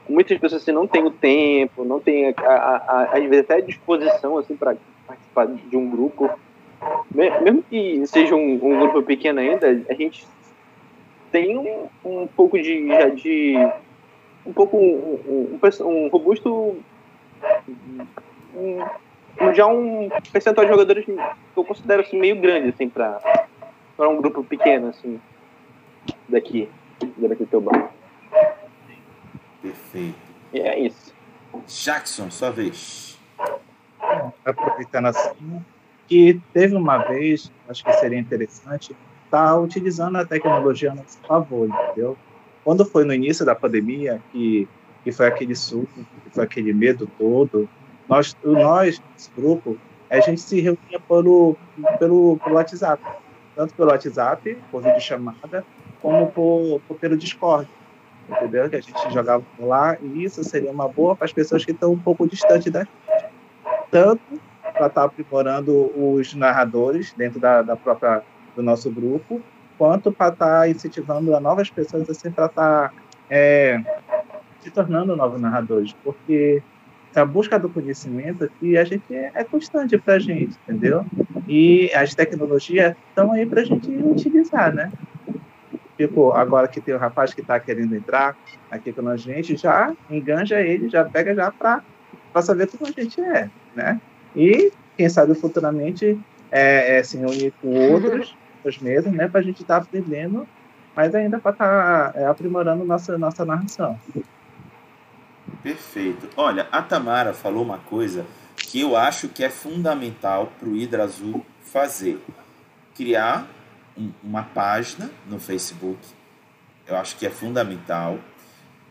muitas 0.08 0.38
pessoas 0.38 0.62
assim, 0.62 0.72
não 0.72 0.88
têm 0.88 1.04
o 1.04 1.12
tempo, 1.12 1.86
não 1.86 2.00
têm, 2.00 2.34
a, 2.38 2.42
a, 2.44 2.76
a, 2.76 3.04
às 3.14 3.24
vezes, 3.24 3.46
até 3.46 3.56
a 3.56 3.62
disposição, 3.62 4.38
assim, 4.38 4.56
para 4.56 4.76
participar 5.08 5.48
de 5.48 5.78
um 5.78 5.90
grupo. 5.90 6.30
Mesmo 7.14 7.64
que 7.64 8.06
seja 8.08 8.36
um, 8.36 8.54
um, 8.56 8.80
grupo 8.80 9.02
pequeno 9.04 9.40
ainda, 9.40 9.68
a 9.90 9.94
gente 9.94 10.28
tem 11.32 11.58
um, 11.58 11.88
um 12.04 12.28
pouco 12.28 12.62
de, 12.62 12.90
de 13.16 13.56
um 14.46 14.52
pouco 14.52 14.78
um, 14.78 15.58
um, 15.62 15.88
um 15.88 16.08
robusto 16.10 16.78
um, 18.56 18.84
já 19.54 19.68
um 19.68 20.10
percentual 20.32 20.66
de 20.66 20.72
jogadores 20.72 21.06
que 21.06 21.18
eu 21.56 21.64
considero 21.64 22.02
assim, 22.02 22.20
meio 22.20 22.40
grande 22.40 22.70
assim, 22.70 22.90
para 22.90 23.20
um 24.00 24.18
grupo 24.22 24.44
pequeno 24.44 24.90
assim, 24.90 25.20
daqui, 26.28 26.70
daqui 27.18 27.44
do 27.44 27.48
teu 27.48 27.62
bar. 27.62 27.92
Perfeito. 29.62 30.16
E 30.54 30.60
é 30.60 30.80
isso. 30.80 31.14
Jackson, 31.68 32.30
sua 32.30 32.52
vez. 32.52 33.20
Aproveitando 34.46 35.08
assim, 35.08 35.64
que 36.08 36.42
teve 36.54 36.76
uma 36.76 36.98
vez, 36.98 37.52
acho 37.68 37.84
que 37.84 37.94
seria 37.94 38.20
interessante, 38.20 38.96
tá 39.32 39.58
utilizando 39.58 40.18
a 40.18 40.26
tecnologia 40.26 40.92
a 40.92 40.96
nosso 40.96 41.18
favor, 41.20 41.68
entendeu? 41.68 42.18
Quando 42.64 42.86
foi 42.86 43.04
no 43.04 43.14
início 43.14 43.46
da 43.46 43.56
pandemia, 43.56 44.22
que, 44.32 44.68
que 45.04 45.12
foi 45.12 45.28
aquele 45.28 45.56
suco, 45.56 46.06
que 46.24 46.30
foi 46.30 46.44
aquele 46.44 46.74
medo 46.74 47.10
todo, 47.18 47.68
nós, 48.08 48.36
nós, 48.44 49.02
esse 49.18 49.32
grupo, 49.36 49.78
a 50.10 50.20
gente 50.20 50.42
se 50.42 50.60
reunia 50.60 51.00
pelo, 51.08 51.56
pelo, 51.98 52.38
pelo 52.38 52.56
WhatsApp. 52.56 53.04
Tanto 53.56 53.74
pelo 53.74 53.92
WhatsApp, 53.92 54.58
por 54.72 54.82
videochamada, 54.82 55.66
como 56.02 56.28
por, 56.32 56.82
por, 56.88 56.98
pelo 56.98 57.18
Discord. 57.18 57.68
Entendeu? 58.30 58.70
Que 58.70 58.78
a 58.78 58.82
gente 58.82 59.14
jogava 59.14 59.44
lá 59.60 59.98
e 60.02 60.24
isso 60.24 60.44
seria 60.44 60.72
uma 60.72 60.88
boa 60.88 61.16
para 61.16 61.26
as 61.26 61.34
pessoas 61.34 61.66
que 61.66 61.72
estão 61.72 61.92
um 61.92 62.00
pouco 62.00 62.28
distantes 62.28 62.72
da 62.72 62.82
gente. 62.82 62.92
Tanto 63.92 64.22
para 64.62 64.88
estar 64.88 64.90
tá 64.90 65.04
aprimorando 65.04 65.92
os 65.96 66.34
narradores 66.34 67.14
dentro 67.14 67.40
da, 67.40 67.62
da 67.62 67.76
própria 67.76 68.24
do 68.56 68.64
nosso 68.64 68.90
grupo, 68.90 69.42
quanto 69.78 70.12
para 70.12 70.34
estar 70.34 70.60
tá 70.60 70.70
incentivando 70.70 71.36
a 71.36 71.40
novas 71.40 71.70
pessoas 71.70 72.10
assim 72.10 72.32
para 72.32 72.46
estar 72.46 72.90
tá, 72.90 72.94
é, 73.30 73.82
se 74.62 74.72
tornando 74.72 75.16
novos 75.16 75.40
narradores, 75.42 75.94
porque 76.04 76.62
a 77.16 77.26
busca 77.26 77.60
do 77.60 77.70
conhecimento 77.70 78.44
aqui 78.44 78.78
a 78.78 78.84
gente 78.84 79.04
é, 79.14 79.32
é 79.34 79.44
constante 79.44 79.98
para 79.98 80.16
a 80.16 80.20
gente, 80.20 80.58
entendeu? 80.64 81.06
E 81.48 81.92
as 81.94 82.16
tecnologias 82.16 82.96
estão 83.10 83.32
aí 83.32 83.46
para 83.46 83.62
a 83.62 83.66
gente 83.66 83.90
utilizar, 83.90 84.74
né? 84.74 84.92
Tipo, 85.98 86.32
agora 86.32 86.68
que 86.68 86.82
tem 86.82 86.94
o 86.94 86.98
rapaz 86.98 87.34
que 87.34 87.42
está 87.42 87.60
querendo 87.60 87.96
entrar 87.96 88.36
aqui 88.70 88.92
com 88.92 89.08
a 89.08 89.16
gente, 89.16 89.56
já 89.56 89.94
enganja 90.10 90.60
ele, 90.60 90.90
já 90.90 91.06
pega 91.06 91.36
já 91.36 91.52
para 91.52 91.84
saber 92.42 92.68
como 92.68 92.90
a 92.90 93.02
gente 93.02 93.22
é, 93.22 93.50
né? 93.76 94.02
E 94.36 94.72
quem 94.98 95.08
sabe 95.08 95.36
futuramente 95.36 96.20
é, 96.52 96.98
é 96.98 97.04
se 97.04 97.18
reunir 97.18 97.54
com 97.62 97.70
outros, 97.92 98.36
os 98.66 98.80
mesmos, 98.80 99.14
né? 99.14 99.28
Para 99.28 99.42
a 99.42 99.44
gente 99.44 99.62
estar 99.62 99.80
tá 99.80 99.86
aprendendo, 99.86 100.48
mas 100.96 101.14
ainda 101.14 101.40
para 101.40 101.52
estar 101.52 102.12
tá, 102.12 102.20
é, 102.20 102.26
aprimorando 102.26 102.84
nossa, 102.84 103.18
nossa 103.18 103.46
narração. 103.46 104.00
Perfeito. 105.64 106.30
Olha, 106.36 106.68
a 106.72 106.82
Tamara 106.82 107.34
falou 107.34 107.64
uma 107.64 107.78
coisa 107.78 108.26
que 108.58 108.82
eu 108.82 108.98
acho 108.98 109.30
que 109.30 109.44
é 109.44 109.50
fundamental 109.50 110.52
para 110.60 110.68
o 110.68 110.76
Hidra 110.76 111.06
Azul 111.06 111.44
fazer. 111.64 112.22
Criar 112.94 113.50
um, 113.98 114.12
uma 114.22 114.44
página 114.44 115.10
no 115.28 115.40
Facebook. 115.40 116.00
Eu 116.86 116.98
acho 116.98 117.16
que 117.16 117.26
é 117.26 117.30
fundamental. 117.30 118.20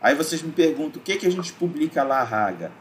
Aí 0.01 0.15
vocês 0.15 0.41
me 0.41 0.51
perguntam 0.51 0.99
o 0.99 1.03
que, 1.03 1.15
que 1.15 1.27
a 1.27 1.31
gente 1.31 1.53
publica 1.53 2.03
lá, 2.03 2.23
Raga. 2.23 2.71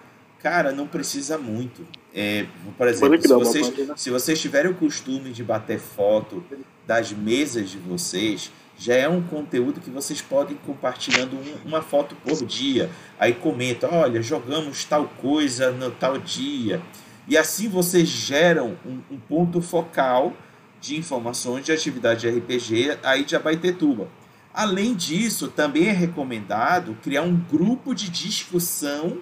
Cara, 0.40 0.72
não 0.72 0.88
precisa 0.88 1.38
muito. 1.38 1.86
É, 2.12 2.46
por 2.76 2.88
exemplo, 2.88 3.20
se 3.22 3.28
vocês, 3.28 3.72
se 3.96 4.10
vocês 4.10 4.40
tiverem 4.40 4.70
o 4.70 4.74
costume 4.74 5.30
de 5.32 5.44
bater 5.44 5.78
foto 5.78 6.44
das 6.84 7.12
mesas 7.12 7.70
de 7.70 7.78
vocês, 7.78 8.50
já 8.78 8.94
é 8.94 9.08
um 9.08 9.22
conteúdo 9.22 9.80
que 9.80 9.90
vocês 9.90 10.20
podem 10.20 10.56
compartilhando 10.66 11.36
um, 11.36 11.68
uma 11.68 11.82
foto 11.82 12.14
por 12.16 12.44
dia. 12.44 12.90
Aí 13.18 13.32
comenta, 13.32 13.88
olha, 13.92 14.20
jogamos 14.22 14.84
tal 14.84 15.06
coisa 15.20 15.70
no 15.70 15.90
tal 15.90 16.18
dia. 16.18 16.82
E 17.28 17.36
assim 17.36 17.68
vocês 17.68 18.08
geram 18.08 18.76
um, 18.84 19.00
um 19.14 19.18
ponto 19.18 19.60
focal 19.60 20.32
de 20.80 20.96
informações 20.96 21.64
de 21.64 21.72
atividade 21.72 22.22
de 22.22 22.38
RPG 22.38 22.98
aí 23.04 23.24
de 23.24 23.36
Abaitetuba. 23.36 24.08
Além 24.52 24.94
disso, 24.94 25.48
também 25.48 25.88
é 25.88 25.92
recomendado 25.92 26.98
criar 27.02 27.22
um 27.22 27.36
grupo 27.36 27.94
de 27.94 28.10
discussão 28.10 29.18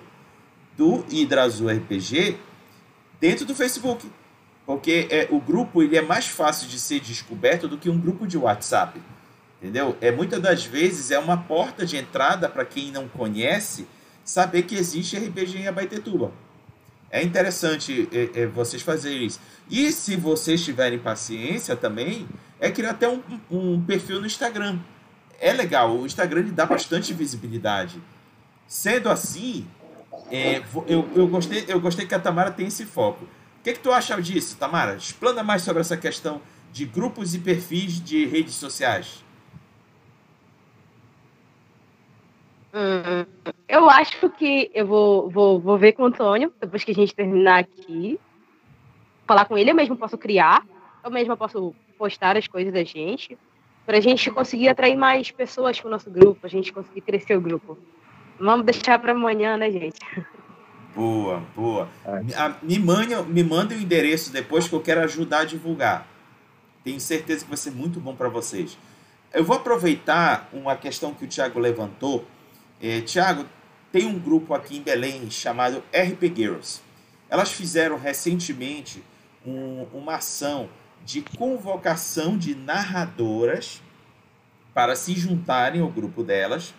do 0.77 1.05
Hidra 1.11 1.43
Azul 1.43 1.69
RPG 1.69 2.39
dentro 3.21 3.45
do 3.45 3.55
Facebook. 3.55 4.11
Porque 4.67 5.07
é, 5.11 5.29
o 5.31 5.41
grupo 5.41 5.83
ele 5.83 5.97
é 5.97 6.03
mais 6.03 6.27
fácil 6.27 6.69
de 6.69 6.81
ser 6.81 7.01
descoberto 7.01 7.69
do 7.69 7.77
que 7.77 7.91
um 7.91 7.99
grupo 7.99 8.27
de 8.27 8.39
WhatsApp. 8.39 9.01
Entendeu? 9.61 9.97
É 10.01 10.11
muitas 10.11 10.41
das 10.41 10.65
vezes 10.65 11.11
é 11.11 11.19
uma 11.19 11.37
porta 11.37 11.85
de 11.85 11.97
entrada 11.99 12.49
para 12.49 12.65
quem 12.65 12.91
não 12.91 13.07
conhece 13.07 13.87
saber 14.25 14.63
que 14.63 14.75
existe 14.75 15.19
RPG 15.19 15.59
em 15.59 15.69
Abaitetuba. 15.69 16.33
É 17.11 17.23
interessante 17.23 18.09
é, 18.11 18.43
é, 18.43 18.47
vocês 18.47 18.83
fazerem 18.83 19.27
isso. 19.27 19.41
E 19.69 19.93
se 19.93 20.17
vocês 20.17 20.65
tiverem 20.65 20.99
paciência 20.99 21.77
também, 21.77 22.27
é 22.59 22.71
criar 22.71 22.93
até 22.93 23.09
um, 23.09 23.23
um 23.51 23.83
perfil 23.83 24.21
no 24.21 24.27
Instagram. 24.27 24.79
É 25.39 25.53
legal, 25.53 25.95
o 25.95 26.07
Instagram 26.07 26.43
lhe 26.43 26.53
dá 26.53 26.65
bastante 26.65 27.13
visibilidade. 27.13 28.01
Sendo 28.67 29.11
assim, 29.11 29.67
é, 30.31 30.63
eu, 30.87 31.09
eu, 31.15 31.27
gostei, 31.27 31.65
eu 31.69 31.81
gostei 31.81 32.07
que 32.07 32.15
a 32.15 32.21
Tamara 32.21 32.51
tem 32.51 32.69
esse 32.69 32.87
foco. 32.87 33.25
O 33.25 33.63
que, 33.63 33.75
que 33.75 33.81
tu 33.81 33.93
acha 33.93 34.21
disso, 34.23 34.57
Tamara? 34.57 34.95
Explana 34.95 35.43
mais 35.43 35.63
sobre 35.63 35.81
essa 35.81 35.97
questão 35.97 36.41
de 36.73 36.87
grupos 36.87 37.35
e 37.35 37.41
perfis 37.41 38.01
de 38.01 38.25
redes 38.25 38.55
sociais. 38.55 39.25
Hum, 42.73 43.53
eu 43.69 43.91
acho 43.91 44.31
que 44.31 44.71
eu 44.73 44.87
vou, 44.87 45.29
vou, 45.29 45.61
vou 45.61 45.79
ver 45.79 45.93
com 45.93 46.05
o 46.05 46.07
Antônio, 46.07 46.53
depois 46.61 46.85
que 46.85 46.93
a 46.93 46.95
gente 46.95 47.15
terminar 47.15 47.61
aqui. 47.61 48.19
Falar 49.27 49.45
com 49.45 49.57
ele, 49.57 49.71
eu 49.71 49.75
mesmo 49.75 49.97
posso 49.97 50.19
criar, 50.19 50.67
eu 51.05 51.11
mesmo 51.11 51.37
posso 51.37 51.75
postar 51.97 52.37
as 52.37 52.47
coisas 52.49 52.73
da 52.73 52.83
gente, 52.83 53.37
para 53.87 53.99
a 53.99 54.01
gente 54.01 54.31
conseguir 54.31 54.69
atrair 54.69 54.97
mais 54.97 55.31
pessoas 55.31 55.79
para 55.79 55.89
o 55.89 55.91
nosso 55.91 56.11
grupo, 56.11 56.47
a 56.47 56.49
gente 56.49 56.73
conseguir 56.73 57.01
crescer 57.01 57.37
o 57.37 57.41
grupo. 57.41 57.79
Vamos 58.39 58.65
deixar 58.65 58.99
para 58.99 59.13
amanhã, 59.13 59.57
né, 59.57 59.71
gente? 59.71 59.99
Boa, 60.95 61.43
boa. 61.55 61.89
Me, 62.63 62.79
manda, 62.79 63.23
me 63.23 63.45
manda 63.45 63.75
o 63.75 63.79
endereço 63.79 64.33
depois 64.33 64.67
que 64.67 64.75
eu 64.75 64.81
quero 64.81 65.01
ajudar 65.03 65.41
a 65.41 65.45
divulgar. 65.45 66.07
Tenho 66.83 66.99
certeza 66.99 67.45
que 67.45 67.51
vai 67.51 67.57
ser 67.57 67.71
muito 67.71 68.01
bom 68.01 68.17
para 68.17 68.29
vocês. 68.29 68.79
Eu 69.33 69.45
vou 69.45 69.57
aproveitar 69.57 70.49
uma 70.53 70.75
questão 70.75 71.15
que 71.15 71.25
o 71.25 71.29
Thiago 71.29 71.61
levantou 71.61 72.25
é, 72.81 73.01
Tiago, 73.01 73.47
tem 73.93 74.07
um 74.07 74.19
grupo 74.19 74.55
aqui 74.55 74.79
em 74.79 74.83
Belém 74.83 75.31
chamado 75.31 75.83
RP 75.93 76.35
Girls. 76.35 76.81
Elas 77.29 77.53
fizeram 77.53 77.99
recentemente 77.99 79.03
um, 79.45 79.87
uma 79.93 80.17
ação 80.17 80.69
de 81.05 81.23
convocação 81.23 82.39
de 82.39 82.55
narradoras 82.55 83.83
para 84.73 84.95
se 84.97 85.15
juntarem 85.15 85.81
ao 85.81 85.89
grupo 85.89 86.23
delas 86.23 86.75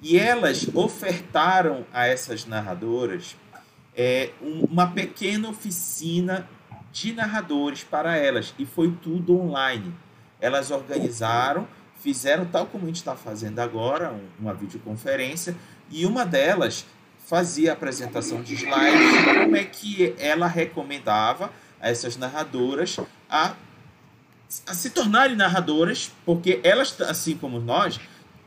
e 0.00 0.18
elas 0.18 0.68
ofertaram 0.74 1.84
a 1.92 2.06
essas 2.06 2.46
narradoras 2.46 3.36
é, 3.96 4.30
um, 4.40 4.64
uma 4.64 4.86
pequena 4.86 5.48
oficina 5.48 6.48
de 6.92 7.12
narradores 7.12 7.84
para 7.84 8.16
elas 8.16 8.54
e 8.58 8.64
foi 8.64 8.92
tudo 9.02 9.38
online. 9.38 9.94
Elas 10.40 10.70
organizaram 10.70 11.66
fizeram 12.00 12.44
tal 12.46 12.66
como 12.66 12.84
a 12.84 12.86
gente 12.86 12.96
está 12.96 13.16
fazendo 13.16 13.58
agora, 13.58 14.18
uma 14.38 14.54
videoconferência, 14.54 15.56
e 15.90 16.06
uma 16.06 16.24
delas 16.24 16.86
fazia 17.26 17.70
a 17.70 17.74
apresentação 17.74 18.42
de 18.42 18.54
slides 18.54 19.12
de 19.12 19.34
como 19.34 19.56
é 19.56 19.64
que 19.64 20.14
ela 20.18 20.46
recomendava 20.46 21.52
a 21.80 21.90
essas 21.90 22.16
narradoras 22.16 22.98
a, 23.28 23.54
a 24.66 24.74
se 24.74 24.90
tornarem 24.90 25.36
narradoras, 25.36 26.10
porque 26.24 26.60
elas, 26.62 26.98
assim 27.02 27.36
como 27.36 27.60
nós, 27.60 28.00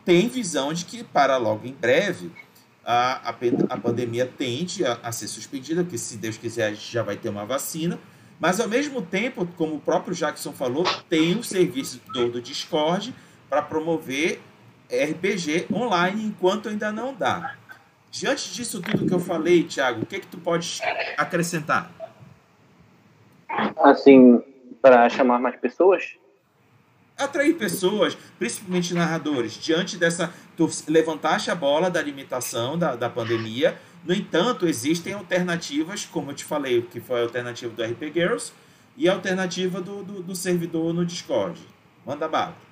têm 0.03 0.27
visão 0.27 0.73
de 0.73 0.85
que 0.85 1.03
para 1.03 1.37
logo 1.37 1.67
em 1.67 1.73
breve 1.73 2.31
a, 2.83 3.29
a, 3.29 3.35
a 3.69 3.77
pandemia 3.77 4.25
tende 4.25 4.83
a, 4.83 4.99
a 5.03 5.11
ser 5.11 5.27
suspendida, 5.27 5.83
porque 5.83 5.97
se 5.97 6.17
Deus 6.17 6.37
quiser 6.37 6.73
já 6.75 7.03
vai 7.03 7.17
ter 7.17 7.29
uma 7.29 7.45
vacina, 7.45 7.99
mas 8.39 8.59
ao 8.59 8.67
mesmo 8.67 9.03
tempo, 9.03 9.45
como 9.55 9.75
o 9.75 9.79
próprio 9.79 10.15
Jackson 10.15 10.51
falou, 10.51 10.83
tem 11.07 11.37
o 11.37 11.43
serviço 11.43 12.01
do, 12.11 12.31
do 12.31 12.41
Discord, 12.41 13.13
para 13.51 13.61
promover 13.61 14.41
RPG 14.89 15.67
online 15.73 16.23
enquanto 16.23 16.69
ainda 16.69 16.89
não 16.89 17.13
dá. 17.13 17.57
Diante 18.09 18.53
disso 18.53 18.81
tudo 18.81 19.05
que 19.05 19.13
eu 19.13 19.19
falei, 19.19 19.65
Thiago, 19.65 20.03
o 20.03 20.05
que, 20.05 20.21
que 20.21 20.27
tu 20.27 20.37
pode 20.37 20.79
acrescentar? 21.17 21.91
Assim, 23.83 24.41
para 24.81 25.09
chamar 25.09 25.37
mais 25.39 25.57
pessoas? 25.57 26.15
Atrair 27.17 27.57
pessoas, 27.57 28.17
principalmente 28.39 28.93
narradores, 28.93 29.53
diante 29.55 29.97
dessa. 29.97 30.33
Tu 30.55 30.69
levantaste 30.87 31.51
a 31.51 31.55
bola 31.55 31.89
da 31.89 32.01
limitação 32.01 32.77
da, 32.77 32.95
da 32.95 33.09
pandemia. 33.09 33.77
No 34.05 34.13
entanto, 34.13 34.65
existem 34.65 35.11
alternativas, 35.11 36.05
como 36.05 36.31
eu 36.31 36.35
te 36.35 36.45
falei, 36.45 36.81
que 36.83 37.01
foi 37.01 37.19
a 37.19 37.23
alternativa 37.23 37.73
do 37.73 37.83
RP 37.83 38.13
Girls 38.13 38.53
e 38.95 39.09
a 39.09 39.13
alternativa 39.13 39.81
do, 39.81 40.03
do, 40.03 40.23
do 40.23 40.35
servidor 40.35 40.93
no 40.93 41.05
Discord. 41.05 41.59
Manda 42.05 42.29
bala. 42.29 42.70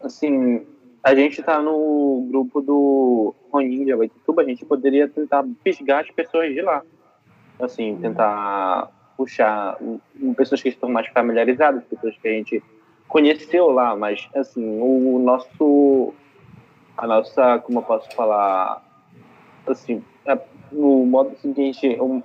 Assim, 0.00 0.66
a 1.02 1.14
gente 1.14 1.42
tá 1.42 1.60
no 1.60 2.26
grupo 2.30 2.60
do 2.60 3.34
Roninho 3.50 3.84
de 3.84 3.92
Abaituba, 3.92 4.42
a 4.42 4.44
gente 4.44 4.64
poderia 4.64 5.08
tentar 5.08 5.44
fisgar 5.62 6.00
as 6.00 6.10
pessoas 6.10 6.52
de 6.52 6.62
lá. 6.62 6.82
Assim, 7.60 7.96
tentar 8.00 8.90
puxar 9.16 9.78
pessoas 10.36 10.60
que 10.62 10.70
estão 10.70 10.88
mais 10.88 11.06
familiarizadas, 11.08 11.84
pessoas 11.84 12.16
que 12.18 12.28
a 12.28 12.32
gente 12.32 12.62
conheceu 13.06 13.70
lá, 13.70 13.94
mas 13.94 14.28
assim, 14.34 14.80
o 14.80 15.18
nosso 15.18 16.12
a 16.96 17.06
nossa, 17.06 17.58
como 17.58 17.80
eu 17.80 17.82
posso 17.82 18.10
falar, 18.14 18.82
assim, 19.66 20.02
é, 20.26 20.38
no 20.70 21.04
modo 21.04 21.36
seguinte, 21.38 21.86
eu, 21.86 22.22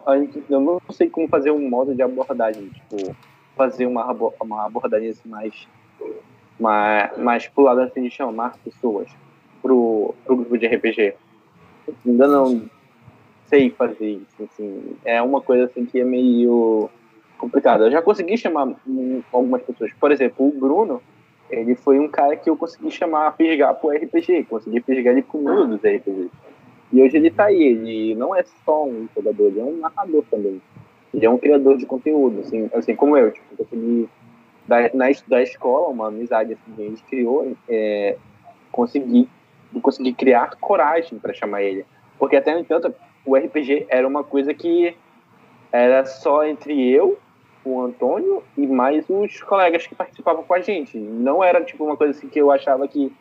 eu 0.50 0.60
não 0.60 0.82
sei 0.92 1.10
como 1.10 1.28
fazer 1.28 1.52
um 1.52 1.70
modo 1.70 1.94
de 1.96 2.02
abordagem, 2.02 2.70
tipo, 2.70 3.16
fazer 3.56 3.86
uma, 3.86 4.12
uma 4.42 4.66
abordagem 4.66 5.10
assim, 5.10 5.28
mais 5.28 5.68
mas, 6.60 7.18
mas 7.18 7.48
pro 7.48 7.64
lado 7.64 7.82
assim 7.82 8.04
de 8.04 8.12
chamar 8.12 8.58
pessoas 8.64 9.10
pro, 9.62 10.14
pro 10.26 10.36
grupo 10.36 10.58
de 10.58 10.68
RPG. 10.68 11.14
Ainda 12.06 12.28
não 12.28 12.70
sei 13.46 13.70
fazer 13.72 14.12
isso, 14.12 14.44
assim, 14.44 14.96
é 15.04 15.22
uma 15.22 15.42
coisa 15.42 15.66
assim 15.66 15.86
que 15.86 16.00
é 16.00 16.04
meio 16.04 16.90
complicada. 17.38 17.86
Eu 17.86 17.92
já 17.92 18.02
consegui 18.02 18.38
chamar 18.38 18.76
algumas 19.32 19.62
pessoas, 19.64 19.92
por 20.00 20.12
exemplo, 20.12 20.48
o 20.48 20.52
Bruno, 20.52 21.02
ele 21.50 21.74
foi 21.74 21.98
um 21.98 22.08
cara 22.08 22.36
que 22.36 22.50
eu 22.50 22.56
consegui 22.56 22.92
chamar 22.92 23.28
a 23.28 23.32
fisgar 23.32 23.74
pro 23.76 23.90
RPG, 23.90 24.44
consegui 24.44 24.82
fisgar 24.82 25.14
ele 25.14 25.24
pro 25.24 25.42
mundo 25.42 25.78
dos 25.78 25.84
RPG. 25.84 26.30
E 26.92 27.02
hoje 27.02 27.18
ele 27.18 27.32
tá 27.32 27.46
aí, 27.46 27.64
ele 27.64 28.16
não 28.16 28.36
é 28.36 28.44
só 28.66 28.86
um 28.86 29.08
jogador, 29.16 29.48
ele 29.48 29.60
é 29.60 29.64
um 29.64 29.78
narrador 29.78 30.24
também. 30.30 30.62
Ele 31.12 31.26
é 31.26 31.30
um 31.30 31.38
criador 31.38 31.78
de 31.78 31.88
conteúdo, 31.88 32.42
assim, 32.42 32.70
assim 32.74 32.96
como 32.96 33.18
eu, 33.18 33.32
tipo, 33.32 33.58
consegui 33.58 34.08
da, 34.70 34.82
na, 34.94 35.08
da 35.28 35.42
escola, 35.42 35.88
uma 35.88 36.08
amizade 36.08 36.54
assim, 36.54 36.72
que 36.76 36.82
a 36.82 36.86
gente 36.86 37.04
criou, 37.04 37.56
é, 37.68 38.16
consegui, 38.72 39.28
consegui 39.82 40.14
criar 40.14 40.56
coragem 40.62 41.18
para 41.18 41.34
chamar 41.34 41.64
ele. 41.64 41.84
Porque 42.20 42.36
até 42.36 42.54
no 42.54 42.60
entanto, 42.60 42.94
o 43.26 43.36
RPG 43.36 43.88
era 43.90 44.08
uma 44.08 44.24
coisa 44.24 44.54
que 44.54 44.96
era 45.72 46.06
só 46.06 46.46
entre 46.46 46.88
eu, 46.88 47.18
o 47.66 47.82
Antônio 47.82 48.44
e 48.56 48.66
mais 48.68 49.06
os 49.10 49.42
colegas 49.42 49.86
que 49.86 49.96
participavam 49.96 50.44
com 50.44 50.54
a 50.54 50.62
gente. 50.62 50.98
Não 50.98 51.44
era 51.44 51.64
tipo 51.64 51.84
uma 51.84 51.98
coisa 51.98 52.18
assim 52.18 52.30
que 52.30 52.40
eu 52.40 52.52
achava 52.52 52.88
que 52.88 53.12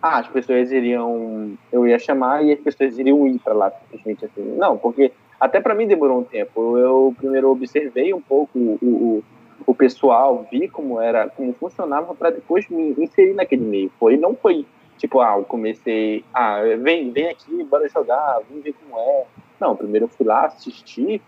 ah, 0.00 0.18
as 0.18 0.28
pessoas 0.28 0.70
iriam, 0.70 1.56
eu 1.72 1.86
ia 1.86 1.98
chamar 1.98 2.44
e 2.44 2.52
as 2.52 2.60
pessoas 2.60 2.98
iriam 2.98 3.26
ir 3.26 3.38
para 3.40 3.54
lá, 3.54 3.70
simplesmente 3.70 4.24
assim. 4.24 4.42
Não, 4.56 4.78
porque 4.78 5.12
até 5.38 5.60
para 5.60 5.74
mim 5.74 5.86
demorou 5.86 6.20
um 6.20 6.24
tempo. 6.24 6.78
Eu 6.78 7.14
primeiro 7.16 7.50
observei 7.50 8.14
um 8.14 8.20
pouco 8.20 8.58
o, 8.58 8.78
o, 8.82 9.24
o 9.66 9.74
pessoal, 9.74 10.46
vi 10.50 10.68
como 10.68 11.00
era, 11.00 11.28
como 11.28 11.52
funcionava 11.54 12.14
para 12.14 12.30
depois 12.30 12.68
me 12.68 12.94
inserir 12.98 13.34
naquele 13.34 13.64
meio. 13.64 13.92
Foi, 13.98 14.16
não 14.16 14.34
foi 14.34 14.66
tipo, 14.98 15.20
ah, 15.20 15.36
eu 15.36 15.44
comecei, 15.44 16.24
ah, 16.32 16.60
vem, 16.80 17.10
vem 17.10 17.28
aqui, 17.28 17.64
bora 17.64 17.88
jogar, 17.88 18.40
vem 18.48 18.60
ver 18.60 18.74
como 18.74 19.00
é. 19.00 19.24
Não, 19.60 19.76
primeiro 19.76 20.04
eu 20.04 20.08
fui 20.08 20.26
lá 20.26 20.46
assistir, 20.46 21.20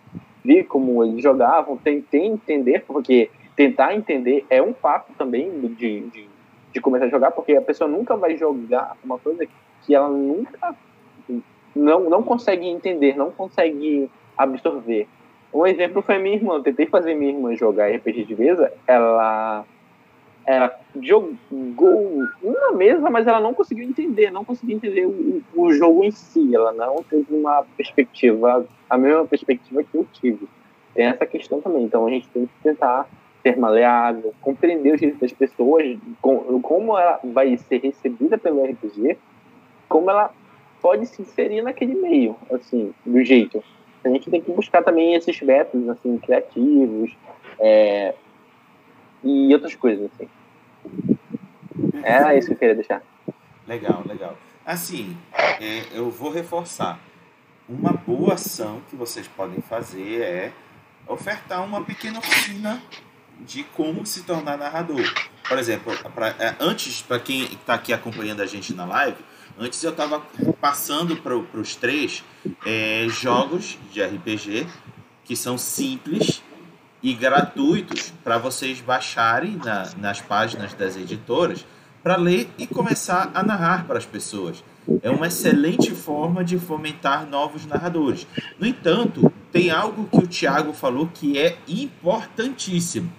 vi 0.45 0.63
como 0.63 1.05
eles 1.05 1.23
jogavam, 1.23 1.77
tentei 1.77 2.27
entender, 2.27 2.85
porque 2.87 3.31
tentar 3.57 3.95
entender 3.95 4.45
é 4.49 4.63
um 4.63 4.75
fato 4.75 5.13
também 5.17 5.51
de, 5.61 6.01
de 6.01 6.29
de 6.75 6.81
começar 6.81 7.05
a 7.05 7.09
jogar, 7.09 7.31
porque 7.31 7.55
a 7.55 7.63
pessoa 7.63 7.89
nunca 7.89 8.17
vai 8.17 8.37
jogar 8.37 8.97
uma 9.05 9.17
coisa 9.17 9.47
que 9.83 9.95
ela 9.95 10.09
nunca 10.09 10.75
não, 11.75 12.11
não 12.11 12.23
consegue 12.23 12.67
entender, 12.67 13.17
não 13.17 13.31
consegue 13.31 14.11
absorver. 14.37 15.07
Um 15.55 15.65
exemplo 15.65 16.03
foi 16.03 16.19
minha 16.19 16.35
irmã. 16.35 16.55
Eu 16.55 16.63
tentei 16.63 16.87
fazer 16.87 17.15
minha 17.15 17.31
irmã 17.33 17.55
jogar 17.55 17.89
RPG 17.89 18.25
de 18.25 18.35
mesa. 18.35 18.73
Ela, 18.89 19.65
ela 20.45 20.81
jogou 21.01 22.27
uma 22.43 22.73
mesa, 22.73 23.09
mas 23.09 23.27
ela 23.29 23.39
não 23.39 23.55
conseguiu 23.55 23.85
entender, 23.85 24.33
não 24.33 24.45
conseguiu 24.45 24.77
entender 24.77 25.07
o, 25.07 25.43
o 25.55 25.73
jogo 25.73 26.03
em 26.03 26.11
si. 26.11 26.53
Ela 26.53 26.73
não 26.73 27.05
teve 27.09 27.33
uma 27.33 27.65
perspectiva, 27.77 28.67
a 28.91 28.99
mesma 28.99 29.25
perspectiva 29.27 29.85
que 29.85 29.97
eu 29.97 30.05
tive. 30.13 30.49
Tem 30.93 31.07
essa 31.07 31.25
questão 31.25 31.61
também. 31.61 31.85
Então 31.85 32.05
a 32.05 32.11
gente 32.11 32.29
tem 32.31 32.47
que 32.47 32.53
tentar 32.61 33.09
ser 33.41 33.57
maleável, 33.57 34.35
compreender 34.41 34.95
os 34.95 34.99
direitos 34.99 35.21
das 35.21 35.33
pessoas, 35.33 35.99
como 36.21 36.99
ela 36.99 37.21
vai 37.23 37.57
ser 37.59 37.79
recebida 37.79 38.39
pelo 38.39 38.65
RPG, 38.65 39.19
como 39.89 40.11
ela 40.11 40.33
pode 40.81 41.07
se 41.07 41.23
inserir 41.23 41.63
naquele 41.63 41.95
meio, 41.95 42.35
assim, 42.51 42.93
do 43.05 43.23
jeito. 43.23 43.63
A 44.05 44.09
gente 44.09 44.31
tem 44.31 44.41
que 44.41 44.53
buscar 44.53 44.83
também 44.83 45.15
esses 45.15 45.41
métodos, 45.41 45.89
assim, 45.89 46.19
criativos, 46.19 47.17
é, 47.59 48.15
e 49.23 49.53
outras 49.55 49.75
coisas, 49.75 50.11
assim. 50.15 50.29
Era 52.03 52.37
isso 52.37 52.49
que 52.49 52.55
eu 52.55 52.59
queria 52.59 52.75
deixar. 52.75 53.03
Legal, 53.67 54.03
legal. 54.07 54.37
Assim, 54.65 55.17
é, 55.61 55.85
eu 55.93 56.11
vou 56.11 56.31
reforçar. 56.31 57.01
Uma 57.67 57.93
boa 57.93 58.35
ação 58.35 58.83
que 58.91 58.97
vocês 58.97 59.27
podem 59.27 59.63
fazer 59.63 60.21
é 60.21 60.53
ofertar 61.09 61.65
uma 61.65 61.83
pequena 61.83 62.19
oficina 62.19 62.83
de 63.41 63.65
como 63.65 64.05
se 64.05 64.23
tornar 64.25 64.59
narrador. 64.59 65.03
Por 65.49 65.59
exemplo, 65.59 65.93
pra, 66.15 66.29
é, 66.39 66.55
antes, 66.61 67.03
para 67.03 67.19
quem 67.19 67.45
está 67.45 67.75
aqui 67.75 67.93
acompanhando 67.93 68.43
a 68.43 68.47
gente 68.47 68.75
na 68.75 68.85
live, 68.85 69.19
antes 69.59 69.83
eu 69.83 69.91
estava 69.91 70.21
passando 70.61 71.17
para 71.17 71.37
os 71.37 71.77
três 71.77 72.25
é, 72.65 73.07
jogos 73.09 73.79
de 73.93 74.03
RPG 74.03 74.67
que 75.25 75.37
são 75.37 75.57
simples 75.57 76.43
e 77.03 77.13
gratuitos 77.15 78.13
para 78.23 78.39
vocês 78.39 78.81
baixarem 78.81 79.59
na, 79.63 79.91
nas 79.97 80.21
páginas 80.21 80.75
das 80.75 80.97
editoras 80.97 81.65
para 82.03 82.17
ler 82.17 82.49
e 82.59 82.67
começar 82.67 83.31
a 83.35 83.43
narrar 83.43 83.87
para 83.87 83.99
as 83.99 84.07
pessoas. 84.07 84.63
É 85.03 85.11
uma 85.11 85.29
excelente 85.29 85.91
forma 85.93 86.45
de 86.45 86.59
fomentar 86.59 87.27
novos 87.27 87.65
narradores. 87.65 88.27
No 88.59 88.67
entanto, 88.67 89.33
tem 89.51 89.71
algo 89.71 90.07
que 90.07 90.19
o 90.19 90.27
Tiago 90.27 90.75
falou 90.75 91.09
que 91.13 91.39
é 91.39 91.57
importantíssimo 91.67 93.11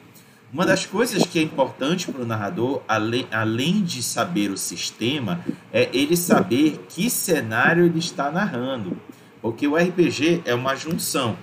uma 0.55 0.65
das 0.65 0.85
coisas 0.85 1.23
que 1.23 1.37
é 1.37 1.41
importante 1.41 2.09
para 2.09 2.21
o 2.21 2.25
narrador, 2.25 2.81
além, 2.87 3.27
além 3.29 3.83
de 3.83 4.01
saber 4.01 4.49
o 4.49 4.57
sistema, 4.57 5.43
é 5.69 5.89
ele 5.91 6.15
saber 6.15 6.85
que 6.87 7.09
cenário 7.09 7.83
ele 7.83 7.99
está 7.99 8.31
narrando. 8.31 8.95
Porque 9.41 9.67
o 9.67 9.75
RPG 9.75 10.43
é 10.45 10.55
uma 10.55 10.73
junção 10.73 11.37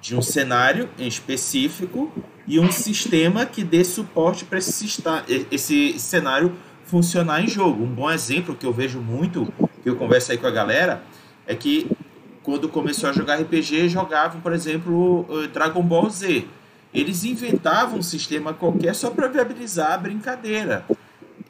de 0.00 0.16
um 0.16 0.22
cenário 0.22 0.88
em 0.98 1.06
específico 1.06 2.10
e 2.46 2.58
um 2.58 2.72
sistema 2.72 3.44
que 3.44 3.62
dê 3.62 3.84
suporte 3.84 4.46
para 4.46 4.56
esse, 4.56 4.98
esse 5.50 5.98
cenário 5.98 6.54
funcionar 6.86 7.44
em 7.44 7.48
jogo. 7.48 7.84
Um 7.84 7.94
bom 7.94 8.10
exemplo 8.10 8.54
que 8.54 8.64
eu 8.64 8.72
vejo 8.72 8.98
muito, 8.98 9.52
que 9.82 9.90
eu 9.90 9.96
converso 9.96 10.32
aí 10.32 10.38
com 10.38 10.46
a 10.46 10.50
galera, 10.50 11.02
é 11.46 11.54
que 11.54 11.90
quando 12.42 12.66
começou 12.66 13.10
a 13.10 13.12
jogar 13.12 13.38
RPG, 13.42 13.90
jogavam, 13.90 14.40
por 14.40 14.54
exemplo, 14.54 15.26
Dragon 15.52 15.82
Ball 15.82 16.08
Z 16.08 16.46
eles 16.92 17.24
inventavam 17.24 17.98
um 17.98 18.02
sistema 18.02 18.54
qualquer 18.54 18.94
só 18.94 19.10
para 19.10 19.28
viabilizar 19.28 19.92
a 19.92 19.98
brincadeira. 19.98 20.84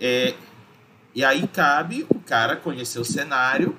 É, 0.01 0.35
e 1.15 1.25
aí 1.25 1.47
cabe 1.49 2.07
o 2.09 2.19
cara 2.21 2.57
conhecer 2.57 2.99
o 2.99 3.05
cenário 3.05 3.77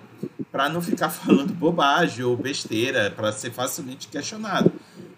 para 0.51 0.69
não 0.69 0.81
ficar 0.81 1.09
falando 1.09 1.53
bobagem 1.53 2.23
ou 2.23 2.35
besteira, 2.35 3.11
para 3.11 3.31
ser 3.31 3.51
facilmente 3.51 4.07
questionado. 4.07 4.71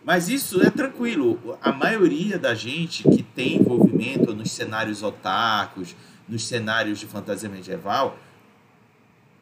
Mas 0.03 0.30
isso 0.30 0.61
é 0.61 0.69
tranquilo. 0.69 1.57
A 1.61 1.72
maioria 1.72 2.38
da 2.38 2.55
gente 2.55 3.03
que 3.03 3.22
tem 3.22 3.57
envolvimento 3.57 4.34
nos 4.34 4.51
cenários 4.51 5.03
otakus, 5.03 5.95
nos 6.27 6.47
cenários 6.47 6.99
de 6.99 7.05
fantasia 7.05 7.47
medieval, 7.47 8.18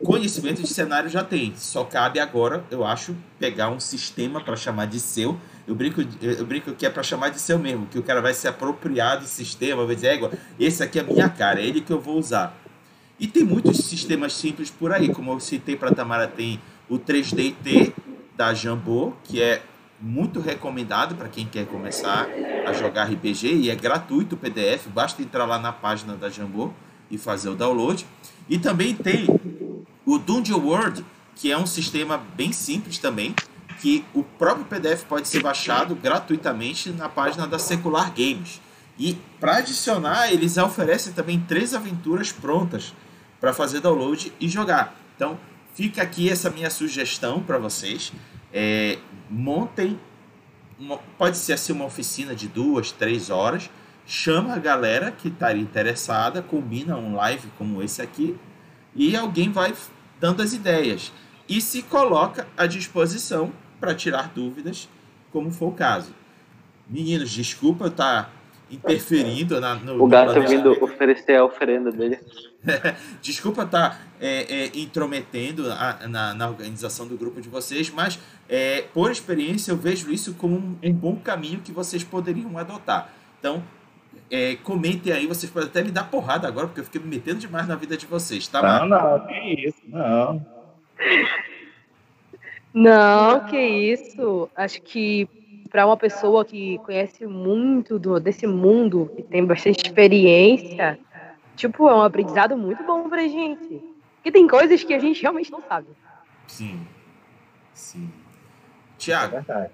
conhecimento 0.04 0.62
de 0.62 0.68
cenário 0.68 1.10
já 1.10 1.24
tem. 1.24 1.54
Só 1.56 1.84
cabe 1.84 2.20
agora, 2.20 2.64
eu 2.70 2.86
acho, 2.86 3.16
pegar 3.38 3.70
um 3.70 3.80
sistema 3.80 4.42
para 4.42 4.56
chamar 4.56 4.86
de 4.86 5.00
seu 5.00 5.40
eu 5.70 5.76
brinco, 5.76 6.02
eu 6.20 6.46
brinco 6.48 6.74
que 6.74 6.84
é 6.84 6.90
para 6.90 7.04
chamar 7.04 7.30
de 7.30 7.40
seu 7.40 7.60
mesmo, 7.60 7.86
que 7.86 8.00
o 8.00 8.02
cara 8.02 8.24
vai 8.24 8.34
se 8.34 8.48
apropriar 8.48 9.20
do 9.20 9.26
sistema, 9.28 9.86
vai 9.86 9.94
dizer, 9.94 10.08
égua, 10.08 10.32
esse 10.60 10.82
aqui 10.82 10.98
é 10.98 11.04
a 11.04 11.06
minha 11.06 11.30
cara, 11.30 11.62
é 11.62 11.66
ele 11.66 11.80
que 11.80 11.94
eu 11.94 12.02
vou 12.02 12.18
usar. 12.18 12.58
E 13.20 13.28
tem 13.28 13.44
muitos 13.44 13.78
sistemas 13.78 14.34
simples 14.34 14.72
por 14.72 14.92
aí, 14.92 15.14
como 15.14 15.32
eu 15.32 15.40
citei 15.40 15.76
para 15.76 15.94
Tamara, 15.94 16.28
tem 16.28 16.60
o 16.90 16.98
3DT 16.98 17.94
da 18.36 18.52
Jambô, 18.52 19.14
que 19.24 19.44
é 19.44 19.62
muito 20.02 20.40
recomendado 20.40 21.14
para 21.14 21.30
quem 21.30 21.46
quer 21.46 21.68
começar 21.68 22.28
a 22.66 22.74
jogar 22.74 23.04
RPG 23.04 23.54
e 23.54 23.70
é 23.70 23.76
gratuito 23.76 24.34
o 24.34 24.38
PDF, 24.40 24.88
basta 24.88 25.22
entrar 25.22 25.46
lá 25.46 25.60
na 25.60 25.72
página 25.72 26.16
da 26.16 26.30
Jambô 26.30 26.72
e 27.12 27.18
fazer 27.20 27.50
o 27.50 27.56
download. 27.56 28.08
E 28.50 28.58
também 28.58 28.96
tem 28.96 29.28
o 30.04 30.18
Dungeon 30.18 30.62
World, 30.62 31.06
que 31.36 31.52
é 31.52 31.58
um 31.58 31.68
sistema 31.68 32.18
bem 32.18 32.52
simples 32.52 32.98
também, 32.98 33.36
que 33.80 34.06
o 34.14 34.24
próprio 34.24 34.66
PDF 34.66 35.06
pode 35.06 35.28
ser 35.28 35.42
baixado 35.42 35.96
gratuitamente 35.96 36.92
na 36.92 37.08
página 37.08 37.48
da 37.48 37.58
Secular 37.58 38.14
Games. 38.14 38.62
E 38.98 39.18
para 39.40 39.58
adicionar, 39.58 40.32
eles 40.32 40.58
oferecem 40.58 41.14
também 41.14 41.40
três 41.40 41.74
aventuras 41.74 42.32
prontas 42.32 42.94
para 43.40 43.54
fazer 43.54 43.80
download 43.80 44.34
e 44.40 44.50
jogar. 44.50 44.94
Então, 45.16 45.40
fica 45.74 46.02
aqui 46.02 46.30
essa 46.30 46.50
minha 46.50 46.70
sugestão 46.70 47.42
para 47.42 47.58
vocês. 47.58 48.12
É, 48.52 49.00
montem, 49.30 49.98
uma, 50.78 50.98
pode 51.18 51.38
ser 51.38 51.54
assim 51.54 51.72
uma 51.72 51.86
oficina 51.86 52.36
de 52.36 52.50
duas, 52.50 52.92
três 52.92 53.30
horas. 53.30 53.70
Chama 54.06 54.56
a 54.56 54.60
galera 54.60 55.12
que 55.12 55.30
estaria 55.30 55.62
interessada, 55.62 56.42
combina 56.42 56.98
um 56.98 57.16
live 57.16 57.48
como 57.58 57.82
esse 57.82 58.02
aqui 58.02 58.36
e 58.94 59.16
alguém 59.16 59.52
vai 59.52 59.74
dando 60.20 60.42
as 60.42 60.52
ideias 60.52 61.14
e 61.48 61.62
se 61.62 61.82
coloca 61.84 62.48
à 62.58 62.66
disposição 62.66 63.54
para 63.80 63.96
tirar 63.96 64.32
dúvidas, 64.34 64.90
como 65.32 65.52
for 65.52 65.68
o 65.68 65.72
caso. 65.72 66.14
Meninos, 66.88 67.30
desculpa 67.32 67.86
eu 67.86 67.90
estar 67.90 68.24
tá 68.24 68.30
interferindo 68.72 69.60
na, 69.60 69.76
no. 69.76 70.04
O 70.04 70.08
gato 70.08 70.42
vindo 70.42 70.72
oferecer 70.84 71.36
a 71.36 71.46
oferenda 71.46 71.92
dele. 71.92 72.20
desculpa 73.22 73.64
estar 73.64 73.92
tá, 73.92 74.00
é, 74.20 74.66
é, 74.66 74.72
intrometendo 74.76 75.72
a, 75.72 76.08
na, 76.08 76.34
na, 76.34 76.48
organização 76.48 77.08
do 77.08 77.18
grupo 77.18 77.42
de 77.42 77.50
vocês, 77.50 77.90
mas 77.90 78.20
é, 78.48 78.86
por 78.94 79.12
experiência 79.12 79.72
eu 79.72 79.78
vejo 79.78 80.12
isso 80.12 80.34
como 80.36 80.56
um, 80.56 80.78
um, 80.84 80.94
bom 80.94 81.16
caminho 81.16 81.62
que 81.62 81.72
vocês 81.72 82.04
poderiam 82.04 82.58
adotar. 82.58 83.12
Então, 83.40 83.64
é, 84.30 84.56
comentem 84.58 85.12
aí, 85.14 85.26
vocês 85.26 85.52
podem 85.52 85.70
até 85.70 85.84
me 85.84 85.92
dar 85.92 86.06
porrada 86.06 86.48
agora, 86.48 86.68
porque 86.68 86.82
eu 86.82 86.86
fiquei 86.86 87.02
me 87.02 87.08
metendo 87.08 87.40
demais 87.40 87.68
na 87.68 87.76
vida 87.76 87.98
de 87.98 88.06
vocês, 88.06 88.48
tá? 88.48 88.62
Não, 88.62 88.88
não, 88.88 89.28
que 89.28 89.68
isso, 89.68 89.82
não. 89.88 90.46
Não, 92.74 93.46
que 93.46 93.58
isso. 93.58 94.50
Acho 94.56 94.82
que 94.82 95.28
para 95.70 95.86
uma 95.86 95.98
pessoa 95.98 96.44
que 96.44 96.78
conhece 96.80 97.26
muito 97.26 98.00
do, 98.00 98.20
desse 98.20 98.48
mundo, 98.48 99.12
que 99.16 99.24
tem 99.24 99.46
bastante 99.46 99.86
experiência, 99.86 101.00
tipo, 101.56 101.88
é 101.88 101.96
um 101.96 102.02
aprendizado 102.02 102.58
muito 102.58 102.84
bom 102.84 103.08
pra 103.10 103.22
gente. 103.22 103.82
Porque 104.16 104.32
tem 104.32 104.48
coisas 104.48 104.84
que 104.84 104.94
a 104.94 105.00
gente 105.00 105.22
realmente 105.22 105.52
não 105.52 105.62
sabe. 105.62 105.88
Sim. 106.48 106.86
Sim. 107.74 108.12
Tiago. 108.98 109.38
É 109.38 109.70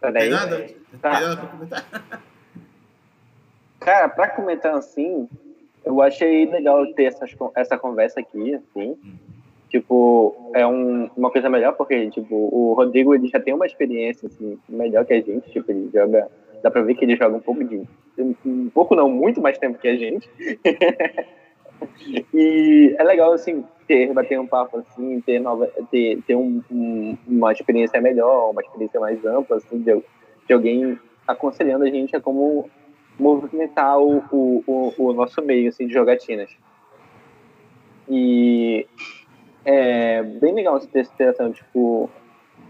Peraí. 0.00 0.22
Tem 0.22 0.30
nada, 0.30 0.66
tá. 1.00 1.20
nada 1.20 1.46
comentar? 1.46 1.84
Cara, 3.80 4.08
para 4.08 4.28
comentar 4.28 4.74
assim, 4.74 5.28
eu 5.84 6.00
achei 6.02 6.46
legal 6.46 6.86
ter 6.94 7.04
essas, 7.04 7.32
con- 7.34 7.52
essa 7.56 7.76
conversa 7.78 8.20
aqui, 8.20 8.54
assim. 8.54 8.96
Tipo, 9.70 10.50
é 10.54 10.64
um, 10.66 11.10
uma 11.16 11.30
coisa 11.30 11.48
melhor, 11.48 11.72
porque, 11.76 12.08
tipo, 12.10 12.34
o 12.34 12.74
Rodrigo, 12.74 13.14
ele 13.14 13.26
já 13.28 13.40
tem 13.40 13.52
uma 13.52 13.66
experiência, 13.66 14.26
assim, 14.28 14.56
melhor 14.68 15.04
que 15.04 15.12
a 15.14 15.20
gente. 15.20 15.50
Tipo, 15.50 15.70
ele 15.72 15.90
joga... 15.92 16.28
Dá 16.62 16.70
pra 16.70 16.82
ver 16.82 16.94
que 16.94 17.04
ele 17.04 17.16
joga 17.16 17.36
um 17.36 17.40
pouco 17.40 17.64
de... 17.64 17.82
Um 18.46 18.70
pouco 18.72 18.94
não, 18.94 19.08
muito 19.10 19.40
mais 19.40 19.58
tempo 19.58 19.78
que 19.78 19.88
a 19.88 19.96
gente. 19.96 20.30
e 22.32 22.94
é 22.98 23.02
legal, 23.02 23.32
assim, 23.32 23.64
ter, 23.86 24.12
bater 24.12 24.38
um 24.38 24.46
papo, 24.46 24.78
assim, 24.78 25.20
ter, 25.20 25.40
nova, 25.40 25.66
ter, 25.90 26.22
ter 26.22 26.36
um, 26.36 26.62
um- 26.70 27.16
uma 27.26 27.52
experiência 27.52 28.00
melhor, 28.00 28.50
uma 28.50 28.62
experiência 28.62 29.00
mais 29.00 29.24
ampla, 29.24 29.56
assim, 29.56 29.78
de, 29.78 30.02
de 30.46 30.52
alguém 30.54 30.98
aconselhando 31.26 31.84
a 31.84 31.90
gente 31.90 32.14
a 32.14 32.20
como 32.20 32.68
movimentar 33.18 33.98
o, 33.98 34.18
o, 34.30 34.64
o, 34.66 34.92
o 34.98 35.12
nosso 35.12 35.40
meio, 35.42 35.68
assim, 35.68 35.86
de 35.86 35.92
jogatinas. 35.94 36.50
E 38.08 38.86
é 39.64 40.22
bem 40.22 40.54
legal 40.54 40.76
essa 40.76 40.86
interação, 40.86 41.52
tipo, 41.52 42.10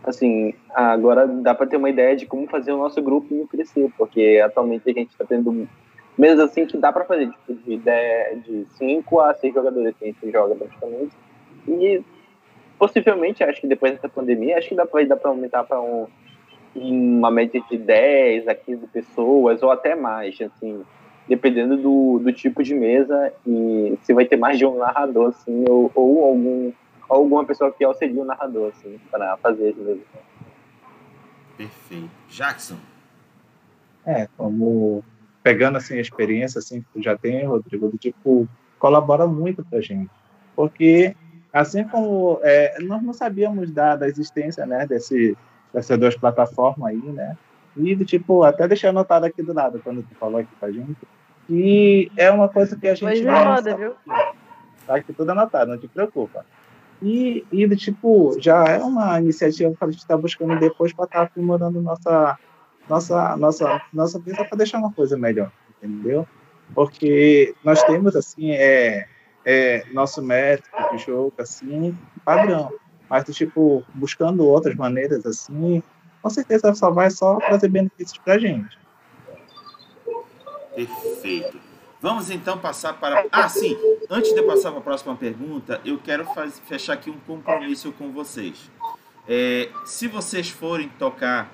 assim, 0.04 0.54
agora 0.74 1.26
dá 1.26 1.54
para 1.54 1.66
ter 1.66 1.76
uma 1.76 1.90
ideia 1.90 2.14
de 2.14 2.26
como 2.26 2.46
fazer 2.46 2.72
o 2.72 2.78
nosso 2.78 3.02
grupo 3.02 3.46
crescer, 3.48 3.90
porque 3.96 4.40
atualmente 4.44 4.88
a 4.88 4.92
gente 4.92 5.10
está 5.10 5.24
tendo 5.24 5.68
mesas 6.16 6.40
assim 6.40 6.66
que 6.66 6.76
dá 6.76 6.92
para 6.92 7.04
fazer, 7.04 7.30
tipo, 7.30 7.54
de, 7.54 7.72
ideia 7.74 8.36
de 8.36 8.66
5 8.76 9.20
a 9.20 9.34
6 9.34 9.54
jogadores 9.54 9.96
que 9.96 10.04
a 10.04 10.06
gente 10.08 10.30
joga 10.30 10.54
praticamente. 10.54 11.16
E 11.66 12.02
possivelmente, 12.78 13.42
acho 13.42 13.60
que 13.60 13.66
depois 13.66 13.92
dessa 13.92 14.08
pandemia, 14.08 14.58
acho 14.58 14.68
que 14.68 14.74
dá 14.74 14.86
para 14.86 15.30
aumentar 15.30 15.64
para 15.64 15.80
um, 15.80 16.06
uma 16.74 17.30
média 17.30 17.62
de 17.70 17.76
10 17.76 18.48
a 18.48 18.54
15 18.54 18.86
pessoas, 18.88 19.62
ou 19.62 19.70
até 19.70 19.94
mais, 19.94 20.36
assim, 20.40 20.84
dependendo 21.28 21.76
do, 21.76 22.18
do 22.18 22.32
tipo 22.32 22.62
de 22.62 22.74
mesa 22.74 23.32
e 23.46 23.98
se 24.02 24.12
vai 24.12 24.24
ter 24.24 24.36
mais 24.36 24.58
de 24.58 24.66
um 24.66 24.78
narrador, 24.78 25.28
assim, 25.28 25.64
ou, 25.68 25.90
ou 25.94 26.24
algum, 26.24 26.72
alguma 27.08 27.44
pessoa 27.44 27.72
que 27.72 27.84
auxilia 27.84 28.22
o 28.22 28.24
narrador, 28.24 28.70
assim, 28.70 28.98
para 29.10 29.36
fazer 29.38 29.70
as 29.70 29.76
mesas. 29.76 30.02
Perfeito. 31.56 32.10
Jackson. 32.28 32.76
É, 34.04 34.28
como 34.36 35.02
pegando 35.42 35.76
assim 35.76 35.98
a 35.98 36.00
experiência 36.00 36.58
assim 36.58 36.80
que 36.80 36.86
tu 36.92 37.02
já 37.02 37.16
tem, 37.16 37.44
Rodrigo, 37.44 37.88
do 37.88 37.98
tipo 37.98 38.48
colabora 38.78 39.26
muito 39.26 39.64
pra 39.64 39.80
gente, 39.80 40.10
porque 40.54 41.14
assim 41.52 41.84
como 41.84 42.38
é, 42.42 42.82
nós 42.82 43.02
não 43.02 43.12
sabíamos 43.12 43.70
da, 43.70 43.96
da 43.96 44.08
existência, 44.08 44.66
né, 44.66 44.86
desse 44.86 45.36
dessas 45.74 45.98
duas 45.98 46.16
plataformas 46.16 46.88
aí, 46.88 46.96
né, 46.96 47.36
e 47.76 47.96
tipo 48.04 48.44
até 48.44 48.66
deixar 48.66 48.90
anotado 48.90 49.26
aqui 49.26 49.42
do 49.42 49.52
lado 49.52 49.80
quando 49.82 50.02
tu 50.02 50.14
falou 50.14 50.40
aqui 50.40 50.54
pra 50.58 50.70
gente, 50.70 50.96
e 51.50 52.10
é 52.16 52.30
uma 52.30 52.48
coisa 52.48 52.76
que 52.76 52.88
a 52.88 52.94
gente 52.94 53.04
Pois 53.04 53.20
é, 53.20 53.24
não 53.24 53.44
roda, 53.44 53.76
viu? 53.76 53.94
Tá 54.86 54.96
aqui 54.96 55.12
tudo 55.12 55.30
anotado, 55.30 55.70
não 55.70 55.78
te 55.78 55.88
preocupa. 55.88 56.46
E, 57.02 57.44
e 57.52 57.76
tipo, 57.76 58.36
já 58.40 58.64
é 58.64 58.78
uma 58.78 59.20
iniciativa 59.20 59.74
que 59.76 59.84
a 59.84 59.90
gente 59.90 59.98
está 59.98 60.16
buscando 60.16 60.58
depois 60.58 60.92
para 60.92 61.04
estar 61.04 61.22
aprimorando 61.22 61.82
nossa, 61.82 62.38
nossa, 62.88 63.36
nossa, 63.36 63.82
nossa 63.92 64.18
vida 64.18 64.44
para 64.44 64.56
deixar 64.56 64.78
uma 64.78 64.92
coisa 64.92 65.16
melhor, 65.16 65.50
entendeu? 65.82 66.26
Porque 66.74 67.54
nós 67.62 67.82
temos, 67.82 68.16
assim, 68.16 68.52
é, 68.52 69.06
é, 69.44 69.84
nosso 69.92 70.22
método 70.22 70.96
de 70.96 71.04
jogo, 71.04 71.34
assim, 71.38 71.96
padrão. 72.24 72.72
Mas, 73.08 73.24
tipo, 73.36 73.84
buscando 73.94 74.46
outras 74.46 74.74
maneiras, 74.74 75.24
assim, 75.26 75.82
com 76.22 76.30
certeza 76.30 76.74
só 76.74 76.90
vai 76.90 77.10
só 77.10 77.36
trazer 77.36 77.68
benefícios 77.68 78.18
para 78.18 78.34
a 78.34 78.38
gente. 78.38 78.78
Perfeito. 80.74 81.60
Vamos 82.00 82.28
então 82.30 82.58
passar 82.58 82.94
para. 82.94 83.26
Ah, 83.32 83.48
sim. 83.48 83.76
Antes 84.10 84.32
de 84.32 84.38
eu 84.38 84.46
passar 84.46 84.70
para 84.70 84.80
a 84.80 84.82
próxima 84.82 85.16
pergunta, 85.16 85.80
eu 85.84 85.98
quero 85.98 86.24
faz... 86.26 86.60
fechar 86.66 86.94
aqui 86.94 87.08
um 87.08 87.18
compromisso 87.20 87.92
com 87.92 88.10
vocês. 88.10 88.70
É, 89.26 89.70
se 89.86 90.06
vocês 90.06 90.50
forem 90.50 90.88
tocar 90.98 91.50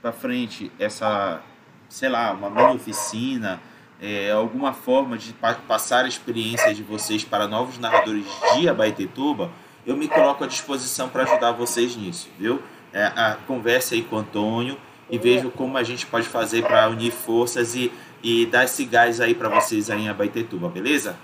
para 0.00 0.10
frente 0.10 0.72
essa, 0.78 1.40
sei 1.88 2.08
lá, 2.08 2.32
uma 2.32 2.50
mini 2.50 2.74
oficina, 2.74 3.60
é, 4.00 4.32
alguma 4.32 4.72
forma 4.72 5.16
de 5.16 5.32
pa 5.34 5.54
passar 5.54 6.04
a 6.04 6.08
experiência 6.08 6.74
de 6.74 6.82
vocês 6.82 7.22
para 7.22 7.46
novos 7.46 7.78
narradores 7.78 8.26
de 8.56 8.68
Abaetetuba, 8.68 9.52
eu 9.86 9.96
me 9.96 10.08
coloco 10.08 10.44
à 10.44 10.46
disposição 10.46 11.08
para 11.08 11.24
ajudar 11.24 11.52
vocês 11.52 11.96
nisso, 11.96 12.28
viu? 12.38 12.62
É, 12.92 13.04
a, 13.04 13.38
converse 13.46 13.94
aí 13.94 14.02
com 14.02 14.16
o 14.16 14.18
Antônio 14.18 14.76
e 15.10 15.18
veja 15.18 15.48
como 15.48 15.76
a 15.76 15.82
gente 15.82 16.06
pode 16.06 16.28
fazer 16.28 16.62
para 16.62 16.88
unir 16.88 17.10
forças 17.10 17.74
e, 17.74 17.92
e 18.22 18.46
dar 18.46 18.64
esse 18.64 18.84
gás 18.84 19.20
aí 19.20 19.34
para 19.34 19.48
vocês 19.48 19.90
aí 19.90 20.02
em 20.02 20.08
Abaetetuba, 20.08 20.68
beleza? 20.68 21.16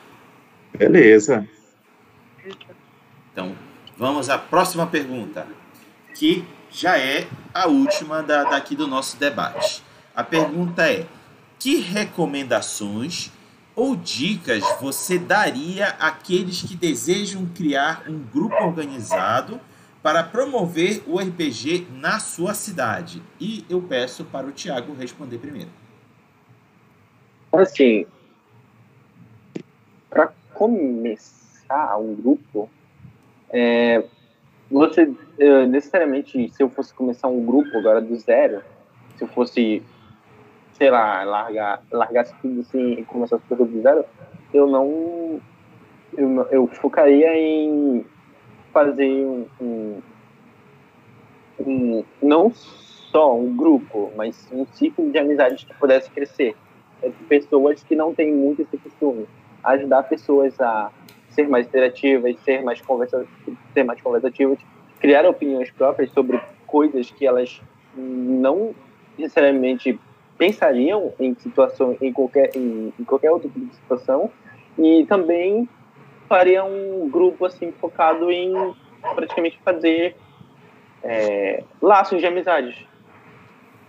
Beleza. 0.77 1.49
Então, 3.33 3.55
vamos 3.97 4.29
à 4.29 4.39
próxima 4.39 4.87
pergunta, 4.87 5.47
que 6.15 6.45
já 6.71 6.99
é 6.99 7.27
a 7.55 7.67
última 7.67 8.23
da, 8.23 8.45
daqui 8.45 8.75
do 8.75 8.87
nosso 8.87 9.17
debate. 9.17 9.83
A 10.15 10.25
pergunta 10.25 10.91
é: 10.91 11.07
que 11.59 11.77
recomendações 11.77 13.31
ou 13.79 13.95
dicas 13.95 14.65
você 14.81 15.21
daria 15.21 15.91
àqueles 16.01 16.63
que 16.63 16.75
desejam 16.75 17.47
criar 17.55 18.03
um 18.09 18.19
grupo 18.19 18.57
organizado 18.57 19.61
para 20.03 20.25
promover 20.25 21.01
o 21.07 21.17
RPG 21.17 21.87
na 21.93 22.19
sua 22.19 22.55
cidade? 22.55 23.23
E 23.41 23.65
eu 23.71 23.81
peço 23.81 24.25
para 24.25 24.49
o 24.49 24.51
Tiago 24.51 24.93
responder 24.95 25.39
primeiro. 25.39 25.71
Assim, 27.53 28.05
para 30.11 30.33
começar 30.53 31.97
um 31.99 32.17
grupo, 32.17 32.69
é, 33.49 34.05
você 34.69 35.15
é, 35.39 35.67
necessariamente, 35.67 36.51
se 36.51 36.61
eu 36.61 36.69
fosse 36.69 36.93
começar 36.93 37.29
um 37.29 37.47
grupo 37.47 37.79
agora 37.79 38.01
do 38.01 38.17
zero, 38.17 38.61
se 39.17 39.23
eu 39.23 39.29
fosse, 39.29 39.85
sei 40.79 40.91
lá, 40.91 41.25
largar, 41.25 41.83
largasse 41.91 42.33
tudo 42.41 42.61
assim 42.61 42.93
e 42.93 43.05
começasse 43.05 43.43
tudo 43.49 43.65
do 43.65 43.83
zero, 43.83 44.05
eu 44.55 44.67
não, 44.67 45.41
eu, 46.17 46.49
eu 46.51 46.67
focaria 46.69 47.37
em 47.37 48.07
fazer 48.73 49.25
um, 49.25 49.47
um, 49.61 50.03
um- 51.61 52.05
não 52.23 52.53
só 52.53 53.37
um 53.37 53.57
grupo, 53.57 54.13
mas 54.17 54.49
um 54.53 54.65
ciclo 54.67 55.11
de 55.11 55.19
amizades 55.19 55.65
que 55.65 55.75
pudesse 55.75 56.11
crescer 56.11 56.55
entre 57.03 57.25
pessoas 57.27 57.83
que 57.83 57.97
não 57.97 58.15
têm 58.15 58.33
muito 58.35 58.63
esse 58.63 58.77
costume. 58.79 59.27
Ajudar 59.65 60.05
pessoas 60.05 60.59
a 60.61 60.91
ser 61.31 61.49
mais 61.49 61.67
interativas, 61.67 62.37
ser 62.41 62.63
mais, 62.63 62.81
conversa, 62.81 63.27
ser 63.75 63.85
mais 63.85 64.01
conversativas, 64.01 64.59
criar 65.01 65.27
opiniões 65.27 65.71
próprias 65.71 66.11
sobre 66.13 66.41
coisas 66.67 67.11
que 67.11 67.27
elas 67.27 67.61
não 67.97 68.75
necessariamente 69.17 69.99
pensariam 70.39 71.13
em 71.19 71.35
situação, 71.35 71.97
em 72.01 72.13
qualquer, 72.13 72.57
em, 72.57 72.93
em 72.99 73.05
qualquer 73.05 73.31
outro 73.31 73.51
tipo 73.51 73.67
de 73.67 73.75
situação, 73.75 74.31
e 74.79 75.05
também 75.07 75.69
faria 76.29 76.65
um 76.65 77.11
grupo 77.11 77.45
assim 77.45 77.73
focado 77.73 78.31
em 78.31 78.53
praticamente 79.15 79.59
fazer 79.65 80.17
é, 81.03 81.65
laços 81.83 82.21
de 82.21 82.27
amizades, 82.27 82.87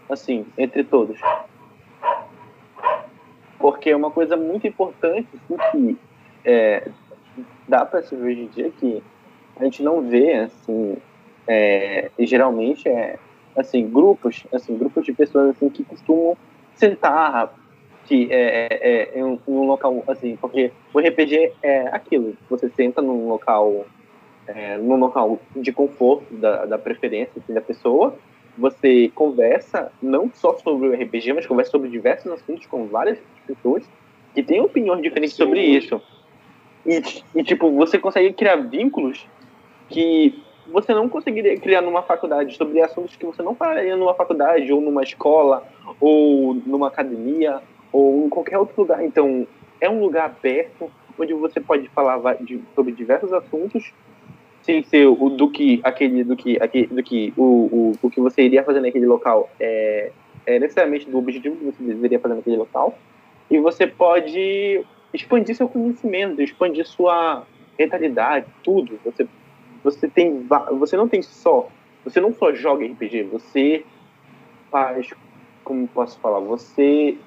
assim, 0.09 0.45
entre 0.57 0.83
todos. 0.83 1.19
Porque 3.59 3.91
é 3.91 3.95
uma 3.95 4.09
coisa 4.09 4.35
muito 4.35 4.65
importante 4.65 5.27
assim, 5.35 5.57
que 5.71 5.97
é, 6.43 6.87
dá 7.67 7.85
para 7.85 8.01
se 8.01 8.15
ver 8.15 8.31
hoje 8.31 8.41
em 8.41 8.47
dia 8.47 8.71
que 8.71 9.03
a 9.57 9.63
gente 9.65 9.83
não 9.83 10.01
vê 10.01 10.33
assim 10.35 10.97
é, 11.47 12.09
geralmente 12.19 12.87
é 12.87 13.19
assim 13.59 13.87
grupos 13.89 14.45
assim 14.51 14.77
grupos 14.77 15.05
de 15.05 15.13
pessoas 15.13 15.49
assim 15.49 15.69
que 15.69 15.83
costumam 15.83 16.37
sentar 16.75 17.53
que 18.05 18.27
é, 18.31 18.67
é, 18.71 19.19
é 19.19 19.19
em, 19.19 19.39
um, 19.47 19.65
local 19.65 20.03
assim 20.07 20.37
porque 20.37 20.71
o 20.93 20.99
RPG 20.99 21.53
é 21.61 21.87
aquilo 21.87 22.35
você 22.49 22.69
senta 22.69 23.01
num 23.01 23.27
local 23.27 23.85
é, 24.47 24.77
num 24.77 24.95
local 24.95 25.39
de 25.55 25.71
conforto 25.71 26.33
da, 26.33 26.65
da 26.65 26.77
preferência 26.77 27.33
assim, 27.37 27.53
da 27.53 27.61
pessoa 27.61 28.15
você 28.59 29.09
conversa 29.15 29.91
não 30.01 30.29
só 30.33 30.57
sobre 30.57 30.89
o 30.89 30.93
RPG, 30.93 31.33
mas 31.33 31.47
conversa 31.47 31.71
sobre 31.71 31.89
diversos 31.89 32.29
assuntos 32.31 32.65
com 32.65 32.87
várias 32.87 33.17
pessoas 33.47 33.83
que 34.33 34.43
têm 34.43 34.59
opiniões 34.59 35.01
diferentes 35.01 35.35
Sim. 35.35 35.43
sobre 35.43 35.61
isso. 35.61 36.01
E, 36.85 37.01
e, 37.35 37.43
tipo, 37.43 37.71
você 37.71 37.97
consegue 37.97 38.33
criar 38.33 38.57
vínculos 38.57 39.25
que 39.89 40.43
você 40.71 40.93
não 40.93 41.09
conseguiria 41.09 41.59
criar 41.59 41.81
numa 41.81 42.01
faculdade, 42.01 42.55
sobre 42.55 42.81
assuntos 42.81 43.15
que 43.15 43.25
você 43.25 43.41
não 43.41 43.55
falaria 43.55 43.95
numa 43.95 44.13
faculdade, 44.13 44.71
ou 44.71 44.81
numa 44.81 45.03
escola, 45.03 45.65
ou 45.99 46.53
numa 46.53 46.87
academia, 46.87 47.61
ou 47.91 48.25
em 48.25 48.29
qualquer 48.29 48.57
outro 48.57 48.81
lugar. 48.81 49.03
Então, 49.03 49.47
é 49.81 49.89
um 49.89 50.01
lugar 50.01 50.25
aberto, 50.25 50.91
onde 51.17 51.33
você 51.33 51.59
pode 51.59 51.87
falar 51.89 52.35
de- 52.35 52.61
sobre 52.75 52.91
diversos 52.93 53.31
assuntos 53.33 53.91
sem 54.61 54.83
ser 54.83 55.07
o 55.07 55.29
do 55.29 55.49
que 55.49 55.79
aquele 55.83 56.23
do 56.23 56.35
que 56.35 56.57
aquele, 56.61 56.87
do 56.87 57.01
que 57.01 57.33
o, 57.37 57.43
o, 57.43 57.93
o 58.01 58.09
que 58.09 58.19
você 58.19 58.41
iria 58.41 58.63
fazer 58.63 58.81
naquele 58.81 59.05
local 59.05 59.49
é, 59.59 60.11
é 60.45 60.59
necessariamente 60.59 61.09
do 61.09 61.17
objetivo 61.17 61.55
que 61.55 61.65
você 61.65 61.83
deveria 61.83 62.19
fazer 62.19 62.35
naquele 62.35 62.57
local 62.57 62.97
e 63.49 63.57
você 63.57 63.87
pode 63.87 64.85
expandir 65.13 65.55
seu 65.55 65.67
conhecimento, 65.67 66.41
expandir 66.41 66.85
sua 66.85 67.47
mentalidade, 67.77 68.45
tudo. 68.63 68.99
Você 69.05 69.27
você 69.83 70.07
tem 70.07 70.45
você 70.77 70.97
não 70.97 71.07
tem 71.07 71.21
só 71.21 71.69
você 72.03 72.19
não 72.19 72.33
só 72.33 72.53
joga 72.53 72.85
RPG, 72.85 73.23
você 73.23 73.85
faz 74.71 75.09
como 75.63 75.87
posso 75.87 76.19
falar, 76.19 76.39
você 76.39 77.17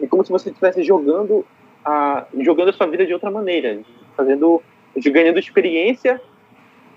é 0.00 0.06
como 0.06 0.24
se 0.24 0.30
você 0.30 0.50
estivesse 0.50 0.82
jogando 0.82 1.44
a 1.84 2.26
jogando 2.38 2.70
a 2.70 2.72
sua 2.72 2.86
vida 2.86 3.06
de 3.06 3.12
outra 3.12 3.30
maneira, 3.30 3.80
fazendo 4.16 4.62
ganhando 4.96 5.38
experiência 5.38 6.20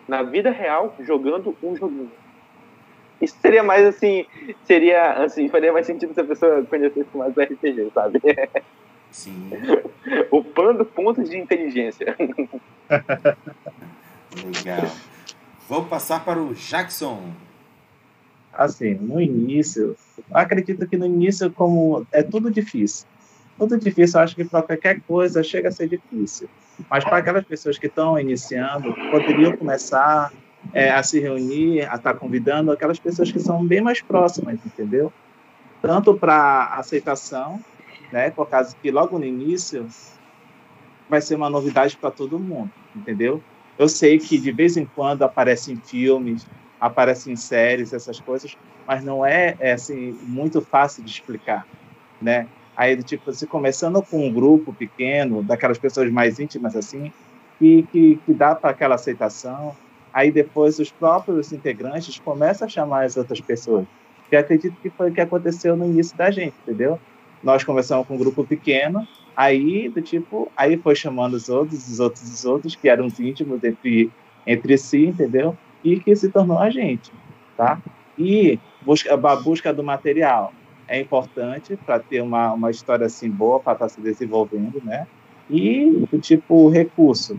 na 0.08 0.24
vida 0.24 0.50
real 0.50 0.96
jogando 1.00 1.56
um 1.62 1.76
joguinho. 1.76 2.12
Isso 3.22 3.36
seria 3.42 3.62
mais 3.62 3.86
assim, 3.86 4.26
seria 4.64 5.12
assim, 5.24 5.50
faria 5.50 5.74
mais 5.74 5.86
sentido 5.86 6.14
se 6.14 6.22
a 6.22 6.24
pessoa 6.24 6.64
conhecesse 6.64 7.10
mais 7.16 7.36
o 7.36 7.42
RPG, 7.42 7.92
sabe? 7.94 8.22
Sim. 9.12 9.50
Upando 10.32 10.86
pontos 10.86 11.30
de 11.30 11.38
inteligência. 11.38 12.16
Legal. 14.36 14.90
Vou 15.68 15.86
passar 15.86 16.24
para 16.24 16.42
o 16.42 16.54
Jackson. 16.54 17.32
Assim, 18.52 18.96
no 18.96 19.22
início, 19.22 19.96
acredito 20.34 20.88
que 20.88 20.98
no 20.98 21.06
início, 21.06 21.52
como 21.52 22.06
é 22.12 22.24
tudo 22.24 22.52
difícil, 22.52 23.08
tudo 23.58 23.78
difícil, 23.78 24.20
eu 24.20 24.24
acho 24.24 24.36
que 24.36 24.44
para 24.44 24.62
qualquer 24.64 25.02
coisa 25.02 25.44
chega 25.44 25.70
a 25.70 25.72
ser 25.72 25.88
difícil. 25.88 26.50
Mas 26.90 27.04
para 27.04 27.18
aquelas 27.18 27.46
pessoas 27.46 27.78
que 27.78 27.88
estão 27.88 28.20
iniciando, 28.20 28.94
poderiam 29.12 29.56
começar 29.56 30.32
é, 30.74 30.90
a 30.90 31.04
se 31.04 31.20
reunir, 31.20 31.82
a 31.82 31.96
estar 31.96 32.14
tá 32.14 32.14
convidando 32.14 32.72
aquelas 32.72 33.00
pessoas 33.00 33.32
que 33.32 33.40
são 33.40 33.66
bem 33.66 33.82
mais 33.82 34.02
próximas, 34.02 34.60
entendeu? 34.66 35.12
Tanto 35.82 36.14
para 36.16 36.74
aceitação, 36.74 37.60
né, 38.12 38.30
por 38.32 38.48
causa 38.50 38.76
que 38.82 38.92
logo 38.92 39.18
no 39.18 39.26
início 39.26 39.88
vai 41.10 41.22
ser 41.22 41.36
uma 41.36 41.50
novidade 41.50 41.96
para 41.98 42.12
todo 42.12 42.40
mundo, 42.40 42.72
entendeu? 42.96 43.42
Eu 43.80 43.88
sei 43.88 44.20
que 44.20 44.38
de 44.38 44.52
vez 44.52 44.76
em 44.76 44.86
quando 44.86 45.24
aparecem 45.24 45.78
filmes, 45.78 46.46
aparecem 46.78 47.38
séries, 47.38 47.94
essas 47.94 48.20
coisas, 48.20 48.54
mas 48.86 49.06
não 49.06 49.26
é, 49.26 49.56
é 49.58 49.72
assim 49.72 50.12
muito 50.24 50.62
fácil 50.62 51.02
de 51.02 51.10
explicar, 51.10 51.66
né? 52.22 52.50
Aí, 52.76 53.02
tipo, 53.04 53.32
se 53.32 53.48
começando 53.48 54.04
com 54.04 54.28
um 54.28 54.34
grupo 54.34 54.74
pequeno, 54.74 55.42
daquelas 55.44 55.78
pessoas 55.78 56.12
mais 56.12 56.40
íntimas 56.40 56.76
assim, 56.76 57.10
que, 57.58 57.84
que, 57.84 58.18
que 58.18 58.34
dá 58.34 58.54
para 58.54 58.72
aquela 58.72 58.96
aceitação, 58.96 59.78
aí 60.14 60.30
depois 60.30 60.78
os 60.78 60.92
próprios 60.92 61.54
integrantes 61.54 62.20
começam 62.20 62.66
a 62.66 62.70
chamar 62.70 63.06
as 63.06 63.16
outras 63.16 63.40
pessoas. 63.40 63.86
Que 64.30 64.36
acredito 64.36 64.78
que 64.82 64.90
foi 64.92 65.10
o 65.10 65.14
que 65.14 65.22
aconteceu 65.22 65.78
no 65.78 65.86
início 65.86 66.18
da 66.18 66.30
gente, 66.32 66.56
entendeu? 66.62 67.00
Nós 67.44 67.64
começamos 67.64 68.08
com 68.08 68.16
um 68.16 68.18
grupo 68.18 68.44
pequeno, 68.44 69.08
aí 69.36 69.88
do 69.88 70.02
tipo, 70.02 70.52
aí 70.56 70.78
foi 70.78 70.96
chamando 70.96 71.34
os 71.36 71.48
outros, 71.48 71.88
os 71.88 72.00
outros, 72.00 72.24
os 72.24 72.46
outros, 72.46 72.76
que 72.76 72.90
eram 72.90 73.06
os 73.06 73.20
íntimos 73.20 73.64
entre, 73.64 74.12
entre 74.46 74.78
si, 74.78 75.06
entendeu? 75.06 75.58
E 75.84 76.00
que 76.00 76.14
se 76.16 76.30
tornou 76.30 76.60
a 76.60 76.70
gente, 76.70 77.12
tá? 77.56 77.82
E 78.18 78.60
busca, 78.82 79.14
a 79.14 79.36
busca 79.38 79.74
do 79.74 79.82
material 79.82 80.52
é 80.90 81.00
importante 81.00 81.78
para 81.78 82.00
ter 82.00 82.22
uma, 82.22 82.52
uma 82.52 82.72
história 82.72 83.06
assim 83.06 83.30
boa 83.30 83.60
para 83.60 83.74
estar 83.74 83.86
tá 83.86 83.90
se 83.90 84.02
desenvolvendo, 84.02 84.82
né? 84.84 85.08
E 85.50 86.06
o 86.12 86.18
tipo 86.20 86.68
recurso. 86.70 87.38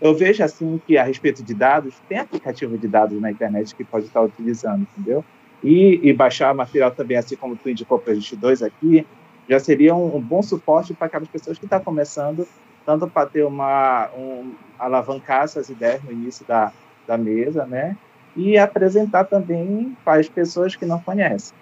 Eu 0.00 0.14
vejo 0.14 0.42
assim 0.42 0.80
que 0.86 0.98
a 0.98 1.04
respeito 1.04 1.42
de 1.42 1.54
dados, 1.54 1.94
tem 2.08 2.18
aplicativo 2.18 2.76
de 2.76 2.88
dados 2.88 3.20
na 3.20 3.30
internet 3.30 3.74
que 3.74 3.84
pode 3.84 4.06
estar 4.06 4.20
utilizando, 4.20 4.82
entendeu? 4.82 5.24
E, 5.62 6.00
e 6.02 6.12
baixar 6.12 6.54
material 6.54 6.90
também, 6.90 7.16
assim 7.16 7.36
como 7.36 7.54
tu 7.54 7.68
indicou 7.68 7.98
para 7.98 8.12
a 8.12 8.16
gente 8.16 8.34
dois 8.34 8.62
aqui, 8.62 9.06
já 9.50 9.58
seria 9.58 9.94
um, 9.94 10.16
um 10.16 10.20
bom 10.20 10.40
suporte 10.40 10.94
para 10.94 11.08
aquelas 11.08 11.28
pessoas 11.28 11.58
que 11.58 11.66
estão 11.66 11.80
começando, 11.80 12.46
tanto 12.86 13.06
para 13.06 13.28
ter 13.28 13.44
uma 13.44 14.08
um, 14.16 14.54
alavancar 14.78 15.42
essas 15.42 15.68
ideias 15.68 16.02
no 16.04 16.12
início 16.12 16.46
da, 16.46 16.72
da 17.06 17.18
mesa, 17.18 17.66
né? 17.66 17.96
E 18.36 18.56
apresentar 18.56 19.24
também 19.24 19.96
para 20.04 20.20
as 20.20 20.28
pessoas 20.28 20.76
que 20.76 20.86
não 20.86 21.00
conhecem 21.00 21.52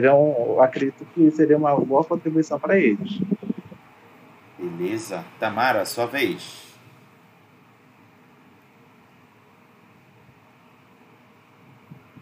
um, 0.00 0.60
acredito 0.60 1.04
que 1.14 1.30
seria 1.30 1.56
uma 1.56 1.78
boa 1.78 2.04
contribuição 2.04 2.58
para 2.58 2.78
eles. 2.78 3.20
Beleza. 4.58 5.24
Tamara, 5.38 5.84
sua 5.84 6.06
vez. 6.06 6.62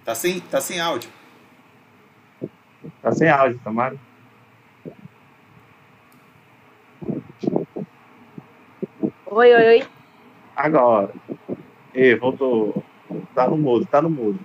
Tá 0.05 0.15
sem, 0.15 0.41
tá 0.41 0.61
sem 0.61 0.81
áudio. 0.81 1.11
Tá 3.01 3.13
sem 3.13 3.29
áudio, 3.29 3.61
Tamara. 3.63 3.97
Oi, 9.33 9.55
oi, 9.55 9.67
oi. 9.69 9.83
Agora. 10.57 11.13
E 11.95 12.17
voltou. 12.17 12.83
Tá 13.33 13.49
no 13.49 13.57
mudo, 13.57 13.87
tá 13.87 14.03
no 14.03 14.11
mudo. 14.11 14.41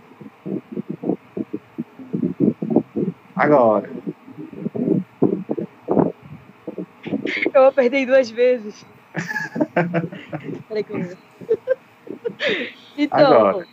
Agora. 3.36 3.90
Eu 7.52 7.66
apertei 7.66 8.06
duas 8.06 8.30
vezes. 8.30 8.86
Peraí 10.70 10.84
que 10.84 10.94
eu... 10.94 11.00
Então, 12.96 13.48
Agora. 13.48 13.68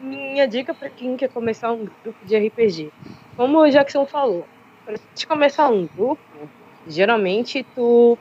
minha 0.00 0.48
dica 0.48 0.72
para 0.72 0.88
quem 0.88 1.18
quer 1.18 1.28
começar 1.28 1.70
um 1.70 1.84
grupo 1.84 2.24
de 2.24 2.34
RPG. 2.34 2.90
Como 3.36 3.58
o 3.58 3.70
Jackson 3.70 4.06
falou, 4.06 4.48
para 4.86 4.96
te 5.14 5.26
começar 5.26 5.68
um 5.68 5.86
grupo, 5.86 6.50
geralmente 6.86 7.62
tu 7.74 8.18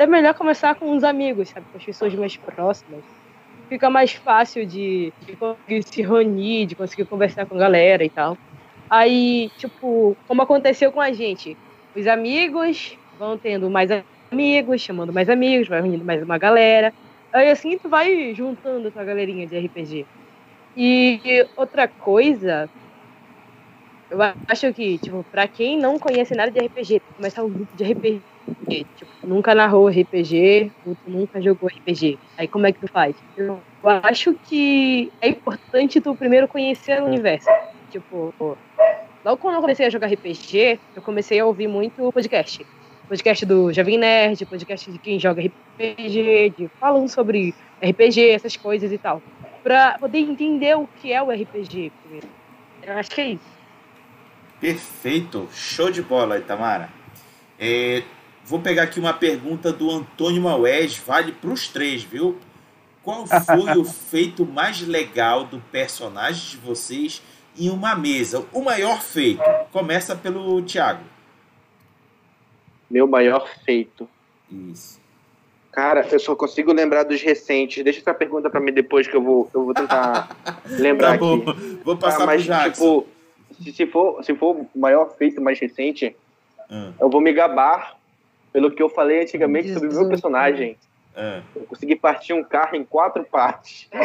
é 0.00 0.06
melhor 0.06 0.32
começar 0.32 0.74
com 0.74 0.90
uns 0.90 1.04
amigos, 1.04 1.50
sabe? 1.50 1.66
Com 1.70 1.76
as 1.76 1.84
pessoas 1.84 2.14
mais 2.14 2.34
próximas. 2.34 3.04
Fica 3.68 3.90
mais 3.90 4.12
fácil 4.12 4.64
de, 4.64 5.12
de 5.26 5.36
conseguir 5.36 5.82
se 5.82 6.02
reunir, 6.02 6.66
de 6.66 6.74
conseguir 6.74 7.04
conversar 7.04 7.44
com 7.44 7.54
a 7.54 7.58
galera 7.58 8.02
e 8.02 8.08
tal. 8.08 8.36
Aí, 8.88 9.50
tipo, 9.58 10.16
como 10.26 10.40
aconteceu 10.40 10.90
com 10.90 11.02
a 11.02 11.12
gente, 11.12 11.54
os 11.94 12.06
amigos 12.06 12.96
vão 13.18 13.36
tendo 13.36 13.68
mais 13.68 13.90
amigos, 14.32 14.80
chamando 14.80 15.12
mais 15.12 15.28
amigos, 15.28 15.68
vai 15.68 15.82
reunindo 15.82 16.04
mais 16.04 16.22
uma 16.22 16.38
galera. 16.38 16.94
Aí 17.30 17.50
assim 17.50 17.76
tu 17.76 17.88
vai 17.88 18.34
juntando 18.34 18.88
a 18.88 18.90
tua 18.90 19.04
galerinha 19.04 19.46
de 19.46 19.58
RPG. 19.58 20.06
E 20.74 21.46
outra 21.56 21.86
coisa, 21.86 22.70
eu 24.10 24.18
acho 24.48 24.74
que, 24.74 24.98
tipo, 24.98 25.24
pra 25.30 25.46
quem 25.46 25.78
não 25.78 25.98
conhece 25.98 26.34
nada 26.34 26.50
de 26.50 26.58
RPG, 26.58 27.00
começar 27.16 27.44
um 27.44 27.50
grupo 27.50 27.76
de 27.76 27.84
RPG. 27.84 28.22
Tipo, 28.96 29.10
nunca 29.22 29.54
narrou 29.54 29.88
RPG, 29.88 30.72
nunca 31.06 31.40
jogou 31.40 31.68
RPG. 31.68 32.18
Aí 32.36 32.48
como 32.48 32.66
é 32.66 32.72
que 32.72 32.80
tu 32.80 32.88
faz? 32.88 33.14
Eu 33.36 33.62
acho 33.84 34.34
que 34.42 35.12
é 35.20 35.28
importante 35.28 36.00
tu 36.00 36.14
primeiro 36.16 36.48
conhecer 36.48 37.00
o 37.00 37.06
universo. 37.06 37.48
Tipo, 37.88 38.34
logo 39.24 39.38
quando 39.38 39.54
eu 39.54 39.60
comecei 39.60 39.86
a 39.86 39.90
jogar 39.90 40.08
RPG, 40.08 40.80
eu 40.96 41.02
comecei 41.02 41.38
a 41.38 41.46
ouvir 41.46 41.68
muito 41.68 42.10
podcast. 42.12 42.66
Podcast 43.08 43.46
do 43.46 43.72
Jovem 43.72 43.98
Nerd, 43.98 44.44
podcast 44.46 44.90
de 44.90 44.98
quem 44.98 45.18
joga 45.18 45.42
RPG, 45.42 46.50
de 46.56 46.68
falando 46.80 47.08
sobre 47.08 47.54
RPG, 47.82 48.30
essas 48.30 48.56
coisas 48.56 48.90
e 48.90 48.98
tal. 48.98 49.22
Pra 49.62 49.98
poder 49.98 50.18
entender 50.18 50.76
o 50.76 50.88
que 50.96 51.12
é 51.12 51.22
o 51.22 51.30
RPG 51.30 51.92
primeiro. 52.02 52.28
Eu 52.82 52.94
acho 52.94 53.10
que 53.10 53.20
é 53.20 53.28
isso. 53.32 53.59
Perfeito, 54.60 55.48
show 55.52 55.90
de 55.90 56.02
bola, 56.02 56.38
Itamara. 56.38 56.90
É, 57.58 58.02
vou 58.44 58.60
pegar 58.60 58.84
aqui 58.84 59.00
uma 59.00 59.12
pergunta 59.12 59.72
do 59.72 59.90
Antônio 59.90 60.42
Maués, 60.42 60.98
vale 60.98 61.32
para 61.32 61.50
os 61.50 61.68
três, 61.68 62.02
viu? 62.02 62.38
Qual 63.02 63.26
foi 63.26 63.78
o 63.78 63.84
feito 63.84 64.44
mais 64.44 64.80
legal 64.80 65.44
do 65.44 65.58
personagem 65.72 66.50
de 66.50 66.56
vocês 66.58 67.22
em 67.58 67.70
uma 67.70 67.94
mesa. 67.94 68.44
O 68.52 68.62
maior 68.62 69.00
feito. 69.02 69.42
Começa 69.72 70.14
pelo 70.14 70.62
Thiago. 70.62 71.04
Meu 72.90 73.06
maior 73.06 73.48
feito. 73.64 74.08
Isso. 74.50 74.98
Cara, 75.70 76.06
eu 76.10 76.18
só 76.18 76.34
consigo 76.34 76.72
lembrar 76.72 77.04
dos 77.04 77.22
recentes. 77.22 77.84
Deixa 77.84 78.00
essa 78.00 78.14
pergunta 78.14 78.50
para 78.50 78.60
mim 78.60 78.72
depois 78.72 79.06
que 79.06 79.14
eu 79.14 79.22
vou, 79.22 79.48
eu 79.54 79.64
vou 79.64 79.74
tentar 79.74 80.36
lembrar 80.66 81.18
tá 81.18 81.26
aqui. 81.26 81.80
Vou 81.84 81.96
passar 81.96 82.24
ah, 82.24 82.26
mas, 82.26 82.46
pro 82.46 82.72
tipo, 82.72 83.06
se, 83.62 83.72
se, 83.72 83.86
for, 83.86 84.24
se 84.24 84.34
for 84.34 84.56
o 84.56 84.78
maior 84.78 85.14
feito 85.16 85.40
mais 85.40 85.58
recente, 85.58 86.16
hum. 86.70 86.92
eu 87.00 87.10
vou 87.10 87.20
me 87.20 87.32
gabar 87.32 87.96
pelo 88.52 88.70
que 88.70 88.82
eu 88.82 88.88
falei 88.88 89.22
antigamente 89.22 89.72
sobre 89.72 89.88
o 89.88 89.92
meu 89.92 90.08
personagem. 90.08 90.76
Hum. 91.16 91.42
Eu 91.54 91.62
consegui 91.62 91.96
partir 91.96 92.32
um 92.32 92.42
carro 92.42 92.76
em 92.76 92.84
quatro 92.84 93.24
partes. 93.24 93.88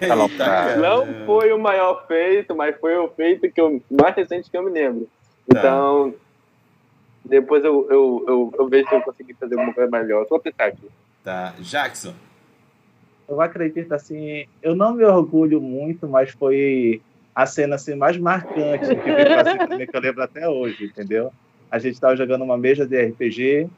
Eita, 0.00 0.76
não 0.76 1.26
foi 1.26 1.52
o 1.52 1.58
maior 1.58 2.06
feito, 2.06 2.54
mas 2.54 2.78
foi 2.78 2.96
o 2.96 3.08
feito 3.08 3.50
que 3.50 3.60
eu, 3.60 3.82
mais 3.90 4.14
recente 4.14 4.50
que 4.50 4.56
eu 4.56 4.62
me 4.62 4.70
lembro. 4.70 5.08
Tá. 5.48 5.58
Então, 5.58 6.14
depois 7.24 7.64
eu, 7.64 7.86
eu, 7.90 8.24
eu, 8.26 8.54
eu, 8.58 8.68
vejo 8.68 8.88
se 8.88 8.94
eu 8.94 9.02
consegui 9.02 9.34
fazer 9.34 9.54
alguma 9.54 9.74
coisa 9.74 9.90
melhor. 9.90 10.26
Só 10.26 10.38
pensar 10.38 10.66
aqui. 10.66 10.88
Tá. 11.22 11.54
Jackson. 11.58 12.14
Eu 13.28 13.40
acredito 13.40 13.92
assim, 13.92 14.46
eu 14.62 14.74
não 14.74 14.94
me 14.94 15.04
orgulho 15.04 15.60
muito, 15.60 16.06
mas 16.06 16.30
foi 16.30 17.00
a 17.34 17.46
cena 17.46 17.74
assim, 17.74 17.94
mais 17.94 18.16
marcante 18.16 18.86
que, 18.86 19.10
assim, 19.10 19.86
que 19.86 19.96
eu 19.96 20.00
lembro 20.00 20.22
até 20.22 20.48
hoje, 20.48 20.84
entendeu? 20.84 21.32
A 21.70 21.78
gente 21.78 21.94
estava 21.94 22.14
jogando 22.16 22.44
uma 22.44 22.56
mesa 22.56 22.86
de 22.86 23.00
RPG 23.00 23.68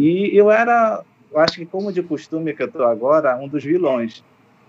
e 0.00 0.36
eu 0.36 0.50
era, 0.50 1.02
eu 1.32 1.40
acho 1.40 1.54
que 1.54 1.64
como 1.64 1.92
de 1.92 2.02
costume 2.02 2.52
que 2.52 2.62
eu 2.62 2.70
tô 2.70 2.84
agora, 2.84 3.36
um 3.36 3.48
dos 3.48 3.64
vilões, 3.64 4.22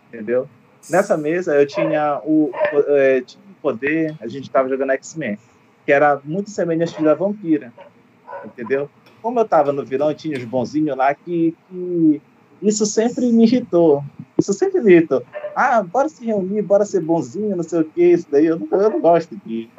entendeu? 0.07 0.47
Nessa 0.89 1.17
mesa 1.17 1.55
eu 1.55 1.67
tinha 1.67 2.21
o, 2.23 2.51
é, 2.87 3.21
tinha 3.21 3.43
o 3.43 3.61
poder, 3.61 4.15
a 4.21 4.27
gente 4.27 4.43
estava 4.43 4.69
jogando 4.69 4.91
X-Men, 4.91 5.37
que 5.85 5.91
era 5.91 6.21
muito 6.23 6.49
semelhante 6.49 7.01
da 7.03 7.13
vampira, 7.13 7.73
entendeu? 8.45 8.89
Como 9.21 9.39
eu 9.39 9.43
estava 9.43 9.73
no 9.73 9.83
vilão, 9.83 10.13
tinha 10.13 10.37
os 10.37 10.45
bonzinhos 10.45 10.95
lá 10.95 11.13
que, 11.13 11.53
que 11.67 12.21
isso 12.61 12.85
sempre 12.85 13.31
me 13.31 13.43
irritou. 13.43 14.03
Isso 14.37 14.53
sempre 14.53 14.81
me 14.81 14.91
irritou. 14.93 15.23
Ah, 15.55 15.81
bora 15.81 16.09
se 16.09 16.25
reunir, 16.25 16.61
bora 16.61 16.85
ser 16.85 17.01
bonzinho, 17.01 17.55
não 17.55 17.63
sei 17.63 17.81
o 17.81 17.85
que, 17.85 18.03
isso 18.03 18.27
daí. 18.29 18.45
Eu 18.45 18.59
não, 18.59 18.67
eu 18.81 18.89
não 18.89 18.99
gosto 18.99 19.35
de. 19.45 19.69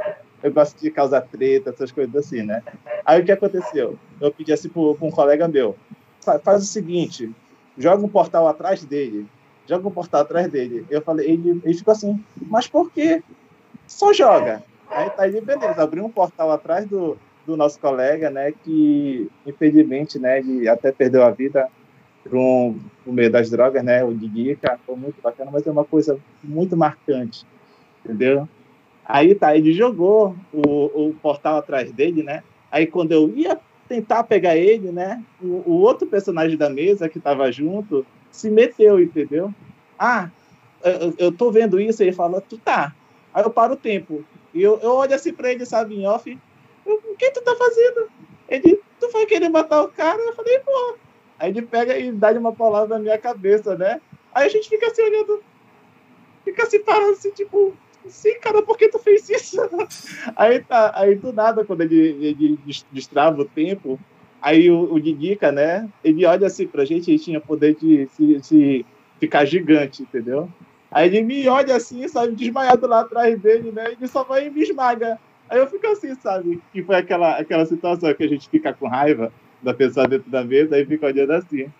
Eu 0.42 0.52
gosto 0.52 0.80
de 0.80 0.90
causar 0.90 1.22
treta, 1.22 1.70
essas 1.70 1.90
coisas 1.90 2.14
assim, 2.14 2.42
né? 2.42 2.62
Aí 3.04 3.20
o 3.20 3.24
que 3.24 3.32
aconteceu? 3.32 3.98
Eu 4.20 4.32
pedi 4.32 4.52
assim 4.52 4.68
para 4.68 4.80
um 4.80 5.10
colega 5.10 5.48
meu: 5.48 5.76
faz 6.44 6.62
o 6.62 6.66
seguinte, 6.66 7.34
joga 7.76 8.04
um 8.04 8.08
portal 8.08 8.46
atrás 8.46 8.84
dele. 8.84 9.26
Joga 9.66 9.86
um 9.86 9.90
portal 9.90 10.22
atrás 10.22 10.50
dele. 10.50 10.86
Eu 10.88 11.02
falei, 11.02 11.30
ele, 11.30 11.60
ele 11.62 11.74
ficou 11.74 11.92
assim, 11.92 12.24
mas 12.40 12.66
por 12.66 12.90
quê? 12.90 13.22
Só 13.86 14.12
joga. 14.12 14.62
Aí 14.90 15.10
tá 15.10 15.24
aí, 15.24 15.40
beleza, 15.40 15.82
abriu 15.82 16.04
um 16.04 16.10
portal 16.10 16.50
atrás 16.50 16.86
do, 16.86 17.18
do 17.46 17.56
nosso 17.56 17.78
colega, 17.78 18.30
né, 18.30 18.52
que 18.64 19.30
infelizmente, 19.46 20.18
né, 20.18 20.38
ele 20.38 20.68
até 20.68 20.90
perdeu 20.90 21.22
a 21.22 21.30
vida 21.30 21.68
por, 22.28 22.74
por 23.04 23.12
meio 23.12 23.30
das 23.30 23.50
drogas, 23.50 23.82
né? 23.82 24.04
O 24.04 24.14
Didi, 24.14 24.56
cara, 24.56 24.78
foi 24.86 24.96
muito 24.96 25.20
bacana, 25.20 25.50
mas 25.50 25.66
é 25.66 25.70
uma 25.70 25.84
coisa 25.84 26.18
muito 26.42 26.76
marcante, 26.76 27.46
entendeu? 28.04 28.48
Aí 29.04 29.34
tá, 29.34 29.56
ele 29.56 29.72
jogou 29.72 30.36
o, 30.52 31.08
o 31.08 31.14
portal 31.22 31.56
atrás 31.56 31.90
dele, 31.90 32.22
né? 32.22 32.42
Aí 32.70 32.86
quando 32.86 33.12
eu 33.12 33.30
ia 33.34 33.58
tentar 33.88 34.22
pegar 34.24 34.56
ele, 34.56 34.92
né? 34.92 35.22
O, 35.40 35.62
o 35.66 35.72
outro 35.80 36.06
personagem 36.06 36.56
da 36.58 36.68
mesa 36.68 37.08
que 37.08 37.18
tava 37.18 37.50
junto 37.50 38.04
se 38.30 38.50
meteu, 38.50 39.00
entendeu? 39.00 39.52
Ah, 39.98 40.30
eu, 40.84 41.14
eu 41.18 41.32
tô 41.32 41.50
vendo 41.50 41.80
isso, 41.80 42.02
ele 42.02 42.12
fala, 42.12 42.40
tu 42.40 42.58
tá. 42.58 42.94
Aí 43.32 43.42
eu 43.42 43.50
paro 43.50 43.72
o 43.74 43.76
tempo. 43.76 44.22
E 44.52 44.62
eu, 44.62 44.78
eu 44.80 44.92
olho 44.92 45.14
assim 45.14 45.32
pra 45.32 45.50
ele, 45.50 45.64
sabe, 45.64 45.94
em 45.94 46.06
off. 46.06 46.38
o 46.84 47.16
que 47.16 47.30
tu 47.30 47.40
tá 47.42 47.54
fazendo? 47.56 48.10
Ele, 48.48 48.80
tu 49.00 49.10
foi 49.10 49.26
querer 49.26 49.48
matar 49.48 49.82
o 49.82 49.88
cara? 49.88 50.20
Eu 50.20 50.34
falei, 50.34 50.58
pô, 50.60 50.96
Aí 51.38 51.50
ele 51.50 51.62
pega 51.62 51.96
e 51.96 52.10
dá 52.10 52.32
uma 52.32 52.52
palavra 52.52 52.96
na 52.96 53.02
minha 53.02 53.18
cabeça, 53.18 53.76
né? 53.76 54.00
Aí 54.34 54.46
a 54.46 54.48
gente 54.48 54.68
fica 54.68 54.86
assim 54.86 55.02
olhando, 55.02 55.42
fica 56.44 56.64
assim 56.64 56.80
parando 56.80 57.12
assim, 57.12 57.30
tipo, 57.30 57.74
sim, 58.08 58.38
cara, 58.40 58.62
por 58.62 58.76
que 58.76 58.88
tu 58.88 58.98
fez 58.98 59.28
isso? 59.28 59.56
Aí 60.36 60.60
tá, 60.60 60.92
aí 60.94 61.14
do 61.14 61.32
nada, 61.32 61.64
quando 61.64 61.82
ele, 61.82 61.96
ele 61.96 62.58
destrava 62.92 63.40
o 63.42 63.44
tempo, 63.44 63.98
aí 64.40 64.70
o, 64.70 64.94
o 64.94 64.98
né? 65.52 65.88
Ele 66.02 66.24
olha 66.24 66.46
assim 66.46 66.66
pra 66.66 66.84
gente, 66.84 67.10
ele 67.10 67.18
tinha 67.18 67.40
poder 67.40 67.74
de 67.74 68.08
se, 68.08 68.40
se 68.42 68.86
ficar 69.18 69.44
gigante, 69.44 70.02
entendeu? 70.02 70.48
Aí 70.90 71.08
ele 71.08 71.22
me 71.22 71.46
olha 71.48 71.76
assim, 71.76 72.06
sabe, 72.08 72.34
desmaiado 72.34 72.86
lá 72.86 73.00
atrás 73.00 73.38
dele, 73.38 73.72
né? 73.72 73.92
Ele 73.92 74.06
só 74.06 74.24
vai 74.24 74.46
e 74.46 74.50
me 74.50 74.62
esmaga. 74.62 75.18
Aí 75.48 75.58
eu 75.58 75.66
fico 75.66 75.86
assim, 75.86 76.14
sabe? 76.14 76.62
Que 76.72 76.82
foi 76.82 76.96
aquela, 76.96 77.36
aquela 77.38 77.66
situação 77.66 78.12
que 78.14 78.22
a 78.22 78.28
gente 78.28 78.48
fica 78.48 78.72
com 78.72 78.88
raiva 78.88 79.32
da 79.62 79.74
pessoa 79.74 80.06
dentro 80.06 80.30
da 80.30 80.44
mesa, 80.44 80.76
aí 80.76 80.84
fica 80.84 81.06
olhando 81.06 81.32
assim. 81.32 81.70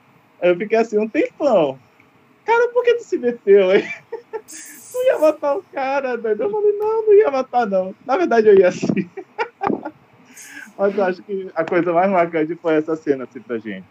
Aí 0.40 0.50
eu 0.50 0.56
fiquei 0.56 0.78
assim, 0.78 0.98
um 0.98 1.08
tempão. 1.08 1.78
Cara, 2.44 2.68
por 2.68 2.84
que 2.84 2.94
tu 2.94 3.04
se 3.04 3.18
meteu 3.18 3.70
aí? 3.70 3.84
não 4.94 5.04
ia 5.04 5.18
matar 5.18 5.56
o 5.56 5.62
cara, 5.72 6.16
doido. 6.16 6.42
Eu 6.42 6.50
falei, 6.50 6.72
não, 6.72 7.06
não 7.06 7.14
ia 7.14 7.30
matar, 7.30 7.66
não. 7.66 7.94
Na 8.06 8.16
verdade, 8.16 8.48
eu 8.48 8.58
ia 8.58 8.68
assim. 8.68 9.08
Mas 10.76 10.96
eu 10.96 11.04
acho 11.04 11.22
que 11.22 11.50
a 11.54 11.64
coisa 11.64 11.92
mais 11.92 12.10
marcante 12.10 12.54
foi 12.54 12.74
essa 12.74 12.94
cena 12.94 13.24
assim 13.24 13.40
pra 13.40 13.58
gente. 13.58 13.84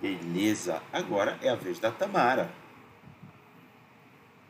Beleza. 0.00 0.80
Agora 0.92 1.38
é 1.42 1.50
a 1.50 1.54
vez 1.54 1.78
da 1.78 1.90
Tamara. 1.90 2.48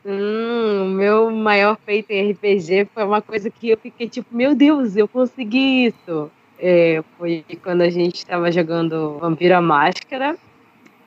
Hum, 0.05 0.83
o 0.83 0.89
meu 0.89 1.31
maior 1.31 1.77
feito 1.85 2.11
em 2.11 2.31
RPG 2.31 2.89
foi 2.95 3.05
uma 3.05 3.21
coisa 3.21 3.51
que 3.51 3.71
eu 3.71 3.77
fiquei 3.77 4.09
tipo, 4.09 4.35
meu 4.35 4.55
Deus, 4.55 4.97
eu 4.97 5.09
consegui 5.09 5.87
isso. 5.87 6.31
É, 6.61 7.03
foi 7.17 7.45
quando 7.63 7.83
a 7.83 7.91
gente 7.91 8.17
estava 8.17 8.51
jogando 8.51 9.19
Vampira 9.19 9.61
Máscara 9.61 10.37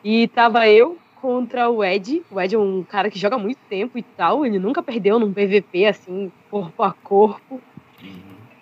e 0.03 0.27
tava 0.29 0.67
eu 0.67 0.97
contra 1.21 1.69
o 1.69 1.83
Ed. 1.83 2.23
O 2.31 2.39
Ed 2.39 2.55
é 2.55 2.57
um 2.57 2.83
cara 2.83 3.09
que 3.09 3.19
joga 3.19 3.37
muito 3.37 3.59
tempo 3.69 3.97
e 3.97 4.01
tal. 4.01 4.45
Ele 4.45 4.57
nunca 4.57 4.81
perdeu 4.81 5.19
num 5.19 5.31
PVP 5.31 5.85
assim, 5.85 6.31
corpo 6.49 6.81
a 6.83 6.91
corpo. 6.91 7.61
Uhum. 8.01 8.11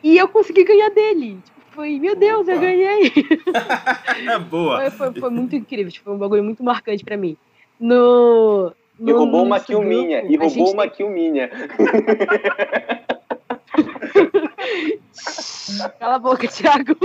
E 0.04 0.18
eu 0.18 0.28
consegui 0.28 0.64
ganhar 0.64 0.90
dele. 0.90 1.38
Tipo, 1.44 1.60
foi, 1.72 2.00
meu 2.00 2.16
Deus, 2.16 2.42
Opa. 2.42 2.52
eu 2.52 2.60
ganhei. 2.60 3.14
Boa. 4.50 4.82
Foi, 4.82 4.92
foi, 4.92 5.22
foi, 5.22 5.30
muito 5.30 5.56
incrível. 5.56 5.92
Tipo, 5.92 6.06
foi 6.06 6.14
um 6.14 6.20
bagulho 6.20 6.44
muito 6.44 6.64
marcante 6.64 7.04
para 7.06 7.16
mim. 7.16 7.38
No, 7.80 8.74
no, 9.00 9.10
e 9.10 9.14
roubou 9.14 9.44
uma 9.44 9.60
kill 9.60 9.82
minha. 9.82 10.24
E 10.24 10.36
roubou 10.36 10.74
uma 10.74 10.88
kill 10.88 11.10
minha. 11.10 11.50
Cala 16.00 16.16
a 16.16 16.20
boca, 16.20 16.48
Thiago. 16.48 16.96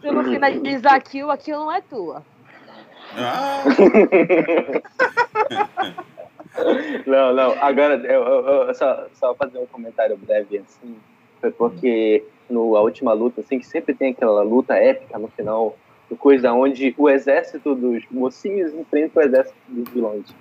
Se 0.00 0.06
eu 0.06 0.12
não 0.12 0.24
finalizar 0.24 0.94
aquilo, 0.94 1.30
aquilo 1.30 1.60
não 1.60 1.72
é 1.72 1.80
tua. 1.80 2.22
Ah. 3.16 3.64
não, 7.06 7.34
não. 7.34 7.52
Agora, 7.62 7.94
eu, 7.94 8.22
eu, 8.22 8.68
eu, 8.68 8.74
só, 8.74 9.06
só 9.14 9.34
fazer 9.34 9.58
um 9.58 9.66
comentário 9.66 10.16
breve 10.16 10.58
assim. 10.58 10.96
Foi 11.40 11.50
porque 11.50 12.24
no, 12.48 12.76
a 12.76 12.82
última 12.82 13.12
luta, 13.12 13.40
assim, 13.40 13.58
que 13.58 13.66
sempre 13.66 13.94
tem 13.94 14.12
aquela 14.12 14.42
luta 14.42 14.74
épica 14.74 15.18
no 15.18 15.28
final, 15.28 15.76
coisa 16.18 16.52
onde 16.52 16.94
o 16.96 17.08
exército 17.08 17.74
dos 17.74 18.04
mocinhos 18.10 18.74
enfrenta 18.74 19.20
o 19.20 19.22
exército 19.22 19.56
dos 19.68 19.88
vilões. 19.92 20.34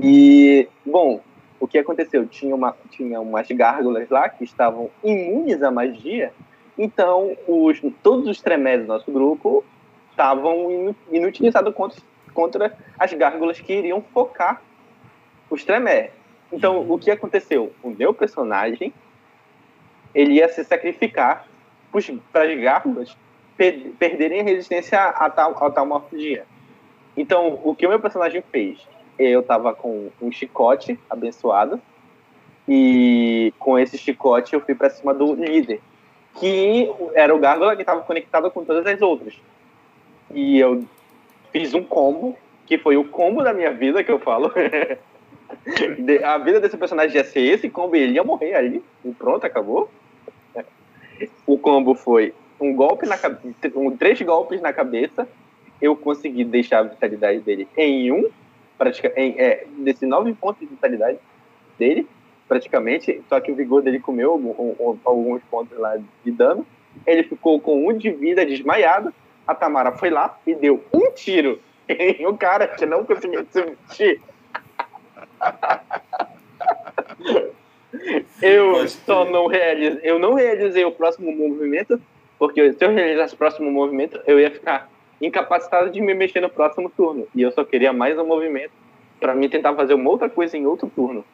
E, 0.00 0.68
bom, 0.86 1.20
o 1.58 1.66
que 1.66 1.78
aconteceu? 1.78 2.26
Tinha, 2.26 2.54
uma, 2.54 2.76
tinha 2.90 3.20
umas 3.20 3.48
gárgulas 3.48 4.08
lá 4.08 4.28
que 4.28 4.44
estavam 4.44 4.90
imunes 5.02 5.62
à 5.62 5.70
magia, 5.70 6.32
então 6.76 7.36
os, 7.46 7.80
todos 8.02 8.28
os 8.28 8.40
tremés 8.40 8.82
do 8.82 8.86
nosso 8.86 9.10
grupo 9.10 9.64
estavam 10.10 10.94
inutilizados 11.10 11.74
contra, 11.74 12.00
contra 12.32 12.78
as 12.98 13.12
gárgulas 13.12 13.60
que 13.60 13.72
iriam 13.72 14.00
focar 14.00 14.62
os 15.50 15.64
tremés. 15.64 16.10
Então, 16.52 16.88
o 16.88 16.98
que 16.98 17.10
aconteceu? 17.10 17.72
O 17.82 17.90
meu 17.90 18.14
personagem 18.14 18.92
ele 20.14 20.34
ia 20.34 20.48
se 20.48 20.64
sacrificar 20.64 21.46
para 22.32 22.44
as 22.44 22.60
gárgulas 22.60 23.16
per, 23.56 23.92
perderem 23.98 24.42
resistência 24.42 25.00
a 25.00 25.28
tal, 25.28 25.62
a 25.62 25.70
tal 25.70 25.86
morfologia. 25.86 26.46
Então, 27.16 27.60
o 27.64 27.74
que 27.74 27.86
o 27.86 27.88
meu 27.88 28.00
personagem 28.00 28.42
fez? 28.50 28.86
Eu 29.18 29.42
tava 29.42 29.74
com 29.74 30.10
um 30.20 30.30
chicote 30.30 30.98
abençoado. 31.10 31.80
E 32.68 33.52
com 33.58 33.78
esse 33.78 33.96
chicote 33.96 34.54
eu 34.54 34.60
fui 34.60 34.74
para 34.74 34.90
cima 34.90 35.14
do 35.14 35.34
líder, 35.34 35.80
que 36.38 36.90
era 37.14 37.34
o 37.34 37.38
Gárgula 37.38 37.74
que 37.74 37.82
estava 37.82 38.02
conectado 38.02 38.50
com 38.50 38.64
todas 38.64 38.86
as 38.86 39.00
outras. 39.00 39.34
E 40.34 40.58
eu 40.58 40.84
fiz 41.50 41.72
um 41.72 41.82
combo, 41.82 42.36
que 42.66 42.76
foi 42.76 42.98
o 42.98 43.04
combo 43.04 43.42
da 43.42 43.54
minha 43.54 43.72
vida, 43.72 44.04
que 44.04 44.12
eu 44.12 44.18
falo. 44.18 44.52
a 46.24 46.38
vida 46.38 46.60
desse 46.60 46.76
personagem 46.76 47.16
ia 47.16 47.24
ser 47.24 47.40
esse 47.40 47.70
combo 47.70 47.96
e 47.96 48.00
ele 48.00 48.12
ia 48.12 48.24
morrer 48.24 48.54
ali. 48.54 48.84
E 49.02 49.10
pronto, 49.12 49.44
acabou. 49.46 49.90
O 51.46 51.58
combo 51.58 51.94
foi 51.94 52.34
um 52.60 52.74
golpe 52.74 53.06
na 53.06 53.16
um, 53.74 53.96
três 53.96 54.20
golpes 54.20 54.60
na 54.60 54.74
cabeça. 54.74 55.26
Eu 55.80 55.96
consegui 55.96 56.44
deixar 56.44 56.80
a 56.80 56.82
vitalidade 56.82 57.40
dele 57.40 57.66
em 57.76 58.12
um 58.12 58.28
praticamente, 58.78 59.38
é, 59.38 59.66
desse 59.78 60.06
nove 60.06 60.32
pontos 60.32 60.60
de 60.60 60.66
vitalidade 60.66 61.18
dele, 61.78 62.08
praticamente, 62.46 63.20
só 63.28 63.38
que 63.40 63.52
o 63.52 63.54
vigor 63.54 63.82
dele 63.82 63.98
comeu 63.98 64.32
alguns 65.04 65.42
pontos 65.50 65.78
lá 65.78 65.98
de 66.24 66.30
dano. 66.30 66.66
Ele 67.06 67.22
ficou 67.24 67.60
com 67.60 67.86
um 67.86 67.92
de 67.92 68.10
vida 68.10 68.46
desmaiado. 68.46 69.12
A 69.46 69.54
Tamara 69.54 69.92
foi 69.92 70.10
lá 70.10 70.38
e 70.46 70.54
deu 70.54 70.82
um 70.92 71.10
tiro 71.12 71.60
em 71.88 72.26
um 72.26 72.36
cara 72.36 72.66
que 72.66 72.84
não 72.86 73.04
conseguiu 73.04 73.46
se 73.50 73.64
mexer. 73.64 74.20
eu 78.42 78.88
só 78.88 79.24
não 79.24 79.46
realizei, 79.46 80.00
eu 80.02 80.18
não 80.18 80.34
realizei 80.34 80.84
o 80.84 80.92
próximo 80.92 81.32
movimento, 81.32 82.00
porque 82.38 82.72
se 82.72 82.84
eu 82.84 82.92
realizasse 82.92 83.34
o 83.34 83.38
próximo 83.38 83.70
movimento, 83.70 84.20
eu 84.26 84.40
ia 84.40 84.50
ficar 84.50 84.90
incapacitado 85.20 85.90
de 85.90 86.00
me 86.00 86.14
mexer 86.14 86.40
no 86.40 86.48
próximo 86.48 86.90
turno. 86.90 87.26
E 87.34 87.42
eu 87.42 87.50
só 87.50 87.64
queria 87.64 87.92
mais 87.92 88.18
um 88.18 88.26
movimento 88.26 88.72
para 89.18 89.34
mim 89.34 89.48
tentar 89.48 89.74
fazer 89.74 89.94
uma 89.94 90.10
outra 90.10 90.28
coisa 90.28 90.56
em 90.56 90.66
outro 90.66 90.90
turno. 90.94 91.24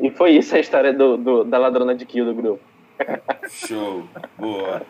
E 0.00 0.10
foi 0.10 0.32
isso 0.32 0.54
a 0.54 0.58
história 0.58 0.92
do, 0.92 1.16
do 1.16 1.44
da 1.44 1.58
ladrona 1.58 1.94
de 1.94 2.04
kill 2.04 2.24
do 2.24 2.34
grupo. 2.34 2.62
Show. 3.48 4.04
Boa. 4.36 4.82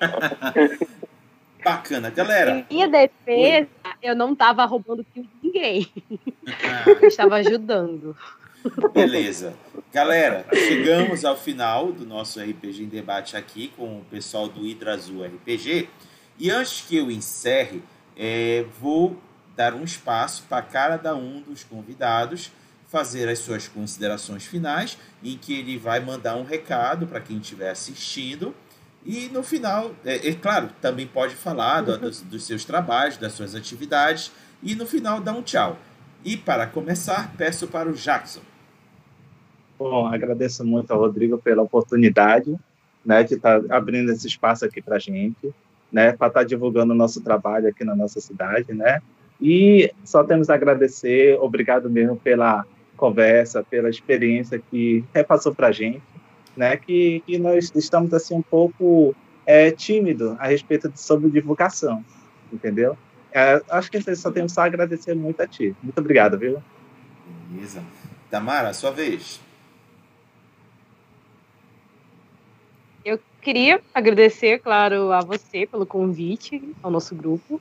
Bacana, 1.63 2.11
galera. 2.11 2.67
Em 2.71 2.75
minha 2.75 2.89
defesa, 2.89 3.69
Oi. 3.85 3.93
eu 4.03 4.15
não 4.15 4.33
estava 4.33 4.65
roubando 4.65 5.05
kill 5.13 5.25
de 5.25 5.31
ninguém. 5.43 5.89
Ah. 6.65 6.85
Eu 7.01 7.09
estava 7.09 7.37
ajudando. 7.37 8.17
Beleza. 8.93 9.55
Galera, 9.93 10.47
chegamos 10.53 11.25
ao 11.25 11.37
final 11.37 11.93
do 11.93 12.05
nosso 12.05 12.41
RPG 12.41 12.85
em 12.85 12.89
debate 12.89 13.37
aqui 13.37 13.69
com 13.77 13.99
o 13.99 14.05
pessoal 14.11 14.49
do 14.49 14.67
Hidra 14.67 14.95
Azul 14.95 15.25
RPG. 15.25 15.89
E 16.39 16.51
antes 16.51 16.83
que 16.83 16.97
eu 16.97 17.11
encerre, 17.11 17.83
é, 18.19 18.67
vou 18.81 19.17
dar 19.57 19.75
um 19.75 19.85
espaço 19.85 20.45
para 20.49 20.63
cada 20.63 21.15
um 21.15 21.41
dos 21.41 21.65
convidados 21.65 22.51
fazer 22.89 23.29
as 23.29 23.39
suas 23.39 23.69
considerações 23.69 24.45
finais, 24.45 24.99
em 25.23 25.37
que 25.37 25.53
ele 25.53 25.77
vai 25.77 26.01
mandar 26.01 26.37
um 26.37 26.43
recado 26.43 27.07
para 27.07 27.21
quem 27.21 27.39
estiver 27.39 27.71
assistindo. 27.71 28.55
E 29.05 29.29
no 29.29 29.43
final, 29.43 29.95
é, 30.05 30.29
é 30.29 30.35
claro, 30.35 30.71
também 30.81 31.07
pode 31.07 31.35
falar 31.35 31.83
do, 31.83 31.97
dos, 31.99 32.23
dos 32.23 32.45
seus 32.45 32.65
trabalhos, 32.65 33.17
das 33.17 33.35
suas 33.35 33.55
atividades, 33.55 34.33
e 34.63 34.75
no 34.75 34.87
final 34.87 35.21
dá 35.21 35.33
um 35.33 35.43
tchau. 35.43 35.79
E 36.25 36.37
para 36.37 36.67
começar, 36.67 37.33
peço 37.37 37.69
para 37.69 37.89
o 37.89 37.93
Jackson. 37.93 38.41
Bom, 39.79 40.07
agradeço 40.07 40.65
muito 40.65 40.91
ao 40.91 40.99
Rodrigo 40.99 41.39
pela 41.39 41.63
oportunidade 41.63 42.59
né, 43.05 43.23
de 43.23 43.35
estar 43.35 43.63
tá 43.63 43.77
abrindo 43.77 44.11
esse 44.11 44.27
espaço 44.27 44.65
aqui 44.65 44.83
para 44.83 44.97
a 44.97 44.99
gente, 44.99 45.55
né, 45.93 46.13
para 46.13 46.29
estar 46.29 46.41
tá 46.41 46.47
divulgando 46.47 46.93
o 46.93 46.97
nosso 46.97 47.23
trabalho 47.23 47.69
aqui 47.69 47.85
na 47.85 47.97
nossa 47.97 48.21
cidade, 48.21 48.73
né, 48.73 49.01
e 49.41 49.93
só 50.05 50.25
temos 50.25 50.51
a 50.51 50.55
agradecer, 50.55 51.39
obrigado 51.41 51.89
mesmo 51.89 52.17
pela 52.17 52.67
conversa, 52.97 53.63
pela 53.63 53.89
experiência 53.89 54.61
que 54.71 55.05
repassou 55.15 55.55
para 55.55 55.69
a 55.69 55.73
gente, 55.73 56.03
né, 56.57 56.77
que, 56.77 57.23
que 57.27 57.39
nós 57.39 57.71
estamos 57.75 58.13
assim 58.13 58.35
um 58.35 58.43
pouco 58.43 59.15
é, 59.47 59.71
tímido 59.71 60.37
a 60.39 60.47
respeito 60.49 60.89
de, 60.89 61.01
sobre 61.01 61.31
divulgação, 61.31 62.05
entendeu? 62.53 62.99
É, 63.33 63.63
acho 63.71 63.91
que 63.91 64.17
só 64.17 64.31
temos 64.31 64.53
só 64.53 64.63
a 64.63 64.65
agradecer 64.65 65.15
muito 65.15 65.41
a 65.41 65.47
ti. 65.47 65.75
Muito 65.83 65.99
obrigado, 65.99 66.39
viu? 66.39 66.63
Beleza. 67.49 67.83
Tamara, 68.31 68.73
sua 68.75 68.91
vez. 68.91 69.41
Eu 73.05 73.19
queria 73.49 73.81
agradecer, 73.95 74.59
claro, 74.59 75.11
a 75.11 75.21
você 75.21 75.67
pelo 75.67 75.87
convite 75.87 76.63
ao 76.83 76.91
nosso 76.91 77.15
grupo. 77.15 77.59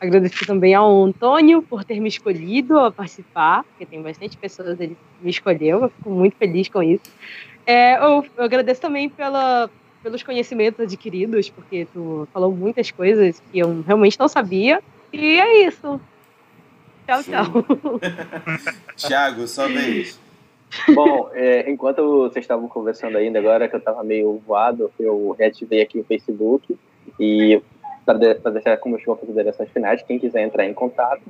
Agradecer 0.00 0.46
também 0.46 0.74
ao 0.74 1.04
Antônio 1.04 1.60
por 1.60 1.84
ter 1.84 2.00
me 2.00 2.08
escolhido 2.08 2.78
a 2.78 2.90
participar, 2.90 3.62
porque 3.64 3.84
tem 3.84 4.00
bastante 4.00 4.34
pessoas 4.34 4.80
ele 4.80 4.96
me 5.20 5.28
escolheu, 5.28 5.82
eu 5.82 5.90
fico 5.90 6.08
muito 6.08 6.36
feliz 6.38 6.70
com 6.70 6.82
isso. 6.82 7.04
É, 7.66 7.98
eu, 7.98 8.24
eu, 8.34 8.44
agradeço 8.44 8.80
também 8.80 9.10
pela, 9.10 9.68
pelos 10.02 10.22
conhecimentos 10.22 10.80
adquiridos, 10.80 11.50
porque 11.50 11.86
tu 11.92 12.26
falou 12.32 12.50
muitas 12.50 12.90
coisas 12.90 13.42
que 13.52 13.58
eu 13.58 13.82
realmente 13.86 14.18
não 14.18 14.28
sabia. 14.28 14.82
E 15.12 15.38
é 15.38 15.66
isso. 15.66 16.00
Tchau, 17.06 17.22
Sim. 17.22 17.32
tchau. 17.32 17.46
Tiago, 18.96 19.46
sua 19.46 19.68
vez. 19.68 20.18
Bom, 20.94 21.30
é, 21.32 21.70
enquanto 21.70 22.02
vocês 22.28 22.44
estavam 22.44 22.68
conversando 22.68 23.16
ainda 23.16 23.38
agora, 23.38 23.68
que 23.68 23.74
eu 23.74 23.78
estava 23.78 24.02
meio 24.02 24.40
voado, 24.46 24.90
eu 24.98 25.34
reativei 25.38 25.82
aqui 25.82 25.98
o 25.98 26.04
Facebook 26.04 26.76
e 27.18 27.60
para 28.04 28.50
deixar 28.50 28.76
como 28.76 28.96
as 28.96 29.04
considerações 29.04 29.70
finais, 29.70 30.02
quem 30.02 30.18
quiser 30.18 30.42
entrar 30.42 30.64
em 30.64 30.72
contato, 30.72 31.22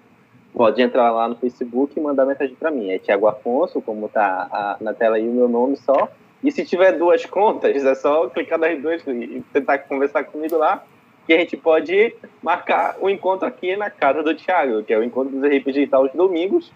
pode 0.53 0.81
entrar 0.83 1.11
lá 1.11 1.29
no 1.29 1.37
Facebook 1.37 1.99
e 1.99 2.03
mandar 2.03 2.27
mensagem 2.27 2.55
para 2.55 2.71
mim. 2.71 2.91
É 2.91 2.99
Tiago 2.99 3.27
Afonso, 3.27 3.81
como 3.81 4.09
tá 4.09 4.77
na 4.81 4.93
tela 4.93 5.17
aí 5.17 5.27
o 5.27 5.33
meu 5.33 5.49
nome 5.49 5.77
só. 5.77 6.09
E 6.43 6.53
se 6.53 6.65
tiver 6.65 6.93
duas 6.93 7.25
contas, 7.25 7.85
é 7.85 7.95
só 7.95 8.29
clicar 8.29 8.59
nas 8.59 8.81
duas 8.81 9.03
e 9.07 9.43
tentar 9.53 9.79
conversar 9.79 10.25
comigo 10.25 10.57
lá, 10.57 10.85
que 11.27 11.33
a 11.33 11.39
gente 11.39 11.57
pode 11.57 12.15
marcar 12.43 12.97
o 13.01 13.07
um 13.07 13.11
encontro 13.11 13.49
aqui 13.49 13.75
na 13.77 13.91
casa 13.91 14.23
do 14.23 14.35
Thiago, 14.35 14.83
que 14.85 14.93
é 14.93 14.99
o 14.99 15.03
encontro 15.03 15.35
dos 15.37 15.43
RPG 15.43 15.89
aos 15.91 16.13
domingos, 16.13 16.71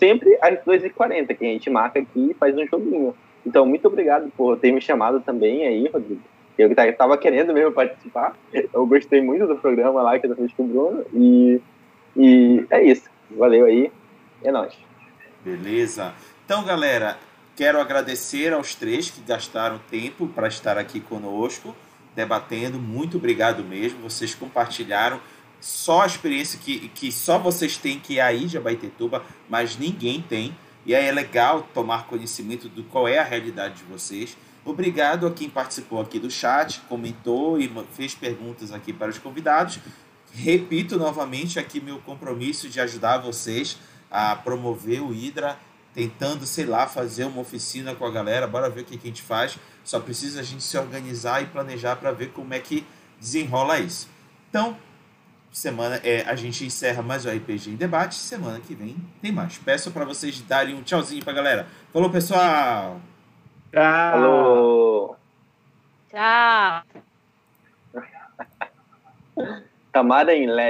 sempre 0.00 0.36
às 0.40 0.58
2h40, 0.64 1.36
que 1.36 1.44
a 1.44 1.48
gente 1.48 1.68
marca 1.68 2.00
aqui 2.00 2.30
e 2.30 2.34
faz 2.34 2.56
um 2.56 2.66
joguinho. 2.66 3.14
Então, 3.46 3.66
muito 3.66 3.86
obrigado 3.86 4.32
por 4.36 4.58
ter 4.58 4.72
me 4.72 4.80
chamado 4.80 5.20
também 5.20 5.66
aí, 5.66 5.86
Rodrigo. 5.88 6.22
Eu 6.58 6.72
estava 6.72 7.16
querendo 7.16 7.54
mesmo 7.54 7.72
participar. 7.72 8.36
Eu 8.52 8.86
gostei 8.86 9.20
muito 9.22 9.46
do 9.46 9.56
programa 9.56 10.02
lá 10.02 10.18
que 10.18 10.26
eu 10.26 10.36
fiz 10.36 10.52
com 10.52 10.64
o 10.64 10.66
Bruno. 10.66 11.04
E, 11.14 11.60
e 12.16 12.66
é 12.70 12.82
isso. 12.82 13.08
Valeu 13.30 13.66
aí. 13.66 13.90
É 14.42 14.50
nóis. 14.50 14.74
Beleza. 15.42 16.12
Então, 16.44 16.64
galera, 16.64 17.16
quero 17.56 17.80
agradecer 17.80 18.52
aos 18.52 18.74
três 18.74 19.08
que 19.08 19.22
gastaram 19.22 19.80
tempo 19.90 20.26
para 20.26 20.48
estar 20.48 20.76
aqui 20.76 21.00
conosco, 21.00 21.74
debatendo. 22.14 22.78
Muito 22.78 23.16
obrigado 23.16 23.62
mesmo. 23.64 24.00
Vocês 24.02 24.34
compartilharam 24.34 25.18
só 25.60 26.02
a 26.02 26.06
experiência 26.06 26.58
que, 26.58 26.88
que 26.88 27.12
só 27.12 27.38
vocês 27.38 27.76
têm 27.76 27.98
que 27.98 28.18
é 28.18 28.22
aí 28.22 28.46
de 28.46 28.56
Abaitetuba, 28.56 29.24
mas 29.48 29.76
ninguém 29.76 30.22
tem. 30.22 30.56
E 30.86 30.94
aí 30.94 31.06
é 31.06 31.12
legal 31.12 31.68
tomar 31.74 32.06
conhecimento 32.06 32.68
do 32.68 32.82
qual 32.84 33.06
é 33.06 33.18
a 33.18 33.24
realidade 33.24 33.76
de 33.76 33.84
vocês. 33.84 34.36
Obrigado 34.64 35.26
a 35.26 35.30
quem 35.30 35.48
participou 35.48 36.00
aqui 36.00 36.18
do 36.18 36.30
chat, 36.30 36.80
comentou 36.88 37.60
e 37.60 37.70
fez 37.92 38.14
perguntas 38.14 38.72
aqui 38.72 38.92
para 38.92 39.10
os 39.10 39.18
convidados. 39.18 39.78
Repito 40.32 40.96
novamente 40.96 41.58
aqui 41.58 41.80
meu 41.80 41.98
compromisso 41.98 42.68
de 42.68 42.80
ajudar 42.80 43.18
vocês 43.18 43.78
a 44.10 44.36
promover 44.36 45.02
o 45.02 45.14
Hidra, 45.14 45.58
tentando, 45.94 46.46
sei 46.46 46.66
lá, 46.66 46.86
fazer 46.86 47.24
uma 47.24 47.40
oficina 47.40 47.94
com 47.94 48.04
a 48.04 48.10
galera. 48.10 48.46
Bora 48.46 48.70
ver 48.70 48.82
o 48.82 48.84
que, 48.84 48.96
a 48.96 49.06
gente 49.06 49.22
faz. 49.22 49.58
Só 49.84 49.98
precisa 49.98 50.40
a 50.40 50.42
gente 50.42 50.62
se 50.62 50.78
organizar 50.78 51.42
e 51.42 51.46
planejar 51.46 51.96
para 51.96 52.12
ver 52.12 52.30
como 52.30 52.54
é 52.54 52.58
que 52.58 52.86
desenrola 53.18 53.78
isso. 53.78 54.08
Então, 54.48 54.76
semana 55.52 56.00
é, 56.04 56.22
a 56.22 56.34
gente 56.34 56.64
encerra 56.64 57.02
mais 57.02 57.24
o 57.24 57.30
RPG 57.30 57.70
em 57.70 57.76
debate. 57.76 58.14
Semana 58.14 58.60
que 58.60 58.74
vem 58.74 58.96
tem 59.20 59.32
mais. 59.32 59.58
Peço 59.58 59.90
para 59.90 60.04
vocês 60.04 60.40
darem 60.42 60.74
um 60.74 60.82
tchauzinho 60.82 61.22
para 61.22 61.32
a 61.32 61.36
galera. 61.36 61.66
Falou, 61.92 62.10
pessoal! 62.10 63.00
Tchau! 63.72 64.14
Alô! 64.14 65.16
Tchau! 66.10 66.82
Tamara 69.92 70.34
em 70.34 70.46